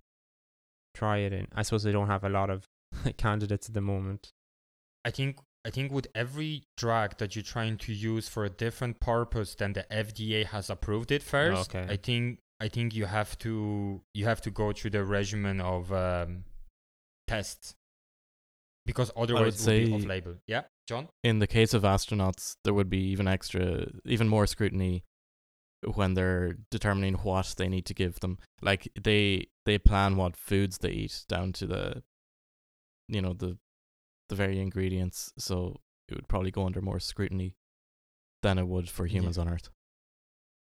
try 0.95 1.19
it 1.19 1.33
and 1.33 1.49
I 1.55 1.63
suppose 1.63 1.83
they 1.83 1.93
don't 1.93 2.09
have 2.09 2.25
a 2.25 2.29
lot 2.29 2.51
of 2.51 2.67
candidates 3.17 3.69
at 3.69 3.75
the 3.75 3.81
moment. 3.81 4.33
I 5.05 5.11
think 5.11 5.39
I 5.65 5.71
think 5.71 5.93
with 5.93 6.07
every 6.15 6.65
drug 6.77 7.19
that 7.19 7.37
you're 7.37 7.43
trying 7.43 7.77
to 7.79 7.93
use 7.93 8.29
for 8.29 8.45
a 8.45 8.51
different 8.51 8.99
purpose 9.01 9.55
than 9.55 9.75
the 9.75 9.85
FDA 9.91 10.47
has 10.47 10.71
approved 10.71 11.11
it 11.13 11.23
first, 11.23 11.75
Okay. 11.75 11.93
I 11.93 11.97
think 11.97 12.41
I 12.61 12.69
think 12.69 12.95
you 12.95 13.07
have 13.07 13.39
to 13.41 14.03
you 14.15 14.25
have 14.27 14.41
to 14.43 14.51
go 14.51 14.73
through 14.73 14.91
the 14.91 15.05
regimen 15.05 15.61
of 15.61 15.93
um, 15.93 16.45
tests 17.27 17.75
because 18.87 19.11
otherwise 19.17 19.67
it 19.67 19.91
will 19.91 19.99
be 19.99 20.03
off 20.03 20.09
label. 20.09 20.35
Yeah, 20.47 20.63
John. 20.87 21.09
in 21.23 21.39
the 21.39 21.47
case 21.47 21.75
of 21.75 21.83
astronauts, 21.83 22.57
there 22.65 22.75
would 22.75 22.91
be 22.91 23.03
even 23.11 23.29
extra, 23.29 23.87
even 24.05 24.29
more 24.29 24.47
scrutiny 24.47 25.05
when 25.95 26.15
they're 26.15 26.57
determining 26.71 27.15
what 27.15 27.55
they 27.57 27.69
need 27.69 27.87
to 27.87 27.95
give 27.95 28.21
them. 28.21 28.39
Like 28.61 28.89
they 29.01 29.49
they 29.65 29.79
plan 29.79 30.17
what 30.17 30.37
foods 30.37 30.79
they 30.79 30.91
eat 30.91 31.25
down 31.29 31.53
to 31.55 31.67
the, 31.67 32.03
you 33.11 33.21
know 33.23 33.33
the, 33.35 33.59
the 34.29 34.35
very 34.35 34.59
ingredients. 34.61 35.33
So 35.39 35.81
it 36.09 36.15
would 36.15 36.29
probably 36.29 36.51
go 36.51 36.67
under 36.67 36.81
more 36.81 37.01
scrutiny 37.01 37.55
than 38.43 38.59
it 38.59 38.67
would 38.67 38.89
for 38.89 39.07
Yeah. 39.07 39.19
humans 39.19 39.39
on 39.39 39.49
Earth. 39.49 39.69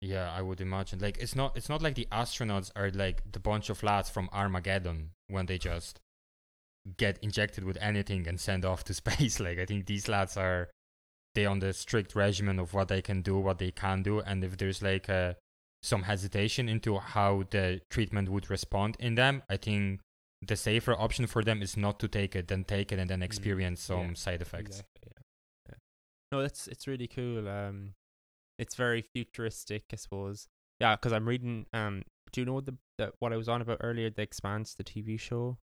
Yeah, 0.02 0.32
I 0.32 0.42
would 0.42 0.60
imagine. 0.62 1.00
Like 1.00 1.18
it's 1.20 1.36
not 1.36 1.56
it's 1.56 1.70
not 1.70 1.82
like 1.82 1.96
the 1.96 2.08
astronauts 2.12 2.72
are 2.76 2.90
like 2.92 3.22
the 3.32 3.40
bunch 3.40 3.70
of 3.70 3.84
lads 3.84 4.10
from 4.10 4.30
Armageddon 4.34 5.12
when 5.28 5.46
they 5.46 5.58
just 5.60 6.00
get 6.98 7.20
injected 7.22 7.64
with 7.64 7.78
anything 7.80 8.28
and 8.28 8.40
sent 8.40 8.66
off 8.66 8.84
to 8.86 8.94
space. 9.02 9.40
Like 9.40 9.60
I 9.60 9.66
think 9.66 9.86
these 9.86 10.08
lads 10.08 10.38
are 10.38 10.70
they 11.36 11.46
on 11.46 11.60
the 11.60 11.72
strict 11.74 12.16
regimen 12.16 12.60
of 12.60 12.74
what 12.74 12.88
they 12.88 13.02
can 13.02 13.22
do, 13.22 13.38
what 13.40 13.60
they 13.60 13.72
can 13.72 14.02
do, 14.04 14.20
and 14.20 14.44
if 14.44 14.58
there's 14.58 14.82
like 14.82 15.08
uh, 15.10 15.34
some 15.84 16.04
hesitation 16.04 16.68
into 16.68 16.98
how 16.98 17.44
the 17.52 17.82
treatment 17.90 18.28
would 18.30 18.50
respond 18.50 18.98
in 19.00 19.16
them, 19.16 19.44
I 19.50 19.58
think 19.58 20.02
the 20.42 20.56
safer 20.56 20.94
option 20.94 21.28
for 21.28 21.44
them 21.44 21.62
is 21.62 21.78
not 21.78 22.00
to 22.00 22.08
take 22.08 22.36
it, 22.36 22.48
then 22.48 22.64
take 22.64 22.92
it 22.92 23.00
and 23.00 23.10
then 23.10 23.22
experience 23.22 23.82
some 23.82 23.98
Mm, 24.00 24.08
yeah, 24.10 24.14
side 24.16 24.42
effects. 24.42 24.70
Exactly, 24.80 25.12
yeah. 25.16 25.22
yeah. 25.70 25.76
No, 26.32 26.42
that's 26.42 26.68
it's 26.68 26.88
really 26.88 27.08
cool. 27.08 27.48
Um, 27.48 27.94
it's 28.58 28.76
very 28.76 29.02
futuristic, 29.02 29.84
I 29.94 29.96
suppose. 29.98 30.48
Yeah, 30.80 30.96
because 30.96 31.14
I'm 31.14 31.28
reading. 31.28 31.68
Um, 31.74 32.04
do 32.32 32.42
you 32.42 32.46
know 32.46 32.62
the, 32.62 32.76
the 32.98 33.12
what 33.20 33.34
I 33.34 33.38
was 33.38 33.48
on 33.50 33.62
about 33.62 33.78
earlier? 33.82 34.10
The 34.10 34.22
Expanse, 34.24 34.74
the 34.74 34.84
TV 34.84 35.20
show, 35.20 35.58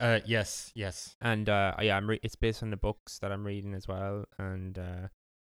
Uh, 0.00 0.20
yes, 0.24 0.70
yes. 0.74 1.16
and 1.20 1.48
uh, 1.48 1.74
yeah, 1.82 1.96
I'm 1.96 2.08
re- 2.08 2.20
it's 2.22 2.36
based 2.36 2.62
on 2.62 2.70
the 2.70 2.76
books 2.76 3.18
that 3.18 3.32
I'm 3.32 3.44
reading 3.44 3.74
as 3.74 3.88
well, 3.88 4.24
and 4.38 4.78
uh, 4.78 5.08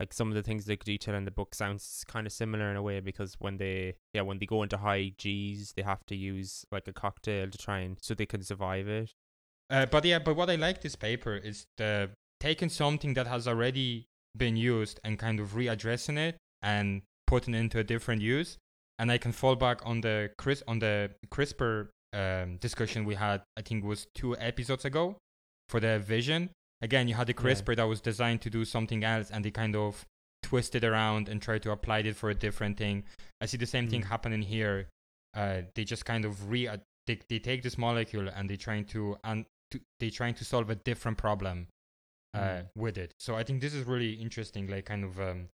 like 0.03 0.11
some 0.11 0.27
of 0.27 0.35
the 0.35 0.43
things 0.43 0.65
they 0.65 0.75
detail 0.75 1.15
in 1.15 1.23
the 1.23 1.31
book 1.31 1.55
sounds 1.55 2.03
kind 2.09 2.27
of 2.27 2.33
similar 2.33 2.69
in 2.69 2.75
a 2.75 2.81
way 2.81 2.99
because 2.99 3.35
when 3.39 3.55
they 3.55 3.93
yeah 4.13 4.21
when 4.21 4.37
they 4.37 4.45
go 4.45 4.61
into 4.61 4.77
high 4.77 5.13
G's, 5.17 5.71
they 5.77 5.81
have 5.81 6.05
to 6.07 6.15
use 6.15 6.65
like 6.73 6.85
a 6.89 6.91
cocktail 6.91 7.49
to 7.49 7.57
try 7.57 7.79
and 7.79 7.95
so 8.01 8.13
they 8.13 8.25
can 8.25 8.43
survive 8.43 8.89
it. 8.89 9.13
Uh, 9.69 9.85
but 9.85 10.03
yeah, 10.03 10.19
but 10.19 10.35
what 10.35 10.49
I 10.49 10.55
like 10.55 10.81
this 10.81 10.97
paper 10.97 11.37
is 11.37 11.67
the 11.77 12.09
taking 12.41 12.67
something 12.67 13.13
that 13.13 13.27
has 13.27 13.47
already 13.47 14.07
been 14.35 14.57
used 14.57 14.99
and 15.05 15.17
kind 15.17 15.39
of 15.39 15.53
readdressing 15.53 16.17
it 16.17 16.35
and 16.61 17.03
putting 17.25 17.53
it 17.53 17.59
into 17.59 17.79
a 17.79 17.83
different 17.85 18.21
use. 18.21 18.57
And 18.99 19.09
I 19.09 19.17
can 19.17 19.31
fall 19.31 19.55
back 19.55 19.79
on 19.85 20.01
the 20.01 20.31
Chris 20.37 20.61
on 20.67 20.79
the 20.79 21.11
CRISPR 21.33 21.87
um, 22.11 22.57
discussion 22.57 23.05
we 23.05 23.15
had. 23.15 23.41
I 23.57 23.61
think 23.61 23.85
was 23.85 24.07
two 24.13 24.35
episodes 24.37 24.83
ago 24.83 25.17
for 25.69 25.79
the 25.79 25.99
vision. 25.99 26.49
Again, 26.87 27.07
you 27.07 27.15
had 27.15 27.27
the 27.27 27.33
Yeah. 27.33 27.41
CRISPR 27.43 27.75
that 27.77 27.87
was 27.93 28.01
designed 28.01 28.41
to 28.45 28.49
do 28.49 28.65
something 28.65 29.01
else, 29.03 29.31
and 29.31 29.39
they 29.45 29.51
kind 29.51 29.75
of 29.75 30.05
twisted 30.49 30.83
around 30.83 31.29
and 31.29 31.41
tried 31.41 31.63
to 31.63 31.71
apply 31.71 31.99
it 31.99 32.15
for 32.21 32.29
a 32.29 32.35
different 32.35 32.77
thing. 32.77 33.05
I 33.41 33.45
see 33.47 33.57
the 33.57 33.71
same 33.75 33.87
thing 33.89 34.01
Mm. 34.01 34.09
happening 34.13 34.41
here. 34.55 34.77
Uh, 35.33 35.61
they 35.75 35.85
just 35.85 36.05
kind 36.05 36.25
of 36.25 36.49
re 36.51 36.63
they, 37.07 37.19
they 37.29 37.39
take 37.39 37.63
this 37.63 37.77
molecule 37.77 38.27
and 38.29 38.49
they 38.49 38.57
trying 38.57 38.85
to 38.95 39.17
and 39.23 39.45
to, 39.71 39.79
they 39.99 40.09
trying 40.09 40.35
to 40.35 40.45
solve 40.45 40.69
a 40.69 40.75
different 40.75 41.17
problem 41.17 41.67
uh, 42.33 42.39
Mm. 42.39 42.69
with 42.75 42.97
it. 42.97 43.13
So 43.19 43.35
I 43.35 43.43
think 43.43 43.61
this 43.61 43.73
is 43.73 43.85
really 43.85 44.13
interesting. 44.25 44.67
Like 44.67 44.85
kind 44.85 45.03
of 45.03 45.19
um, 45.19 45.49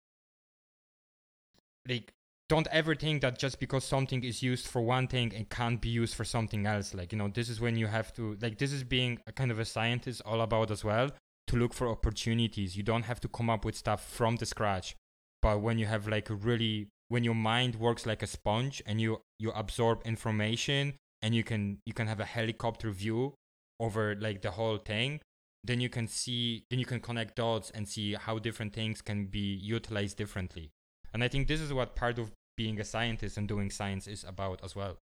like 1.87 2.13
don't 2.47 2.67
ever 2.71 2.93
think 2.93 3.21
that 3.21 3.39
just 3.39 3.59
because 3.59 3.83
something 3.83 4.23
is 4.23 4.43
used 4.43 4.67
for 4.67 4.81
one 4.81 5.07
thing 5.07 5.31
it 5.31 5.49
can't 5.49 5.81
be 5.81 5.89
used 5.89 6.13
for 6.13 6.23
something 6.23 6.65
else. 6.65 6.93
Like 6.93 7.11
you 7.11 7.17
know, 7.17 7.27
this 7.27 7.49
is 7.49 7.59
when 7.59 7.75
you 7.75 7.87
have 7.87 8.13
to 8.13 8.37
like 8.41 8.57
this 8.57 8.71
is 8.71 8.83
being 8.83 9.19
a 9.27 9.31
kind 9.31 9.51
of 9.51 9.59
a 9.59 9.65
scientist 9.65 10.21
all 10.25 10.41
about 10.41 10.69
as 10.71 10.83
well 10.83 11.09
to 11.47 11.55
look 11.55 11.73
for 11.73 11.87
opportunities. 11.89 12.77
You 12.77 12.83
don't 12.83 13.03
have 13.03 13.19
to 13.21 13.27
come 13.27 13.49
up 13.49 13.65
with 13.65 13.75
stuff 13.75 14.07
from 14.07 14.35
the 14.35 14.45
scratch, 14.45 14.95
but 15.41 15.61
when 15.61 15.79
you 15.79 15.87
have 15.87 16.07
like 16.07 16.27
really 16.29 16.89
when 17.07 17.23
your 17.23 17.35
mind 17.35 17.75
works 17.75 18.05
like 18.05 18.21
a 18.21 18.27
sponge 18.27 18.81
and 18.85 19.01
you 19.01 19.21
you 19.39 19.51
absorb 19.51 20.01
information 20.05 20.93
and 21.21 21.33
you 21.33 21.43
can 21.43 21.79
you 21.85 21.93
can 21.93 22.07
have 22.07 22.19
a 22.19 22.25
helicopter 22.25 22.91
view 22.91 23.33
over 23.79 24.15
like 24.15 24.41
the 24.41 24.51
whole 24.51 24.77
thing 24.77 25.19
then 25.63 25.81
you 25.81 25.89
can 25.89 26.07
see 26.07 26.63
then 26.69 26.79
you 26.79 26.85
can 26.85 26.99
connect 26.99 27.35
dots 27.35 27.71
and 27.71 27.87
see 27.87 28.13
how 28.13 28.39
different 28.39 28.73
things 28.73 29.01
can 29.01 29.25
be 29.25 29.55
utilized 29.55 30.17
differently 30.17 30.71
and 31.15 31.23
i 31.23 31.27
think 31.27 31.47
this 31.47 31.61
is 31.61 31.73
what 31.73 31.95
part 31.95 32.19
of 32.19 32.29
being 32.55 32.79
a 32.79 32.85
scientist 32.85 33.37
and 33.37 33.47
doing 33.47 33.71
science 33.71 34.05
is 34.05 34.23
about 34.23 34.63
as 34.63 34.75
well 34.75 34.97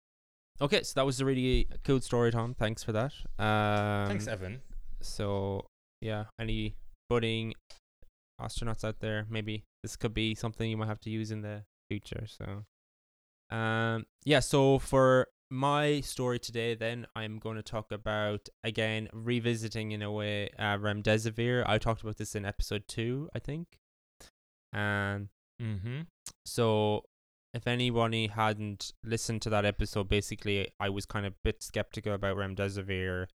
Okay, 0.62 0.84
so 0.84 0.94
that 0.96 1.06
was 1.08 1.20
a 1.20 1.26
really 1.26 1.68
cool 1.84 2.00
story, 2.02 2.32
Tom. 2.32 2.54
Thanks 2.54 2.84
for 2.84 2.92
that. 2.92 3.14
Um, 3.40 4.08
thanks 4.08 4.28
evan 4.28 4.62
So 5.02 5.66
yeah, 6.02 6.26
any 6.40 6.76
budding 7.10 7.56
astronauts 8.40 8.84
out 8.84 9.00
there, 9.00 9.26
maybe 9.28 9.64
this 9.82 9.96
could 9.96 10.14
be 10.14 10.36
something 10.36 10.70
you 10.70 10.78
might 10.78 10.88
have 10.88 11.00
to 11.02 11.10
use 11.10 11.32
in 11.32 11.42
the 11.42 11.64
future. 11.90 12.28
So, 12.28 12.64
um, 13.56 14.06
yeah. 14.24 14.40
So 14.40 14.78
for 14.78 15.28
my 15.50 16.02
story 16.02 16.38
today, 16.38 16.76
then 16.76 17.08
I'm 17.16 17.40
going 17.40 17.56
to 17.56 17.64
talk 17.64 17.92
about 17.92 18.48
again 18.64 19.10
revisiting 19.14 19.92
in 19.94 20.04
a 20.04 20.12
way 20.12 20.52
uh, 20.60 20.78
remdesivir. 20.78 21.64
I 21.66 21.80
talked 21.80 22.04
about 22.04 22.18
this 22.18 22.36
in 22.36 22.46
episode 22.46 22.84
two, 22.88 23.30
I 23.34 23.40
think. 23.40 23.80
Um, 24.74 25.30
mm-hmm 25.62 26.02
so 26.46 27.04
if 27.54 27.68
anybody 27.68 28.28
hadn't 28.28 28.94
listened 29.04 29.42
to 29.42 29.50
that 29.50 29.66
episode, 29.66 30.08
basically 30.08 30.70
I 30.80 30.90
was 30.90 31.06
kind 31.06 31.26
of 31.26 31.34
a 31.34 31.44
bit 31.44 31.62
skeptical 31.62 32.14
about 32.14 32.38
remdesivir 32.38 33.28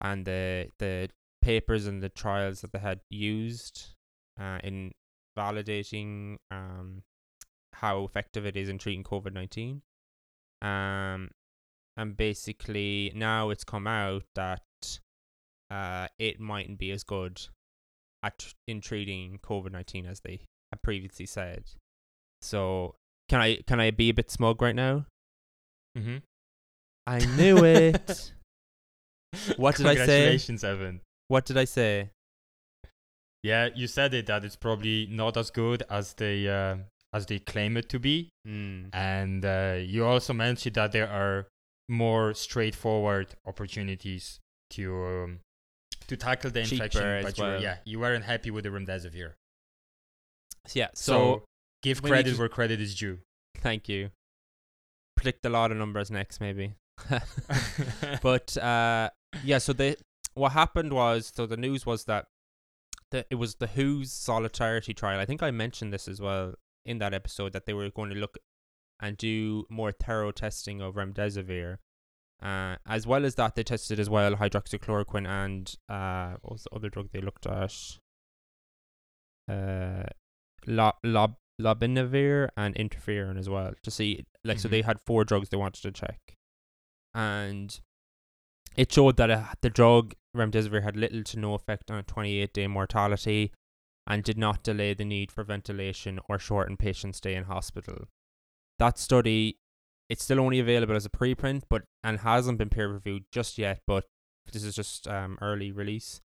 and 0.00 0.24
the 0.24 0.68
the 0.78 1.10
papers 1.40 1.86
and 1.86 2.02
the 2.02 2.08
trials 2.08 2.60
that 2.60 2.72
they 2.72 2.78
had 2.78 3.00
used 3.10 3.94
uh, 4.40 4.58
in 4.62 4.92
validating 5.38 6.36
um 6.50 7.02
how 7.74 8.04
effective 8.04 8.44
it 8.44 8.56
is 8.56 8.68
in 8.68 8.78
treating 8.78 9.04
COVID 9.04 9.32
nineteen. 9.32 9.82
Um 10.60 11.30
and 11.96 12.16
basically 12.16 13.12
now 13.14 13.50
it's 13.50 13.64
come 13.64 13.86
out 13.86 14.24
that 14.34 14.62
uh 15.70 16.08
it 16.18 16.40
mightn't 16.40 16.78
be 16.78 16.90
as 16.90 17.04
good 17.04 17.40
at 18.22 18.54
in 18.66 18.80
treating 18.80 19.38
COVID 19.38 19.72
nineteen 19.72 20.06
as 20.06 20.20
they 20.20 20.40
had 20.72 20.82
previously 20.82 21.26
said. 21.26 21.64
So 22.40 22.94
can 23.28 23.40
I 23.40 23.56
can 23.66 23.80
I 23.80 23.90
be 23.90 24.10
a 24.10 24.14
bit 24.14 24.30
smug 24.30 24.60
right 24.62 24.74
now? 24.76 25.06
mm-hmm 25.96 26.18
I 27.06 27.18
knew 27.36 27.64
it. 27.64 28.32
What 29.56 29.76
did 29.76 29.86
I 29.86 29.94
say? 29.94 29.96
congratulations 29.96 30.62
evan 30.62 31.00
what 31.28 31.46
did 31.46 31.56
I 31.56 31.64
say? 31.64 32.10
yeah 33.42 33.68
you 33.74 33.86
said 33.86 34.12
it 34.14 34.26
that 34.26 34.44
it's 34.44 34.56
probably 34.56 35.06
not 35.10 35.36
as 35.36 35.50
good 35.50 35.82
as 35.88 36.12
they 36.14 36.46
uh, 36.48 36.76
as 37.14 37.26
they 37.26 37.38
claim 37.38 37.76
it 37.76 37.88
to 37.88 37.98
be 37.98 38.28
Mm. 38.46 38.88
And 38.92 39.44
uh, 39.44 39.76
you 39.78 40.04
also 40.04 40.32
mentioned 40.32 40.74
that 40.74 40.92
there 40.92 41.08
are 41.08 41.46
more 41.88 42.34
straightforward 42.34 43.28
opportunities 43.46 44.40
to 44.70 44.94
um, 45.06 45.40
to 46.08 46.16
tackle 46.16 46.50
the 46.50 46.60
infection, 46.60 47.02
as 47.02 47.24
but 47.24 47.38
well. 47.38 47.62
yeah, 47.62 47.76
you 47.84 48.00
weren't 48.00 48.24
happy 48.24 48.50
with 48.50 48.64
the 48.64 48.70
remdesivir. 48.70 49.32
Yeah. 50.74 50.88
So, 50.94 51.12
So, 51.12 51.44
give 51.82 52.02
credit 52.02 52.38
where 52.38 52.48
credit 52.48 52.80
is 52.80 52.94
due. 52.94 53.18
thank 53.58 53.88
you. 53.88 54.10
Predict 55.16 55.44
a 55.46 55.50
lot 55.50 55.70
of 55.70 55.76
numbers 55.76 56.10
next, 56.10 56.40
maybe. 56.40 56.74
but 58.22 58.56
uh, 58.56 59.10
yeah. 59.44 59.58
So 59.58 59.72
the 59.72 59.96
what 60.34 60.52
happened 60.52 60.92
was 60.92 61.32
so 61.34 61.46
the 61.46 61.56
news 61.56 61.84
was 61.86 62.04
that 62.04 62.26
the, 63.10 63.26
it 63.30 63.36
was 63.36 63.56
the 63.56 63.66
WHO's 63.66 64.12
solidarity 64.12 64.94
trial. 64.94 65.20
I 65.20 65.26
think 65.26 65.42
I 65.42 65.50
mentioned 65.50 65.92
this 65.92 66.08
as 66.08 66.20
well 66.20 66.54
in 66.84 66.98
that 66.98 67.14
episode 67.14 67.52
that 67.52 67.66
they 67.66 67.74
were 67.74 67.90
going 67.90 68.10
to 68.10 68.16
look 68.16 68.38
and 69.00 69.16
do 69.16 69.64
more 69.68 69.92
thorough 69.92 70.32
testing 70.32 70.80
of 70.80 70.94
remdesivir. 70.94 71.78
Uh, 72.42 72.76
as 72.86 73.06
well 73.06 73.24
as 73.24 73.36
that, 73.36 73.54
they 73.54 73.62
tested 73.62 74.00
as 74.00 74.10
well 74.10 74.34
hydroxychloroquine 74.34 75.28
and 75.28 75.76
uh, 75.88 76.36
what 76.42 76.54
was 76.54 76.62
the 76.64 76.74
other 76.74 76.88
drug 76.88 77.08
they 77.12 77.20
looked 77.20 77.46
at? 77.46 77.74
Uh, 79.48 80.04
lo- 80.66 80.92
lob- 81.04 81.36
lobinavir 81.60 82.48
and 82.56 82.74
interferon 82.74 83.38
as 83.38 83.48
well 83.48 83.72
to 83.82 83.90
see 83.90 84.24
like 84.44 84.58
so 84.58 84.68
Mhm. 84.68 84.70
they 84.72 84.82
had 84.82 85.00
four 85.00 85.24
drugs 85.24 85.48
they 85.50 85.56
wanted 85.56 85.82
to 85.82 85.92
check, 85.92 86.34
and 87.14 87.80
it 88.76 88.90
showed 88.92 89.16
that 89.16 89.30
uh, 89.30 89.46
the 89.60 89.70
drug 89.70 90.14
remdesivir 90.36 90.82
had 90.82 90.96
little 90.96 91.22
to 91.22 91.38
no 91.38 91.54
effect 91.54 91.90
on 91.90 91.98
a 91.98 92.02
28 92.02 92.52
day 92.54 92.66
mortality 92.66 93.52
and 94.06 94.24
did 94.24 94.38
not 94.38 94.62
delay 94.64 94.94
the 94.94 95.04
need 95.04 95.30
for 95.30 95.44
ventilation 95.44 96.18
or 96.28 96.38
shorten 96.38 96.76
patient 96.76 97.14
stay 97.14 97.34
in 97.34 97.44
hospital. 97.44 98.08
That 98.78 98.98
study, 98.98 99.58
it's 100.08 100.24
still 100.24 100.40
only 100.40 100.58
available 100.58 100.96
as 100.96 101.06
a 101.06 101.10
preprint, 101.10 101.62
but 101.68 101.84
and 102.02 102.20
hasn't 102.20 102.58
been 102.58 102.70
peer 102.70 102.88
reviewed 102.88 103.24
just 103.30 103.58
yet. 103.58 103.80
But 103.86 104.06
this 104.50 104.64
is 104.64 104.74
just 104.74 105.06
um, 105.06 105.38
early 105.40 105.70
release, 105.70 106.20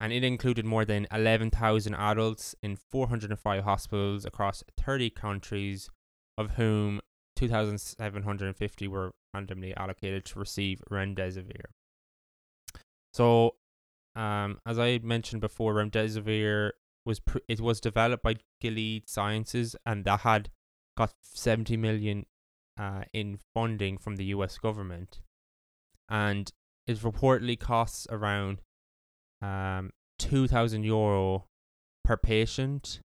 and 0.00 0.12
it 0.12 0.24
included 0.24 0.64
more 0.64 0.84
than 0.84 1.06
11,000 1.12 1.94
adults 1.94 2.54
in 2.62 2.76
405 2.76 3.64
hospitals 3.64 4.24
across 4.24 4.62
30 4.78 5.10
countries, 5.10 5.88
of 6.36 6.52
whom 6.52 7.00
2,750 7.36 8.88
were 8.88 9.12
randomly 9.32 9.74
allocated 9.76 10.24
to 10.24 10.38
receive 10.38 10.82
remdesivir. 10.90 11.64
So, 13.12 13.56
um, 14.16 14.58
as 14.66 14.78
I 14.78 14.98
mentioned 15.02 15.40
before, 15.40 15.74
remdesivir 15.74 16.70
was 17.04 17.20
pr- 17.20 17.38
it 17.48 17.60
was 17.60 17.80
developed 17.80 18.22
by 18.22 18.36
Gilead 18.60 19.08
Sciences, 19.08 19.76
and 19.84 20.04
that 20.04 20.20
had 20.20 20.50
got 20.96 21.14
70 21.22 21.76
million 21.76 22.26
uh, 22.78 23.02
in 23.12 23.38
funding 23.52 23.98
from 23.98 24.16
the 24.16 24.24
U.S. 24.26 24.58
government, 24.58 25.20
and 26.08 26.52
it 26.86 26.98
reportedly 26.98 27.58
costs 27.58 28.06
around 28.10 28.60
um 29.44 29.90
2,000 30.18 30.84
euro 30.84 31.46
per 32.04 32.16
patient, 32.16 33.00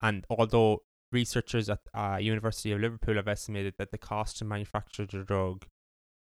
and 0.00 0.24
although 0.30 0.82
researchers 1.12 1.68
at 1.68 1.80
uh, 1.94 2.18
University 2.20 2.72
of 2.72 2.80
Liverpool 2.80 3.16
have 3.16 3.28
estimated 3.28 3.74
that 3.78 3.90
the 3.90 3.98
cost 3.98 4.38
to 4.38 4.44
manufacture 4.44 5.06
the 5.06 5.24
drug 5.24 5.66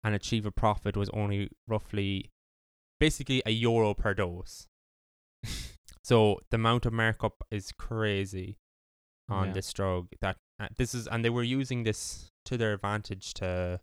and 0.05 0.15
achieve 0.15 0.47
a 0.47 0.51
profit 0.51 0.97
was 0.97 1.11
only 1.11 1.51
roughly 1.67 2.31
basically 3.01 3.43
a 3.45 3.51
euro 3.51 3.95
per 3.95 4.15
dose. 4.15 4.67
so 6.03 6.39
the 6.51 6.57
amount 6.57 6.87
of 6.87 6.93
markup 6.93 7.45
is 7.51 7.73
crazy 7.73 8.59
on 9.29 9.49
Yeah. 9.49 9.53
this 9.55 9.73
drug 9.73 10.09
that 10.21 10.37
uh, 10.61 10.69
this 10.79 10.95
is 10.95 11.07
and 11.09 11.25
they 11.25 11.31
were 11.31 11.43
using 11.43 11.83
this 11.83 12.31
to 12.45 12.57
their 12.57 12.73
advantage 12.73 13.35
to 13.35 13.81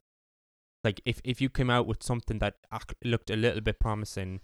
like 0.85 1.01
if 1.05 1.19
if 1.23 1.41
you 1.41 1.49
came 1.49 1.69
out 1.69 1.85
with 1.85 2.01
something 2.01 2.39
that 2.39 2.55
ac- 2.73 2.95
looked 3.03 3.29
a 3.29 3.35
little 3.35 3.61
bit 3.61 3.79
promising 3.79 4.39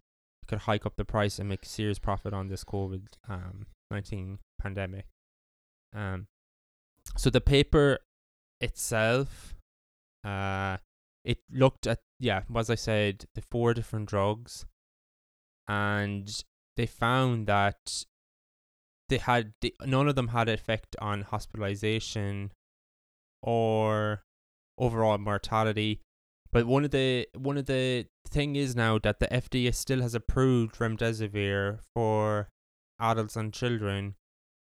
could 0.50 0.60
hike 0.60 0.86
up 0.86 0.96
the 0.98 1.06
price 1.06 1.38
and 1.40 1.48
make 1.48 1.64
serious 1.64 2.00
profit 2.00 2.34
on 2.34 2.48
this 2.48 2.64
covid 2.64 3.08
um 3.30 3.68
19 3.92 4.40
pandemic. 4.60 5.06
Um 5.96 6.28
so 7.16 7.30
the 7.30 7.42
paper 7.42 8.00
itself 8.60 9.56
uh 10.26 10.78
it 11.24 11.40
looked 11.52 11.88
at 11.88 12.00
yeah 12.20 12.42
as 12.56 12.70
i 12.70 12.76
said 12.76 13.26
the 13.36 13.42
four 13.42 13.74
different 13.74 14.10
drugs 14.10 14.66
and 15.68 16.44
they 16.76 16.86
found 16.86 17.48
that 17.48 18.04
they 19.08 19.18
had 19.18 19.54
they, 19.62 19.72
none 19.86 20.10
of 20.10 20.16
them 20.16 20.30
had 20.30 20.50
effect 20.50 20.96
on 21.00 21.22
hospitalization 21.22 22.52
or 23.42 24.24
overall 24.78 25.18
mortality 25.18 26.02
but 26.52 26.66
one 26.66 26.86
of 26.86 26.92
the 26.92 27.28
one 27.36 27.58
of 27.58 27.66
the 27.66 28.08
thing 28.28 28.56
is 28.56 28.76
now 28.76 29.00
that 29.00 29.20
the 29.20 29.28
FDA 29.28 29.74
still 29.74 30.02
has 30.02 30.14
approved 30.16 30.76
remdesivir 30.76 31.80
for 31.96 32.50
adults 33.00 33.36
and 33.36 33.54
children 33.54 34.16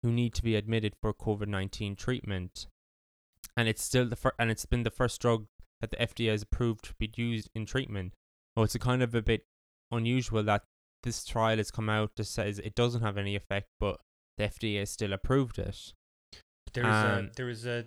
who 0.03 0.11
need 0.11 0.33
to 0.35 0.43
be 0.43 0.55
admitted 0.55 0.93
for 1.01 1.13
COVID 1.13 1.47
nineteen 1.47 1.95
treatment, 1.95 2.67
and 3.57 3.67
it's 3.67 3.83
still 3.83 4.07
the 4.07 4.15
fir- 4.15 4.35
and 4.39 4.51
it's 4.51 4.65
been 4.65 4.83
the 4.83 4.91
first 4.91 5.21
drug 5.21 5.45
that 5.81 5.91
the 5.91 5.97
FDA 5.97 6.31
has 6.31 6.43
approved 6.43 6.85
to 6.85 6.93
be 6.99 7.11
used 7.15 7.49
in 7.55 7.65
treatment. 7.65 8.13
Oh, 8.55 8.63
it's 8.63 8.75
a 8.75 8.79
kind 8.79 9.01
of 9.03 9.13
a 9.13 9.21
bit 9.21 9.45
unusual 9.91 10.43
that 10.43 10.63
this 11.03 11.25
trial 11.25 11.57
has 11.57 11.69
come 11.71 11.89
out 11.89 12.11
that 12.15 12.23
says 12.25 12.57
it 12.59 12.73
doesn't 12.75 13.01
have 13.01 13.17
any 13.17 13.35
effect, 13.35 13.67
but 13.79 13.99
the 14.37 14.45
FDA 14.45 14.79
has 14.79 14.89
still 14.89 15.13
approved 15.13 15.59
it. 15.59 15.93
There 16.73 16.83
is 16.83 16.89
Um, 16.89 17.25
a 17.25 17.29
there 17.35 17.49
is 17.49 17.65
a 17.65 17.85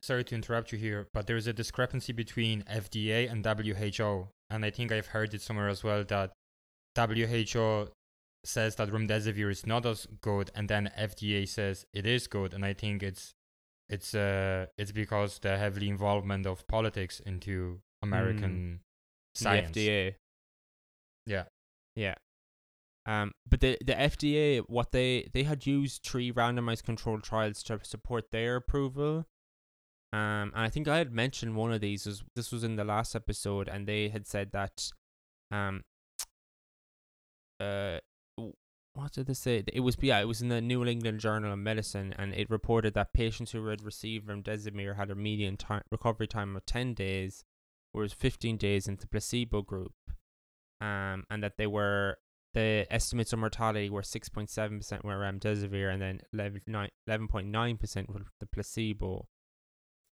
sorry 0.00 0.24
to 0.24 0.34
interrupt 0.34 0.72
you 0.72 0.78
here, 0.78 1.08
but 1.12 1.26
there 1.26 1.36
is 1.36 1.46
a 1.46 1.52
discrepancy 1.52 2.12
between 2.12 2.62
FDA 2.62 3.30
and 3.30 3.44
WHO, 3.44 4.28
and 4.50 4.64
I 4.64 4.70
think 4.70 4.92
I've 4.92 5.08
heard 5.08 5.34
it 5.34 5.42
somewhere 5.42 5.68
as 5.68 5.84
well 5.84 6.04
that 6.04 6.32
WHO 6.96 7.88
says 8.44 8.74
that 8.76 8.90
remdesivir 8.90 9.50
is 9.50 9.66
not 9.66 9.86
as 9.86 10.06
good, 10.20 10.50
and 10.54 10.68
then 10.68 10.90
FDA 10.98 11.48
says 11.48 11.86
it 11.92 12.06
is 12.06 12.26
good, 12.26 12.54
and 12.54 12.64
I 12.64 12.72
think 12.72 13.02
it's 13.02 13.34
it's 13.88 14.14
uh 14.14 14.66
it's 14.78 14.92
because 14.92 15.38
the 15.40 15.58
heavily 15.58 15.88
involvement 15.88 16.46
of 16.46 16.66
politics 16.66 17.20
into 17.20 17.80
American 18.02 18.80
science. 19.34 19.72
The 19.72 19.88
FDA. 19.88 20.14
Yeah. 21.26 21.44
Yeah. 21.94 22.14
Um, 23.04 23.32
but 23.48 23.60
the 23.60 23.78
the 23.84 23.94
FDA, 23.94 24.60
what 24.68 24.92
they 24.92 25.28
they 25.32 25.42
had 25.42 25.66
used 25.66 26.02
three 26.04 26.32
randomized 26.32 26.84
controlled 26.84 27.24
trials 27.24 27.62
to 27.64 27.80
support 27.82 28.30
their 28.30 28.56
approval. 28.56 29.26
Um, 30.12 30.52
and 30.54 30.64
I 30.64 30.68
think 30.68 30.88
I 30.88 30.98
had 30.98 31.12
mentioned 31.12 31.56
one 31.56 31.72
of 31.72 31.80
these. 31.80 32.06
Was 32.06 32.22
this 32.36 32.52
was 32.52 32.64
in 32.64 32.76
the 32.76 32.84
last 32.84 33.14
episode, 33.14 33.68
and 33.68 33.86
they 33.86 34.08
had 34.08 34.26
said 34.26 34.52
that, 34.52 34.90
um, 35.50 35.82
uh, 37.58 37.98
what 38.94 39.12
did 39.12 39.26
they 39.26 39.34
say? 39.34 39.64
It 39.72 39.80
was 39.80 39.96
yeah, 40.00 40.20
it 40.20 40.28
was 40.28 40.42
in 40.42 40.48
the 40.48 40.60
New 40.60 40.84
England 40.84 41.20
Journal 41.20 41.52
of 41.52 41.58
Medicine, 41.58 42.14
and 42.18 42.34
it 42.34 42.50
reported 42.50 42.94
that 42.94 43.14
patients 43.14 43.52
who 43.52 43.66
had 43.66 43.82
received 43.82 44.28
remdesivir 44.28 44.96
had 44.96 45.10
a 45.10 45.14
median 45.14 45.56
time 45.56 45.82
recovery 45.90 46.26
time 46.26 46.56
of 46.56 46.66
ten 46.66 46.92
days, 46.92 47.44
whereas 47.92 48.12
fifteen 48.12 48.58
days 48.58 48.86
in 48.86 48.96
the 48.96 49.06
placebo 49.06 49.62
group 49.62 49.94
um, 50.82 51.24
and 51.30 51.42
that 51.42 51.56
they 51.58 51.66
were 51.66 52.18
the 52.54 52.86
estimates 52.90 53.32
of 53.32 53.38
mortality 53.38 53.88
were 53.88 54.02
six 54.02 54.28
point 54.28 54.50
seven 54.50 54.78
percent 54.78 55.04
were 55.04 55.16
remdesivir, 55.16 55.92
and 55.92 56.02
then 56.02 56.20
11.9 56.34 57.80
percent 57.80 58.10
were 58.10 58.22
the 58.40 58.46
placebo. 58.46 59.28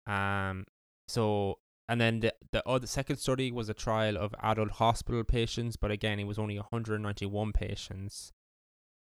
Um, 0.09 0.65
so 1.07 1.59
and 1.89 2.01
then 2.01 2.21
the 2.21 2.35
the 2.53 2.67
other 2.69 2.87
second 2.87 3.17
study 3.17 3.51
was 3.51 3.69
a 3.69 3.75
trial 3.75 4.17
of 4.17 4.35
adult 4.43 4.73
hospital 4.73 5.25
patients, 5.25 5.77
but 5.77 5.91
again, 5.91 6.19
it 6.19 6.25
was 6.25 6.39
only 6.39 6.57
191 6.57 7.53
patients, 7.53 8.33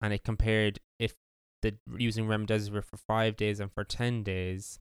and 0.00 0.12
it 0.12 0.24
compared 0.24 0.78
if 0.98 1.14
the 1.62 1.76
using 1.96 2.26
remdesivir 2.26 2.84
for 2.84 2.96
five 2.96 3.36
days 3.36 3.60
and 3.60 3.72
for 3.72 3.84
10 3.84 4.22
days. 4.22 4.78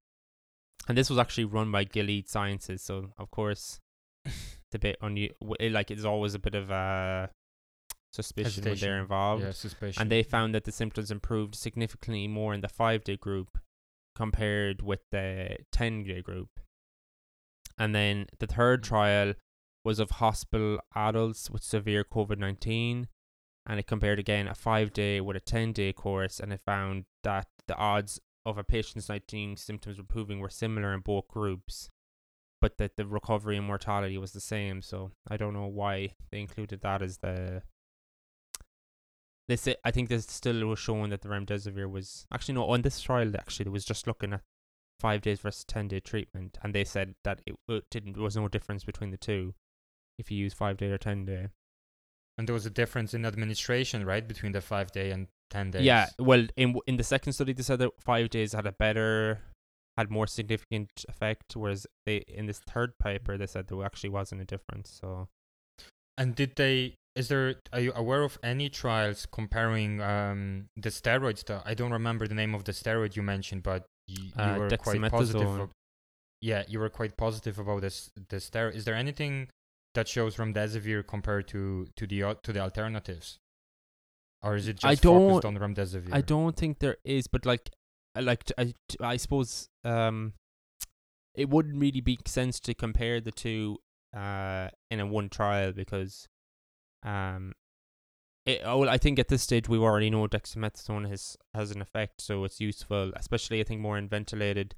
And 0.87 0.97
this 0.97 1.09
was 1.09 1.19
actually 1.19 1.45
run 1.45 1.71
by 1.71 1.83
Gilead 1.83 2.29
Sciences, 2.29 2.81
so 2.81 3.11
of 3.17 3.29
course 3.31 3.79
it's 4.25 4.75
a 4.75 4.79
bit 4.79 4.99
w- 5.01 5.29
it, 5.59 5.71
like 5.71 5.91
it's 5.91 6.05
always 6.05 6.35
a 6.35 6.39
bit 6.39 6.55
of 6.55 6.71
a 6.71 7.29
suspicion 8.13 8.63
when 8.63 8.77
they're 8.77 8.99
involved. 8.99 9.43
Yeah, 9.43 9.51
suspicion. 9.51 10.01
And 10.01 10.11
they 10.11 10.23
found 10.23 10.55
that 10.55 10.63
the 10.63 10.71
symptoms 10.71 11.11
improved 11.11 11.55
significantly 11.55 12.27
more 12.27 12.53
in 12.53 12.61
the 12.61 12.69
five 12.69 13.03
day 13.03 13.17
group 13.17 13.57
compared 14.19 14.81
with 14.81 14.99
the 15.11 15.55
10 15.71 16.03
day 16.03 16.21
group. 16.21 16.49
And 17.77 17.95
then 17.95 18.25
the 18.39 18.47
third 18.47 18.81
Mm. 18.81 18.87
trial 18.91 19.33
was 19.85 19.97
of 19.99 20.11
hospital 20.11 20.77
adults 20.93 21.49
with 21.49 21.63
severe 21.63 22.03
COVID 22.03 22.37
19. 22.37 23.07
And 23.65 23.79
it 23.79 23.87
compared 23.87 24.19
again 24.19 24.47
a 24.49 24.53
five 24.53 24.91
day 24.91 25.21
with 25.21 25.37
a 25.37 25.39
10 25.39 25.71
day 25.71 25.93
course. 25.93 26.41
And 26.41 26.51
it 26.51 26.59
found 26.65 27.05
that 27.23 27.47
the 27.67 27.77
odds 27.77 28.19
of 28.45 28.57
a 28.57 28.63
patient's 28.63 29.07
19 29.07 29.55
symptoms 29.55 29.97
improving 29.97 30.39
were 30.41 30.49
similar 30.49 30.93
in 30.93 30.99
both 30.99 31.29
groups, 31.29 31.89
but 32.59 32.77
that 32.77 32.97
the 32.97 33.05
recovery 33.05 33.55
and 33.55 33.67
mortality 33.67 34.17
was 34.17 34.33
the 34.33 34.41
same. 34.41 34.81
So 34.81 35.11
I 35.29 35.37
don't 35.37 35.53
know 35.53 35.67
why 35.67 36.09
they 36.29 36.41
included 36.41 36.81
that 36.81 37.01
as 37.01 37.19
the 37.19 37.63
they 39.49 39.57
say 39.57 39.75
I 39.83 39.91
think 39.91 40.07
this 40.07 40.25
still 40.27 40.65
was 40.67 40.79
showing 40.79 41.09
that 41.09 41.21
the 41.21 41.27
remdesivir 41.29 41.89
was 41.91 42.25
actually 42.31 42.53
no 42.53 42.65
on 42.69 42.83
this 42.83 43.01
trial 43.01 43.35
actually 43.35 43.65
it 43.65 43.71
was 43.71 43.83
just 43.83 44.07
looking 44.07 44.31
at 44.31 44.41
five 44.99 45.21
days 45.21 45.39
versus 45.41 45.65
ten 45.65 45.87
day 45.89 45.99
treatment 45.99 46.57
and 46.63 46.73
they 46.73 46.85
said 46.85 47.15
that 47.25 47.41
it, 47.45 47.55
it 47.67 47.83
didn't 47.89 48.13
there 48.13 48.23
was 48.23 48.37
no 48.37 48.47
difference 48.47 48.83
between 48.85 49.11
the 49.11 49.17
two 49.17 49.53
if 50.17 50.29
you 50.31 50.37
use 50.37 50.53
five 50.53 50.77
day 50.77 50.91
or 50.91 50.97
ten 50.97 51.25
day. 51.25 51.47
and 52.37 52.47
there 52.47 52.53
was 52.53 52.65
a 52.65 52.69
difference 52.69 53.13
in 53.13 53.25
administration, 53.25 54.05
right, 54.05 54.25
between 54.27 54.53
the 54.53 54.61
five 54.61 54.91
day 54.91 55.11
and 55.11 55.27
ten 55.49 55.71
days. 55.71 55.83
Yeah, 55.83 56.07
well 56.19 56.45
in 56.55 56.75
in 56.87 56.97
the 56.97 57.03
second 57.03 57.33
study 57.33 57.53
they 57.53 57.63
said 57.63 57.79
that 57.79 57.91
five 57.99 58.29
days 58.29 58.53
had 58.53 58.65
a 58.67 58.71
better 58.71 59.41
had 59.97 60.09
more 60.11 60.27
significant 60.27 61.03
effect, 61.09 61.55
whereas 61.55 61.87
they 62.05 62.17
in 62.27 62.45
this 62.45 62.59
third 62.59 62.97
paper 62.99 63.37
they 63.37 63.47
said 63.47 63.67
there 63.67 63.83
actually 63.83 64.09
wasn't 64.09 64.41
a 64.41 64.45
difference. 64.45 64.89
So 65.01 65.27
And 66.17 66.35
did 66.35 66.55
they? 66.55 66.95
Is 67.19 67.27
there? 67.27 67.55
Are 67.73 67.81
you 67.81 67.91
aware 68.03 68.23
of 68.23 68.39
any 68.53 68.69
trials 68.69 69.27
comparing 69.39 69.99
um, 70.01 70.41
the 70.85 70.89
steroids? 70.89 71.43
That 71.45 71.63
I 71.65 71.73
don't 71.79 71.91
remember 71.99 72.27
the 72.27 72.35
name 72.43 72.53
of 72.55 72.63
the 72.63 72.71
steroid 72.71 73.15
you 73.17 73.23
mentioned, 73.23 73.61
but 73.63 73.81
you, 74.07 74.23
you 74.25 74.31
Uh, 74.41 74.57
were 74.59 74.69
quite 74.77 75.01
positive. 75.11 75.59
ab- 75.63 75.71
yeah, 76.41 76.63
you 76.71 76.79
were 76.79 76.89
quite 76.99 77.17
positive 77.17 77.59
about 77.59 77.81
this. 77.81 78.09
The 78.29 78.37
steroid. 78.37 78.75
Is 78.79 78.85
there 78.85 78.95
anything 78.95 79.49
that 79.95 80.07
shows 80.07 80.37
remdesivir 80.37 81.05
compared 81.15 81.45
to 81.49 81.87
to 81.97 82.07
the 82.07 82.19
to 82.45 82.53
the 82.53 82.61
alternatives, 82.67 83.37
or 84.41 84.55
is 84.55 84.67
it 84.71 84.75
just 84.79 84.85
I 84.85 84.95
focused 84.95 85.43
don't- 85.43 85.57
on 85.57 85.75
remdesivir? 85.75 86.13
I 86.13 86.21
don't 86.21 86.55
think 86.55 86.79
there 86.79 86.97
is, 87.03 87.27
but 87.27 87.45
like, 87.45 87.69
like 88.15 88.15
I 88.15 88.21
like 88.31 88.43
t- 88.45 88.53
I, 88.57 88.65
t- 88.87 88.97
I 89.13 89.17
suppose 89.17 89.67
um, 89.83 90.33
it 91.35 91.49
wouldn't 91.49 91.77
really 91.85 92.01
make 92.11 92.27
sense 92.29 92.59
to 92.61 92.73
compare 92.73 93.19
the 93.19 93.31
two 93.43 93.77
uh 94.15 94.69
in 94.89 94.99
a 94.99 95.05
one 95.05 95.29
trial 95.29 95.71
because 95.71 96.27
um, 97.03 97.53
it 98.45 98.61
oh, 98.63 98.87
I 98.87 98.97
think 98.97 99.19
at 99.19 99.27
this 99.27 99.43
stage 99.43 99.67
we 99.69 99.77
already 99.77 100.09
know 100.09 100.27
dexamethasone 100.27 101.09
has 101.09 101.37
has 101.53 101.71
an 101.71 101.81
effect, 101.81 102.21
so 102.21 102.43
it's 102.43 102.59
useful, 102.59 103.11
especially 103.15 103.59
I 103.59 103.63
think 103.63 103.81
more 103.81 103.97
in 103.97 104.07
ventilated 104.09 104.75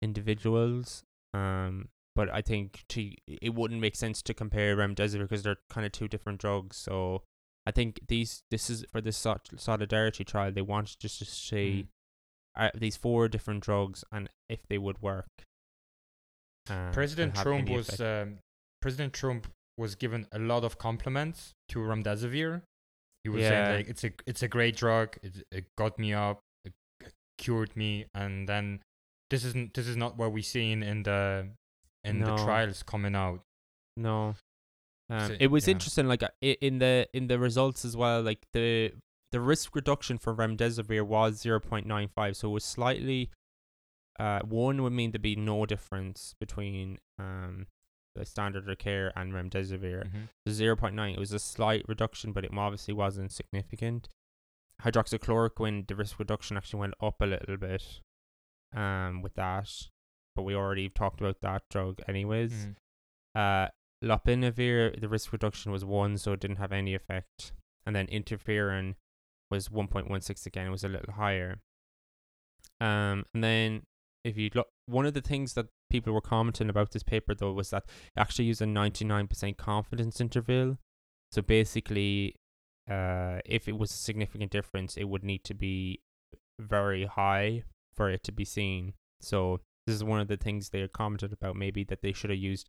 individuals. 0.00 1.04
Um, 1.34 1.88
but 2.14 2.28
I 2.30 2.42
think 2.42 2.84
to 2.90 3.10
it 3.26 3.54
wouldn't 3.54 3.80
make 3.80 3.96
sense 3.96 4.22
to 4.22 4.34
compare 4.34 4.76
remdesivir 4.76 5.20
because 5.22 5.42
they're 5.42 5.56
kind 5.70 5.86
of 5.86 5.92
two 5.92 6.08
different 6.08 6.40
drugs. 6.40 6.76
So 6.76 7.22
I 7.66 7.70
think 7.70 8.00
these 8.08 8.42
this 8.50 8.68
is 8.68 8.84
for 8.90 9.00
this 9.00 9.24
solidarity 9.56 10.24
trial. 10.24 10.52
They 10.52 10.62
wanted 10.62 10.98
just 11.00 11.18
to 11.20 11.24
see 11.24 11.86
Mm. 12.58 12.66
uh, 12.66 12.70
these 12.74 12.96
four 12.98 13.28
different 13.28 13.62
drugs 13.62 14.04
and 14.12 14.28
if 14.48 14.66
they 14.68 14.76
would 14.78 15.00
work. 15.00 15.30
um, 16.68 16.92
President 16.92 17.34
Trump 17.34 17.68
was 17.70 17.98
um, 18.00 18.38
President 18.82 19.12
Trump 19.14 19.46
was 19.78 19.94
given 19.94 20.26
a 20.32 20.38
lot 20.38 20.64
of 20.64 20.78
compliments 20.78 21.52
to 21.70 21.78
remdesivir. 21.78 22.62
He 23.24 23.30
was 23.30 23.42
Yeah. 23.42 23.48
saying 23.48 23.76
like 23.76 23.88
it's 23.88 24.04
a 24.04 24.12
it's 24.26 24.42
a 24.42 24.48
great 24.48 24.76
drug. 24.76 25.16
It, 25.22 25.44
it 25.50 25.64
got 25.76 25.98
me 25.98 26.12
up, 26.12 26.40
it 26.64 26.72
cured 27.38 27.74
me, 27.76 28.06
and 28.14 28.48
then 28.48 28.80
this 29.30 29.44
isn't 29.44 29.74
this 29.74 29.86
is 29.88 29.96
not 29.96 30.16
what 30.16 30.32
we 30.32 30.42
seen 30.42 30.82
in 30.82 31.02
the 31.04 31.48
in 32.04 32.18
the 32.20 32.36
trials 32.36 32.82
coming 32.82 33.14
out. 33.14 33.40
no. 33.96 34.34
Um, 35.10 35.28
So- 35.28 35.36
it 35.40 35.48
was 35.48 35.66
yeah. 35.68 35.72
interesting, 35.72 36.06
like 36.08 36.22
uh, 36.22 36.28
in 36.40 36.78
the 36.78 37.06
in 37.12 37.26
the 37.28 37.38
results 37.38 37.84
as 37.84 37.96
well. 37.96 38.22
Like 38.22 38.40
the 38.52 38.92
the 39.30 39.40
risk 39.40 39.74
reduction 39.74 40.18
for 40.18 40.34
remdesivir 40.34 41.02
was 41.06 41.40
zero 41.40 41.60
point 41.60 41.86
nine 41.86 42.08
five, 42.08 42.36
so 42.36 42.48
it 42.48 42.52
was 42.52 42.64
slightly. 42.64 43.30
Uh, 44.18 44.40
one 44.44 44.82
would 44.82 44.92
mean 44.92 45.10
there'd 45.10 45.22
be 45.22 45.36
no 45.36 45.64
difference 45.66 46.34
between 46.40 46.98
um 47.18 47.66
standard 48.24 48.68
of 48.68 48.78
care 48.78 49.12
and 49.16 49.32
remdesivir. 49.32 50.10
Mhm. 50.10 50.28
The 50.44 50.76
point 50.76 50.94
nine, 50.94 51.14
it 51.14 51.18
was 51.18 51.32
a 51.32 51.38
slight 51.38 51.84
reduction, 51.88 52.32
but 52.32 52.44
it 52.44 52.50
obviously 52.56 52.94
wasn't 52.94 53.32
significant. 53.32 54.08
Hydroxychloroquine, 54.82 55.86
the 55.86 55.94
risk 55.96 56.18
reduction 56.18 56.56
actually 56.56 56.80
went 56.80 56.94
up 57.00 57.20
a 57.20 57.26
little 57.26 57.56
bit, 57.56 58.00
um, 58.72 59.22
with 59.22 59.34
that, 59.34 59.70
but 60.34 60.42
we 60.42 60.54
already 60.54 60.88
talked 60.88 61.20
about 61.20 61.40
that 61.40 61.62
drug 61.70 62.00
anyways. 62.08 62.66
Mhm. 62.66 62.76
Uh, 63.34 63.68
lopinavir, 64.02 65.00
the 65.00 65.08
risk 65.08 65.32
reduction 65.32 65.70
was 65.72 65.84
one, 65.84 66.18
so 66.18 66.32
it 66.32 66.40
didn't 66.40 66.56
have 66.56 66.72
any 66.72 66.94
effect. 66.94 67.52
And 67.86 67.94
then 67.96 68.06
interferon 68.08 68.96
was 69.50 69.70
1.16 69.70 70.46
again, 70.46 70.66
it 70.66 70.70
was 70.70 70.84
a 70.84 70.88
little 70.88 71.14
higher. 71.14 71.60
Um, 72.80 73.24
and 73.34 73.44
then 73.44 73.86
if 74.24 74.36
you 74.36 74.50
look, 74.54 74.68
one 74.86 75.06
of 75.06 75.14
the 75.14 75.20
things 75.20 75.54
that 75.54 75.66
people 75.90 76.12
were 76.12 76.20
commenting 76.20 76.70
about 76.70 76.92
this 76.92 77.02
paper 77.02 77.34
though 77.34 77.52
was 77.52 77.70
that 77.70 77.84
it 77.86 78.20
actually 78.20 78.44
used 78.46 78.62
a 78.62 78.66
99% 78.66 79.56
confidence 79.56 80.20
interval. 80.20 80.78
So 81.30 81.42
basically, 81.42 82.36
uh, 82.90 83.38
if 83.44 83.68
it 83.68 83.78
was 83.78 83.90
a 83.90 83.94
significant 83.94 84.50
difference, 84.50 84.96
it 84.96 85.04
would 85.04 85.24
need 85.24 85.44
to 85.44 85.54
be 85.54 86.00
very 86.60 87.06
high 87.06 87.64
for 87.94 88.10
it 88.10 88.22
to 88.24 88.32
be 88.32 88.44
seen. 88.44 88.94
So 89.20 89.60
this 89.86 89.96
is 89.96 90.04
one 90.04 90.20
of 90.20 90.28
the 90.28 90.36
things 90.36 90.70
they 90.70 90.86
commented 90.88 91.32
about 91.32 91.56
maybe 91.56 91.84
that 91.84 92.02
they 92.02 92.12
should 92.12 92.30
have 92.30 92.38
used 92.38 92.68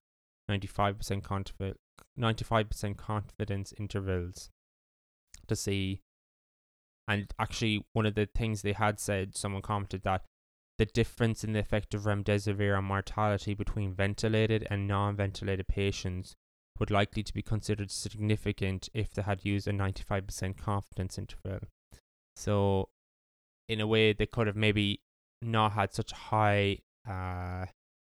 95% 0.49 1.21
confi- 1.21 1.75
95% 2.19 2.97
confidence 2.97 3.73
intervals 3.77 4.49
to 5.47 5.55
see 5.55 6.01
And 7.07 7.33
actually, 7.37 7.85
one 7.91 8.05
of 8.05 8.15
the 8.15 8.27
things 8.33 8.61
they 8.61 8.71
had 8.71 8.99
said, 8.99 9.35
someone 9.35 9.61
commented 9.61 10.03
that 10.03 10.23
the 10.78 10.86
difference 10.86 11.43
in 11.43 11.53
the 11.53 11.59
effect 11.59 11.93
of 11.93 12.03
remdesivir 12.03 12.78
on 12.78 12.86
mortality 12.86 13.53
between 13.53 13.93
ventilated 13.93 14.65
and 14.69 14.88
non-ventilated 14.88 15.67
patients 15.67 16.36
would 16.80 16.89
likely 16.89 17.21
to 17.24 17.34
be 17.34 17.41
considered 17.43 17.91
significant 17.91 18.89
if 18.93 19.13
they 19.13 19.21
had 19.21 19.45
used 19.45 19.67
a 19.67 19.71
95% 19.71 20.57
confidence 20.57 21.17
interval. 21.17 21.59
So, 22.36 22.89
in 23.69 23.80
a 23.80 23.88
way, 23.88 24.13
they 24.13 24.26
could 24.26 24.47
have 24.47 24.55
maybe 24.55 25.01
not 25.41 25.74
had 25.74 25.93
such 25.93 26.11
a 26.11 26.15
high 26.15 26.80
uh, 27.07 27.65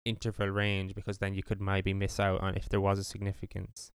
interval 0.04 0.48
range 0.48 0.94
because 0.94 1.18
then 1.18 1.34
you 1.34 1.42
could 1.42 1.60
maybe 1.60 1.94
miss 1.94 2.20
out 2.20 2.40
on 2.40 2.54
if 2.56 2.68
there 2.68 2.80
was 2.80 2.98
a 2.98 3.04
significance. 3.04 3.90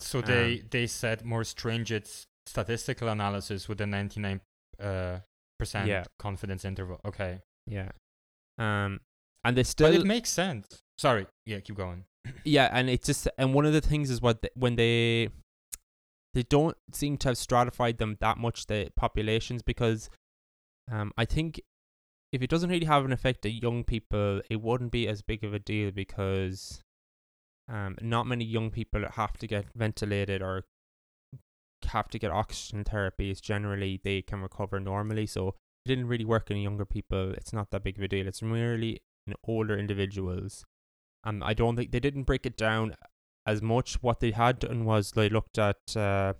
So 0.00 0.20
they 0.20 0.62
they 0.70 0.86
said 0.86 1.24
more 1.24 1.44
stringent 1.44 2.26
statistical 2.44 3.08
analysis 3.08 3.68
with 3.68 3.80
a 3.80 3.86
99 3.86 4.40
uh, 4.78 5.20
percent 5.58 5.88
Yeah. 5.88 6.04
confidence 6.18 6.64
interval. 6.64 7.00
Okay, 7.04 7.40
Yeah. 7.66 7.90
Um, 8.58 9.00
and 9.44 9.56
they 9.56 9.62
still 9.62 9.88
but 9.88 10.00
it 10.00 10.06
makes 10.06 10.30
sense. 10.30 10.82
Sorry, 10.98 11.26
yeah, 11.44 11.60
keep 11.60 11.76
going. 11.76 12.04
yeah, 12.44 12.68
and 12.72 12.88
it's 12.88 13.06
just 13.06 13.28
and 13.38 13.54
one 13.54 13.66
of 13.66 13.72
the 13.72 13.80
things 13.80 14.10
is 14.10 14.20
what 14.20 14.42
the, 14.42 14.50
when 14.54 14.76
they 14.76 15.28
they 16.34 16.42
don't 16.42 16.76
seem 16.92 17.16
to 17.18 17.28
have 17.28 17.38
stratified 17.38 17.98
them 17.98 18.16
that 18.20 18.38
much 18.38 18.66
the 18.66 18.90
populations 18.96 19.62
because 19.62 20.10
um 20.90 21.12
I 21.16 21.24
think 21.24 21.60
if 22.32 22.42
it 22.42 22.50
doesn't 22.50 22.70
really 22.70 22.86
have 22.86 23.04
an 23.04 23.12
effect 23.12 23.46
on 23.46 23.52
young 23.52 23.84
people, 23.84 24.42
it 24.50 24.60
wouldn't 24.60 24.90
be 24.90 25.06
as 25.08 25.22
big 25.22 25.44
of 25.44 25.54
a 25.54 25.58
deal 25.58 25.90
because 25.90 26.80
um 27.68 27.96
not 28.00 28.26
many 28.26 28.44
young 28.44 28.70
people 28.70 29.04
have 29.12 29.36
to 29.38 29.46
get 29.46 29.66
ventilated 29.74 30.42
or 30.42 30.64
have 31.86 32.08
to 32.08 32.18
get 32.18 32.30
oxygen 32.30 32.84
therapy. 32.84 33.32
therapies. 33.32 33.40
Generally, 33.40 34.00
they 34.02 34.22
can 34.22 34.40
recover 34.40 34.80
normally, 34.80 35.26
so 35.26 35.54
didn't 35.86 36.08
really 36.08 36.24
work 36.24 36.50
in 36.50 36.58
younger 36.58 36.84
people. 36.84 37.32
It's 37.32 37.52
not 37.52 37.70
that 37.70 37.84
big 37.84 37.96
of 37.96 38.04
a 38.04 38.08
deal. 38.08 38.26
It's 38.26 38.42
merely 38.42 39.00
in 39.26 39.34
older 39.46 39.76
individuals. 39.78 40.64
Um, 41.24 41.42
I 41.42 41.54
don't 41.54 41.76
think 41.76 41.90
they 41.90 42.00
didn't 42.00 42.24
break 42.24 42.46
it 42.46 42.56
down 42.56 42.94
as 43.46 43.62
much. 43.62 44.02
What 44.02 44.20
they 44.20 44.32
had 44.32 44.58
done 44.58 44.84
was 44.84 45.12
they 45.12 45.28
looked 45.28 45.58
at 45.58 45.96
uh, 45.96 46.34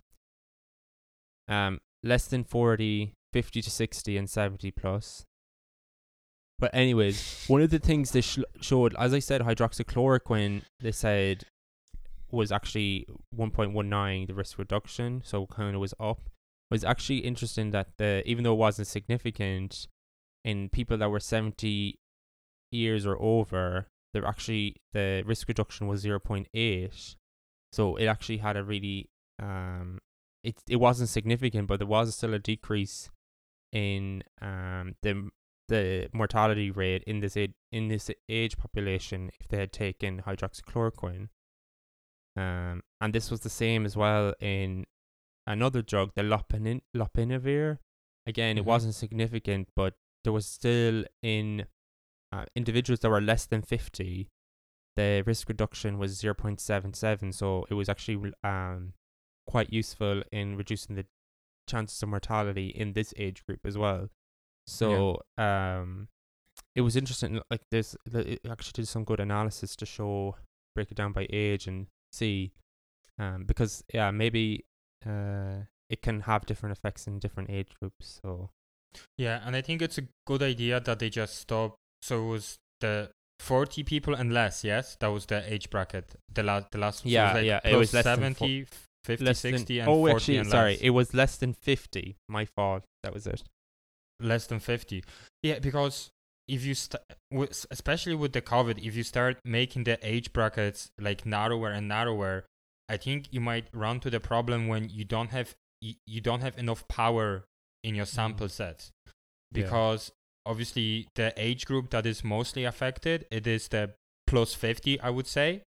um 1.48 1.78
less 2.02 2.26
than 2.26 2.44
40, 2.44 3.12
50 3.32 3.62
to 3.62 3.70
60, 3.70 4.16
and 4.16 4.30
70 4.30 4.70
plus. 4.70 5.24
But 6.58 6.74
anyways, 6.74 7.44
one 7.48 7.60
of 7.60 7.70
the 7.70 7.78
things 7.78 8.12
they 8.12 8.22
sh- 8.22 8.38
showed, 8.60 8.94
as 8.98 9.12
I 9.12 9.18
said, 9.18 9.42
hydroxychloroquine, 9.42 10.62
they 10.80 10.92
said 10.92 11.44
was 12.30 12.50
actually 12.50 13.06
1.19 13.36 14.26
the 14.26 14.34
risk 14.34 14.58
reduction, 14.58 15.22
so 15.24 15.46
kind 15.46 15.74
of 15.74 15.80
was 15.80 15.94
up. 16.00 16.30
Was 16.70 16.84
actually 16.84 17.18
interesting 17.18 17.70
that 17.70 17.96
the 17.96 18.22
even 18.28 18.44
though 18.44 18.54
it 18.54 18.58
wasn't 18.58 18.88
significant 18.88 19.86
in 20.44 20.68
people 20.68 20.96
that 20.98 21.10
were 21.10 21.20
70 21.20 21.98
years 22.72 23.06
or 23.06 23.16
over, 23.20 23.86
there 24.12 24.24
actually 24.24 24.76
the 24.92 25.22
risk 25.26 25.46
reduction 25.48 25.86
was 25.86 26.04
0.8. 26.04 27.16
So 27.72 27.96
it 27.96 28.06
actually 28.06 28.38
had 28.38 28.56
a 28.56 28.64
really 28.64 29.10
um 29.38 30.00
it 30.42 30.56
it 30.68 30.76
wasn't 30.76 31.08
significant, 31.08 31.68
but 31.68 31.78
there 31.78 31.86
was 31.86 32.14
still 32.16 32.34
a 32.34 32.38
decrease 32.38 33.10
in 33.72 34.22
um 34.40 34.94
the 35.02 35.30
the 35.68 36.08
mortality 36.12 36.70
rate 36.70 37.02
in 37.06 37.20
this 37.20 37.36
age, 37.36 37.52
in 37.72 37.88
this 37.88 38.10
age 38.28 38.56
population 38.56 39.30
if 39.40 39.48
they 39.48 39.58
had 39.58 39.72
taken 39.72 40.22
hydroxychloroquine. 40.22 41.28
Um, 42.36 42.82
and 43.00 43.12
this 43.12 43.30
was 43.30 43.40
the 43.40 43.50
same 43.50 43.86
as 43.86 43.96
well 43.96 44.34
in 44.40 44.86
another 45.46 45.82
drug, 45.82 46.12
the 46.14 46.22
lopinavir. 46.22 47.78
Again, 48.26 48.58
it 48.58 48.62
Mhm. 48.62 48.66
wasn't 48.66 48.94
significant, 48.94 49.68
but 49.76 49.94
there 50.24 50.32
was 50.32 50.46
still 50.46 51.04
in 51.22 51.66
uh, 52.32 52.44
individuals 52.56 53.00
that 53.00 53.08
were 53.08 53.20
less 53.20 53.46
than 53.46 53.62
50, 53.62 54.28
the 54.96 55.22
risk 55.24 55.48
reduction 55.48 55.96
was 55.96 56.18
0.77. 56.20 57.32
So 57.32 57.66
it 57.70 57.74
was 57.74 57.88
actually 57.88 58.32
um, 58.42 58.94
quite 59.46 59.72
useful 59.72 60.22
in 60.32 60.56
reducing 60.56 60.96
the 60.96 61.06
chances 61.68 62.02
of 62.02 62.08
mortality 62.08 62.68
in 62.68 62.94
this 62.94 63.14
age 63.16 63.44
group 63.46 63.64
as 63.64 63.78
well. 63.78 64.10
So 64.66 65.22
um, 65.38 66.08
it 66.74 66.80
was 66.80 66.96
interesting. 66.96 67.40
Like 67.50 67.62
this, 67.70 67.96
it 68.12 68.40
actually 68.50 68.72
did 68.82 68.88
some 68.88 69.04
good 69.04 69.20
analysis 69.20 69.76
to 69.76 69.86
show, 69.86 70.36
break 70.74 70.90
it 70.90 70.96
down 70.96 71.12
by 71.12 71.28
age 71.30 71.68
and 71.68 71.86
see, 72.12 72.52
um, 73.18 73.44
because 73.44 73.84
yeah, 73.94 74.10
maybe 74.10 74.64
uh, 75.04 75.64
it 75.90 76.02
can 76.02 76.22
have 76.22 76.46
different 76.46 76.76
effects 76.76 77.06
in 77.06 77.18
different 77.18 77.50
age 77.50 77.68
groups. 77.80 78.20
So 78.22 78.50
Yeah, 79.18 79.40
and 79.44 79.56
I 79.56 79.62
think 79.62 79.82
it's 79.82 79.98
a 79.98 80.04
good 80.26 80.42
idea 80.42 80.80
that 80.80 80.98
they 80.98 81.10
just 81.10 81.38
stop. 81.38 81.76
So 82.02 82.24
it 82.24 82.28
was 82.28 82.56
the 82.80 83.10
40 83.40 83.82
people 83.84 84.14
and 84.14 84.32
less, 84.32 84.64
yes? 84.64 84.96
That 85.00 85.08
was 85.08 85.26
the 85.26 85.42
age 85.52 85.68
bracket. 85.70 86.14
The 86.32 86.42
last, 86.42 86.66
the 86.72 86.78
last 86.78 87.00
so 87.00 87.02
it 87.02 87.04
was 87.06 87.12
Yeah, 87.12 87.32
like 87.34 87.44
yeah, 87.44 87.60
it 87.64 87.76
was 87.76 87.92
less 87.92 88.04
than 88.04 88.34
70, 88.34 88.66
50, 89.04 89.24
less 89.24 89.38
60, 89.40 89.64
than, 89.78 89.88
and 89.88 89.88
oh, 89.90 90.00
40 90.06 90.14
actually, 90.14 90.36
and 90.38 90.48
sorry, 90.48 90.72
less. 90.72 90.80
it 90.80 90.90
was 90.90 91.14
less 91.14 91.36
than 91.36 91.52
fifty. 91.52 92.16
My 92.28 92.44
fault. 92.44 92.84
That 93.02 93.12
was 93.14 93.26
it. 93.26 93.42
less 94.18 94.46
than 94.46 94.58
50 94.60 95.04
yeah 95.42 95.58
because 95.58 96.08
if 96.48 96.64
you 96.64 96.74
st- 96.74 97.02
with, 97.30 97.66
especially 97.70 98.14
with 98.14 98.32
the 98.32 98.40
covid 98.40 98.78
if 98.82 98.96
you 98.96 99.02
start 99.02 99.36
making 99.44 99.84
the 99.84 99.98
age 100.02 100.32
brackets 100.32 100.88
like 100.98 101.26
narrower 101.26 101.68
and 101.70 101.86
narrower 101.86 102.46
i 102.88 102.96
think 102.96 103.26
you 103.30 103.40
might 103.40 103.66
run 103.72 104.00
to 104.00 104.10
the 104.10 104.20
problem 104.20 104.68
when 104.68 104.88
you 104.88 105.04
don't 105.04 105.30
have 105.30 105.54
you, 105.80 105.94
you 106.06 106.20
don't 106.20 106.40
have 106.40 106.56
enough 106.58 106.86
power 106.88 107.44
in 107.84 107.94
your 107.94 108.06
sample 108.06 108.48
set 108.48 108.90
Yeah. 109.52 109.62
because 109.62 110.12
obviously 110.44 111.08
the 111.14 111.32
age 111.36 111.66
group 111.66 111.90
that 111.90 112.06
is 112.06 112.22
mostly 112.24 112.64
affected 112.64 113.26
it 113.30 113.46
is 113.46 113.68
the 113.68 113.94
plus 114.26 114.54
50 114.54 115.00
i 115.00 115.10
would 115.10 115.26
say 115.26 115.62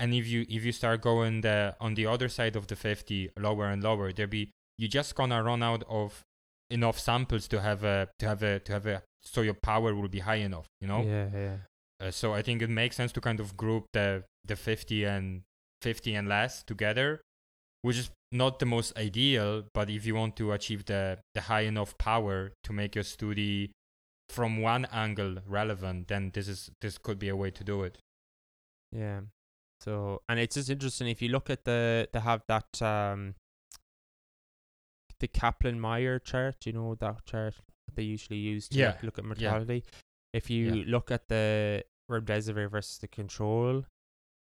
and 0.00 0.12
if 0.14 0.26
you 0.26 0.44
if 0.48 0.64
you 0.64 0.72
start 0.72 1.00
going 1.02 1.40
the 1.42 1.76
on 1.80 1.94
the 1.94 2.06
other 2.06 2.28
side 2.28 2.56
of 2.56 2.66
the 2.66 2.76
50 2.76 3.30
lower 3.38 3.66
and 3.66 3.82
lower 3.82 4.12
there 4.12 4.26
be 4.26 4.50
you 4.78 4.88
just 4.88 5.14
gonna 5.14 5.42
run 5.42 5.62
out 5.62 5.84
of 5.88 6.22
enough 6.70 6.98
samples 6.98 7.46
to 7.48 7.60
have 7.60 7.84
a 7.84 8.08
to 8.18 8.26
have 8.26 8.42
a 8.42 8.58
to 8.60 8.72
have 8.72 8.86
a 8.86 9.02
so 9.22 9.40
your 9.42 9.54
power 9.54 9.94
will 9.94 10.08
be 10.08 10.20
high 10.20 10.42
enough 10.48 10.66
you 10.80 10.88
know 10.88 11.02
Yeah, 11.02 11.28
yeah. 11.32 11.56
uh, 12.00 12.10
so 12.10 12.34
i 12.34 12.42
think 12.42 12.62
it 12.62 12.70
makes 12.70 12.96
sense 12.96 13.12
to 13.12 13.20
kind 13.20 13.38
of 13.40 13.56
group 13.56 13.84
the 13.92 14.24
the 14.44 14.56
50 14.56 15.04
and 15.04 15.42
50 15.84 16.14
and 16.18 16.26
less 16.28 16.62
together 16.72 17.08
which 17.82 17.98
is 18.02 18.08
not 18.32 18.58
the 18.58 18.66
most 18.76 18.90
ideal 19.06 19.50
but 19.76 19.86
if 19.90 20.02
you 20.08 20.14
want 20.20 20.34
to 20.40 20.52
achieve 20.56 20.82
the 20.92 21.02
the 21.36 21.42
high 21.50 21.66
enough 21.72 21.92
power 21.98 22.36
to 22.66 22.70
make 22.80 22.92
your 22.98 23.04
study 23.04 23.70
from 24.36 24.50
one 24.72 24.84
angle 25.04 25.34
relevant 25.46 26.08
then 26.08 26.30
this 26.34 26.48
is 26.54 26.60
this 26.82 26.96
could 27.04 27.18
be 27.18 27.28
a 27.28 27.36
way 27.42 27.50
to 27.58 27.62
do 27.72 27.76
it 27.88 27.98
Yeah. 28.92 29.20
So 29.84 29.94
and 30.28 30.36
it's 30.42 30.54
just 30.58 30.70
interesting 30.70 31.08
if 31.14 31.20
you 31.22 31.28
look 31.36 31.48
at 31.54 31.62
the 31.70 32.08
they 32.12 32.20
have 32.30 32.42
that 32.52 32.70
um 32.92 33.34
the 35.20 35.28
Kaplan 35.28 35.78
Meier 35.80 36.18
chart, 36.30 36.56
you 36.66 36.72
know 36.72 36.94
that 37.04 37.24
chart 37.30 37.54
they 37.96 38.02
usually 38.16 38.38
use 38.54 38.68
to 38.68 38.78
Yeah, 38.78 38.90
like, 38.92 39.02
look 39.06 39.18
at 39.18 39.24
mortality. 39.24 39.80
yeah. 39.84 39.98
If 40.40 40.50
you 40.54 40.64
Yeah. 40.74 40.84
look 40.94 41.10
at 41.16 41.28
the 41.28 41.84
remdesivir 42.10 42.70
versus 42.70 42.98
the 42.98 43.08
control, 43.08 43.84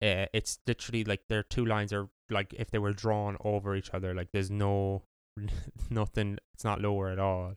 uh, 0.02 0.26
it's 0.32 0.58
literally 0.66 1.04
like 1.04 1.22
their 1.28 1.42
two 1.42 1.64
lines 1.66 1.92
are 1.92 2.08
like 2.30 2.54
if 2.54 2.70
they 2.70 2.78
were 2.78 2.92
drawn 2.92 3.36
over 3.44 3.74
each 3.76 3.90
other. 3.92 4.14
Like 4.14 4.28
there's 4.32 4.50
no 4.50 5.02
nothing. 5.90 6.38
It's 6.54 6.64
not 6.64 6.80
lower 6.80 7.08
at 7.10 7.18
all. 7.18 7.54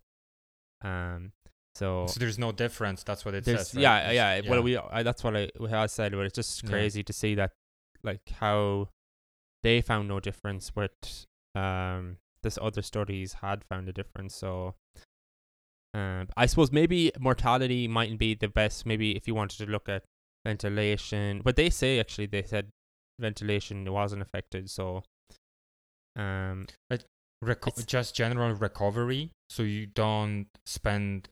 Um. 0.81 1.31
So 1.75 2.05
so 2.07 2.19
there's 2.19 2.37
no 2.37 2.51
difference 2.51 3.01
that's 3.03 3.25
what 3.25 3.33
it 3.33 3.45
says 3.45 3.73
right? 3.73 3.81
yeah 3.81 3.97
It's- 4.11 4.13
yeah, 4.45 4.49
well 4.51 4.61
we 4.61 4.77
I, 4.77 5.01
that's 5.01 5.23
what 5.23 5.35
I 5.35 5.85
said 5.87 6.11
but 6.11 6.19
it's 6.27 6.35
just 6.35 6.61
Yeah. 6.63 6.69
crazy 6.69 7.01
to 7.01 7.11
see 7.11 7.33
that 7.33 7.49
like 8.03 8.21
how 8.39 8.89
they 9.63 9.81
found 9.81 10.07
no 10.07 10.19
difference 10.19 10.69
but 10.69 11.25
um 11.55 12.17
this 12.43 12.59
other 12.61 12.83
studies 12.83 13.33
had 13.41 13.63
found 13.63 13.89
a 13.89 13.91
difference 13.91 14.35
so 14.35 14.75
um 15.95 16.27
I 16.37 16.45
suppose 16.45 16.71
maybe 16.71 17.11
mortality 17.19 17.87
mightn't 17.87 18.19
be 18.19 18.35
the 18.35 18.47
best 18.49 18.85
maybe 18.85 19.15
if 19.15 19.27
you 19.27 19.33
wanted 19.33 19.57
to 19.65 19.71
look 19.71 19.89
at 19.89 20.03
ventilation 20.45 21.41
but 21.43 21.55
they 21.55 21.69
say 21.69 21.99
actually 21.99 22.25
they 22.25 22.43
said 22.43 22.69
ventilation 23.19 23.91
wasn't 23.91 24.21
affected 24.21 24.69
so 24.69 25.03
um 26.15 26.65
Reco- 27.43 27.85
just 27.85 28.15
general 28.15 28.53
recovery? 28.53 29.31
So 29.49 29.63
you 29.63 29.85
don't 29.85 30.47
spend 30.65 31.27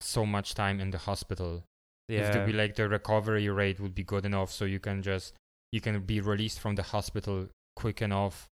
so 0.00 0.24
much 0.24 0.54
time 0.54 0.78
in 0.78 0.90
the 0.90 0.98
hospital? 0.98 1.64
If 2.08 2.30
to 2.30 2.46
be 2.46 2.52
like 2.52 2.76
the 2.76 2.88
recovery 2.88 3.48
rate 3.48 3.80
would 3.80 3.94
be 3.94 4.04
good 4.04 4.24
enough 4.24 4.52
so 4.52 4.64
you 4.64 4.78
can 4.78 5.02
just 5.02 5.34
you 5.72 5.80
can 5.80 6.00
be 6.02 6.20
released 6.20 6.60
from 6.60 6.76
the 6.76 6.84
hospital 6.84 7.48
quick 7.74 8.00
enough 8.00 8.46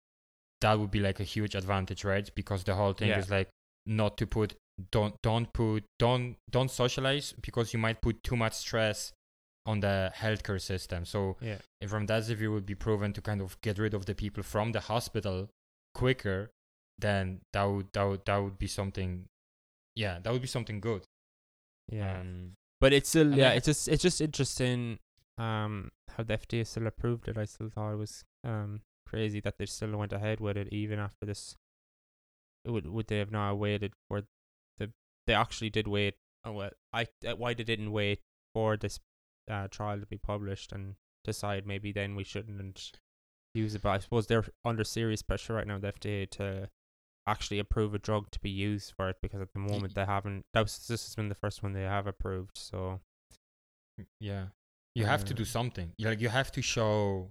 that 0.62 0.78
would 0.78 0.90
be 0.90 1.00
like 1.00 1.20
a 1.20 1.24
huge 1.24 1.54
advantage 1.54 2.02
right? 2.04 2.30
Because 2.34 2.64
the 2.64 2.74
whole 2.74 2.94
thing 2.94 3.10
Yeah. 3.10 3.18
is 3.18 3.28
like 3.28 3.50
not 3.84 4.16
to 4.16 4.26
put 4.26 4.54
don't 4.90 5.14
don't 5.22 5.52
put 5.52 5.84
don't 5.98 6.36
don't 6.50 6.70
socialize 6.70 7.34
because 7.42 7.74
you 7.74 7.78
might 7.78 8.00
put 8.00 8.22
too 8.22 8.36
much 8.36 8.54
stress 8.54 9.12
on 9.64 9.80
the 9.80 10.12
healthcare 10.16 10.60
system 10.60 11.04
so 11.04 11.36
yeah 11.40 11.58
if 11.80 11.90
remdesivir 11.90 12.50
would 12.52 12.66
be 12.66 12.74
proven 12.74 13.12
to 13.12 13.20
kind 13.22 13.40
of 13.40 13.60
get 13.60 13.78
rid 13.78 13.94
of 13.94 14.06
the 14.06 14.14
people 14.14 14.42
from 14.42 14.72
the 14.72 14.80
hospital 14.80 15.48
quicker 15.94 16.50
then 16.98 17.40
that 17.52 17.64
would 17.64 17.86
that 17.92 18.04
would 18.04 18.24
that 18.26 18.36
would 18.38 18.58
be 18.58 18.66
something. 18.66 19.26
Yeah, 19.96 20.18
that 20.22 20.32
would 20.32 20.42
be 20.42 20.48
something 20.48 20.80
good. 20.80 21.02
Yeah. 21.88 22.20
Um, 22.20 22.52
But 22.80 22.92
it's 22.92 23.08
still 23.08 23.28
And 23.28 23.36
yeah, 23.36 23.50
I- 23.50 23.54
it's 23.54 23.66
just 23.66 23.88
it's 23.88 24.02
just 24.02 24.20
interesting 24.20 24.98
um 25.38 25.90
how 26.16 26.22
the 26.22 26.34
FDA 26.34 26.64
still 26.66 26.86
approved 26.86 27.28
it. 27.28 27.36
I 27.38 27.44
still 27.46 27.70
thought 27.70 27.92
it 27.94 27.96
was 27.96 28.24
um 28.44 28.82
crazy 29.06 29.40
that 29.40 29.58
they 29.58 29.66
still 29.66 29.96
went 29.96 30.12
ahead 30.12 30.38
with 30.40 30.56
it 30.56 30.68
even 30.72 30.98
after 30.98 31.26
this. 31.26 31.56
Would 32.66 32.86
would 32.86 33.06
they 33.08 33.18
have 33.18 33.32
not 33.32 33.54
waited 33.58 33.94
for 34.08 34.22
the 34.78 34.92
they 35.26 35.34
actually 35.34 35.70
did 35.70 35.88
wait 35.88 36.14
oh 36.44 36.52
well 36.52 36.70
I 36.92 37.06
uh, 37.26 37.34
why 37.36 37.54
they 37.54 37.64
didn't 37.64 37.90
wait 37.92 38.20
for 38.54 38.76
this 38.76 39.00
uh, 39.50 39.68
trial 39.68 39.98
to 40.00 40.06
be 40.06 40.18
published 40.18 40.72
and 40.72 40.94
decide 41.24 41.66
maybe 41.66 41.92
then 41.92 42.14
we 42.14 42.24
shouldn't 42.24 42.92
use 43.54 43.74
it 43.74 43.82
but 43.82 43.90
I 43.90 43.98
suppose 43.98 44.26
they're 44.26 44.44
under 44.64 44.84
serious 44.84 45.22
pressure 45.22 45.54
right 45.54 45.66
now 45.66 45.78
the 45.78 45.92
FDA 45.92 46.28
to 46.30 46.68
actually 47.26 47.58
approve 47.60 47.94
a 47.94 47.98
drug 47.98 48.30
to 48.32 48.40
be 48.40 48.50
used 48.50 48.92
for 48.96 49.08
it 49.10 49.16
because 49.22 49.40
at 49.40 49.52
the 49.52 49.60
moment 49.60 49.94
they 49.94 50.04
haven't 50.04 50.44
that 50.54 50.62
was 50.62 50.86
this 50.88 51.04
has 51.06 51.14
been 51.14 51.28
the 51.28 51.34
first 51.36 51.62
one 51.62 51.72
they 51.72 51.82
have 51.82 52.06
approved 52.06 52.56
so 52.58 53.00
yeah, 54.20 54.46
you 54.94 55.04
have 55.04 55.24
to 55.26 55.34
do 55.34 55.42
Um, 55.42 55.46
something. 55.46 55.92
You 55.98 56.08
like 56.08 56.20
you 56.20 56.30
have 56.30 56.50
to 56.52 56.62
show 56.62 57.30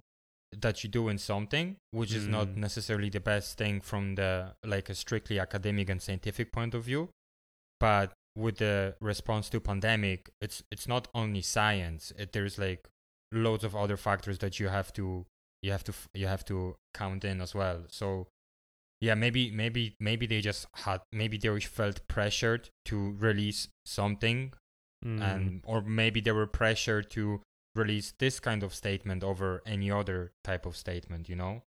that 0.58 0.84
you're 0.84 0.92
doing 0.92 1.18
something, 1.18 1.78
which 1.92 2.14
is 2.14 2.28
not 2.28 2.48
Mm. 2.50 2.58
necessarily 2.58 3.10
the 3.10 3.20
best 3.20 3.58
thing 3.58 3.82
from 3.82 4.16
the 4.16 4.56
like 4.64 4.90
a 4.90 4.96
strictly 4.96 5.40
academic 5.40 5.90
and 5.90 6.02
scientific 6.02 6.52
point 6.52 6.74
of 6.76 6.84
view. 6.84 7.10
But 7.80 8.14
with 8.36 8.58
the 8.58 8.96
response 9.02 9.50
to 9.50 9.60
pandemic, 9.60 10.32
it's 10.42 10.64
it's 10.72 10.88
not 10.88 11.08
only 11.14 11.42
science. 11.42 12.14
It, 12.18 12.34
there's 12.34 12.58
like 12.58 12.88
loads 13.32 13.64
of 13.64 13.76
other 13.76 13.98
factors 13.98 14.40
that 14.40 14.60
you 14.60 14.70
have 14.70 14.94
to 14.94 15.26
you 15.62 15.72
have 15.72 15.84
to 15.86 15.94
you 16.14 16.28
have 16.28 16.46
to 16.46 16.76
count 16.94 17.24
in 17.24 17.42
as 17.42 17.54
well. 17.54 17.84
So 17.90 18.28
yeah, 19.00 19.16
maybe 19.16 19.52
maybe 19.52 19.96
maybe 20.00 20.28
they 20.28 20.42
just 20.42 20.68
had 20.74 21.02
maybe 21.12 21.38
they 21.38 21.60
felt 21.60 22.08
pressured 22.08 22.70
to 22.86 23.16
release 23.20 23.68
something 23.86 24.54
mm, 25.06 25.22
and 25.22 25.62
or 25.66 25.82
maybe 25.82 26.22
they 26.22 26.32
were 26.32 26.48
pressured 26.48 27.10
to 27.12 27.42
release 27.76 28.14
this 28.20 28.40
kind 28.40 28.64
of 28.64 28.74
statement 28.74 29.24
over 29.24 29.62
any 29.66 29.90
other 29.90 30.34
type 30.44 30.66
of 30.66 30.76
statement 30.76 31.30
you 31.30 31.36
know 31.36 31.64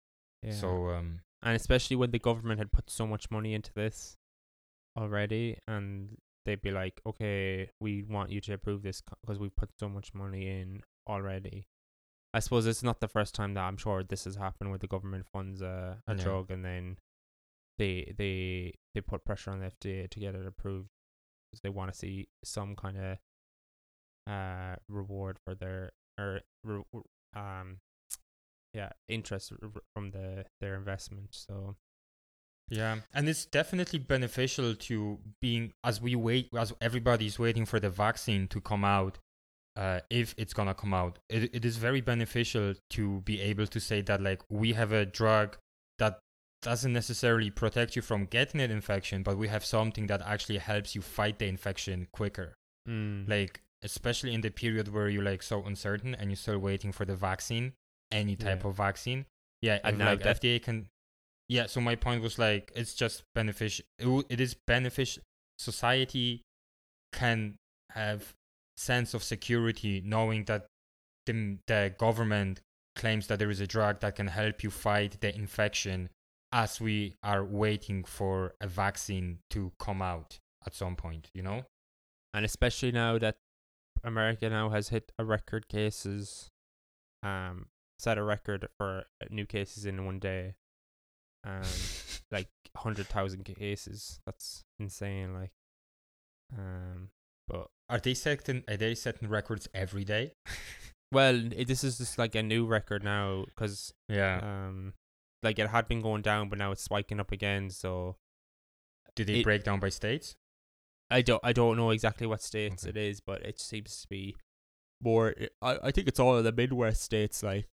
yeah. 0.44 0.54
so 0.54 0.90
um 0.90 1.20
and 1.44 1.56
especially 1.56 1.96
when 1.96 2.12
the 2.12 2.20
government 2.20 2.58
had 2.58 2.72
put 2.72 2.90
so 2.90 3.06
much 3.06 3.30
money 3.30 3.54
into 3.54 3.72
this 3.74 4.16
already 4.98 5.58
and 5.68 6.18
they'd 6.50 6.62
be 6.62 6.72
like 6.72 7.00
okay 7.06 7.70
we 7.80 8.04
want 8.04 8.32
you 8.32 8.42
to 8.42 8.54
approve 8.54 8.82
this 8.82 9.02
because 9.22 9.38
we've 9.40 9.56
put 9.56 9.70
so 9.80 9.88
much 9.88 10.14
money 10.14 10.48
in 10.48 10.82
already. 11.08 11.68
I 12.34 12.40
suppose 12.40 12.66
it's 12.68 12.84
not 12.84 13.00
the 13.00 13.08
first 13.08 13.34
time 13.36 13.54
that 13.54 13.62
i'm 13.62 13.78
sure 13.78 14.04
this 14.04 14.26
has 14.26 14.36
happened 14.36 14.70
where 14.70 14.80
the 14.80 14.88
government 14.88 15.26
funds 15.32 15.62
a, 15.62 16.02
a 16.08 16.14
drug 16.24 16.52
and 16.52 16.64
then 16.66 16.98
they 17.78 18.14
they 18.18 18.74
they 18.94 19.02
put 19.02 19.24
pressure 19.26 19.52
on 19.52 19.60
the 19.60 19.72
fda 19.72 20.10
to 20.10 20.20
get 20.20 20.36
it 20.36 20.46
approved 20.46 20.90
because 21.52 21.62
they 21.62 21.70
want 21.70 21.92
to 21.92 21.98
see 21.98 22.28
some 22.44 22.76
kind 22.76 22.98
of 22.98 23.18
uh 24.32 24.76
reward 24.88 25.38
for 25.44 25.56
their 25.56 25.92
or 26.20 26.42
re- 26.64 26.84
um 27.36 27.78
yeah 28.74 28.90
interest 29.08 29.54
from 29.94 30.12
the 30.12 30.46
their 30.62 30.76
investment 30.76 31.30
so 31.32 31.76
yeah 32.70 32.98
and 33.14 33.28
it's 33.30 33.46
definitely 33.46 34.00
beneficial 34.00 34.76
to 34.76 35.20
being 35.42 35.72
as 35.84 36.02
we 36.02 36.16
wait 36.16 36.50
as 36.58 36.74
everybody's 36.82 37.38
waiting 37.40 37.66
for 37.66 37.80
the 37.80 37.90
vaccine 37.90 38.48
to 38.48 38.62
come 38.62 38.84
out 38.84 39.18
uh, 39.76 40.00
if 40.10 40.36
it's 40.38 40.54
gonna 40.54 40.74
come 40.74 40.94
out 40.94 41.20
it, 41.30 41.54
it 41.56 41.64
is 41.66 41.78
very 41.78 42.02
beneficial 42.02 42.74
to 42.90 43.22
be 43.22 43.40
able 43.40 43.66
to 43.68 43.80
say 43.80 44.02
that 44.02 44.22
like 44.22 44.42
we 44.50 44.74
have 44.74 44.92
a 44.92 45.06
drug 45.06 45.58
that 46.00 46.20
doesn't 46.62 46.92
necessarily 46.92 47.50
protect 47.50 47.96
you 47.96 48.02
from 48.02 48.26
getting 48.26 48.60
an 48.60 48.72
infection 48.72 49.24
but 49.24 49.38
we 49.38 49.48
have 49.48 49.64
something 49.64 50.08
that 50.08 50.22
actually 50.26 50.58
helps 50.58 50.96
you 50.96 51.02
fight 51.02 51.40
the 51.40 51.46
infection 51.48 52.08
quicker 52.12 52.56
mm. 52.88 53.28
like 53.30 53.62
especially 53.82 54.34
in 54.34 54.42
the 54.42 54.50
period 54.50 54.94
where 54.94 55.08
you're 55.08 55.24
like 55.24 55.42
so 55.42 55.64
uncertain 55.64 56.14
and 56.14 56.30
you're 56.30 56.36
still 56.36 56.60
waiting 56.60 56.92
for 56.92 57.06
the 57.06 57.16
vaccine 57.16 57.72
any 58.12 58.36
type 58.36 58.64
Yeah. 58.64 58.70
of 58.70 58.76
vaccine 58.76 59.26
yeah 59.62 59.76
And 59.76 59.86
and 59.86 59.98
now 60.00 60.10
like 60.12 60.24
that- 60.24 60.42
fda 60.42 60.62
can 60.62 60.90
yeah 61.50 61.66
so 61.66 61.82
my 61.82 61.96
point 61.96 62.22
was 62.22 62.40
like 62.40 62.72
it's 62.76 62.94
just 62.94 63.24
beneficial 63.36 63.84
it, 63.98 64.06
w- 64.06 64.24
it 64.30 64.40
is 64.40 64.56
beneficial 64.68 65.22
society 65.58 66.42
can 67.12 67.56
have 67.92 68.34
sense 68.78 69.14
of 69.14 69.24
security 69.24 70.02
knowing 70.06 70.46
that 70.46 70.68
the, 71.26 71.58
the 71.68 71.94
government 71.98 72.62
claims 72.96 73.28
that 73.28 73.40
there 73.40 73.50
is 73.50 73.60
a 73.60 73.68
drug 73.68 74.00
that 74.00 74.16
can 74.16 74.28
help 74.28 74.64
you 74.64 74.70
fight 74.70 75.20
the 75.22 75.36
infection 75.36 76.10
as 76.52 76.80
we 76.80 77.16
are 77.24 77.44
waiting 77.44 78.04
for 78.04 78.54
a 78.62 78.68
vaccine 78.68 79.40
to 79.50 79.72
come 79.80 80.02
out 80.02 80.40
at 80.66 80.74
some 80.74 80.96
point 80.96 81.30
you 81.34 81.42
know? 81.42 81.66
And 82.34 82.46
especially 82.46 82.92
now 82.92 83.18
that 83.18 83.38
America 84.04 84.50
now 84.50 84.70
has 84.70 84.90
hit 84.90 85.12
a 85.18 85.26
record 85.26 85.68
cases, 85.68 86.50
um, 87.24 87.68
set 87.98 88.18
a 88.18 88.24
record 88.24 88.68
for 88.78 89.04
new 89.30 89.46
cases 89.46 89.86
in 89.86 90.06
one 90.06 90.20
day, 90.20 90.56
um, 91.50 91.64
like 92.32 92.48
hundred 92.76 93.08
thousand 93.08 93.44
cases. 93.44 94.20
That's 94.26 94.64
insane. 94.80 95.34
Like, 95.34 95.52
um, 96.58 97.10
but 97.48 97.68
Are 97.90 98.00
they 98.00 98.14
setting 98.14 98.64
are 98.68 98.78
they 98.78 98.96
setting 98.96 99.30
records 99.30 99.68
every 99.74 100.04
day? 100.04 100.34
well, 101.12 101.36
it, 101.54 101.68
this 101.68 101.84
is 101.84 101.98
just 101.98 102.18
like 102.18 102.36
a 102.36 102.44
new 102.44 102.66
record 102.66 103.04
now 103.04 103.46
because 103.46 103.94
yeah. 104.08 104.40
um, 104.42 104.94
like 105.44 105.60
it 105.60 105.70
had 105.70 105.88
been 105.88 106.02
going 106.02 106.22
down, 106.22 106.50
but 106.50 106.60
now 106.60 106.72
it's 106.72 106.84
spiking 106.84 107.20
up 107.20 107.32
again. 107.32 107.70
So 107.70 108.18
Did 109.16 109.28
they 109.28 109.40
it- 109.40 109.44
break 109.44 109.64
down 109.64 109.80
by 109.80 109.90
states? 109.90 110.36
I 111.12 111.24
don't 111.24 111.44
I 111.44 111.54
don't 111.54 111.76
know 111.76 111.90
exactly 111.90 112.28
what 112.28 112.42
states 112.44 112.84
Okay. 112.86 112.92
it 112.92 113.10
is, 113.10 113.20
but 113.20 113.42
it 113.42 113.60
seems 113.60 114.02
to 114.04 114.08
be 114.08 114.36
more. 115.02 115.34
I 115.60 115.78
I 115.86 115.92
think 115.92 116.08
it's 116.08 116.20
all 116.20 116.42
the 116.44 116.52
Midwest 116.52 117.02
states, 117.02 117.42
like. 117.42 117.66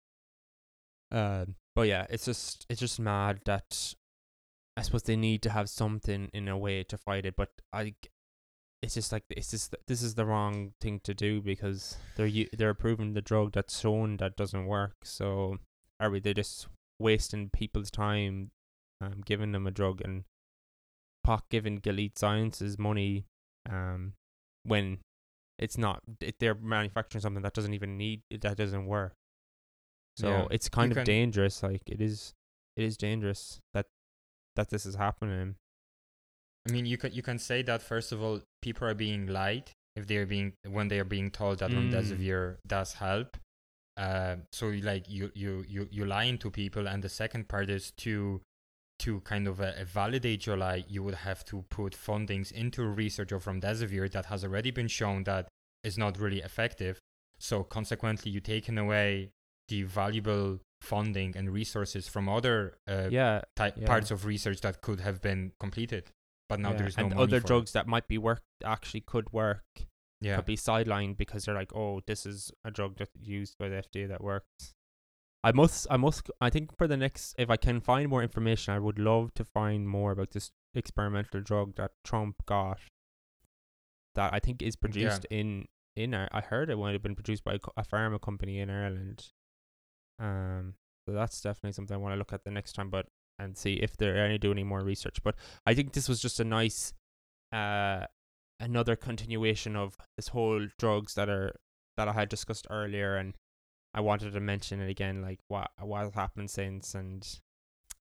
Um, 1.11 1.55
but 1.75 1.87
yeah, 1.87 2.05
it's 2.09 2.25
just 2.25 2.65
it's 2.69 2.79
just 2.79 2.99
mad 2.99 3.41
that 3.45 3.93
I 4.77 4.81
suppose 4.81 5.03
they 5.03 5.15
need 5.15 5.41
to 5.43 5.49
have 5.49 5.69
something 5.69 6.29
in 6.33 6.47
a 6.47 6.57
way 6.57 6.83
to 6.83 6.97
fight 6.97 7.25
it, 7.25 7.35
but 7.35 7.49
I. 7.73 7.95
It's 8.81 8.93
just 8.93 9.11
like 9.11 9.23
it's 9.31 9.49
just 9.49 9.73
this 9.87 10.03
is 10.03 10.13
the 10.13 10.25
wrong 10.25 10.73
thing 10.79 10.99
to 11.05 11.15
do 11.15 11.41
because 11.41 11.97
they're 12.17 12.29
they're 12.53 12.69
approving 12.69 13.13
the 13.13 13.21
drug 13.21 13.53
that's 13.53 13.79
shown 13.79 14.17
that 14.17 14.35
doesn't 14.35 14.67
work. 14.67 14.97
So 15.03 15.57
are 15.99 16.11
we? 16.11 16.19
They're 16.19 16.35
just 16.35 16.67
wasting 16.99 17.49
people's 17.49 17.89
time, 17.89 18.51
um, 19.01 19.21
giving 19.25 19.53
them 19.53 19.65
a 19.65 19.71
drug 19.71 20.01
and 20.01 20.25
POC 21.25 21.41
giving 21.49 21.75
Gilead 21.77 22.17
Sciences 22.17 22.77
money 22.77 23.25
um, 23.69 24.13
when 24.63 24.99
it's 25.57 25.77
not 25.77 26.01
it, 26.21 26.35
they're 26.39 26.55
manufacturing 26.55 27.21
something 27.21 27.43
that 27.43 27.53
doesn't 27.53 27.73
even 27.73 27.97
need 27.97 28.21
that 28.41 28.57
doesn't 28.57 28.85
work. 28.85 29.13
So 30.17 30.27
Yeah. 30.29 30.47
it's 30.51 30.69
kind 30.69 30.91
You 30.93 30.99
of 30.99 31.05
dangerous. 31.05 31.61
Like 31.63 31.83
it 31.87 32.01
is, 32.01 32.33
it 32.75 32.83
is 32.83 32.97
dangerous 32.97 33.61
that 33.73 33.87
that 34.55 34.69
this 34.69 34.85
is 34.85 34.95
happening. 34.95 35.55
I 36.67 36.71
mean, 36.71 36.85
you 36.85 36.97
can 36.97 37.13
you 37.13 37.21
can 37.21 37.37
say 37.39 37.61
that 37.63 37.81
first 37.81 38.11
of 38.11 38.21
all, 38.23 38.41
people 38.61 38.87
are 38.87 38.93
being 38.95 39.27
lied 39.27 39.71
if 39.95 40.07
they're 40.07 40.25
being 40.25 40.53
when 40.67 40.87
they 40.87 40.99
are 40.99 41.05
being 41.05 41.29
told 41.31 41.59
that 41.59 41.71
Mm. 41.71 41.91
remdesivir 41.91 42.57
does 42.67 42.93
help. 42.93 43.37
Uh, 43.97 44.37
so 44.51 44.69
you, 44.69 44.81
like 44.81 45.09
you 45.09 45.31
you 45.35 45.63
you 45.67 45.87
you 45.91 46.05
lying 46.05 46.37
to 46.39 46.49
people, 46.49 46.87
and 46.87 47.03
the 47.03 47.09
second 47.09 47.47
part 47.47 47.69
is 47.69 47.91
to 47.91 48.41
to 48.99 49.19
kind 49.21 49.47
of 49.47 49.59
uh, 49.59 49.73
validate 49.83 50.45
your 50.45 50.55
lie, 50.57 50.85
you 50.87 51.03
would 51.03 51.15
have 51.15 51.43
to 51.43 51.63
put 51.69 51.93
fundings 51.93 52.51
into 52.51 52.83
research 52.87 53.33
of 53.33 53.43
remdesivir 53.43 54.09
that 54.11 54.25
has 54.27 54.43
already 54.43 54.71
been 54.71 54.87
shown 54.87 55.25
that 55.25 55.49
is 55.83 55.97
not 55.97 56.17
really 56.17 56.39
effective. 56.41 56.97
So 57.37 57.63
consequently, 57.63 58.31
you're 58.31 58.41
taking 58.41 58.77
away 58.77 59.31
the 59.67 59.83
valuable 59.83 60.59
funding 60.81 61.35
and 61.35 61.51
resources 61.51 62.07
from 62.07 62.29
other 62.29 62.77
uh, 62.87 63.07
yeah, 63.09 63.41
ty- 63.55 63.73
yeah. 63.75 63.87
parts 63.87 64.11
of 64.11 64.25
research 64.25 64.61
that 64.61 64.81
could 64.81 64.99
have 64.99 65.21
been 65.21 65.51
completed, 65.59 66.11
but 66.47 66.59
now 66.59 66.71
yeah. 66.71 66.77
there's 66.77 66.97
no 66.97 67.05
and 67.05 67.15
money 67.15 67.23
other 67.23 67.39
for 67.39 67.45
it. 67.45 67.47
drugs 67.47 67.71
that 67.71 67.87
might 67.87 68.07
be 68.07 68.17
work 68.17 68.43
actually 68.63 69.01
could 69.01 69.31
work 69.33 69.63
Yeah, 70.21 70.35
could 70.35 70.45
be 70.45 70.57
sidelined 70.57 71.17
because 71.17 71.45
they're 71.45 71.55
like, 71.55 71.75
oh, 71.75 72.01
this 72.05 72.25
is 72.25 72.51
a 72.63 72.71
drug 72.71 72.97
that's 72.97 73.11
used 73.19 73.57
by 73.57 73.69
the 73.69 73.83
FDA 73.83 74.07
that 74.07 74.23
works. 74.23 74.73
I 75.43 75.51
must, 75.51 75.85
I 75.91 75.97
must, 75.97 76.29
I 76.41 76.49
think 76.49 76.75
for 76.75 76.87
the 76.87 76.97
next, 76.97 77.35
if 77.37 77.51
I 77.51 77.57
can 77.57 77.79
find 77.79 78.09
more 78.09 78.23
information, 78.23 78.73
I 78.73 78.79
would 78.79 78.97
love 78.97 79.31
to 79.35 79.43
find 79.43 79.87
more 79.87 80.11
about 80.11 80.31
this 80.31 80.49
experimental 80.73 81.41
drug 81.41 81.75
that 81.75 81.91
Trump 82.03 82.37
got. 82.47 82.79
That 84.15 84.33
I 84.33 84.39
think 84.39 84.61
is 84.61 84.75
produced 84.75 85.25
in 85.29 85.67
in 85.95 86.13
Ar- 86.13 86.29
I 86.31 86.41
heard 86.41 86.69
it 86.69 86.77
might 86.77 86.93
have 86.93 87.03
been 87.03 87.15
produced 87.15 87.43
by 87.43 87.59
a 87.77 87.83
pharma 87.83 88.19
company 88.19 88.59
in 88.59 88.69
Ireland. 88.69 89.27
Um, 90.19 90.75
so 91.07 91.13
that's 91.13 91.41
definitely 91.41 91.73
something 91.73 91.93
I 91.95 91.99
want 91.99 92.13
to 92.13 92.17
look 92.17 92.33
at 92.33 92.43
the 92.43 92.51
next 92.51 92.73
time, 92.73 92.89
but 92.89 93.07
and 93.37 93.57
see 93.57 93.73
if 93.73 93.97
they're 93.97 94.17
any 94.25 94.37
do 94.37 94.51
any 94.51 94.63
more 94.63 94.81
research. 94.81 95.17
But 95.23 95.35
I 95.65 95.73
think 95.73 95.93
this 95.93 96.07
was 96.07 96.21
just 96.21 96.39
a 96.39 96.43
nice, 96.45 96.93
uh, 97.51 98.05
another 98.59 98.95
continuation 98.95 99.75
of 99.75 99.97
this 100.17 100.29
whole 100.29 100.67
drugs 100.79 101.15
that 101.15 101.29
are 101.29 101.53
that 101.97 102.07
I 102.07 102.13
had 102.13 102.29
discussed 102.29 102.65
earlier, 102.69 103.17
and 103.17 103.35
I 103.93 104.01
wanted 104.01 104.33
to 104.33 104.39
mention 104.39 104.79
it 104.81 104.89
again, 104.89 105.21
like 105.21 105.39
what 105.49 105.69
what 105.81 106.13
happened 106.15 106.49
since, 106.49 106.95
and 106.95 107.21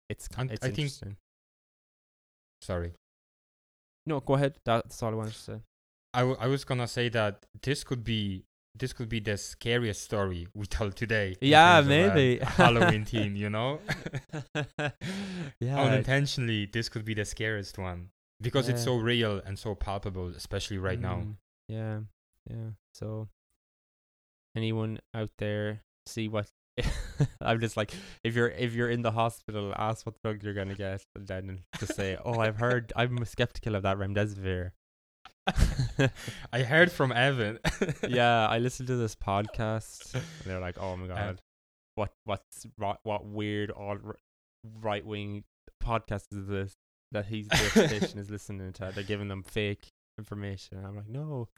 it's 0.09 0.28
And 0.39 0.51
it's 0.51 0.64
I 0.64 0.68
think- 0.68 0.78
interesting. 0.78 1.16
Sorry. 2.62 2.93
No, 4.06 4.20
go 4.20 4.35
ahead. 4.35 4.56
That's 4.64 5.02
all 5.02 5.12
I 5.12 5.14
wanted 5.14 5.32
to 5.35 5.39
say. 5.39 5.60
I, 6.12 6.20
w- 6.20 6.36
I 6.40 6.47
was 6.48 6.64
gonna 6.64 6.89
say 6.89 7.09
that 7.10 7.47
this 7.62 7.85
could 7.85 8.02
be 8.05 8.44
this 8.74 8.92
could 8.92 9.09
be 9.09 9.20
the 9.20 9.36
scariest 9.36 10.02
story 10.02 10.47
we 10.55 10.66
told 10.66 10.97
today. 10.97 11.36
Yeah, 11.40 11.78
uh, 11.78 11.82
maybe. 11.82 12.38
Halloween 12.42 13.05
theme, 13.05 13.36
you 13.36 13.51
know. 13.51 13.80
yeah. 15.60 15.80
Unintentionally, 15.80 16.66
this 16.66 16.88
could 16.88 17.05
be 17.05 17.14
the 17.14 17.24
scariest 17.24 17.78
one 17.78 18.10
because 18.40 18.68
it's 18.68 18.82
so 18.82 18.97
real 18.97 19.40
and 19.44 19.59
so 19.59 19.74
palpable, 19.74 20.28
especially 20.28 20.78
right 20.78 21.01
now. 21.01 21.16
Mm, 21.16 21.36
Yeah, 21.68 21.98
yeah. 22.48 22.70
So, 22.94 23.28
anyone 24.56 24.98
out 25.14 25.30
there 25.38 25.82
see 26.06 26.28
what? 26.28 26.48
I'm 27.40 27.60
just 27.60 27.76
like, 27.76 27.92
if 28.24 28.34
you're 28.34 28.48
if 28.48 28.74
you're 28.74 28.88
in 28.90 29.02
the 29.02 29.10
hospital, 29.10 29.74
ask 29.76 30.06
what 30.06 30.20
drug 30.22 30.42
you're 30.42 30.55
gonna 30.55 30.74
get, 30.74 31.05
and 31.14 31.26
then 31.26 31.60
just 31.78 31.94
say, 31.94 32.16
"Oh, 32.24 32.38
I've 32.40 32.56
heard. 32.56 32.92
I'm 32.97 33.22
skeptical 33.24 33.74
of 33.74 33.82
that 33.82 33.98
remdesivir." 33.98 34.70
I 36.52 36.62
heard 36.62 36.92
from 36.92 37.12
Evan. 37.12 37.58
yeah, 38.08 38.46
I 38.46 38.58
listened 38.58 38.88
to 38.88 38.96
this 38.96 39.14
podcast. 39.14 40.14
And 40.14 40.22
they're 40.44 40.60
like, 40.60 40.78
"Oh 40.78 40.96
my 40.96 41.06
god, 41.06 41.40
what 41.94 42.12
what's 42.24 42.66
what 42.76 43.24
weird 43.24 43.70
all 43.70 43.98
right 44.80 45.04
wing 45.04 45.44
podcast 45.82 46.26
is 46.32 46.46
this 46.46 46.74
that 47.12 47.26
he's 47.26 47.48
the 47.48 47.56
station 47.56 48.18
is 48.18 48.30
listening 48.30 48.72
to? 48.74 48.92
They're 48.94 49.04
giving 49.04 49.28
them 49.28 49.42
fake 49.42 49.88
information." 50.18 50.78
And 50.78 50.86
I'm 50.86 50.96
like, 50.96 51.08
"No, 51.08 51.48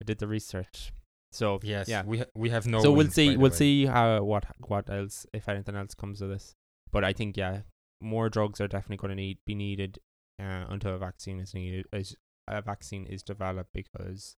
I 0.00 0.04
did 0.04 0.18
the 0.18 0.26
research." 0.26 0.92
So 1.32 1.58
yes, 1.62 1.88
yeah. 1.88 2.04
we 2.04 2.18
ha- 2.18 2.30
we 2.36 2.50
have 2.50 2.66
no. 2.66 2.80
so 2.80 2.90
we'll 2.90 2.98
wins, 2.98 3.14
see. 3.14 3.36
We'll 3.36 3.50
see 3.50 3.86
how 3.86 4.22
what 4.22 4.44
what 4.68 4.88
else 4.88 5.26
if 5.32 5.48
anything 5.48 5.74
else 5.74 5.94
comes 5.94 6.22
of 6.22 6.28
this. 6.28 6.54
But 6.92 7.02
I 7.02 7.12
think 7.12 7.36
yeah, 7.36 7.62
more 8.00 8.28
drugs 8.28 8.60
are 8.60 8.68
definitely 8.68 8.98
going 8.98 9.10
to 9.10 9.16
need 9.16 9.38
be 9.44 9.56
needed 9.56 9.98
uh, 10.40 10.66
until 10.68 10.94
a 10.94 10.98
vaccine 10.98 11.40
is 11.40 11.52
needed. 11.54 11.86
Is 11.92 12.14
a 12.48 12.62
vaccine 12.62 13.06
is 13.06 13.22
developed 13.22 13.70
because 13.72 14.36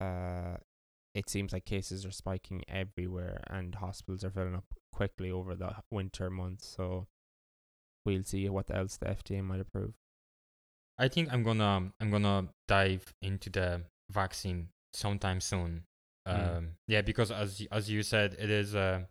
uh, 0.00 0.56
it 1.14 1.28
seems 1.28 1.52
like 1.52 1.64
cases 1.64 2.04
are 2.06 2.10
spiking 2.12 2.62
everywhere 2.68 3.42
and 3.48 3.74
hospitals 3.74 4.24
are 4.24 4.30
filling 4.30 4.54
up 4.54 4.64
quickly 4.92 5.30
over 5.30 5.54
the 5.54 5.74
winter 5.90 6.30
months. 6.30 6.66
So 6.66 7.06
we'll 8.04 8.24
see 8.24 8.48
what 8.48 8.74
else 8.74 8.96
the 8.96 9.06
FDA 9.06 9.42
might 9.42 9.60
approve. 9.60 9.94
I 10.98 11.08
think 11.08 11.32
I'm 11.32 11.42
gonna 11.42 11.90
I'm 12.00 12.10
gonna 12.10 12.48
dive 12.68 13.12
into 13.22 13.50
the 13.50 13.82
vaccine 14.10 14.68
sometime 14.92 15.40
soon. 15.40 15.84
Um, 16.26 16.36
Mm. 16.36 16.68
Yeah, 16.86 17.02
because 17.02 17.30
as 17.30 17.66
as 17.72 17.90
you 17.90 18.02
said, 18.02 18.36
it 18.38 18.50
is 18.50 18.74
uh, 18.74 19.04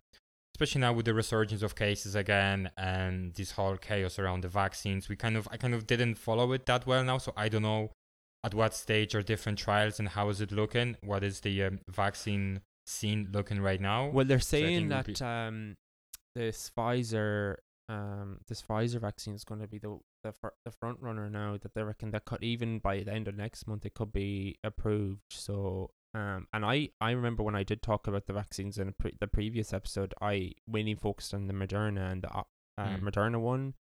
especially 0.54 0.80
now 0.80 0.92
with 0.92 1.06
the 1.06 1.14
resurgence 1.14 1.62
of 1.62 1.74
cases 1.74 2.14
again 2.14 2.70
and 2.76 3.34
this 3.34 3.52
whole 3.52 3.76
chaos 3.76 4.18
around 4.18 4.42
the 4.42 4.48
vaccines. 4.48 5.08
We 5.08 5.16
kind 5.16 5.36
of 5.36 5.48
I 5.50 5.56
kind 5.56 5.74
of 5.74 5.86
didn't 5.86 6.16
follow 6.16 6.52
it 6.52 6.66
that 6.66 6.86
well 6.86 7.04
now, 7.04 7.18
so 7.18 7.32
I 7.36 7.48
don't 7.48 7.62
know 7.62 7.90
at 8.44 8.54
what 8.54 8.74
stage 8.74 9.14
are 9.14 9.22
different 9.22 9.58
trials 9.58 9.98
and 9.98 10.08
how 10.08 10.28
is 10.28 10.40
it 10.40 10.52
looking. 10.52 10.96
What 11.02 11.22
is 11.22 11.40
the 11.40 11.62
um, 11.64 11.80
vaccine 11.88 12.60
scene 12.86 13.28
looking 13.32 13.60
right 13.60 13.80
now? 13.80 14.08
Well, 14.08 14.24
they're 14.24 14.40
saying 14.40 14.88
we'll 14.88 15.02
that 15.02 15.22
um, 15.22 15.76
this 16.34 16.70
Pfizer, 16.76 17.56
um, 17.88 18.38
this 18.48 18.62
Pfizer 18.62 19.00
vaccine 19.00 19.34
is 19.34 19.44
going 19.44 19.60
to 19.60 19.68
be 19.68 19.78
the 19.78 19.98
the 20.24 20.32
fir- 20.32 20.54
the 20.64 20.70
front 20.70 20.98
runner 21.00 21.30
now. 21.30 21.56
That 21.56 21.74
they 21.74 21.82
reckon 21.82 22.10
that 22.10 22.24
could 22.24 22.42
even 22.42 22.78
by 22.78 23.00
the 23.00 23.12
end 23.12 23.28
of 23.28 23.36
next 23.36 23.66
month 23.66 23.86
it 23.86 23.94
could 23.94 24.12
be 24.12 24.58
approved. 24.64 25.22
So 25.30 25.90
um, 26.14 26.46
and 26.52 26.64
I 26.64 26.90
I 27.00 27.12
remember 27.12 27.42
when 27.42 27.56
I 27.56 27.62
did 27.62 27.82
talk 27.82 28.06
about 28.06 28.26
the 28.26 28.32
vaccines 28.32 28.78
in 28.78 28.88
a 28.88 28.92
pre- 28.92 29.16
the 29.18 29.26
previous 29.26 29.72
episode, 29.72 30.14
I 30.20 30.52
mainly 30.66 30.94
focused 30.94 31.32
on 31.34 31.46
the 31.46 31.54
Moderna 31.54 32.10
and 32.10 32.22
the 32.22 32.28
uh, 32.34 32.42
Mm. 32.78 33.02
Moderna 33.02 33.40
one, 33.40 33.74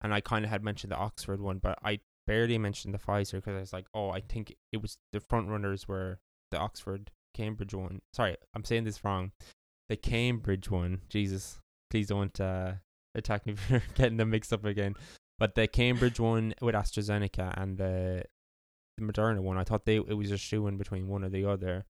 and 0.00 0.14
I 0.14 0.20
kind 0.20 0.44
of 0.44 0.50
had 0.50 0.62
mentioned 0.62 0.92
the 0.92 0.96
Oxford 0.96 1.40
one, 1.40 1.58
but 1.58 1.78
I 1.82 2.00
barely 2.26 2.58
mentioned 2.58 2.94
the 2.94 2.98
Pfizer 2.98 3.32
because 3.32 3.56
I 3.56 3.60
was 3.60 3.72
like, 3.72 3.86
oh, 3.92 4.10
I 4.10 4.20
think 4.20 4.54
it 4.72 4.80
was 4.80 4.98
the 5.12 5.20
front 5.20 5.48
runners 5.48 5.88
were 5.88 6.20
the 6.52 6.58
Oxford 6.58 7.10
Cambridge 7.34 7.74
one. 7.74 8.02
Sorry, 8.14 8.36
I'm 8.54 8.64
saying 8.64 8.84
this 8.84 9.04
wrong. 9.04 9.32
The 9.88 9.96
Cambridge 9.96 10.70
one. 10.70 11.02
Jesus, 11.08 11.58
please 11.90 12.06
don't 12.08 12.38
uh, 12.40 12.74
attack 13.14 13.46
me 13.46 13.54
for 13.56 13.82
getting 13.94 14.16
them 14.16 14.30
mixed 14.30 14.52
up 14.52 14.64
again. 14.64 14.94
But 15.38 15.54
the 15.54 15.66
Cambridge 15.66 16.18
one 16.18 16.54
with 16.62 16.74
AstraZeneca 16.74 17.60
and 17.60 17.76
the, 17.78 18.24
the 18.96 19.04
Moderna 19.04 19.40
one, 19.40 19.58
I 19.58 19.64
thought 19.64 19.84
they 19.84 19.96
it 19.96 20.16
was 20.16 20.28
just 20.28 20.44
shooing 20.44 20.78
between 20.78 21.08
one 21.08 21.24
or 21.24 21.28
the 21.28 21.44
other. 21.44 21.84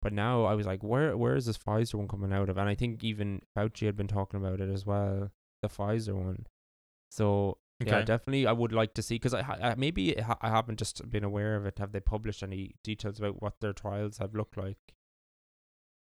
But 0.00 0.12
now 0.12 0.44
I 0.44 0.54
was 0.54 0.66
like, 0.66 0.82
where 0.82 1.16
where 1.16 1.34
is 1.34 1.46
this 1.46 1.58
Pfizer 1.58 1.94
one 1.94 2.08
coming 2.08 2.32
out 2.32 2.48
of? 2.48 2.56
And 2.56 2.68
I 2.68 2.74
think 2.74 3.02
even 3.02 3.42
Fauci 3.56 3.86
had 3.86 3.96
been 3.96 4.06
talking 4.06 4.40
about 4.40 4.60
it 4.60 4.70
as 4.70 4.86
well, 4.86 5.30
the 5.62 5.68
Pfizer 5.68 6.14
one. 6.14 6.46
So 7.10 7.58
yeah, 7.80 8.02
definitely. 8.02 8.46
I 8.46 8.52
would 8.52 8.72
like 8.72 8.94
to 8.94 9.02
see 9.02 9.16
because 9.16 9.34
I, 9.34 9.40
I 9.40 9.74
maybe 9.76 10.14
ha- 10.14 10.38
I 10.40 10.48
haven't 10.50 10.78
just 10.78 11.08
been 11.10 11.24
aware 11.24 11.56
of 11.56 11.64
it. 11.64 11.78
Have 11.78 11.92
they 11.92 12.00
published 12.00 12.42
any 12.42 12.74
details 12.82 13.18
about 13.18 13.40
what 13.40 13.60
their 13.60 13.72
trials 13.72 14.18
have 14.18 14.34
looked 14.34 14.56
like? 14.56 14.78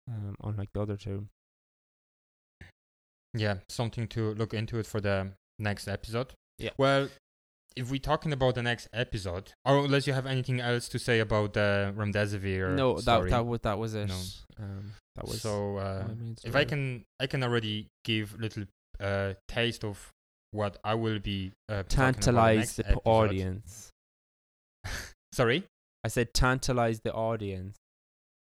Um, 0.10 0.36
unlike 0.44 0.70
the 0.74 0.82
other 0.82 0.98
two. 0.98 1.28
Yeah, 3.34 3.58
something 3.68 4.08
to 4.10 4.34
look 4.34 4.54
into 4.54 4.80
it 4.80 4.88
for 4.88 5.02
the 5.02 5.34
next 5.60 5.88
episode. 5.88 6.34
Yeah. 6.58 6.72
Well, 6.78 7.10
if 7.78 7.92
we're 7.92 8.00
talking 8.00 8.34
about 8.34 8.56
the 8.56 8.64
next 8.64 8.90
episode, 8.92 9.54
or 9.64 9.86
unless 9.86 10.08
you 10.08 10.14
have 10.14 10.26
anything 10.26 10.60
else 10.60 10.90
to 10.90 11.00
say 11.00 11.20
about 11.20 11.54
the 11.54 11.94
remdesivir 11.96 12.76
no, 12.76 12.96
that 12.96 13.02
story. 13.02 13.30
that 13.30 13.46
was 13.46 13.60
that 13.62 13.78
was 13.78 13.94
it. 13.94 14.08
No. 14.08 14.16
Um, 14.60 14.92
that 15.16 15.28
was 15.28 15.42
so 15.42 15.78
uh, 15.78 16.08
if 16.44 16.56
I 16.56 16.66
can, 16.66 17.06
I 17.20 17.28
can 17.28 17.44
already 17.44 17.88
give 18.04 18.40
little 18.40 18.66
uh, 19.00 19.34
taste 19.48 19.84
of 19.84 20.12
what 20.52 20.78
I 20.84 20.96
will 20.96 21.20
be 21.20 21.52
uh, 21.70 21.84
tantalize 21.88 22.78
next 22.78 22.90
the 22.90 22.96
audience. 23.06 23.92
Sorry. 25.32 25.64
I 26.04 26.08
said 26.08 26.34
tantalize 26.34 27.02
the 27.02 27.14
audience. 27.14 27.78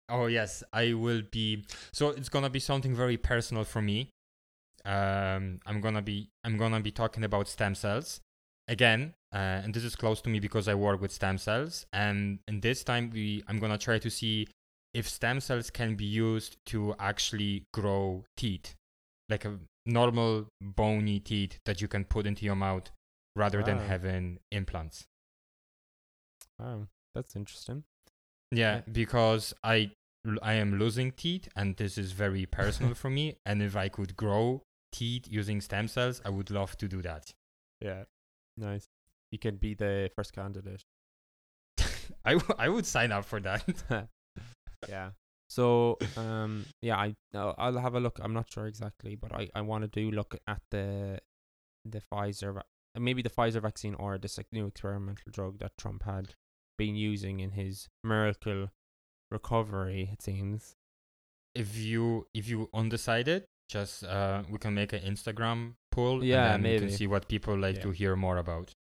Oh 0.10 0.28
yes, 0.28 0.64
I 0.72 0.94
will 0.94 1.24
be. 1.32 1.66
So 1.92 2.10
it's 2.10 2.30
gonna 2.30 2.50
be 2.50 2.60
something 2.60 2.96
very 2.96 3.18
personal 3.18 3.64
for 3.64 3.82
me. 3.82 4.12
Um, 4.86 5.60
I'm 5.66 5.82
gonna 5.82 6.02
be 6.02 6.30
I'm 6.44 6.58
gonna 6.58 6.80
be 6.80 6.92
talking 6.92 7.24
about 7.24 7.48
stem 7.48 7.76
cells 7.76 8.22
again, 8.68 9.14
uh, 9.34 9.62
and 9.64 9.74
this 9.74 9.84
is 9.84 9.96
close 9.96 10.22
to 10.22 10.30
me 10.30 10.40
because 10.40 10.68
I 10.68 10.74
work 10.76 11.02
with 11.02 11.12
stem 11.12 11.38
cells. 11.38 11.86
And 11.94 12.40
in 12.48 12.62
this 12.62 12.84
time, 12.84 13.10
we 13.14 13.44
I'm 13.48 13.60
gonna 13.60 13.78
try 13.78 14.00
to 14.00 14.10
see 14.10 14.48
if 14.94 15.08
stem 15.08 15.40
cells 15.42 15.70
can 15.70 15.96
be 15.96 16.06
used 16.06 16.58
to 16.68 16.96
actually 17.00 17.66
grow 17.74 18.24
teeth, 18.36 18.74
like 19.30 19.46
a 19.46 19.60
normal 19.86 20.48
bony 20.62 21.20
teeth 21.20 21.60
that 21.66 21.82
you 21.82 21.88
can 21.88 22.04
put 22.06 22.26
into 22.26 22.46
your 22.46 22.56
mouth, 22.56 22.90
rather 23.36 23.62
than 23.64 23.78
having 23.88 24.40
implants. 24.52 25.06
Wow, 26.60 26.88
that's 27.14 27.36
interesting. 27.36 27.84
Yeah, 28.52 28.78
Yeah. 28.78 28.82
because 28.92 29.54
I 29.64 29.92
I 30.42 30.54
am 30.54 30.80
losing 30.80 31.12
teeth, 31.12 31.48
and 31.56 31.76
this 31.78 31.98
is 31.98 32.12
very 32.12 32.46
personal 32.46 32.94
for 33.02 33.10
me. 33.10 33.36
And 33.46 33.62
if 33.62 33.76
I 33.76 33.90
could 33.90 34.16
grow 34.16 34.64
teeth 34.92 35.28
using 35.30 35.62
stem 35.62 35.88
cells, 35.88 36.22
I 36.26 36.30
would 36.30 36.50
love 36.50 36.78
to 36.78 36.88
do 36.88 37.02
that. 37.04 37.34
Yeah, 37.82 38.06
nice. 38.58 38.88
You 39.32 39.40
can 39.40 39.58
be 39.58 39.74
the 39.74 40.10
first 40.16 40.34
candidate. 40.34 40.84
I, 42.26 42.34
w- 42.34 42.56
I 42.58 42.70
would 42.70 42.86
sign 42.86 43.12
up 43.12 43.26
for 43.26 43.40
that. 43.42 43.64
yeah. 44.90 45.12
So 45.50 45.98
um 46.18 46.66
yeah 46.82 46.98
I 46.98 47.16
I'll, 47.34 47.78
have 47.78 47.96
a 47.96 48.00
look. 48.00 48.20
I'm 48.22 48.34
not 48.34 48.52
sure 48.52 48.68
exactly, 48.68 49.16
but 49.16 49.34
I 49.34 49.50
I 49.56 49.62
want 49.62 49.84
to 49.84 49.88
do 49.88 50.12
look 50.12 50.36
at 50.48 50.62
the 50.72 51.20
the 51.86 52.02
Pfizer 52.12 52.62
maybe 53.00 53.22
the 53.22 53.30
Pfizer 53.30 53.62
vaccine 53.62 53.96
or 53.96 54.18
this 54.18 54.38
like 54.38 54.48
new 54.52 54.68
experimental 54.68 55.32
drug 55.32 55.60
that 55.60 55.78
Trump 55.78 56.04
had 56.04 56.36
been 56.78 56.96
using 56.96 57.40
in 57.40 57.52
his 57.52 57.88
miracle 58.04 58.70
recovery. 59.32 60.10
It 60.14 60.22
seems. 60.22 60.76
if 61.56 61.76
you 61.78 62.28
if 62.34 62.48
you 62.50 62.70
undecided, 62.74 63.46
just 63.70 64.04
uh, 64.04 64.44
we 64.50 64.58
can 64.58 64.74
make 64.74 64.94
an 64.94 65.02
Instagram 65.02 65.74
poll. 65.92 66.24
Yeah, 66.24 66.54
and 66.54 66.64
then 66.64 66.72
we 66.72 66.78
maybe. 66.78 66.88
can 66.88 66.98
see 66.98 67.08
what 67.08 67.28
people 67.28 67.58
like 67.58 67.76
Yeah. 67.78 67.82
to 67.84 67.92
hear 67.92 68.16
more 68.16 68.38
about. 68.38 68.74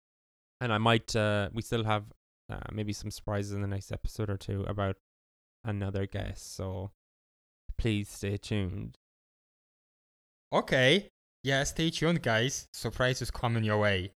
and 0.61 0.71
I 0.73 0.77
might 0.79 1.15
uh 1.15 1.49
we 1.53 1.61
still 1.61 1.83
have 1.83 2.05
uh, 2.49 2.59
maybe 2.71 2.93
some 2.93 3.11
surprises 3.11 3.51
in 3.53 3.61
the 3.61 3.67
next 3.67 3.91
episode 3.91 4.29
or 4.29 4.37
two 4.37 4.63
about 4.73 4.95
another 5.63 6.05
guest 6.07 6.55
so 6.55 6.91
please 7.77 8.09
stay 8.09 8.37
tuned 8.37 8.97
Okay. 10.53 11.09
Yeah, 11.43 11.63
stay 11.65 11.89
tuned, 11.89 12.21
guys. 12.23 12.67
Surprises 12.73 13.29
coming 13.31 13.63
your 13.63 13.77
way. 13.79 14.11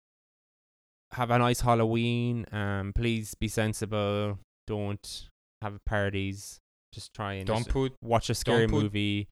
have 1.14 1.30
a 1.30 1.38
nice 1.38 1.60
halloween 1.62 2.46
um 2.54 2.94
please 2.96 3.36
be 3.36 3.50
sensible 3.50 4.40
don't 4.66 5.28
have 5.62 5.76
parties 5.86 6.58
just 6.96 7.14
try 7.14 7.34
and 7.34 7.46
Don't 7.48 7.58
just 7.66 7.70
put 7.70 7.94
watch 8.02 8.30
a 8.30 8.34
scary 8.36 8.66
put- 8.68 8.82
movie 8.84 9.28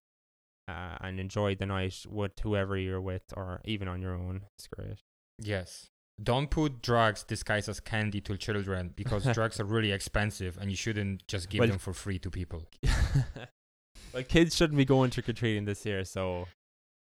uh, 0.69 0.95
and 1.05 1.19
enjoy 1.19 1.55
the 1.55 1.65
night 1.65 1.97
with 2.07 2.33
whoever 2.43 2.77
you're 2.77 3.01
with 3.01 3.27
or 3.35 3.61
even 3.65 3.87
on 3.87 4.01
your 4.01 4.13
own 4.13 4.35
it's 4.57 4.67
great 4.67 4.99
yes. 5.41 5.89
Don't 6.21 6.49
put 6.51 6.81
drugs 6.81 7.23
disguised 7.23 7.69
as 7.69 7.79
candy 7.79 8.19
to 8.27 8.35
children 8.37 8.91
because 8.93 9.23
drugs 9.37 9.57
are 9.61 9.63
really 9.75 9.93
expensive 9.93 10.57
and 10.59 10.69
you 10.69 10.75
shouldn't 10.75 11.25
just 11.27 11.49
give 11.49 11.59
Well- 11.59 11.69
them 11.69 11.79
for 11.79 11.93
free 11.93 12.19
to 12.19 12.29
people. 12.29 12.61
well 14.13 14.23
kids 14.23 14.55
shouldn't 14.55 14.77
be 14.77 14.85
going 14.85 15.11
trick-or-treating 15.11 15.65
this 15.65 15.85
year 15.85 16.03
so 16.03 16.47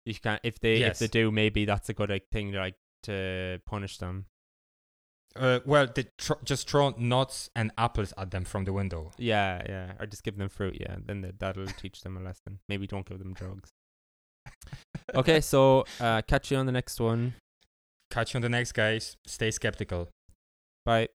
you 0.05 0.13
can 0.15 0.39
if 0.43 0.59
they 0.59 0.75
if 0.83 0.99
they 0.99 1.07
do 1.07 1.31
maybe 1.31 1.65
that's 1.65 1.89
a 1.89 1.93
good 1.93 2.09
like 2.09 2.27
thing 2.31 2.51
like 2.53 2.75
to 3.03 3.59
punish 3.65 3.97
them 3.97 4.25
Uh, 5.35 5.59
well, 5.65 5.87
they 5.93 6.05
tr- 6.17 6.33
just 6.43 6.69
throw 6.69 6.93
nuts 6.97 7.49
and 7.55 7.71
apples 7.77 8.13
at 8.17 8.31
them 8.31 8.43
from 8.43 8.65
the 8.65 8.73
window. 8.73 9.11
Yeah, 9.17 9.63
yeah. 9.67 9.93
Or 9.99 10.05
just 10.05 10.23
give 10.23 10.37
them 10.37 10.49
fruit. 10.49 10.77
Yeah, 10.79 10.97
then 11.03 11.21
the, 11.21 11.33
that'll 11.37 11.65
teach 11.81 12.01
them 12.01 12.17
a 12.17 12.19
lesson. 12.19 12.59
Maybe 12.69 12.85
don't 12.87 13.05
give 13.05 13.19
them 13.19 13.33
drugs. 13.33 13.69
Okay, 15.15 15.41
so 15.41 15.85
uh, 15.99 16.21
catch 16.21 16.51
you 16.51 16.57
on 16.57 16.65
the 16.65 16.71
next 16.71 16.99
one. 16.99 17.33
Catch 18.11 18.33
you 18.33 18.37
on 18.37 18.41
the 18.43 18.49
next, 18.49 18.73
guys. 18.73 19.17
Stay 19.25 19.51
skeptical. 19.51 20.09
Bye. 20.85 21.09